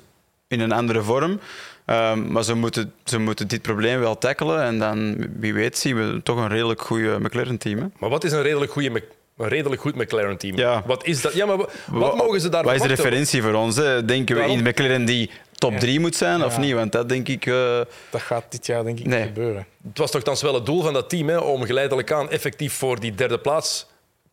in 0.52 0.60
een 0.60 0.72
andere 0.72 1.02
vorm. 1.02 1.40
Ehm, 1.86 2.32
maar 2.32 2.42
ze 2.44 2.54
moeten, 2.54 2.92
ze 3.04 3.18
moeten 3.18 3.48
dit 3.48 3.62
probleem 3.62 4.00
wel 4.00 4.18
tackelen. 4.18 4.62
En 4.62 4.78
dan, 4.78 5.26
wie 5.38 5.54
weet, 5.54 5.78
zien 5.78 5.96
we 5.96 6.20
toch 6.22 6.36
een 6.36 6.48
redelijk 6.48 6.80
goede 6.80 7.18
McLaren-team. 7.20 7.78
hè. 7.78 7.84
Maar 7.98 8.10
wat 8.10 8.24
is 8.24 8.32
een 8.32 8.42
redelijk, 8.42 8.72
goede, 8.72 9.02
een 9.36 9.48
redelijk 9.48 9.80
goed 9.80 9.94
McLaren-team? 9.94 10.56
Ja. 10.56 10.82
Wat 10.86 11.04
is 11.06 11.20
dat? 11.20 11.32
Ja, 11.34 11.46
maar 11.46 11.56
wa- 11.56 11.66
wat, 11.86 12.16
mogen 12.16 12.40
ze 12.40 12.48
daar 12.48 12.64
Wat 12.64 12.74
is 12.74 12.80
de 12.80 12.88
referentie 12.88 13.42
voor 13.42 13.54
ons? 13.54 13.76
Hè? 13.76 14.04
Denken 14.04 14.36
we 14.36 14.42
in 14.42 14.62
McLaren 14.62 15.04
die 15.04 15.30
top 15.54 15.72
Ja. 15.72 15.78
3 15.78 16.00
moet 16.00 16.16
zijn 16.16 16.44
of 16.44 16.58
niet? 16.58 16.72
Want 16.74 16.92
dat 16.92 17.08
denk 17.08 17.28
ik. 17.28 17.46
eh, 17.46 17.80
Dat 18.10 18.20
gaat 18.22 18.44
dit 18.48 18.66
jaar 18.66 18.84
denk 18.84 18.98
ik 18.98 19.06
Nee. 19.06 19.18
niet 19.18 19.28
gebeuren. 19.28 19.66
Het 19.88 19.98
was 19.98 20.10
toch 20.10 20.40
wel 20.40 20.54
het 20.54 20.66
doel 20.66 20.82
van 20.82 20.92
dat 20.92 21.08
team 21.10 21.28
hè, 21.28 21.36
om 21.38 21.62
geleidelijk 21.64 22.12
aan 22.12 22.30
effectief 22.30 22.72
voor 22.72 23.00
die 23.00 23.14
derde 23.14 23.38
plaats 23.38 23.86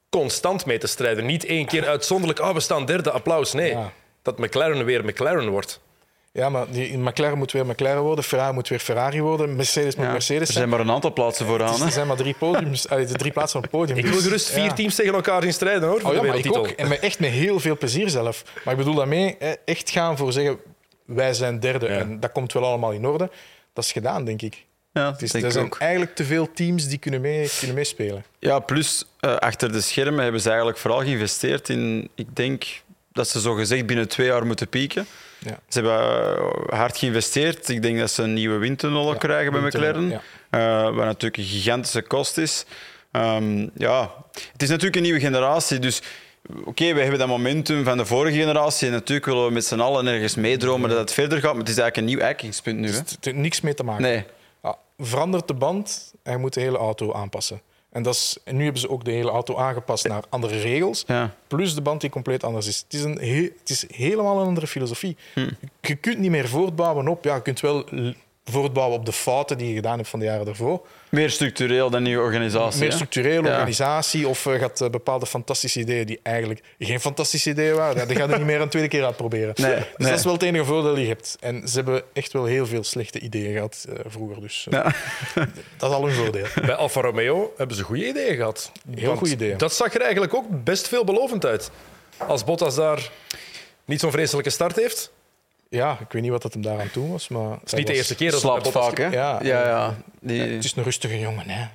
constant 0.10 0.66
mee 0.66 0.78
te 0.78 0.88
strijden. 0.88 1.26
Niet 1.26 1.46
één 1.46 1.66
keer 1.66 1.88
uitzonderlijk, 1.88 2.40
ah, 2.40 2.54
we 2.54 2.60
staan 2.60 2.86
derde, 2.86 3.12
applaus. 3.12 3.54
Nee, 3.54 3.70
Ja. 3.72 3.92
dat 4.22 4.38
McLaren 4.40 4.86
weer 4.86 5.06
McLaren 5.06 5.50
wordt. 5.50 5.80
Ja, 6.32 6.50
maar 6.50 6.66
die, 6.72 6.98
McLaren 6.98 7.38
moet 7.38 7.52
weer 7.52 7.66
McLaren 7.66 8.02
worden, 8.02 8.24
Ferrari 8.24 8.54
moet 8.54 8.68
weer 8.68 8.80
Ferrari 8.80 9.22
worden, 9.22 9.56
Mercedes 9.56 9.96
moet 9.96 10.06
ja. 10.06 10.12
Mercedes 10.12 10.40
Er 10.48 10.54
zijn. 10.54 10.58
zijn 10.58 10.70
maar 10.70 10.80
een 10.80 10.92
aantal 10.94 11.14
plaatsen 11.14 11.46
Dus 11.46 11.56
vooraan. 11.56 11.80
er 11.80 11.86
Hè? 11.86 11.92
zijn 11.92 12.08
maar 12.08 12.18
drie 12.18 12.36
podiums, 12.40 12.90
allee, 12.90 13.06
de 13.06 13.14
drie 13.14 13.32
plaatsen 13.32 13.58
op 13.58 13.64
het 13.64 13.72
podium. 13.72 13.98
Ik 13.98 14.04
wil 14.06 14.14
Dus, 14.14 14.24
gerust 14.24 14.50
vier 14.50 14.64
ja. 14.64 14.74
teams 14.74 14.96
tegen 14.96 15.14
elkaar 15.14 15.42
zien 15.42 15.54
strijden 15.54 15.90
hoor, 15.90 16.00
voor 16.02 16.10
Oh 16.10 16.16
ja, 16.16 16.22
de 16.22 16.28
maar 16.28 16.38
ik 16.38 16.58
ook. 16.58 16.68
En 16.68 16.88
met, 16.88 17.00
echt 17.00 17.20
met 17.20 17.30
heel 17.30 17.60
veel 17.60 17.78
plezier 17.78 18.10
zelf. 18.10 18.44
Maar 18.64 18.74
ik 18.74 18.80
bedoel 18.80 18.96
daarmee 18.96 19.38
echt 19.66 19.90
gaan 19.90 20.18
voor 20.18 20.32
zeggen, 20.32 20.60
wij 21.06 21.34
zijn 21.34 21.60
derde. 21.60 21.86
Ja. 21.88 21.98
En 21.98 22.20
dat 22.20 22.32
komt 22.32 22.54
wel 22.54 22.66
allemaal 22.66 22.92
in 22.92 23.06
orde. 23.08 23.30
Dat 23.74 23.84
is 23.84 23.92
gedaan, 23.92 24.26
denk 24.26 24.42
ik. 24.42 24.66
Ja, 24.94 25.12
Het 25.12 25.22
is, 25.22 25.32
denk 25.32 25.44
er 25.44 25.50
ik 25.50 25.56
zijn 25.56 25.66
ook. 25.66 25.78
eigenlijk 25.80 26.16
te 26.16 26.24
veel 26.26 26.52
teams 26.54 26.88
die 26.88 26.98
kunnen, 26.98 27.22
mee, 27.22 27.50
kunnen 27.58 27.76
meespelen. 27.76 28.24
Ja, 28.40 28.60
plus 28.60 29.06
eh, 29.20 29.36
achter 29.36 29.72
de 29.72 29.82
schermen 29.82 30.24
hebben 30.24 30.42
ze 30.42 30.48
eigenlijk 30.48 30.78
vooral 30.78 31.00
geïnvesteerd 31.00 31.70
in. 31.70 32.10
Ik 32.16 32.36
denk 32.36 32.66
dat 33.12 33.28
ze 33.28 33.42
zo 33.42 33.54
gezegd 33.54 33.86
binnen 33.86 34.08
twee 34.08 34.28
jaar 34.28 34.46
moeten 34.46 34.68
pieken. 34.68 35.06
Ja. 35.40 35.60
Ze 35.68 35.82
hebben 35.82 36.00
eh, 36.70 36.80
hard 36.80 36.98
geïnvesteerd. 36.98 37.70
Ik 37.70 37.82
denk 37.82 38.00
dat 38.00 38.12
ze 38.12 38.24
een 38.24 38.34
nieuwe 38.34 38.58
windtunnel 38.58 39.04
Ja, 39.04 39.10
ook 39.10 39.52
bij 39.52 39.62
McLaren. 39.62 40.22
Eh, 40.50 40.84
wat 40.84 41.06
natuurlijk 41.06 41.38
een 41.38 41.44
gigantische 41.44 42.02
kost 42.02 42.38
is. 42.38 42.66
Ehm, 43.12 43.68
ja, 43.76 44.16
het 44.52 44.62
is 44.62 44.70
natuurlijk 44.70 44.96
een 44.96 45.02
nieuwe 45.02 45.20
generatie. 45.20 45.80
Dus 45.80 46.02
oké, 46.64 46.94
we 46.94 47.02
hebben 47.02 47.20
dat 47.20 47.28
momentum 47.28 47.84
van 47.84 47.98
de 47.98 48.06
vorige 48.06 48.38
generatie. 48.38 48.88
En 48.88 48.94
natuurlijk 48.94 49.26
willen 49.26 49.46
we 49.46 49.52
met 49.52 49.66
z'n 49.66 49.80
allen 49.80 50.08
ergens 50.08 50.36
meedromen 50.36 50.90
dat 50.90 51.00
het 51.00 51.14
verder 51.14 51.40
gaat. 51.40 51.52
Maar 51.52 51.60
het 51.62 51.70
is 51.70 51.78
eigenlijk 51.78 51.98
een 51.98 52.16
nieuw 52.16 52.26
eikingspunt 52.28 52.80
nu. 52.80 52.90
Hè? 52.90 52.98
Het 52.98 53.18
heeft 53.22 53.38
niks 53.38 53.62
mee 53.62 53.74
te 53.74 53.84
maken. 53.84 54.04
Nee. 54.04 54.26
Ja, 54.64 54.78
verandert 54.98 55.48
de 55.48 55.54
band 55.54 56.14
en 56.24 56.32
je 56.32 56.38
moet 56.38 56.54
de 56.54 56.62
hele 56.62 56.78
auto 56.78 57.14
aanpassen. 57.14 57.62
En, 57.90 58.04
dat 58.04 58.14
is, 58.14 58.38
en 58.44 58.56
nu 58.56 58.64
hebben 58.64 58.82
ze 58.82 58.90
ook 58.90 59.06
de 59.06 59.12
hele 59.12 59.30
auto 59.30 59.56
aangepast 59.56 60.08
naar 60.08 60.24
andere 60.30 60.60
regels. 60.60 61.04
Ja. 61.08 61.36
Plus 61.48 61.76
de 61.76 61.82
band 61.82 62.02
die 62.02 62.10
compleet 62.10 62.44
anders 62.44 62.68
is. 62.68 62.78
Het 62.78 62.94
is, 62.94 63.04
een 63.04 63.18
he- 63.20 63.52
het 63.60 63.70
is 63.70 63.86
helemaal 63.88 64.40
een 64.40 64.48
andere 64.48 64.68
filosofie. 64.68 65.18
Hm. 65.34 65.50
Je 65.82 65.96
kunt 65.96 66.18
niet 66.18 66.32
meer 66.32 66.48
voortbouwen 66.48 67.08
op... 67.08 67.24
Ja, 67.24 67.36
je 67.36 67.42
kunt 67.42 67.60
wel 67.60 67.86
voortbouwen 68.50 68.98
op 68.98 69.06
de 69.06 69.12
fouten 69.12 69.58
die 69.58 69.68
je 69.68 69.74
gedaan 69.74 69.98
hebt 69.98 70.10
van 70.10 70.20
de 70.20 70.26
jaren 70.26 70.46
daarvoor. 70.46 70.86
Meer 71.10 71.30
structureel 71.30 71.90
dan 71.90 72.04
nieuwe 72.04 72.24
organisatie. 72.24 72.80
Meer 72.80 73.34
Ja. 73.34 73.40
organisatie 73.40 74.28
of 74.28 74.44
je 74.44 74.60
gaat 74.60 74.82
eh, 74.82 74.90
bepaalde 74.90 75.26
fantastische 75.26 75.80
ideeën 75.80 76.06
die 76.06 76.20
eigenlijk 76.24 76.64
geen 76.80 77.00
fantastische 77.00 77.50
ideeën 77.50 77.76
waren, 77.76 78.08
die 78.08 78.18
ga 78.18 78.24
je 78.30 78.36
niet 78.36 78.46
meer 78.46 78.62
een 78.62 78.70
tweede 78.70 78.88
keer 78.90 79.06
uitproberen. 79.06 79.54
Nee, 79.56 79.76
dus 79.76 79.86
nee. 79.98 80.10
dat 80.10 80.18
is 80.20 80.24
wel 80.24 80.34
het 80.34 80.44
enige 80.44 80.66
voordeel 80.66 80.94
die 80.94 81.04
je 81.04 81.10
hebt. 81.10 81.38
En 81.40 81.68
ze 81.68 81.76
hebben 81.76 82.04
echt 82.14 82.34
wel 82.34 82.46
heel 82.46 82.66
veel 82.66 82.84
slechte 82.84 83.20
ideeën 83.20 83.54
gehad 83.54 83.86
eh, 83.90 83.96
vroeger. 84.08 84.42
Dus 84.42 84.68
eh, 84.70 84.74
Ja. 84.74 84.84
dat 85.78 85.90
is 85.90 85.96
al 85.96 86.08
een 86.08 86.14
voordeel. 86.14 86.46
Bij 86.66 86.76
Alfa 86.76 87.02
Romeo 87.02 87.54
hebben 87.58 87.76
ze 87.76 87.84
goede 87.84 88.08
ideeën 88.08 88.36
gehad. 88.36 88.72
Heel 88.96 89.16
goede 89.16 89.34
ideeën. 89.34 89.58
Dat 89.58 89.74
zag 89.74 89.94
er 89.94 90.02
eigenlijk 90.02 90.34
ook 90.34 90.46
best 90.64 90.88
veelbelovend 90.88 91.46
uit. 91.46 91.72
Als 92.28 92.44
Bottas 92.44 92.76
daar 92.76 93.10
niet 93.86 94.00
zo'n 94.00 94.12
vreselijke 94.12 94.50
start 94.50 94.76
heeft. 94.76 95.12
Ja, 95.70 95.98
ik 96.00 96.12
weet 96.12 96.22
niet 96.22 96.32
wat 96.32 96.42
dat 96.42 96.54
hem 96.54 96.62
daaraan 96.62 96.92
toe 96.92 97.10
was, 97.12 97.28
maar... 97.28 97.52
Het 97.52 97.60
is 97.66 97.74
niet 97.74 97.88
de 97.88 97.94
eerste 97.94 98.16
keer 98.16 98.32
dat 98.32 98.40
Slaapt 98.40 98.70
vaak, 98.70 98.98
hè? 98.98 99.08
Ja, 99.08 99.40
ja, 99.44 99.68
ja. 99.68 99.96
Die, 100.20 100.42
Het 100.42 100.64
is 100.64 100.76
een 100.76 100.84
rustige 100.84 101.20
jongen, 101.20 101.50
hè. 101.50 101.68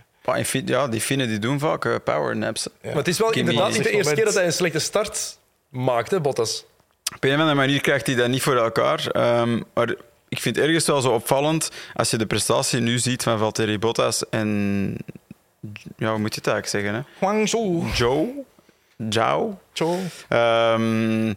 Ja, 0.65 0.89
die 0.89 1.01
Finnen 1.01 1.29
die 1.29 1.39
doen 1.39 1.59
vaak 1.59 1.85
eh, 1.85 1.95
power 2.05 2.37
naps. 2.37 2.69
Maar 2.83 2.95
het 2.95 3.09
is 3.09 3.19
wel 3.19 3.31
Kimi 3.31 3.49
inderdaad 3.51 3.73
niet 3.73 3.83
de 3.83 3.91
eerste 3.91 4.15
keer 4.15 4.25
dat 4.25 4.35
hij 4.35 4.45
een 4.45 4.53
slechte 4.53 4.79
start 4.79 5.39
maakte, 5.69 6.21
Bottas. 6.21 6.65
Op 7.15 7.25
een 7.25 7.33
of 7.33 7.39
andere 7.39 7.55
manier 7.55 7.81
krijgt 7.81 8.07
hij 8.07 8.15
dat 8.15 8.29
niet 8.29 8.43
voor 8.43 8.57
elkaar. 8.57 9.07
Ehm, 9.07 9.61
maar 9.75 9.95
ik 10.29 10.41
vind 10.41 10.57
het 10.57 10.65
ergens 10.65 10.87
wel 10.87 11.01
zo 11.01 11.11
opvallend 11.11 11.71
als 11.95 12.11
je 12.11 12.17
de 12.17 12.27
prestatie 12.27 12.81
nu 12.81 12.99
ziet 12.99 13.23
van 13.23 13.39
Valtteri 13.39 13.79
Bottas 13.79 14.29
en... 14.29 14.97
Ja, 15.97 16.11
hoe 16.11 16.19
moet 16.19 16.35
je 16.35 16.41
het 16.41 16.47
eigenlijk 16.47 16.67
zeggen? 16.67 16.95
Hè? 16.95 17.01
Guangzhou. 17.19 17.87
Joe? 17.95 18.29
Zhao? 19.09 19.59
Zo. 19.73 19.99
Ehm, 20.29 21.35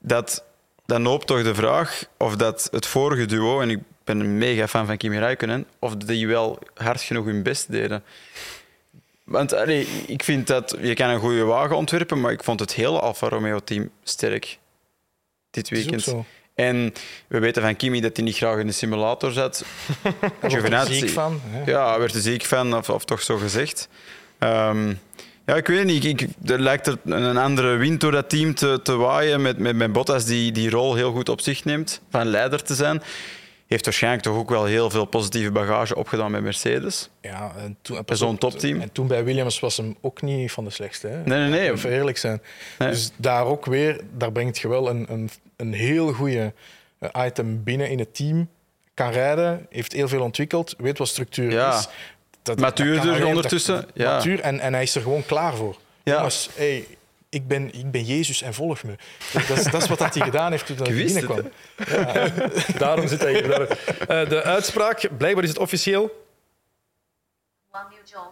dat, 0.00 0.44
dan 0.86 1.02
loopt 1.02 1.26
toch 1.26 1.42
de 1.42 1.54
vraag 1.54 2.04
of 2.16 2.36
dat 2.36 2.68
het 2.70 2.86
vorige 2.86 3.26
duo, 3.26 3.60
en 3.60 3.70
ik 3.70 3.78
ben 4.04 4.20
een 4.20 4.38
mega 4.38 4.68
fan 4.68 4.86
van 4.86 4.96
Kimi 4.96 5.18
Räikkönen, 5.18 5.66
of 5.78 5.96
die 5.96 6.26
wel 6.26 6.58
hard 6.74 7.00
genoeg 7.02 7.24
hun 7.24 7.42
best 7.42 7.70
deden. 7.72 8.02
Want 9.24 9.54
allee, 9.54 9.86
ik 10.06 10.22
vind 10.22 10.46
dat 10.46 10.76
je 10.80 10.94
kan 10.94 11.08
een 11.10 11.18
goede 11.20 11.44
wagen 11.44 11.76
ontwerpen, 11.76 12.20
maar 12.20 12.32
ik 12.32 12.42
vond 12.44 12.60
het 12.60 12.74
hele 12.74 13.00
Alfa 13.00 13.28
Romeo-team 13.28 13.90
sterk 14.02 14.58
dit 15.50 15.68
weekend. 15.68 16.02
zo. 16.02 16.24
En 16.54 16.92
we 17.26 17.38
weten 17.38 17.62
van 17.62 17.76
Kimi 17.76 18.00
dat 18.00 18.16
hij 18.16 18.24
niet 18.24 18.36
graag 18.36 18.58
in 18.58 18.66
de 18.66 18.72
simulator 18.72 19.32
zat. 19.32 19.64
Daar 20.02 20.12
word 20.20 20.42
ik 20.42 20.50
Giovinazzi- 20.50 20.94
ziek 20.94 21.08
van. 21.08 21.40
Hè. 21.44 21.70
Ja, 21.70 21.90
hij 21.90 21.98
werd 21.98 22.14
er 22.14 22.20
ziek 22.20 22.44
van, 22.44 22.76
of, 22.76 22.88
of 22.90 23.04
toch 23.04 23.22
zo 23.22 23.36
gezegd. 23.36 23.88
Ehm, 24.38 24.94
ja, 25.46 25.54
ik 25.54 25.66
weet 25.66 25.84
niet. 25.84 26.04
Ik, 26.04 26.26
er 26.46 26.60
lijkt 26.60 26.86
er 26.86 26.98
een 27.04 27.36
andere 27.36 27.76
wind 27.76 28.00
door 28.00 28.12
dat 28.12 28.28
team 28.28 28.54
te, 28.54 28.80
te 28.82 28.96
waaien 28.96 29.42
met, 29.42 29.58
met, 29.58 29.76
met 29.76 29.92
Bottas 29.92 30.24
die 30.24 30.52
die 30.52 30.70
rol 30.70 30.94
heel 30.94 31.12
goed 31.12 31.28
op 31.28 31.40
zich 31.40 31.64
neemt, 31.64 32.00
van 32.10 32.26
leider 32.26 32.62
te 32.62 32.74
zijn. 32.74 33.02
Heeft 33.66 33.84
waarschijnlijk 33.84 34.22
toch 34.22 34.36
ook 34.36 34.50
wel 34.50 34.64
heel 34.64 34.90
veel 34.90 35.04
positieve 35.04 35.50
bagage 35.50 35.96
opgedaan 35.96 36.30
met 36.30 36.42
Mercedes. 36.42 37.10
Ja, 37.20 37.52
en 37.58 37.76
toen, 37.82 37.98
zo'n 38.06 38.38
topteam. 38.38 38.80
En 38.80 38.92
toen 38.92 39.06
bij 39.06 39.24
Williams 39.24 39.60
was 39.60 39.76
hem 39.76 39.96
ook 40.00 40.22
niet 40.22 40.52
van 40.52 40.64
de 40.64 40.70
slechtste. 40.70 41.06
Hè? 41.08 41.22
Nee, 41.24 41.38
nee, 41.38 41.48
nee. 41.48 41.70
Even 41.72 41.90
eerlijk 41.90 42.16
zijn. 42.18 42.42
Nee. 42.78 42.88
Dus 42.90 43.10
daar 43.16 43.44
ook 43.44 43.64
weer, 43.66 44.00
daar 44.16 44.32
brengt 44.32 44.58
je 44.58 44.68
wel 44.68 44.88
een, 44.90 45.06
een, 45.08 45.30
een 45.56 45.72
heel 45.72 46.12
goede 46.12 46.52
item 47.26 47.62
binnen 47.62 47.90
in 47.90 47.98
het 47.98 48.14
team. 48.14 48.48
Kan 48.94 49.10
rijden, 49.10 49.66
heeft 49.70 49.92
heel 49.92 50.08
veel 50.08 50.22
ontwikkeld, 50.22 50.74
weet 50.78 50.98
wat 50.98 51.08
structuur 51.08 51.50
Ja. 51.50 51.78
is. 51.78 51.88
Dat, 52.42 52.58
dat 52.58 52.80
alleen- 52.80 53.24
ondertussen, 53.26 53.74
dat- 53.74 53.90
ja. 53.94 54.14
Matuur 54.14 54.40
en, 54.40 54.60
en 54.60 54.72
hij 54.72 54.82
is 54.82 54.94
er 54.94 55.02
gewoon 55.02 55.26
klaar 55.26 55.54
voor. 55.54 55.76
Ja. 56.02 56.14
Jongens, 56.16 56.48
hey, 56.54 56.86
ik, 57.28 57.46
ben, 57.48 57.74
ik 57.74 57.90
ben 57.90 58.04
Jezus 58.04 58.42
en 58.42 58.54
volg 58.54 58.82
me. 58.82 58.94
Dat 59.32 59.56
is, 59.58 59.64
dat 59.64 59.82
is 59.82 59.88
wat 59.88 59.98
dat 59.98 60.14
hij 60.14 60.24
gedaan 60.24 60.50
heeft 60.50 60.66
toen 60.66 60.76
hij 60.76 60.94
binnenkwam. 61.04 61.50
Daarom 62.78 63.08
zit 63.08 63.20
hij 63.20 63.32
hier. 63.32 63.48
Daar- 63.48 63.68
Eh, 63.68 64.28
de 64.28 64.42
uitspraak, 64.42 65.08
blijkbaar 65.18 65.42
is 65.44 65.48
het 65.50 65.58
officieel. 65.58 66.26
Wang 67.70 67.84
Yuzhou. 68.00 68.26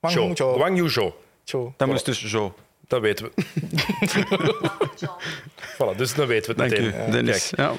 Zhou. 0.00 0.36
Zhou. 0.36 0.54
Guang 0.56 0.76
Yu 0.78 0.88
Zhou. 0.90 1.12
Zhou. 1.44 1.72
Dat 1.76 1.88
moest 1.88 2.04
dus 2.04 2.24
zo. 2.24 2.54
Dat 2.88 3.00
weten 3.00 3.24
we. 3.24 3.42
voilà, 5.76 5.96
dus 5.96 6.14
dan 6.14 6.26
weten 6.26 6.56
we 6.56 6.62
het 6.62 6.70
Dank 6.72 6.82
meteen. 6.82 7.08
u, 7.08 7.10
Dennis. 7.10 7.50
Kijk, 7.50 7.60
Ja. 7.70 7.74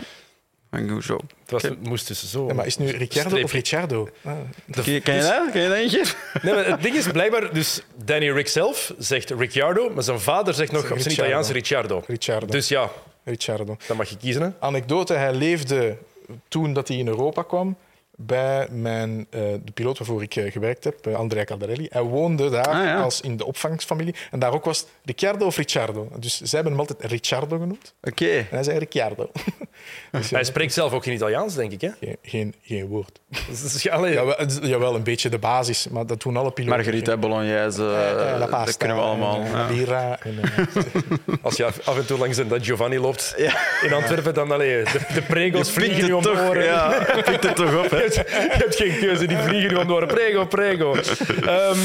Zo. 1.02 1.20
het, 1.42 1.52
was, 1.52 1.64
moest 1.80 2.08
dus 2.08 2.30
zo. 2.30 2.48
Ja, 2.48 2.54
maar 2.54 2.66
is 2.66 2.76
het 2.78 2.86
nu 2.86 2.92
Ricciardo 2.98 3.30
Streep. 3.30 3.44
of 3.46 3.52
Ricciardo? 3.52 4.10
Ah, 4.24 4.34
Ken 4.72 4.94
je, 4.94 5.00
ken 5.02 5.16
je 5.16 5.22
dat? 5.22 5.52
Ken 5.52 5.62
je 5.62 5.68
dat 5.68 5.78
eentje? 5.78 6.04
Nee, 6.42 6.54
maar 6.54 6.66
het 6.66 6.82
ding 6.82 6.96
is 6.96 7.08
blijkbaar, 7.08 7.54
dus 7.54 7.82
Danny 8.06 8.32
Rick 8.32 8.48
zelf 8.48 8.94
zegt 8.98 9.30
Ricciardo, 9.30 9.90
maar 9.90 10.04
zijn 10.04 10.20
vader 10.20 10.54
zegt 10.54 10.72
nog 10.72 10.92
op 10.92 11.00
zijn. 11.00 11.14
Italiaans 11.14 11.50
Ricciardo. 11.50 12.04
Ricciardo. 12.08 12.46
Dus 12.46 12.68
ja, 12.68 12.90
Ricciardo. 13.24 13.78
dan 13.88 13.98
mag 13.98 14.10
je 14.10 14.18
kiezen. 14.18 14.42
Hè? 14.42 14.50
Anekdote, 14.60 15.14
hij 15.14 15.34
leefde 15.34 15.98
toen 16.48 16.74
dat 16.74 16.88
hij 16.88 16.98
in 16.98 17.08
Europa 17.08 17.42
kwam 17.44 17.78
bij 18.18 18.68
mijn, 18.72 19.28
eh, 19.30 19.42
de 19.64 19.72
piloot 19.74 19.98
waarvoor 19.98 20.22
ik 20.22 20.36
eh, 20.36 20.52
gewerkt 20.52 20.84
heb, 20.84 21.06
eh, 21.08 21.16
Andrea 21.16 21.44
Caldarelli. 21.44 21.88
Hij 21.90 22.02
woonde 22.02 22.50
daar 22.50 22.68
Ah, 22.68 22.84
ja. 22.84 23.02
als 23.02 23.22
in 23.22 23.38
de 23.38 23.46
opvangfamilie. 23.46 24.16
En 24.32 24.40
daar 24.40 24.54
ook 24.54 24.66
was 24.66 24.86
Ricciardo 25.06 25.46
of 25.46 25.58
Ricciardo. 25.58 26.10
Dus 26.20 26.36
zij 26.38 26.48
hebben 26.60 26.72
hem 26.72 26.80
altijd 26.80 27.12
Ricciardo 27.12 27.58
genoemd. 27.60 27.94
Oké. 28.04 28.26
En 28.30 28.48
hij 28.50 28.64
zei 28.64 28.78
Ricciardo. 28.78 29.32
dus 30.12 30.30
ja, 30.30 30.36
Hij 30.36 30.44
spreekt 30.46 30.74
zelf 30.74 30.94
ook 30.94 31.04
geen 31.04 31.14
Italiaans, 31.14 31.56
denk 31.56 31.72
ik. 31.72 31.82
Hè? 31.82 31.90
geen, 32.00 32.18
geen, 32.22 32.54
geen 32.62 32.86
woord. 32.88 33.20
Dus, 33.50 33.82
ja, 33.84 33.94
allee, 33.94 34.14
Jawel, 34.62 34.96
een 34.96 35.04
beetje 35.04 35.30
de 35.30 35.38
basis, 35.38 35.88
maar 35.88 36.06
dat 36.06 36.22
doen 36.22 36.38
alle 36.38 36.52
piloten. 36.52 36.76
Margarita 36.78 37.18
Bolognese, 37.18 37.82
la 38.40 38.66
dat 38.66 38.78
kunnen 38.78 38.98
we 38.98 39.04
allemaal. 39.04 39.40
en, 39.40 39.52
ja. 39.52 39.68
Bira. 39.68 40.20
En, 40.22 40.40
Als 41.42 41.56
je 41.58 41.66
af 41.66 41.98
en 41.98 42.06
toe 42.06 42.18
langs 42.18 42.38
een 42.38 42.48
dat 42.48 42.66
Giovanni 42.66 43.00
loopt 43.00 43.36
in 43.82 43.94
Antwerpen, 43.94 44.34
dan 44.34 44.52
allee, 44.52 44.84
de, 44.84 45.00
de 45.14 45.22
prego's 45.22 45.72
vliegen 45.72 46.06
nu 46.06 46.12
om 46.12 46.22
de 46.24 46.30
toch, 46.30 46.50
oren. 46.50 46.64
ja, 46.64 47.06
pikt 47.26 47.44
het 47.44 47.56
toch 47.56 47.84
op. 47.86 47.90
Hè? 47.90 48.05
Je 48.14 48.48
hebt 48.50 48.76
geen 48.76 48.98
keuze, 49.00 49.26
die 49.28 49.38
vliegen 49.38 49.70
nu 49.74 49.76
om 49.76 49.88
de 49.88 49.94
oren. 49.94 50.08
Prego, 50.08 50.46
prego. 50.46 50.96
Ehm, 50.96 51.78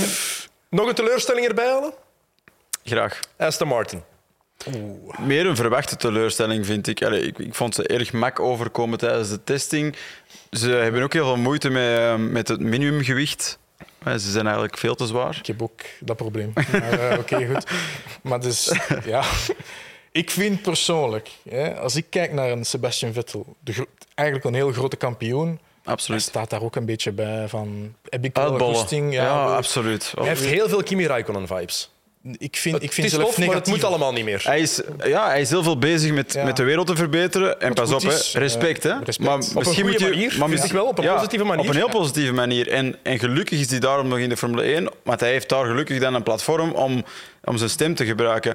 nog 0.71 0.89
een 0.89 0.95
teleurstelling 0.95 1.47
erbij 1.49 1.67
halen? 1.67 1.93
Graag. 2.85 3.21
Aston 3.37 3.69
Martin. 3.69 4.03
Meer 5.21 5.47
een 5.47 5.57
verwachte 5.57 5.97
teleurstelling, 5.97 6.67
vind 6.67 6.87
ik. 6.87 7.03
Allee, 7.03 7.23
ik. 7.23 7.39
Ik 7.39 7.55
vond 7.55 7.75
ze 7.75 7.87
erg 7.87 8.13
mak 8.13 8.41
overkomen 8.41 8.99
tijdens 8.99 9.29
de 9.31 9.45
testing. 9.45 9.97
Ze 10.51 10.71
hebben 10.71 11.03
ook 11.03 11.13
heel 11.13 11.25
veel 11.25 11.37
moeite 11.37 11.71
met, 11.71 11.99
eh, 11.99 12.15
met 12.17 12.49
het 12.49 12.61
minimumgewicht. 12.61 13.59
Eh, 14.05 14.13
Ze 14.13 14.31
zijn 14.31 14.45
eigenlijk 14.45 14.79
veel 14.79 14.95
te 14.95 15.07
zwaar. 15.07 15.37
Ik 15.39 15.47
heb 15.47 15.63
ook 15.63 15.81
dat 16.01 16.17
probleem. 16.17 16.53
Maar, 16.55 17.11
eh, 17.11 17.19
Oké, 17.19 17.47
goed. 17.53 17.65
Maar 18.23 18.41
dus, 18.41 18.75
ja. 19.05 19.23
Ik 20.13 20.31
vind 20.31 20.63
persoonlijk, 20.63 21.31
hè, 21.49 21.75
als 21.79 21.97
ik 21.97 22.07
kijk 22.11 22.33
naar 22.33 22.51
een 22.51 22.65
Sebastian 22.65 23.13
Vettel, 23.13 23.57
de 23.61 23.87
eigenlijk 24.15 24.49
een 24.49 24.55
heel 24.55 24.73
grote 24.73 24.97
kampioen, 24.97 25.61
hij 25.91 25.99
Absoluut. 25.99 26.23
staat 26.23 26.51
daar 26.51 26.63
ook 26.63 26.77
een 26.77 26.85
beetje 26.87 27.13
bij 27.13 27.49
van... 27.49 27.95
Heb 28.09 28.25
ik 28.25 28.35
wel 28.37 28.51
Uitbollen. 28.51 28.75
goesting? 28.77 29.13
Ja, 29.13 29.23
Ja, 29.25 29.45
absoluut. 29.57 30.13
Hij 30.19 30.29
heeft 30.29 30.45
heel 30.45 30.69
veel 30.69 30.83
Kimi 30.83 31.07
Raikkonen-vibes. 31.07 31.91
ik 32.39 32.57
vind, 32.57 32.77
ik 32.77 32.83
Het 32.83 32.95
vind 32.95 33.07
is 33.07 33.13
zelf 33.13 33.35
tof, 33.35 33.47
maar 33.47 33.55
het 33.55 33.67
moet 33.67 33.85
allemaal 33.85 34.13
niet 34.13 34.25
meer. 34.25 34.41
Hij 34.45 34.61
is, 34.61 34.81
ja, 35.05 35.27
hij 35.29 35.41
is 35.41 35.51
heel 35.51 35.63
veel 35.63 35.79
bezig 35.79 36.13
met, 36.13 36.33
Ja. 36.33 36.45
met 36.45 36.57
de 36.57 36.63
wereld 36.63 36.87
te 36.87 36.97
verbeteren. 36.97 37.61
En 37.61 37.75
pas 37.75 37.93
op, 37.93 38.01
is, 38.03 38.35
respect. 38.35 38.85
eh, 38.85 38.93
hè. 38.99 39.05
respect. 39.05 39.29
Maar 39.29 39.39
Op 39.39 39.43
een 39.49 39.55
misschien 39.55 39.83
goede 39.85 39.91
moet 39.91 39.99
je, 40.01 40.05
manier, 40.11 40.39
maar 40.39 40.65
ik 40.65 40.73
wel, 40.73 40.87
op 40.87 40.99
een 40.99 41.15
positieve 41.15 41.45
manier. 41.45 41.65
Op 41.65 41.71
een 41.71 41.77
heel 41.77 41.89
positieve 41.89 42.33
manier. 42.33 42.69
En, 42.69 42.97
en 43.03 43.19
gelukkig 43.19 43.61
is 43.61 43.71
hij 43.71 43.79
daarom 43.81 44.09
nog 44.09 44.19
in 44.19 44.29
de 44.29 44.37
Formule 44.37 44.63
1. 44.63 44.89
Want 45.05 45.21
hij 45.21 45.31
heeft 45.31 45.49
daar 45.49 45.67
gelukkig 45.67 46.01
dan 46.01 46.15
een 46.15 46.23
platform 46.23 46.71
om, 46.73 47.05
om 47.45 47.57
zijn 47.57 47.71
stem 47.71 47.95
te 47.95 48.05
gebruiken. 48.05 48.55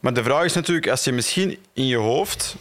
Maar 0.00 0.14
de 0.14 0.22
vraag 0.22 0.44
is 0.44 0.52
natuurlijk, 0.52 0.88
als 0.88 1.04
je 1.04 1.12
misschien 1.12 1.58
in 1.72 1.86
je 1.86 1.96
hoofd 1.96 2.56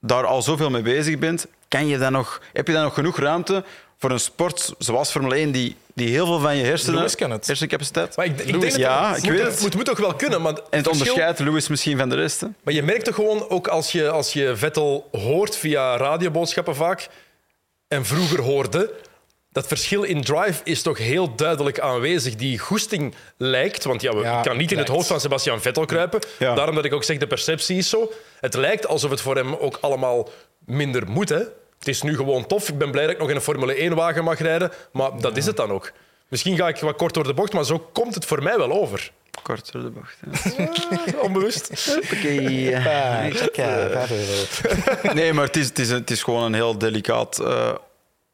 daar 0.00 0.26
al 0.26 0.42
zoveel 0.42 0.70
mee 0.70 0.82
bezig 0.82 1.18
bent, 1.18 1.46
kan 1.68 1.86
je 1.86 1.98
dan 1.98 2.12
nog, 2.12 2.40
heb 2.52 2.66
je 2.66 2.72
dan 2.72 2.82
nog 2.82 2.94
genoeg 2.94 3.18
ruimte 3.18 3.64
voor 3.98 4.10
een 4.10 4.20
sport 4.20 4.72
zoals 4.78 5.10
Formule 5.10 5.34
1, 5.34 5.50
die, 5.52 5.76
die 5.94 6.08
heel 6.08 6.26
veel 6.26 6.38
van 6.38 6.56
je 6.56 6.64
hersenen, 6.64 6.94
Lewis 6.94 7.14
kan 7.14 7.30
het. 7.30 7.46
hersencapaciteit... 7.46 8.16
Maar 8.16 8.26
ik, 8.26 8.32
ik 8.38 8.38
Lewis, 8.46 8.60
denk 8.60 8.70
dat 8.72 8.80
ja, 8.80 9.08
het 9.08 9.16
ik 9.16 9.24
moet, 9.24 9.32
weet 9.38 9.46
het 9.46 9.60
moet, 9.60 9.74
moet 9.74 9.84
toch 9.84 9.98
wel 9.98 10.14
kunnen. 10.14 10.42
Maar 10.42 10.52
En 10.52 10.58
het 10.58 10.70
verschil- 10.70 10.92
onderscheidt 10.92 11.38
Lewis 11.38 11.68
misschien 11.68 11.98
van 11.98 12.08
de 12.08 12.14
rest. 12.14 12.40
Hè? 12.40 12.46
Maar 12.62 12.74
je 12.74 12.82
merkt 12.82 13.04
toch 13.04 13.14
gewoon, 13.14 13.48
ook 13.48 13.68
als 13.68 13.92
je, 13.92 14.10
als 14.10 14.32
je 14.32 14.56
Vettel 14.56 15.08
hoort 15.12 15.56
via 15.56 15.96
radioboodschappen 15.96 16.76
vaak, 16.76 17.08
en 17.88 18.04
vroeger 18.04 18.40
hoorde, 18.40 18.92
dat 19.52 19.66
verschil 19.66 20.02
in 20.02 20.22
drive 20.22 20.60
is 20.64 20.82
toch 20.82 20.98
heel 20.98 21.34
duidelijk 21.34 21.80
aanwezig. 21.80 22.34
Die 22.34 22.58
goesting 22.58 23.14
lijkt, 23.36 23.84
want 23.84 24.02
ja, 24.02 24.14
we 24.14 24.22
Ja, 24.22 24.40
kan 24.40 24.56
niet 24.56 24.72
in 24.72 24.78
het 24.78 24.88
hoofd 24.88 25.06
van 25.06 25.20
Sebastian 25.20 25.60
Vettel 25.62 25.84
kruipen. 25.84 26.20
Ja. 26.38 26.54
Daarom 26.54 26.74
dat 26.74 26.84
ik 26.84 26.92
ook 26.92 27.04
zeg, 27.04 27.18
de 27.18 27.26
perceptie 27.26 27.76
is 27.76 27.88
zo. 27.88 28.12
Het 28.40 28.54
lijkt 28.54 28.86
alsof 28.86 29.10
het 29.10 29.20
voor 29.20 29.36
hem 29.36 29.54
ook 29.54 29.78
allemaal 29.80 30.28
minder 30.66 31.08
moet. 31.10 31.28
Hè? 31.28 31.38
Het 31.78 31.88
is 31.88 32.02
nu 32.02 32.16
gewoon 32.16 32.46
tof. 32.46 32.68
Ik 32.68 32.78
ben 32.78 32.90
blij 32.90 33.02
dat 33.04 33.12
ik 33.12 33.18
nog 33.18 33.28
in 33.30 33.36
een 33.36 33.42
Formule 33.42 33.90
1-wagen 33.90 34.24
mag 34.24 34.38
rijden, 34.38 34.70
maar 34.92 35.10
dat 35.20 35.36
is 35.36 35.46
het 35.46 35.56
dan 35.56 35.70
ook. 35.70 35.92
Misschien 36.28 36.56
ga 36.56 36.68
ik 36.68 36.76
wat 36.76 36.96
kort 36.96 37.14
door 37.14 37.24
de 37.26 37.34
bocht, 37.34 37.52
maar 37.52 37.64
zo 37.64 37.88
komt 37.92 38.14
het 38.14 38.24
voor 38.24 38.42
mij 38.42 38.56
wel 38.56 38.72
over. 38.72 39.10
Kort 39.42 39.72
door 39.72 39.82
de 39.82 39.90
bocht. 39.90 40.16
hè. 40.56 40.64
Onbewust. 41.26 41.96
Oké. 42.12 42.28
Ah, 42.76 43.32
ja. 43.54 44.06
Nee, 45.14 45.32
maar 45.32 45.44
het 45.46 45.56
is, 45.56 45.66
het, 45.66 45.78
is 45.78 45.90
het 45.90 46.10
is 46.10 46.22
gewoon 46.22 46.42
een 46.42 46.54
heel 46.54 46.78
delicaat. 46.78 47.38
eh, 47.38 47.72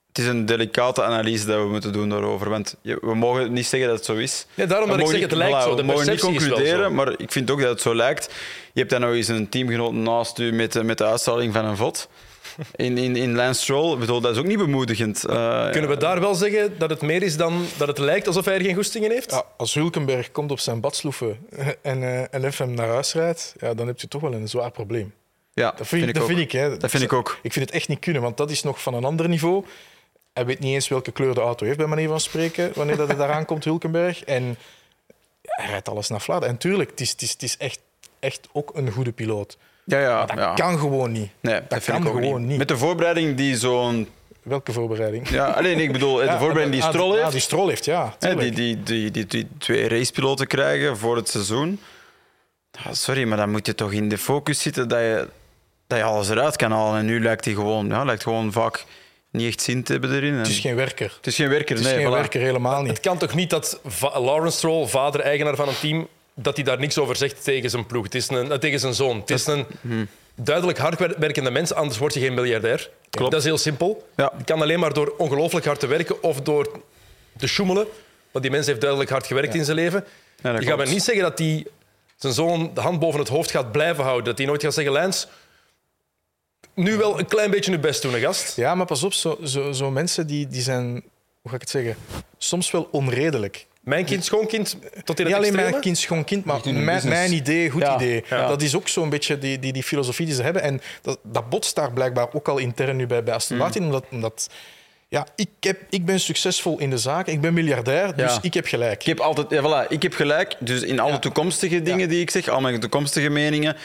het 0.08 0.18
is 0.18 0.26
een 0.26 0.46
delicate 0.46 1.02
analyse 1.02 1.46
dat 1.46 1.56
we 1.62 1.68
moeten 1.68 1.92
doen 1.92 2.08
daarover. 2.08 2.48
Want 2.50 2.76
je- 2.82 2.98
we 3.00 3.14
mogen 3.14 3.52
niet 3.52 3.66
zeggen 3.66 3.88
dat 3.88 3.98
het 3.98 4.06
zo 4.06 4.14
is. 4.16 4.46
Ja, 4.54 4.66
daarom 4.66 4.88
dat 4.88 4.98
ik 5.00 5.06
zeg, 5.06 5.20
het 5.20 5.28
niet- 5.30 5.38
lijkt 5.38 5.56
voilà, 5.56 5.62
zo. 5.62 5.74
De 5.74 5.82
we 5.82 5.82
mogen 5.88 6.10
niet 6.10 6.20
concluderen, 6.20 6.94
maar 6.94 7.14
ik 7.16 7.32
vind 7.32 7.50
ook 7.50 7.60
dat 7.60 7.68
het 7.70 7.80
zo 7.80 7.94
lijkt. 7.94 8.28
Je 8.72 8.78
hebt 8.80 8.90
dan 8.90 9.00
nog 9.00 9.12
eens 9.12 9.28
een 9.28 9.48
teamgenoot 9.48 9.92
naast 9.92 10.38
u 10.38 10.52
met, 10.52 10.72
de- 10.72 10.82
met 10.84 10.98
de 10.98 11.04
uitstraling 11.04 11.52
van 11.52 11.64
een 11.64 11.76
vod. 11.76 12.08
In, 12.76 12.98
in, 12.98 13.16
in 13.16 13.34
Lance 13.34 13.60
Stroll, 13.62 13.92
Ik 13.92 13.98
bedoel, 13.98 14.20
dat 14.20 14.32
is 14.32 14.38
ook 14.38 14.44
niet 14.46 14.58
bemoedigend. 14.58 15.24
Eh, 15.24 15.70
Kunnen 15.70 15.90
we 15.90 15.96
daar 15.96 16.20
wel 16.20 16.34
zeggen 16.34 16.78
dat 16.78 16.90
het 16.90 17.00
meer 17.02 17.22
is 17.22 17.36
dan 17.36 17.64
dat 17.76 17.88
het 17.88 17.98
lijkt 17.98 18.26
alsof 18.26 18.44
hij 18.44 18.54
er 18.54 18.60
geen 18.60 18.74
goestingen 18.74 19.10
heeft? 19.10 19.30
Ja, 19.30 19.44
als 19.56 19.74
Hulkenberg 19.74 20.30
komt 20.30 20.50
op 20.50 20.58
zijn 20.60 20.80
badsloeven 20.80 21.38
en, 21.82 22.02
eh, 22.02 22.20
en 22.34 22.44
even 22.44 22.66
hem 22.66 22.74
naar 22.74 22.88
huis 22.88 23.12
rijdt, 23.12 23.54
ja, 23.60 23.74
dan 23.74 23.86
heb 23.86 24.00
je 24.00 24.08
toch 24.08 24.20
wel 24.20 24.32
een 24.32 24.48
zwaar 24.48 24.70
probleem. 24.70 25.14
ja, 25.52 25.72
Dat 25.76 25.86
vind, 25.86 26.06
ik, 26.08 26.14
dat 26.14 26.22
ook. 26.22 26.28
vind 26.28 26.40
ik. 26.40 26.52
Hè. 26.52 26.76
Dat 26.76 26.90
vind 26.90 27.02
ik 27.02 27.12
ook. 27.12 27.38
Ik 27.42 27.52
vind 27.52 27.64
het 27.66 27.74
echt 27.74 27.88
niet 27.88 27.98
kunnen, 27.98 28.22
want 28.22 28.36
dat 28.36 28.50
is 28.50 28.62
nog 28.62 28.82
van 28.82 28.94
een 28.94 29.04
ander 29.04 29.28
niveau. 29.28 29.64
Hij 30.32 30.46
weet 30.46 30.58
niet 30.60 30.74
eens 30.74 30.88
welke 30.88 31.12
kleur 31.12 31.34
de 31.34 31.40
auto 31.40 31.64
heeft, 31.66 31.78
bij 31.78 31.86
manier 31.86 32.08
van 32.08 32.20
spreken, 32.20 32.70
wanneer 32.74 32.96
dat 32.96 33.08
hij 33.08 33.16
daaraan 33.16 33.44
komt, 33.50 33.64
Hulkenberg. 33.64 34.24
En 34.24 34.56
hij 35.42 35.66
rijdt 35.66 35.88
alles 35.88 36.08
naar 36.08 36.20
Vlaanderen. 36.20 36.54
En 36.54 36.60
tuurlijk, 36.60 36.90
het 36.90 37.00
is, 37.00 37.10
het 37.10 37.22
is, 37.22 37.30
het 37.32 37.42
is 37.42 37.56
echt, 37.56 37.80
echt 38.20 38.48
ook 38.52 38.70
een 38.74 38.90
goede 38.90 39.12
piloot. 39.12 39.56
Ja, 39.84 40.00
ja, 40.00 40.26
Dat 40.26 40.36
ja. 40.36 40.54
kan 40.54 40.78
gewoon 40.78 41.12
niet. 41.12 41.30
Nee, 41.40 41.54
dat 41.54 41.70
dat 41.70 41.82
vind 41.82 41.96
kan 41.96 42.06
ik 42.06 42.12
ook 42.12 42.22
gewoon 42.22 42.46
niet. 42.46 42.58
Met 42.58 42.68
de 42.68 42.76
voorbereiding 42.76 43.36
die 43.36 43.56
zo'n... 43.56 44.08
Welke 44.42 44.72
voorbereiding? 44.72 45.28
Ja, 45.28 45.46
alleen 45.46 45.78
ik 45.78 45.92
bedoel, 45.92 46.16
de 46.16 46.36
voorbereiding 46.38 46.70
die 46.72 46.82
Ah, 46.82 46.88
Stroll 46.88 47.12
ah, 47.12 47.18
heeft. 47.20 47.32
die 47.32 47.40
Stroll 47.40 47.68
heeft, 47.68 47.84
ja. 47.84 48.14
Hè, 48.18 48.36
die, 48.36 48.50
die, 48.50 48.82
die, 48.82 49.10
die, 49.10 49.26
die 49.26 49.48
twee 49.58 49.88
racepiloten 49.88 50.46
krijgen 50.46 50.96
voor 50.96 51.16
het 51.16 51.28
seizoen. 51.28 51.80
Ja, 52.84 52.94
sorry, 52.94 53.24
maar 53.24 53.36
dan 53.36 53.50
moet 53.50 53.66
je 53.66 53.74
toch 53.74 53.92
in 53.92 54.08
de 54.08 54.18
focus 54.18 54.60
zitten 54.60 54.88
dat 54.88 54.98
je, 54.98 55.28
dat 55.86 55.98
je 55.98 56.04
alles 56.04 56.28
eruit 56.28 56.56
kan 56.56 56.72
halen. 56.72 56.98
En 56.98 57.04
nu 57.06 57.22
lijkt 57.22 57.44
hij 57.44 57.54
gewoon, 57.54 57.86
ja, 57.86 58.04
lijkt 58.04 58.22
gewoon 58.22 58.52
vaak 58.52 58.84
niet 59.30 59.46
echt 59.46 59.60
zin 59.62 59.82
te 59.82 59.92
hebben 59.92 60.14
erin. 60.14 60.32
En 60.32 60.38
Het 60.38 60.46
is 60.48 60.58
geen 60.58 60.76
werker. 60.76 61.12
het 61.16 61.26
is 61.26 61.36
geen 61.36 61.48
werker, 61.48 61.76
Het 61.76 61.84
is 61.84 61.90
nee. 61.92 62.00
geen 62.00 62.10
voilà. 62.10 62.14
werker, 62.14 62.40
helemaal 62.40 62.80
niet. 62.82 62.90
Het 62.90 63.00
kan 63.00 63.18
toch 63.18 63.34
niet 63.34 63.50
dat 63.50 63.80
Lawrence 64.00 64.56
Stroll, 64.56 64.86
vader, 64.86 65.20
eigenaar 65.20 65.56
van 65.56 65.68
een 65.68 65.78
team, 65.80 66.08
dat 66.34 66.56
hij 66.56 66.64
daar 66.64 66.78
niks 66.78 66.98
over 66.98 67.16
zegt 67.16 67.44
tegen 67.44 67.70
zijn 67.70 67.86
ploeg, 67.86 68.04
het 68.04 68.14
is 68.14 68.28
een, 68.28 68.52
eh, 68.52 68.58
tegen 68.58 68.80
zijn 68.80 68.94
zoon. 68.94 69.20
Het 69.20 69.30
is 69.30 69.46
een 69.46 69.66
duidelijk 70.34 70.78
hardwerkende 70.78 71.50
mens, 71.50 71.72
anders 71.72 71.98
word 71.98 72.14
je 72.14 72.20
geen 72.20 72.34
miljardair. 72.34 72.90
Klopt. 73.10 73.30
Dat 73.30 73.40
is 73.40 73.46
heel 73.46 73.58
simpel. 73.58 74.08
Ja. 74.16 74.32
Het 74.36 74.46
kan 74.46 74.62
alleen 74.62 74.80
maar 74.80 74.92
door 74.92 75.14
ongelooflijk 75.18 75.66
hard 75.66 75.80
te 75.80 75.86
werken 75.86 76.22
of 76.22 76.40
door 76.40 76.80
te 77.38 77.46
sjoemelen. 77.46 77.86
Want 78.30 78.44
die 78.44 78.52
mens 78.52 78.66
heeft 78.66 78.80
duidelijk 78.80 79.10
hard 79.10 79.26
gewerkt 79.26 79.54
in 79.54 79.64
zijn 79.64 79.76
leven. 79.76 80.04
Ja, 80.42 80.52
dat 80.52 80.60
je 80.60 80.66
gaat 80.66 80.76
klopt. 80.76 80.90
niet 80.90 81.02
zeggen 81.02 81.22
dat 81.22 81.38
hij 81.38 81.66
zijn 82.16 82.32
zoon 82.32 82.70
de 82.74 82.80
hand 82.80 82.98
boven 82.98 83.20
het 83.20 83.28
hoofd 83.28 83.50
gaat 83.50 83.72
blijven 83.72 84.04
houden. 84.04 84.24
Dat 84.24 84.38
hij 84.38 84.46
nooit 84.46 84.62
gaat 84.62 84.74
zeggen, 84.74 84.92
Lens, 84.92 85.26
nu 86.74 86.96
wel 86.96 87.18
een 87.18 87.26
klein 87.26 87.50
beetje 87.50 87.70
je 87.70 87.78
best 87.78 88.02
doen, 88.02 88.14
gast. 88.14 88.56
Ja, 88.56 88.74
maar 88.74 88.86
pas 88.86 89.02
op, 89.02 89.12
zo, 89.12 89.38
zo, 89.44 89.72
zo 89.72 89.90
mensen 89.90 90.26
die, 90.26 90.48
die 90.48 90.62
zijn, 90.62 90.90
hoe 91.40 91.50
ga 91.50 91.54
ik 91.54 91.60
het 91.60 91.70
zeggen, 91.70 91.96
soms 92.38 92.70
wel 92.70 92.88
onredelijk. 92.90 93.66
Mijn 93.80 94.04
kind, 94.04 94.24
schoonkind, 94.24 94.70
tot 94.70 94.80
in 94.80 94.94
Niet 94.94 95.18
het 95.18 95.18
alleen 95.26 95.36
extreme. 95.44 95.70
mijn 95.70 95.82
kind, 95.82 95.98
schoon 95.98 96.24
kind, 96.24 96.44
maar 96.44 96.60
mijn, 96.64 97.08
mijn 97.08 97.32
idee, 97.32 97.70
goed 97.70 97.82
Ja, 97.82 97.94
idee. 97.94 98.24
ja. 98.30 98.48
Dat 98.48 98.62
is 98.62 98.74
ook 98.76 98.88
zo'n 98.88 99.08
beetje 99.10 99.38
die, 99.38 99.58
die, 99.58 99.72
die 99.72 99.82
filosofie 99.82 100.26
die 100.26 100.34
ze 100.34 100.42
hebben. 100.42 100.62
En 100.62 100.80
dat, 101.02 101.18
dat 101.22 101.48
botst 101.48 101.74
daar 101.74 101.92
blijkbaar 101.92 102.26
ook 102.32 102.48
al 102.48 102.58
intern 102.58 102.96
nu 102.96 103.06
bij, 103.06 103.22
bij 103.22 103.34
Aston 103.34 103.56
Mm. 103.56 103.62
Martin. 103.62 103.82
Omdat, 103.84 104.04
omdat 104.10 104.50
ja, 105.08 105.26
ik, 105.36 105.48
heb, 105.60 105.80
ik 105.90 106.04
ben 106.04 106.20
succesvol 106.20 106.78
in 106.78 106.90
de 106.90 106.98
zaak, 106.98 107.26
ik 107.26 107.40
ben 107.40 107.54
miljardair, 107.54 108.16
dus 108.16 108.32
Ja. 108.32 108.38
ik 108.42 108.54
heb 108.54 108.66
gelijk. 108.66 109.00
Ik 109.00 109.06
heb 109.06 109.20
altijd, 109.20 109.50
ja, 109.50 109.62
voilà, 109.62 109.88
ik 109.88 110.02
heb 110.02 110.14
gelijk. 110.14 110.56
Dus 110.58 110.82
in 110.82 111.00
alle 111.00 111.12
Ja. 111.12 111.18
toekomstige 111.18 111.82
dingen 111.82 112.08
die 112.08 112.20
ik 112.20 112.30
zeg, 112.30 112.48
al 112.48 112.60
mijn 112.60 112.80
toekomstige 112.80 113.28
meningen, 113.28 113.76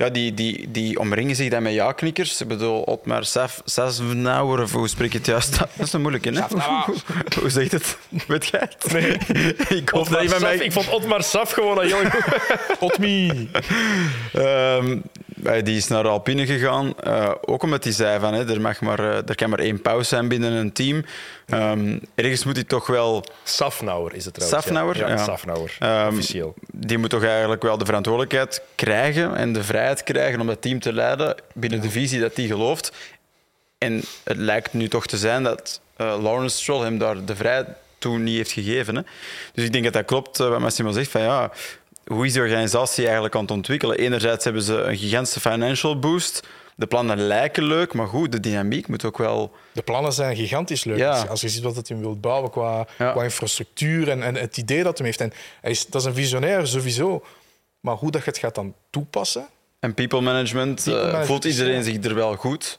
ja, 0.00 0.10
die, 0.10 0.34
die, 0.34 0.70
die 0.70 0.98
omringen 0.98 1.36
zich 1.36 1.50
dan 1.50 1.62
met 1.62 1.72
ja-knikkers. 1.72 2.40
Ik 2.40 2.48
bedoel, 2.48 2.82
Otmar 2.82 3.24
Safnauer, 3.64 4.62
of 4.62 4.72
hoe 4.72 4.88
spreek 4.88 5.12
je 5.12 5.18
het 5.18 5.26
juist? 5.26 5.58
Dat 5.58 5.68
is 5.86 5.92
een 5.92 6.00
moeilijke, 6.00 6.30
hè? 6.30 6.40
hoe 7.40 7.50
zeg 7.50 7.70
je 7.70 7.76
het? 7.76 7.96
Weet 8.26 8.46
jij 8.46 8.68
het? 8.68 8.92
Nee. 8.92 9.12
ik 9.80 9.88
hoop 9.88 10.08
dat 10.08 10.30
Saf, 10.30 10.40
mij... 10.40 10.56
Ik 10.56 10.72
vond 10.72 10.88
Otmar 10.88 11.22
Saf 11.22 11.50
gewoon 11.50 11.82
een 11.82 11.90
goed. 11.90 12.12
Otmi. 12.92 13.50
Ehm, 14.32 14.90
eh, 14.90 14.96
die 15.62 15.76
is 15.76 15.88
naar 15.88 16.08
Alpine 16.08 16.46
gegaan. 16.46 16.94
Uh, 17.06 17.30
ook 17.40 17.62
omdat 17.62 17.84
hij 17.84 17.92
zei 17.92 18.20
van, 18.20 18.34
hè, 18.34 18.50
er, 18.50 18.60
mag 18.60 18.80
maar, 18.80 19.00
uh, 19.00 19.16
er 19.16 19.34
kan 19.34 19.50
maar 19.50 19.58
één 19.58 19.82
pauze 19.82 20.08
zijn 20.08 20.28
binnen 20.28 20.52
een 20.52 20.72
team. 20.72 21.04
Um, 21.54 22.00
ergens 22.14 22.44
moet 22.44 22.56
hij 22.56 22.64
toch 22.64 22.86
wel... 22.86 23.24
Safnauer 23.44 24.14
is 24.14 24.24
het 24.24 24.34
trouwens. 24.34 24.64
Safnauer? 24.64 24.96
Ja, 24.96 25.08
ja, 25.08 25.14
ja. 25.14 25.24
Safnauer, 25.24 25.76
um, 25.82 26.08
officieel. 26.08 26.54
Die 26.72 26.98
moet 26.98 27.10
toch 27.10 27.24
eigenlijk 27.24 27.62
wel 27.62 27.78
de 27.78 27.84
verantwoordelijkheid 27.84 28.62
krijgen 28.74 29.36
en 29.36 29.52
de 29.52 29.64
vrijheid 29.64 30.02
krijgen 30.02 30.40
om 30.40 30.48
het 30.48 30.62
team 30.62 30.80
te 30.80 30.92
leiden 30.92 31.34
binnen 31.54 31.80
de 31.80 31.90
visie 31.90 32.20
dat 32.20 32.36
hij 32.36 32.46
gelooft. 32.46 32.92
En 33.78 34.02
het 34.24 34.36
lijkt 34.36 34.72
nu 34.72 34.88
toch 34.88 35.06
te 35.06 35.16
zijn 35.16 35.42
dat 35.42 35.80
Lawrence 35.96 36.56
Stroll 36.56 36.82
hem 36.82 36.98
daar 36.98 37.24
de 37.24 37.36
vrijheid 37.36 37.66
toen 37.98 38.22
niet 38.22 38.36
heeft 38.36 38.52
gegeven. 38.52 38.96
Hè. 38.96 39.02
Dus 39.54 39.64
ik 39.64 39.72
denk 39.72 39.84
dat 39.84 39.92
dat 39.92 40.04
klopt 40.04 40.38
wat 40.38 40.60
Massimo 40.60 40.90
zegt. 40.90 41.10
Van, 41.10 41.20
ja, 41.20 41.50
hoe 42.12 42.26
is 42.26 42.32
de 42.32 42.40
organisatie 42.40 43.04
eigenlijk 43.04 43.34
aan 43.34 43.40
het 43.40 43.50
ontwikkelen? 43.50 43.98
Enerzijds 43.98 44.44
hebben 44.44 44.62
ze 44.62 44.74
een 44.74 44.96
gigantische 44.96 45.40
financial 45.40 45.98
boost. 45.98 46.46
De 46.76 46.86
plannen 46.86 47.18
lijken 47.18 47.62
leuk, 47.62 47.94
maar 47.94 48.06
goed, 48.06 48.32
de 48.32 48.40
dynamiek 48.40 48.88
moet 48.88 49.04
ook 49.04 49.18
wel. 49.18 49.52
De 49.72 49.82
plannen 49.82 50.12
zijn 50.12 50.36
gigantisch 50.36 50.84
leuk. 50.84 50.98
Ja. 50.98 51.24
Als 51.28 51.40
je 51.40 51.48
ziet 51.48 51.62
wat 51.62 51.88
hij 51.88 51.96
wil 51.96 52.16
bouwen 52.16 52.50
qua, 52.50 52.86
ja. 52.98 53.12
qua 53.12 53.22
infrastructuur 53.22 54.08
en, 54.08 54.22
en, 54.22 54.34
het 54.34 54.56
idee 54.56 54.82
dat 54.82 54.98
hij 54.98 55.06
heeft. 55.06 55.20
En 55.20 55.32
hij 55.60 55.70
is, 55.70 55.86
dat 55.86 56.00
is 56.00 56.06
een 56.06 56.14
visionair 56.14 56.66
sowieso. 56.66 57.24
Maar 57.80 57.94
hoe 57.94 58.10
dat 58.10 58.24
je 58.24 58.30
het 58.30 58.38
gaat 58.38 58.54
dan 58.54 58.74
toepassen. 58.90 59.48
En 59.80 59.94
people 59.94 60.20
management, 60.20 60.74
people 60.74 61.00
management 61.00 61.26
voelt 61.26 61.44
iedereen 61.44 61.82
zich 61.82 62.04
er 62.04 62.14
wel 62.14 62.36
goed? 62.36 62.78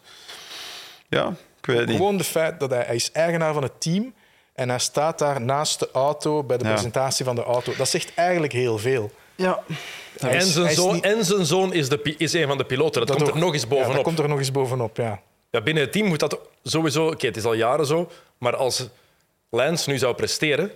Ja, 1.09 1.33
ik 1.57 1.65
weet 1.65 1.85
niet. 1.85 1.95
Gewoon 1.95 2.17
de 2.17 2.23
feit 2.23 2.59
dat 2.59 2.69
hij, 2.69 2.83
hij 2.85 2.95
is 2.95 3.11
eigenaar 3.11 3.53
van 3.53 3.63
het 3.63 3.81
team 3.81 4.13
en 4.53 4.69
hij 4.69 4.79
staat 4.79 5.19
daar 5.19 5.41
naast 5.41 5.79
de 5.79 5.89
auto 5.93 6.43
bij 6.43 6.57
de 6.57 6.63
presentatie 6.63 7.25
van 7.25 7.35
de 7.35 7.43
auto. 7.43 7.73
Dat 7.77 7.89
zegt 7.89 8.13
eigenlijk 8.13 8.53
heel 8.53 8.77
veel. 8.77 9.11
Ja. 9.41 9.63
En 10.17 10.41
zijn, 10.41 10.73
zoon, 10.75 11.01
en 11.01 11.25
zijn 11.25 11.45
zoon 11.45 11.73
is, 11.73 11.89
de, 11.89 12.15
is 12.17 12.33
een 12.33 12.47
van 12.47 12.57
de 12.57 12.65
piloten. 12.65 13.05
Dat, 13.05 13.15
komt 13.15 13.27
er 13.27 13.37
nog 13.37 13.53
eens 13.53 13.67
bovenop. 13.67 13.89
Ja, 13.89 13.95
dat 13.95 14.03
komt 14.03 14.19
er 14.19 14.29
nog 14.29 14.37
eens 14.37 14.51
bovenop, 14.51 14.97
ja. 14.97 15.21
ja 15.49 15.61
binnen 15.61 15.83
het 15.83 15.91
team 15.91 16.07
moet 16.07 16.19
dat 16.19 16.39
sowieso... 16.63 17.07
Oké, 17.07 17.25
het 17.25 17.37
is 17.37 17.43
al 17.43 17.53
jaren 17.53 17.85
zo, 17.85 18.09
maar 18.37 18.55
als 18.55 18.87
Lance 19.49 19.89
nu 19.89 19.97
zou 19.97 20.15
presteren, 20.15 20.71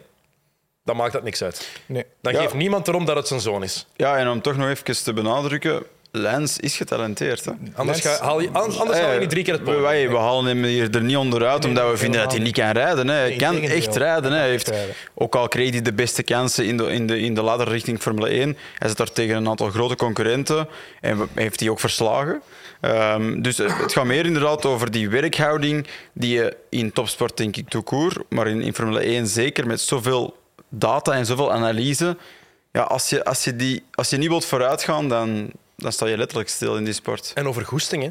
dan 0.84 0.96
maakt 0.96 1.14
dat 1.14 1.24
niks 1.24 1.44
uit. 1.44 1.70
Nee. 1.86 2.06
Dan 2.22 2.36
geeft 2.36 2.54
niemand 2.54 2.88
erom 2.88 3.06
dat 3.06 3.16
het 3.16 3.28
zijn 3.28 3.40
zoon 3.40 3.64
is. 3.64 3.86
Ja, 3.96 4.18
en 4.18 4.30
om 4.30 4.42
toch 4.42 4.58
nog 4.58 4.70
even 4.70 5.04
te 5.04 5.14
benadrukken, 5.14 5.84
Lens 6.16 6.58
is 6.58 6.78
getalenteerd. 6.78 7.46
Hè? 7.46 7.52
Anders, 7.76 8.02
ga, 8.02 8.18
haal 8.22 8.40
je, 8.40 8.50
anders 8.52 9.00
haal 9.00 9.14
je 9.14 9.20
niet 9.20 9.30
drie 9.30 9.44
keer 9.44 9.54
het 9.54 9.64
podium. 9.64 9.82
We, 9.84 10.08
we 10.10 10.18
halen 10.18 10.46
hem 10.46 10.64
hier 10.64 10.96
er 10.96 11.04
niet 11.04 11.18
onderuit 11.18 11.66
omdat 11.66 11.92
we 11.92 11.98
vinden 11.98 12.22
dat 12.22 12.32
hij 12.32 12.42
niet 12.42 12.54
kan 12.54 12.72
rijden. 12.72 13.08
Hè. 13.08 13.16
Hij 13.16 13.36
kan 13.36 13.62
echt 13.62 13.96
rijden. 13.96 14.32
Hè. 14.32 14.38
Hij 14.38 14.50
heeft, 14.50 14.72
ook 15.14 15.36
al 15.36 15.48
kreeg 15.48 15.70
hij 15.72 15.82
de 15.82 15.94
beste 15.94 16.24
kansen 16.24 16.66
in 16.66 16.78
de, 16.78 16.92
in 16.92 17.08
de, 17.08 17.20
in 17.20 17.34
de 17.34 17.42
ladder 17.42 17.68
richting 17.68 18.02
Formule 18.02 18.30
1, 18.30 18.58
hij 18.78 18.88
zit 18.88 18.98
daar 18.98 19.12
tegen 19.12 19.36
een 19.36 19.48
aantal 19.48 19.70
grote 19.70 19.96
concurrenten 19.96 20.68
en 21.02 21.30
heeft 21.34 21.60
hij 21.60 21.70
ook 21.70 21.80
verslagen. 21.80 22.42
Um, 22.82 23.42
dus 23.42 23.58
het 23.58 23.94
gaat 23.94 24.06
meer 24.06 24.26
inderdaad 24.26 24.66
over 24.66 24.92
die 24.92 25.10
werkhouding 25.10 25.88
die 26.14 26.34
je 26.34 26.58
in 26.70 26.92
topsport, 26.92 27.38
denk 27.38 27.58
ik, 27.58 27.70
toekoer, 27.70 28.26
maar 28.30 28.48
in, 28.48 28.62
in 28.62 28.74
Formule 28.74 29.00
1 29.00 29.28
zeker 29.28 29.68
met 29.68 29.82
zoveel 29.82 30.38
data 30.70 31.14
en 31.14 31.26
zoveel 31.26 31.52
analyse. 31.52 32.18
Ja, 32.72 32.82
als, 32.82 33.10
je, 33.10 33.26
als, 33.26 33.44
je 33.44 33.56
die, 33.56 33.84
als 33.92 34.10
je 34.10 34.18
niet 34.18 34.30
wilt 34.30 34.46
vooruitgaan, 34.46 35.10
dan, 35.10 35.52
dan 35.76 35.92
sta 35.92 36.06
je 36.06 36.18
letterlijk 36.18 36.50
stil 36.50 36.78
in 36.78 36.84
die 36.84 36.94
sport. 36.94 37.32
En 37.36 37.48
over 37.48 37.66
goesting, 37.66 38.04
hè? 38.04 38.10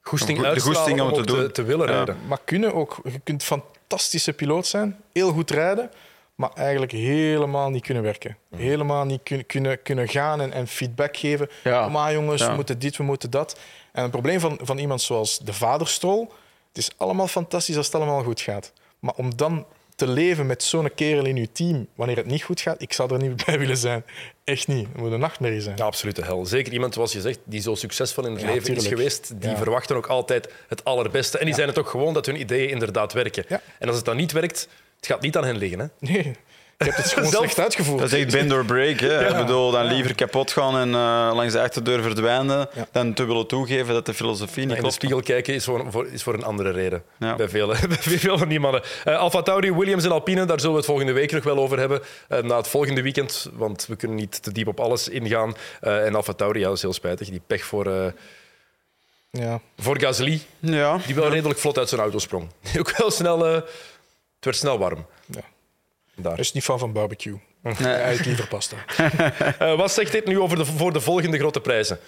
Goesting, 0.00 0.40
de 0.40 0.60
goesting 0.60 1.00
om, 1.00 1.12
te, 1.12 1.22
doen. 1.22 1.52
Te, 1.52 1.62
willen 1.62 1.86
rijden. 1.86 2.16
Maar 2.26 2.38
kunnen 2.44 2.74
ook, 2.74 3.00
je 3.04 3.20
kunt 3.24 3.42
fantastische 3.42 4.32
piloot 4.32 4.66
zijn, 4.66 5.00
heel 5.12 5.32
goed 5.32 5.50
rijden, 5.50 5.90
maar 6.34 6.50
eigenlijk 6.54 6.92
helemaal 6.92 7.70
niet 7.70 7.82
kunnen 7.82 8.02
werken. 8.02 8.36
Helemaal 8.56 9.04
niet 9.04 9.20
kun, 9.22 9.46
kunnen, 9.46 9.82
kunnen 9.82 10.08
gaan 10.08 10.40
en, 10.40 10.52
en 10.52 10.66
feedback 10.66 11.16
geven. 11.16 11.50
Ja. 11.64 11.84
Kom 11.84 12.10
jongens, 12.10 12.46
we 12.46 12.52
moeten 12.52 12.78
dit, 12.78 12.96
we 12.96 13.02
moeten 13.02 13.30
dat. 13.30 13.58
En 13.92 14.02
het 14.02 14.10
probleem 14.10 14.40
van, 14.40 14.58
van 14.62 14.78
iemand 14.78 15.02
zoals 15.02 15.38
de 15.38 15.52
vaderstrol, 15.52 16.32
het 16.68 16.78
is 16.78 16.90
allemaal 16.96 17.28
fantastisch 17.28 17.76
als 17.76 17.86
het 17.86 17.94
allemaal 17.94 18.22
goed 18.22 18.40
gaat. 18.40 18.72
Maar 18.98 19.14
om 19.16 19.36
dan 19.36 19.66
te 19.94 20.06
leven 20.08 20.46
met 20.46 20.62
zo'n 20.62 20.94
kerel 20.94 21.24
in 21.24 21.36
je 21.36 21.52
team 21.52 21.86
wanneer 21.94 22.16
het 22.16 22.26
niet 22.26 22.42
goed 22.42 22.60
gaat, 22.60 22.82
ik 22.82 22.92
zou 22.92 23.12
er 23.12 23.22
niet 23.22 23.44
bij 23.46 23.58
willen 23.58 23.76
zijn. 23.76 24.04
Echt 24.44 24.68
niet. 24.68 24.86
Het 24.88 24.96
moet 24.96 25.12
een 25.12 25.20
nachtmerrie 25.20 25.60
zijn. 25.60 25.76
Ja, 25.76 25.84
absoluut 25.84 26.16
hel. 26.16 26.46
Zeker 26.46 26.72
iemand, 26.72 26.94
zoals 26.94 27.12
je 27.12 27.20
zegt, 27.20 27.38
die 27.44 27.60
zo 27.60 27.74
succesvol 27.74 28.26
in 28.26 28.32
het 28.32 28.42
leven 28.42 28.76
is 28.76 28.86
geweest, 28.86 29.40
die 29.40 29.56
verwachten 29.56 29.96
ook 29.96 30.06
altijd 30.06 30.52
het 30.68 30.84
allerbeste. 30.84 31.38
En 31.38 31.44
die 31.44 31.54
zijn 31.54 31.68
het 31.68 31.78
ook 31.78 31.88
gewoon 31.88 32.14
dat 32.14 32.26
hun 32.26 32.40
ideeën 32.40 32.70
inderdaad 32.70 33.12
werken. 33.12 33.44
En 33.78 33.88
als 33.88 33.96
het 33.96 34.04
dan 34.04 34.16
niet 34.16 34.32
werkt, 34.32 34.68
het 34.96 35.06
gaat 35.06 35.20
niet 35.20 35.36
aan 35.36 35.44
hen 35.44 35.56
liggen. 35.56 35.78
Hè? 35.78 35.86
Nee. 35.98 36.36
Je 36.78 36.84
hebt 36.84 36.96
het 36.96 37.12
gewoon 37.12 37.30
slecht 37.30 37.58
uitgevoerd. 37.58 38.00
Dat 38.00 38.12
is 38.12 38.18
echt 38.18 38.32
bend 38.32 38.52
or 38.52 38.64
break. 38.64 39.00
Hè? 39.00 39.28
Ik 39.28 39.36
bedoel, 39.36 39.70
dan 39.70 39.84
liever 39.84 40.14
kapot 40.14 40.50
gaan 40.50 40.78
en 40.78 40.88
uh, 40.88 41.30
langs 41.34 41.52
de 41.52 41.60
achterdeur 41.60 42.02
verdwijnen 42.02 42.68
dan 42.92 43.14
te 43.14 43.24
willen 43.24 43.46
toegeven 43.46 43.94
dat 43.94 44.06
de 44.06 44.14
filosofie 44.14 44.66
niet 44.66 44.78
klopt. 44.78 44.82
In 44.82 44.88
de 44.88 44.94
spiegel 44.94 45.22
kijken 45.22 45.54
is 45.54 45.64
voor, 45.64 45.90
voor, 45.90 46.06
is 46.06 46.22
voor 46.22 46.34
een 46.34 46.44
andere 46.44 46.70
reden. 46.70 47.02
Bij, 47.18 47.48
vele, 47.48 47.76
bij 47.88 47.98
veel 47.98 48.38
van 48.38 48.48
die 48.48 48.60
mannen. 48.60 48.82
Uh, 49.04 49.18
Alfa 49.18 49.42
Tauri, 49.42 49.72
Williams 49.72 50.04
en 50.04 50.10
Alpine, 50.10 50.44
daar 50.44 50.60
zullen 50.60 50.72
we 50.72 50.78
het 50.78 50.88
volgende 50.88 51.12
week 51.12 51.32
nog 51.32 51.44
wel 51.44 51.58
over 51.58 51.78
hebben. 51.78 52.00
Uh, 52.28 52.38
na 52.38 52.56
het 52.56 52.68
volgende 52.68 53.02
weekend, 53.02 53.50
want 53.52 53.86
we 53.86 53.96
kunnen 53.96 54.16
niet 54.16 54.42
te 54.42 54.52
diep 54.52 54.68
op 54.68 54.80
alles 54.80 55.08
ingaan. 55.08 55.54
en 55.80 56.14
Alfa 56.14 56.32
Tauri, 56.32 56.58
ja, 56.58 56.66
dat 56.66 56.76
is 56.76 56.82
heel 56.82 56.92
spijtig. 56.92 57.28
Die 57.28 57.42
pech 57.46 57.64
voor... 57.64 58.12
Ja. 59.30 59.60
Voor 59.78 60.00
Gasly, 60.00 60.40
ja. 60.60 60.98
die 61.06 61.14
wel 61.14 61.30
redelijk 61.30 61.58
vlot 61.58 61.78
uit 61.78 61.88
zijn 61.88 62.00
auto 62.00 62.18
sprong. 62.18 62.48
Ook 62.78 62.96
wel 62.96 63.10
snel... 63.10 63.44
het 63.44 63.64
werd 64.40 64.56
snel 64.56 64.78
warm. 64.78 65.06
Ja. 65.26 65.53
Daar. 66.16 66.38
is 66.38 66.52
niet 66.52 66.64
van 66.64 66.78
van 66.78 66.92
barbecue. 66.92 67.40
Nee. 67.62 67.74
Hij 67.74 68.12
eet 68.12 68.24
liever 68.24 68.48
pasta. 68.48 68.76
uh, 69.62 69.76
wat 69.82 69.92
zegt 69.92 70.12
dit 70.12 70.26
nu 70.26 70.40
over 70.40 70.56
de, 70.56 70.64
voor 70.64 70.92
de 70.92 71.00
volgende 71.00 71.38
grote 71.38 71.60
prijzen? 71.60 71.98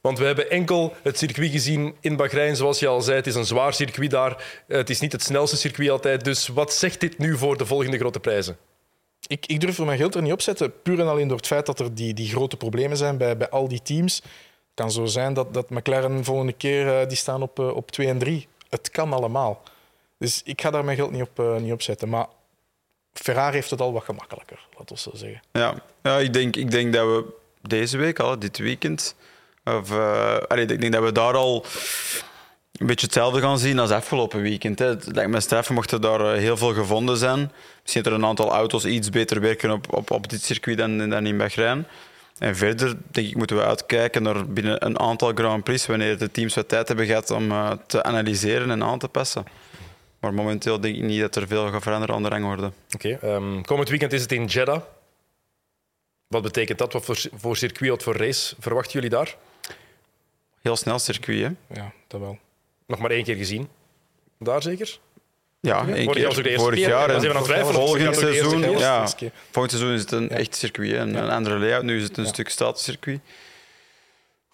Want 0.00 0.18
we 0.18 0.24
hebben 0.24 0.50
enkel 0.50 0.94
het 1.02 1.18
circuit 1.18 1.50
gezien 1.50 1.94
in 2.00 2.16
Bahrein, 2.16 2.56
zoals 2.56 2.78
je 2.78 2.86
al 2.86 3.00
zei. 3.00 3.16
Het 3.16 3.26
is 3.26 3.34
een 3.34 3.44
zwaar 3.44 3.74
circuit 3.74 4.10
daar. 4.10 4.62
Uh, 4.66 4.76
het 4.76 4.90
is 4.90 5.00
niet 5.00 5.12
het 5.12 5.22
snelste 5.22 5.56
circuit 5.56 5.90
altijd. 5.90 6.24
Dus 6.24 6.48
wat 6.48 6.72
zegt 6.72 7.00
dit 7.00 7.18
nu 7.18 7.36
voor 7.36 7.56
de 7.56 7.66
volgende 7.66 7.98
grote 7.98 8.20
prijzen? 8.20 8.56
Ik, 9.26 9.46
ik 9.46 9.60
durf 9.60 9.78
er 9.78 9.84
mijn 9.84 9.98
geld 9.98 10.14
er 10.14 10.22
niet 10.22 10.32
op 10.32 10.40
zetten. 10.40 10.82
Puur 10.82 11.00
en 11.00 11.08
alleen 11.08 11.28
door 11.28 11.36
het 11.36 11.46
feit 11.46 11.66
dat 11.66 11.80
er 11.80 11.94
die, 11.94 12.14
die 12.14 12.28
grote 12.28 12.56
problemen 12.56 12.96
zijn 12.96 13.16
bij, 13.16 13.36
bij 13.36 13.48
al 13.48 13.68
die 13.68 13.82
teams. 13.82 14.14
Het 14.16 14.74
kan 14.74 14.90
zo 14.90 15.04
zijn 15.04 15.34
dat, 15.34 15.54
dat 15.54 15.70
McLaren 15.70 16.16
de 16.16 16.24
volgende 16.24 16.52
keer 16.52 16.86
uh, 16.86 17.08
die 17.08 17.16
staan 17.16 17.42
op, 17.42 17.58
op 17.58 17.90
2 17.90 18.06
en 18.06 18.18
3. 18.18 18.46
Het 18.68 18.90
kan 18.90 19.12
allemaal. 19.12 19.62
Dus 20.18 20.42
ik 20.44 20.60
ga 20.60 20.70
daar 20.70 20.84
mijn 20.84 20.96
geld 20.96 21.10
niet 21.10 21.22
op, 21.22 21.60
niet 21.60 21.72
op 21.72 21.82
zetten. 21.82 22.08
Maar 22.08 22.26
Ferrari 23.22 23.54
heeft 23.54 23.70
het 23.70 23.80
al 23.80 23.92
wat 23.92 24.04
gemakkelijker, 24.04 24.58
laten 24.78 24.94
we 24.94 25.00
zo 25.00 25.10
zeggen. 25.14 25.42
Ja, 25.52 25.74
ja 26.02 26.18
ik, 26.18 26.32
denk, 26.32 26.56
ik 26.56 26.70
denk 26.70 26.92
dat 26.92 27.06
we 27.06 27.24
deze 27.62 27.96
week 27.96 28.18
al, 28.18 28.38
dit 28.38 28.58
weekend, 28.58 29.14
of, 29.64 29.90
uh, 29.90 30.36
ik 30.56 30.80
denk 30.80 30.92
dat 30.92 31.02
we 31.02 31.12
daar 31.12 31.34
al 31.34 31.64
een 32.78 32.86
beetje 32.86 33.06
hetzelfde 33.06 33.40
gaan 33.40 33.58
zien 33.58 33.78
als 33.78 33.90
afgelopen 33.90 34.42
weekend. 34.42 34.78
Hè. 34.78 34.86
Het 34.86 35.06
lijkt 35.12 35.50
me 35.50 35.74
mochten 35.74 36.00
daar 36.00 36.20
eh, 36.20 36.38
heel 36.38 36.56
veel 36.56 36.74
gevonden 36.74 37.16
zijn. 37.16 37.52
Misschien 37.82 38.02
dat 38.02 38.12
er 38.12 38.18
een 38.18 38.24
aantal 38.24 38.50
auto's 38.50 38.84
iets 38.84 39.10
beter 39.10 39.40
werken 39.40 39.70
op, 39.70 39.94
op, 39.94 40.10
op 40.10 40.30
dit 40.30 40.42
circuit 40.42 40.78
dan, 40.78 41.10
dan 41.10 41.26
in 41.26 41.36
Bahrein. 41.36 41.86
En 42.38 42.56
verder 42.56 42.96
denk 43.10 43.28
ik, 43.28 43.36
moeten 43.36 43.56
we 43.56 43.64
uitkijken 43.64 44.22
naar 44.22 44.48
binnen 44.48 44.86
een 44.86 44.98
aantal 44.98 45.32
Grand 45.34 45.64
Prix, 45.64 45.86
wanneer 45.86 46.18
de 46.18 46.30
teams 46.30 46.54
wat 46.54 46.68
tijd 46.68 46.88
hebben 46.88 47.06
gehad 47.06 47.30
om 47.30 47.50
uh, 47.50 47.70
te 47.86 48.02
analyseren 48.02 48.70
en 48.70 48.82
aan 48.82 48.98
te 48.98 49.08
passen. 49.08 49.44
Maar 50.26 50.34
momenteel 50.44 50.80
denk 50.80 50.96
ik 50.96 51.02
niet 51.02 51.20
dat 51.20 51.36
er 51.36 51.46
veel 51.46 51.70
gaat 51.70 51.82
veranderen 51.82 52.14
aan 52.14 52.22
de 52.22 52.28
rangorde. 52.28 52.70
Oké. 52.94 53.16
Okay, 53.16 53.34
um, 53.34 53.54
ehm, 53.54 53.62
komend 53.62 53.88
weekend 53.88 54.12
is 54.12 54.22
het 54.22 54.32
in 54.32 54.44
Jeddah. 54.44 54.82
Wat 56.26 56.42
betekent 56.42 56.78
dat? 56.78 56.92
Wat 56.92 57.04
voor, 57.04 57.18
voor 57.34 57.56
circuit, 57.56 57.90
wat 57.90 58.02
voor 58.02 58.16
race 58.16 58.54
verwachten 58.58 58.92
jullie 58.92 59.10
daar? 59.10 59.36
Heel 60.62 60.76
snel 60.76 60.98
circuit, 60.98 61.42
hè? 61.42 61.80
Ja, 61.80 61.92
dat 62.06 62.20
wel. 62.20 62.38
Nog 62.86 62.98
maar 62.98 63.10
één 63.10 63.24
keer 63.24 63.36
gezien. 63.36 63.68
Daar 64.38 64.62
zeker? 64.62 64.98
Ja, 65.60 65.88
één 65.88 66.10
keer. 66.10 66.58
Vorig 66.58 66.78
jaar. 66.78 67.10
En 67.10 67.44
volgend 67.74 68.16
seizoen, 68.16 68.78
ja, 68.78 69.06
volgend 69.50 69.70
seizoen 69.70 69.94
is 69.94 70.00
het 70.00 70.10
een 70.10 70.30
echt 70.30 70.54
circuit, 70.56 70.92
een, 70.92 71.14
een 71.14 71.30
andere 71.30 71.58
layout. 71.58 71.82
Nu 71.82 71.96
is 71.96 72.02
het 72.02 72.16
een 72.16 72.26
stuk 72.26 72.48
statuscircuit. 72.48 73.20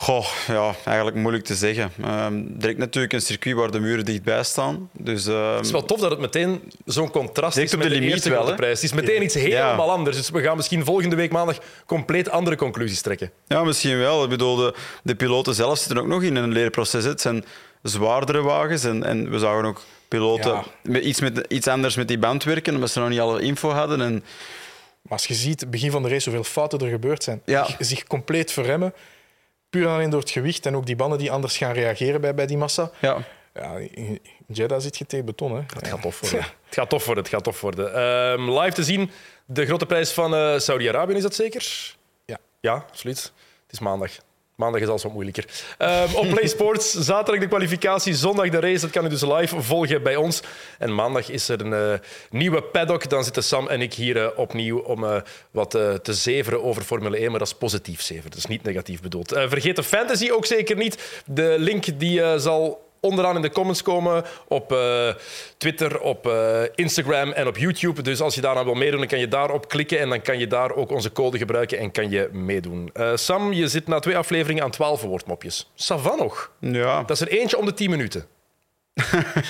Goh, 0.03 0.27
ja, 0.47 0.75
eigenlijk 0.85 1.17
moeilijk 1.17 1.45
te 1.45 1.55
zeggen. 1.55 1.93
Um, 2.05 2.59
direct 2.59 2.79
natuurlijk 2.79 3.13
een 3.13 3.21
circuit 3.21 3.57
waar 3.57 3.71
de 3.71 3.81
muren 3.81 4.05
dichtbij 4.05 4.43
staan. 4.43 4.91
Dus, 4.93 5.27
um, 5.27 5.35
het 5.35 5.65
is 5.65 5.71
wel 5.71 5.85
tof 5.85 6.01
dat 6.01 6.11
het 6.11 6.21
meteen 6.21 6.73
zo'n 6.85 7.11
contrast 7.11 7.57
is 7.57 7.77
met 7.77 7.89
de, 7.89 7.99
de 7.99 8.01
eerste 8.01 8.31
wel, 8.31 8.55
prijs. 8.55 8.81
Het 8.81 8.91
is 8.91 9.01
meteen 9.01 9.23
iets 9.23 9.35
helemaal 9.35 9.91
anders. 9.91 10.17
Dus 10.17 10.31
we 10.31 10.43
gaan 10.43 10.57
misschien 10.57 10.85
volgende 10.85 11.17
week 11.17 11.33
maandag 11.33 11.59
compleet 11.87 12.31
andere 12.31 12.57
conclusies 12.57 13.01
trekken. 13.01 13.31
Ja, 13.47 13.65
misschien 13.65 13.99
wel. 13.99 14.25
Ik 14.25 14.29
bedoel, 14.29 14.57
de, 14.57 14.75
de 15.03 15.15
piloten 15.15 15.55
zelf 15.55 15.79
zitten 15.79 15.99
ook 15.99 16.07
nog 16.07 16.23
in 16.23 16.37
een 16.37 16.53
leerproces. 16.53 17.05
Het 17.05 17.21
zijn 17.21 17.45
zwaardere 17.83 18.43
wagens 18.43 18.85
en, 18.85 19.05
en 19.05 19.31
we 19.31 19.39
zagen 19.39 19.65
ook 19.65 19.83
piloten 20.09 20.63
met 20.83 21.05
iets, 21.05 21.21
met 21.21 21.45
iets 21.49 21.67
anders 21.67 21.97
met 21.97 22.09
die 22.09 22.19
band 22.19 22.45
werken, 22.45 22.75
omdat 22.75 22.91
ze 22.91 22.99
nog 22.99 23.09
niet 23.09 23.21
alle 23.21 23.43
info 23.43 23.71
hadden. 23.71 24.01
En... 24.01 24.13
Maar 25.03 25.13
als 25.13 25.27
je 25.27 25.35
ziet, 25.35 25.61
het 25.61 25.71
begin 25.71 25.91
van 25.91 26.03
de 26.03 26.09
race, 26.09 26.31
hoeveel 26.31 26.51
fouten 26.51 26.79
er 26.79 26.89
gebeurd 26.89 27.23
zijn. 27.23 27.43
Ja. 27.45 27.67
Zich 27.79 28.05
compleet 28.05 28.53
verremmen 28.53 28.95
Puur 29.73 29.89
alleen 29.89 30.11
door 30.11 30.21
het 30.21 30.31
gewicht 30.31 30.67
en 30.67 30.77
ook 30.77 30.87
die 30.87 30.97
banden 30.97 31.19
die 31.19 31.31
anders 31.31 31.57
gaan 31.57 31.73
reageren 31.73 32.21
bij, 32.21 32.35
bij 32.35 32.47
die 32.47 32.57
massa. 32.57 32.91
Ja. 33.01 33.19
Ja, 33.55 33.77
in 33.77 34.21
Jeddah 34.47 34.81
zit 34.81 34.99
je 34.99 35.07
tegen 35.07 35.25
beton. 35.25 35.55
Hè. 35.55 35.61
Het 35.75 35.89
gaat 35.89 36.03
tof 36.03 36.21
worden. 36.21 36.41
Het 36.41 36.75
gaat 36.75 36.89
tof 36.89 37.05
worden. 37.05 37.25
Het 37.25 37.33
gaat 37.33 37.45
tof 37.45 37.61
worden. 37.61 38.03
Um, 38.03 38.59
live 38.59 38.75
te 38.75 38.85
zien, 38.85 39.11
de 39.47 39.67
grote 39.67 39.87
prijs 39.87 40.13
van 40.13 40.35
uh, 40.35 40.59
Saudi-Arabië, 40.59 41.15
is 41.15 41.23
dat 41.23 41.35
zeker? 41.35 41.95
Ja. 42.25 42.39
Ja, 42.61 42.75
absoluut. 42.89 43.23
Het 43.63 43.73
is 43.73 43.79
maandag. 43.79 44.11
Maandag 44.63 44.81
is 44.81 44.89
alles 44.89 45.03
wat 45.03 45.13
moeilijker. 45.13 45.45
Ehm, 45.79 46.15
op 46.15 46.29
Play 46.29 46.47
Sports, 46.47 46.93
zaterdag 46.93 47.41
de 47.41 47.49
kwalificatie, 47.49 48.15
zondag 48.15 48.49
de 48.49 48.61
race. 48.61 48.81
Dat 48.81 48.91
kan 48.91 49.05
u 49.05 49.09
dus 49.09 49.21
live 49.21 49.61
volgen 49.61 50.03
bij 50.03 50.17
ons. 50.17 50.43
En 50.79 50.95
maandag 50.95 51.31
is 51.31 51.49
er 51.49 51.61
een 51.61 51.73
eh, 51.73 51.99
nieuwe 52.31 52.63
paddock. 52.63 53.09
Dan 53.09 53.25
zitten 53.25 53.43
Sam 53.45 53.69
en 53.69 53.81
ik 53.81 53.95
hier 53.95 54.23
eh, 54.23 54.39
opnieuw 54.39 54.79
om 54.79 55.05
eh, 55.05 55.17
wat 55.51 55.71
te 55.71 56.15
zeveren 56.15 56.63
over 56.63 56.83
Formule 56.83 57.17
1. 57.17 57.31
Maar 57.31 57.39
dat 57.39 57.49
is 57.49 57.55
positief 57.55 58.03
zeveren, 58.03 58.31
dat 58.31 58.39
is 58.39 58.47
niet 58.47 58.63
negatief 58.63 59.01
bedoeld. 59.01 59.29
vergeet 59.29 59.77
de 59.77 59.83
fantasy 59.83 60.31
ook 60.31 60.47
zeker 60.47 60.77
niet. 60.77 61.23
De 61.27 61.55
link 61.59 61.99
die 61.99 62.39
zal 62.39 62.82
onderaan 63.03 63.37
in 63.37 63.43
de 63.43 63.51
comments 63.51 63.83
komen 63.83 64.25
op 64.49 64.73
uh, 64.73 65.09
Twitter, 65.57 66.01
op 66.01 66.27
uh, 66.27 66.61
Instagram 66.75 67.33
en 67.33 67.47
op 67.47 67.57
YouTube. 67.57 68.03
Dus 68.03 68.21
als 68.21 68.35
je 68.35 68.41
daaraan 68.41 68.65
wil 68.65 68.75
meedoen, 68.75 68.99
dan 68.99 69.09
kan 69.09 69.19
je 69.19 69.29
daarop 69.29 69.69
klikken 69.69 69.99
en 69.99 70.09
dan 70.09 70.23
kan 70.23 70.39
je 70.39 70.47
daar 70.47 70.75
ook 70.75 70.91
onze 70.91 71.13
code 71.13 71.39
gebruiken 71.39 71.79
en 71.79 71.91
kan 71.91 72.11
je 72.11 72.29
meedoen. 72.33 72.91
Uh, 72.95 73.11
Sam, 73.15 73.53
je 73.53 73.69
zit 73.69 73.87
na 73.87 73.99
twee 73.99 74.17
afleveringen 74.17 74.63
aan 74.63 74.71
12 74.71 75.03
woordmopjes. 75.03 75.71
Savan 75.75 76.19
nog. 76.19 76.51
Ja. 76.59 77.03
Dat 77.03 77.11
is 77.11 77.21
er 77.21 77.29
eentje 77.29 77.59
om 77.59 77.65
de 77.65 77.75
10 77.75 77.91
minuten. 77.91 78.27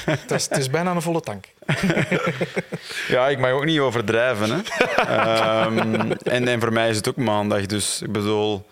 het, 0.04 0.30
is, 0.30 0.48
het 0.48 0.58
is 0.58 0.70
bijna 0.70 0.90
een 0.90 1.02
volle 1.02 1.20
tank. 1.20 1.44
ja, 3.08 3.28
ik 3.28 3.38
mag 3.38 3.50
ook 3.50 3.64
niet 3.64 3.80
overdrijven. 3.80 4.50
Hè. 4.50 5.64
um, 5.64 6.12
en, 6.36 6.48
en 6.48 6.60
voor 6.60 6.72
mij 6.72 6.88
is 6.88 6.96
het 6.96 7.08
ook 7.08 7.16
maandag, 7.16 7.66
dus 7.66 8.02
ik 8.02 8.12
bedoel... 8.12 8.66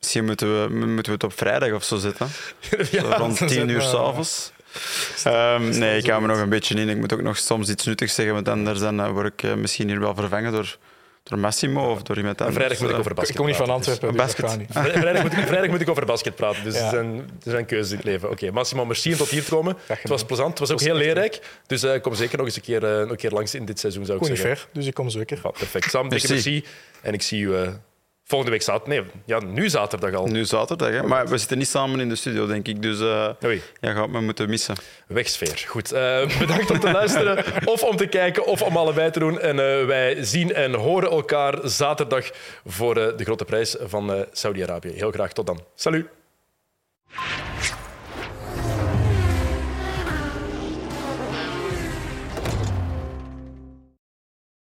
Misschien 0.00 0.24
moeten 0.24 0.62
we, 0.62 0.74
moeten 0.74 1.04
we 1.04 1.12
het 1.12 1.24
op 1.24 1.32
vrijdag 1.38 1.72
of 1.72 1.84
zo 1.84 1.96
zetten. 1.96 2.28
Ja, 2.90 3.02
rond 3.02 3.48
tien 3.48 3.68
uur 3.68 3.82
s'avonds. 3.82 4.52
Um, 5.26 5.78
nee, 5.78 5.98
ik 5.98 6.06
hou 6.06 6.20
me 6.20 6.26
nog 6.26 6.38
een 6.38 6.48
beetje 6.48 6.74
in. 6.74 6.88
Ik 6.88 6.96
moet 6.96 7.12
ook 7.12 7.22
nog 7.22 7.38
soms 7.38 7.68
iets 7.68 7.84
nuttigs 7.84 8.14
zeggen, 8.14 8.34
want 8.34 8.48
anders 8.48 8.78
dan 8.78 9.00
eh, 9.00 9.10
word 9.10 9.26
ik 9.26 9.42
uh, 9.42 9.54
misschien 9.54 9.88
hier 9.88 10.00
wel 10.00 10.14
vervangen 10.14 10.52
door, 10.52 10.76
door 11.22 11.38
Massimo 11.38 11.90
of 11.90 12.02
door 12.02 12.16
iemand 12.16 12.40
anders. 12.40 12.56
Vrijdag 12.56 12.80
moet 12.80 12.90
ik 12.90 12.98
over 12.98 13.14
basket 13.14 13.30
Ik 13.30 13.36
kom 13.36 13.46
niet 13.46 13.56
van 13.56 13.70
Antwerpen, 13.70 14.08
dus 14.08 14.16
basket. 14.16 14.66
vrijdag, 15.00 15.22
moet 15.22 15.32
ik, 15.32 15.46
vrijdag 15.52 15.70
moet 15.70 15.80
ik 15.80 15.88
over 15.88 16.06
basket 16.06 16.34
praten, 16.34 16.64
dus 16.64 16.74
ja. 16.74 16.84
er, 16.84 16.90
zijn, 16.90 17.16
er 17.44 17.50
zijn 17.50 17.66
keuzes 17.66 17.90
in 17.90 17.96
het 17.96 18.06
leven. 18.06 18.30
Oké, 18.30 18.44
okay, 18.44 18.54
Massimo, 18.54 18.84
merci 18.84 19.12
om 19.12 19.18
tot 19.18 19.28
hier 19.28 19.44
te 19.44 19.50
komen. 19.50 19.76
Het 19.86 20.08
was 20.08 20.24
plezant, 20.24 20.50
het 20.50 20.58
was 20.58 20.70
ook 20.70 20.80
heel 20.80 20.94
leerrijk. 20.94 21.40
Dus 21.66 21.84
uh, 21.84 22.00
kom 22.00 22.14
zeker 22.14 22.36
nog 22.36 22.46
eens 22.46 22.56
een 22.56 22.62
keer, 22.62 22.82
uh, 22.82 22.98
een 22.98 23.16
keer 23.16 23.30
langs 23.30 23.54
in 23.54 23.64
dit 23.64 23.78
seizoen, 23.78 24.04
zou 24.04 24.18
ik 24.18 24.24
Kom 24.24 24.36
zeggen. 24.36 24.56
Ver, 24.56 24.68
dus 24.72 24.86
ik 24.86 24.94
kom 24.94 25.10
zeker. 25.10 25.40
Ja, 25.42 25.50
perfect. 25.50 25.90
Sam, 25.90 26.08
dikke 26.08 26.28
merci. 26.28 26.64
En 27.02 27.12
ik 27.12 27.22
zie 27.22 27.42
u 27.42 27.54
Volgende 28.30 28.52
week 28.52 28.62
zaterdag. 28.62 28.88
Nee, 28.88 29.10
ja, 29.24 29.40
nu 29.40 29.68
zaterdag 29.68 30.14
al. 30.14 30.26
Nu 30.26 30.44
zaterdag, 30.44 30.90
hè? 30.90 31.02
maar 31.02 31.28
we 31.28 31.38
zitten 31.38 31.58
niet 31.58 31.68
samen 31.68 32.00
in 32.00 32.08
de 32.08 32.14
studio, 32.14 32.46
denk 32.46 32.68
ik. 32.68 32.82
Dus 32.82 33.00
uh, 33.00 33.28
Oei. 33.44 33.62
jij 33.80 33.94
gaat 33.94 34.08
me 34.08 34.20
moeten 34.20 34.48
missen. 34.48 34.74
Wegsfeer. 35.06 35.64
Goed. 35.66 35.92
Uh, 35.92 36.38
bedankt 36.38 36.70
om 36.70 36.80
te 36.80 36.90
luisteren, 36.90 37.44
of 37.64 37.82
om 37.82 37.96
te 37.96 38.06
kijken, 38.06 38.46
of 38.46 38.62
om 38.62 38.76
allebei 38.76 39.10
te 39.10 39.18
doen. 39.18 39.40
En 39.40 39.56
uh, 39.56 39.86
wij 39.86 40.24
zien 40.24 40.54
en 40.54 40.74
horen 40.74 41.10
elkaar 41.10 41.58
zaterdag 41.62 42.30
voor 42.66 42.94
de 42.94 43.24
grote 43.24 43.44
prijs 43.44 43.76
van 43.80 44.26
Saudi-Arabië. 44.32 44.92
Heel 44.92 45.10
graag 45.10 45.32
tot 45.32 45.46
dan. 45.46 45.60
Salut. 45.74 46.06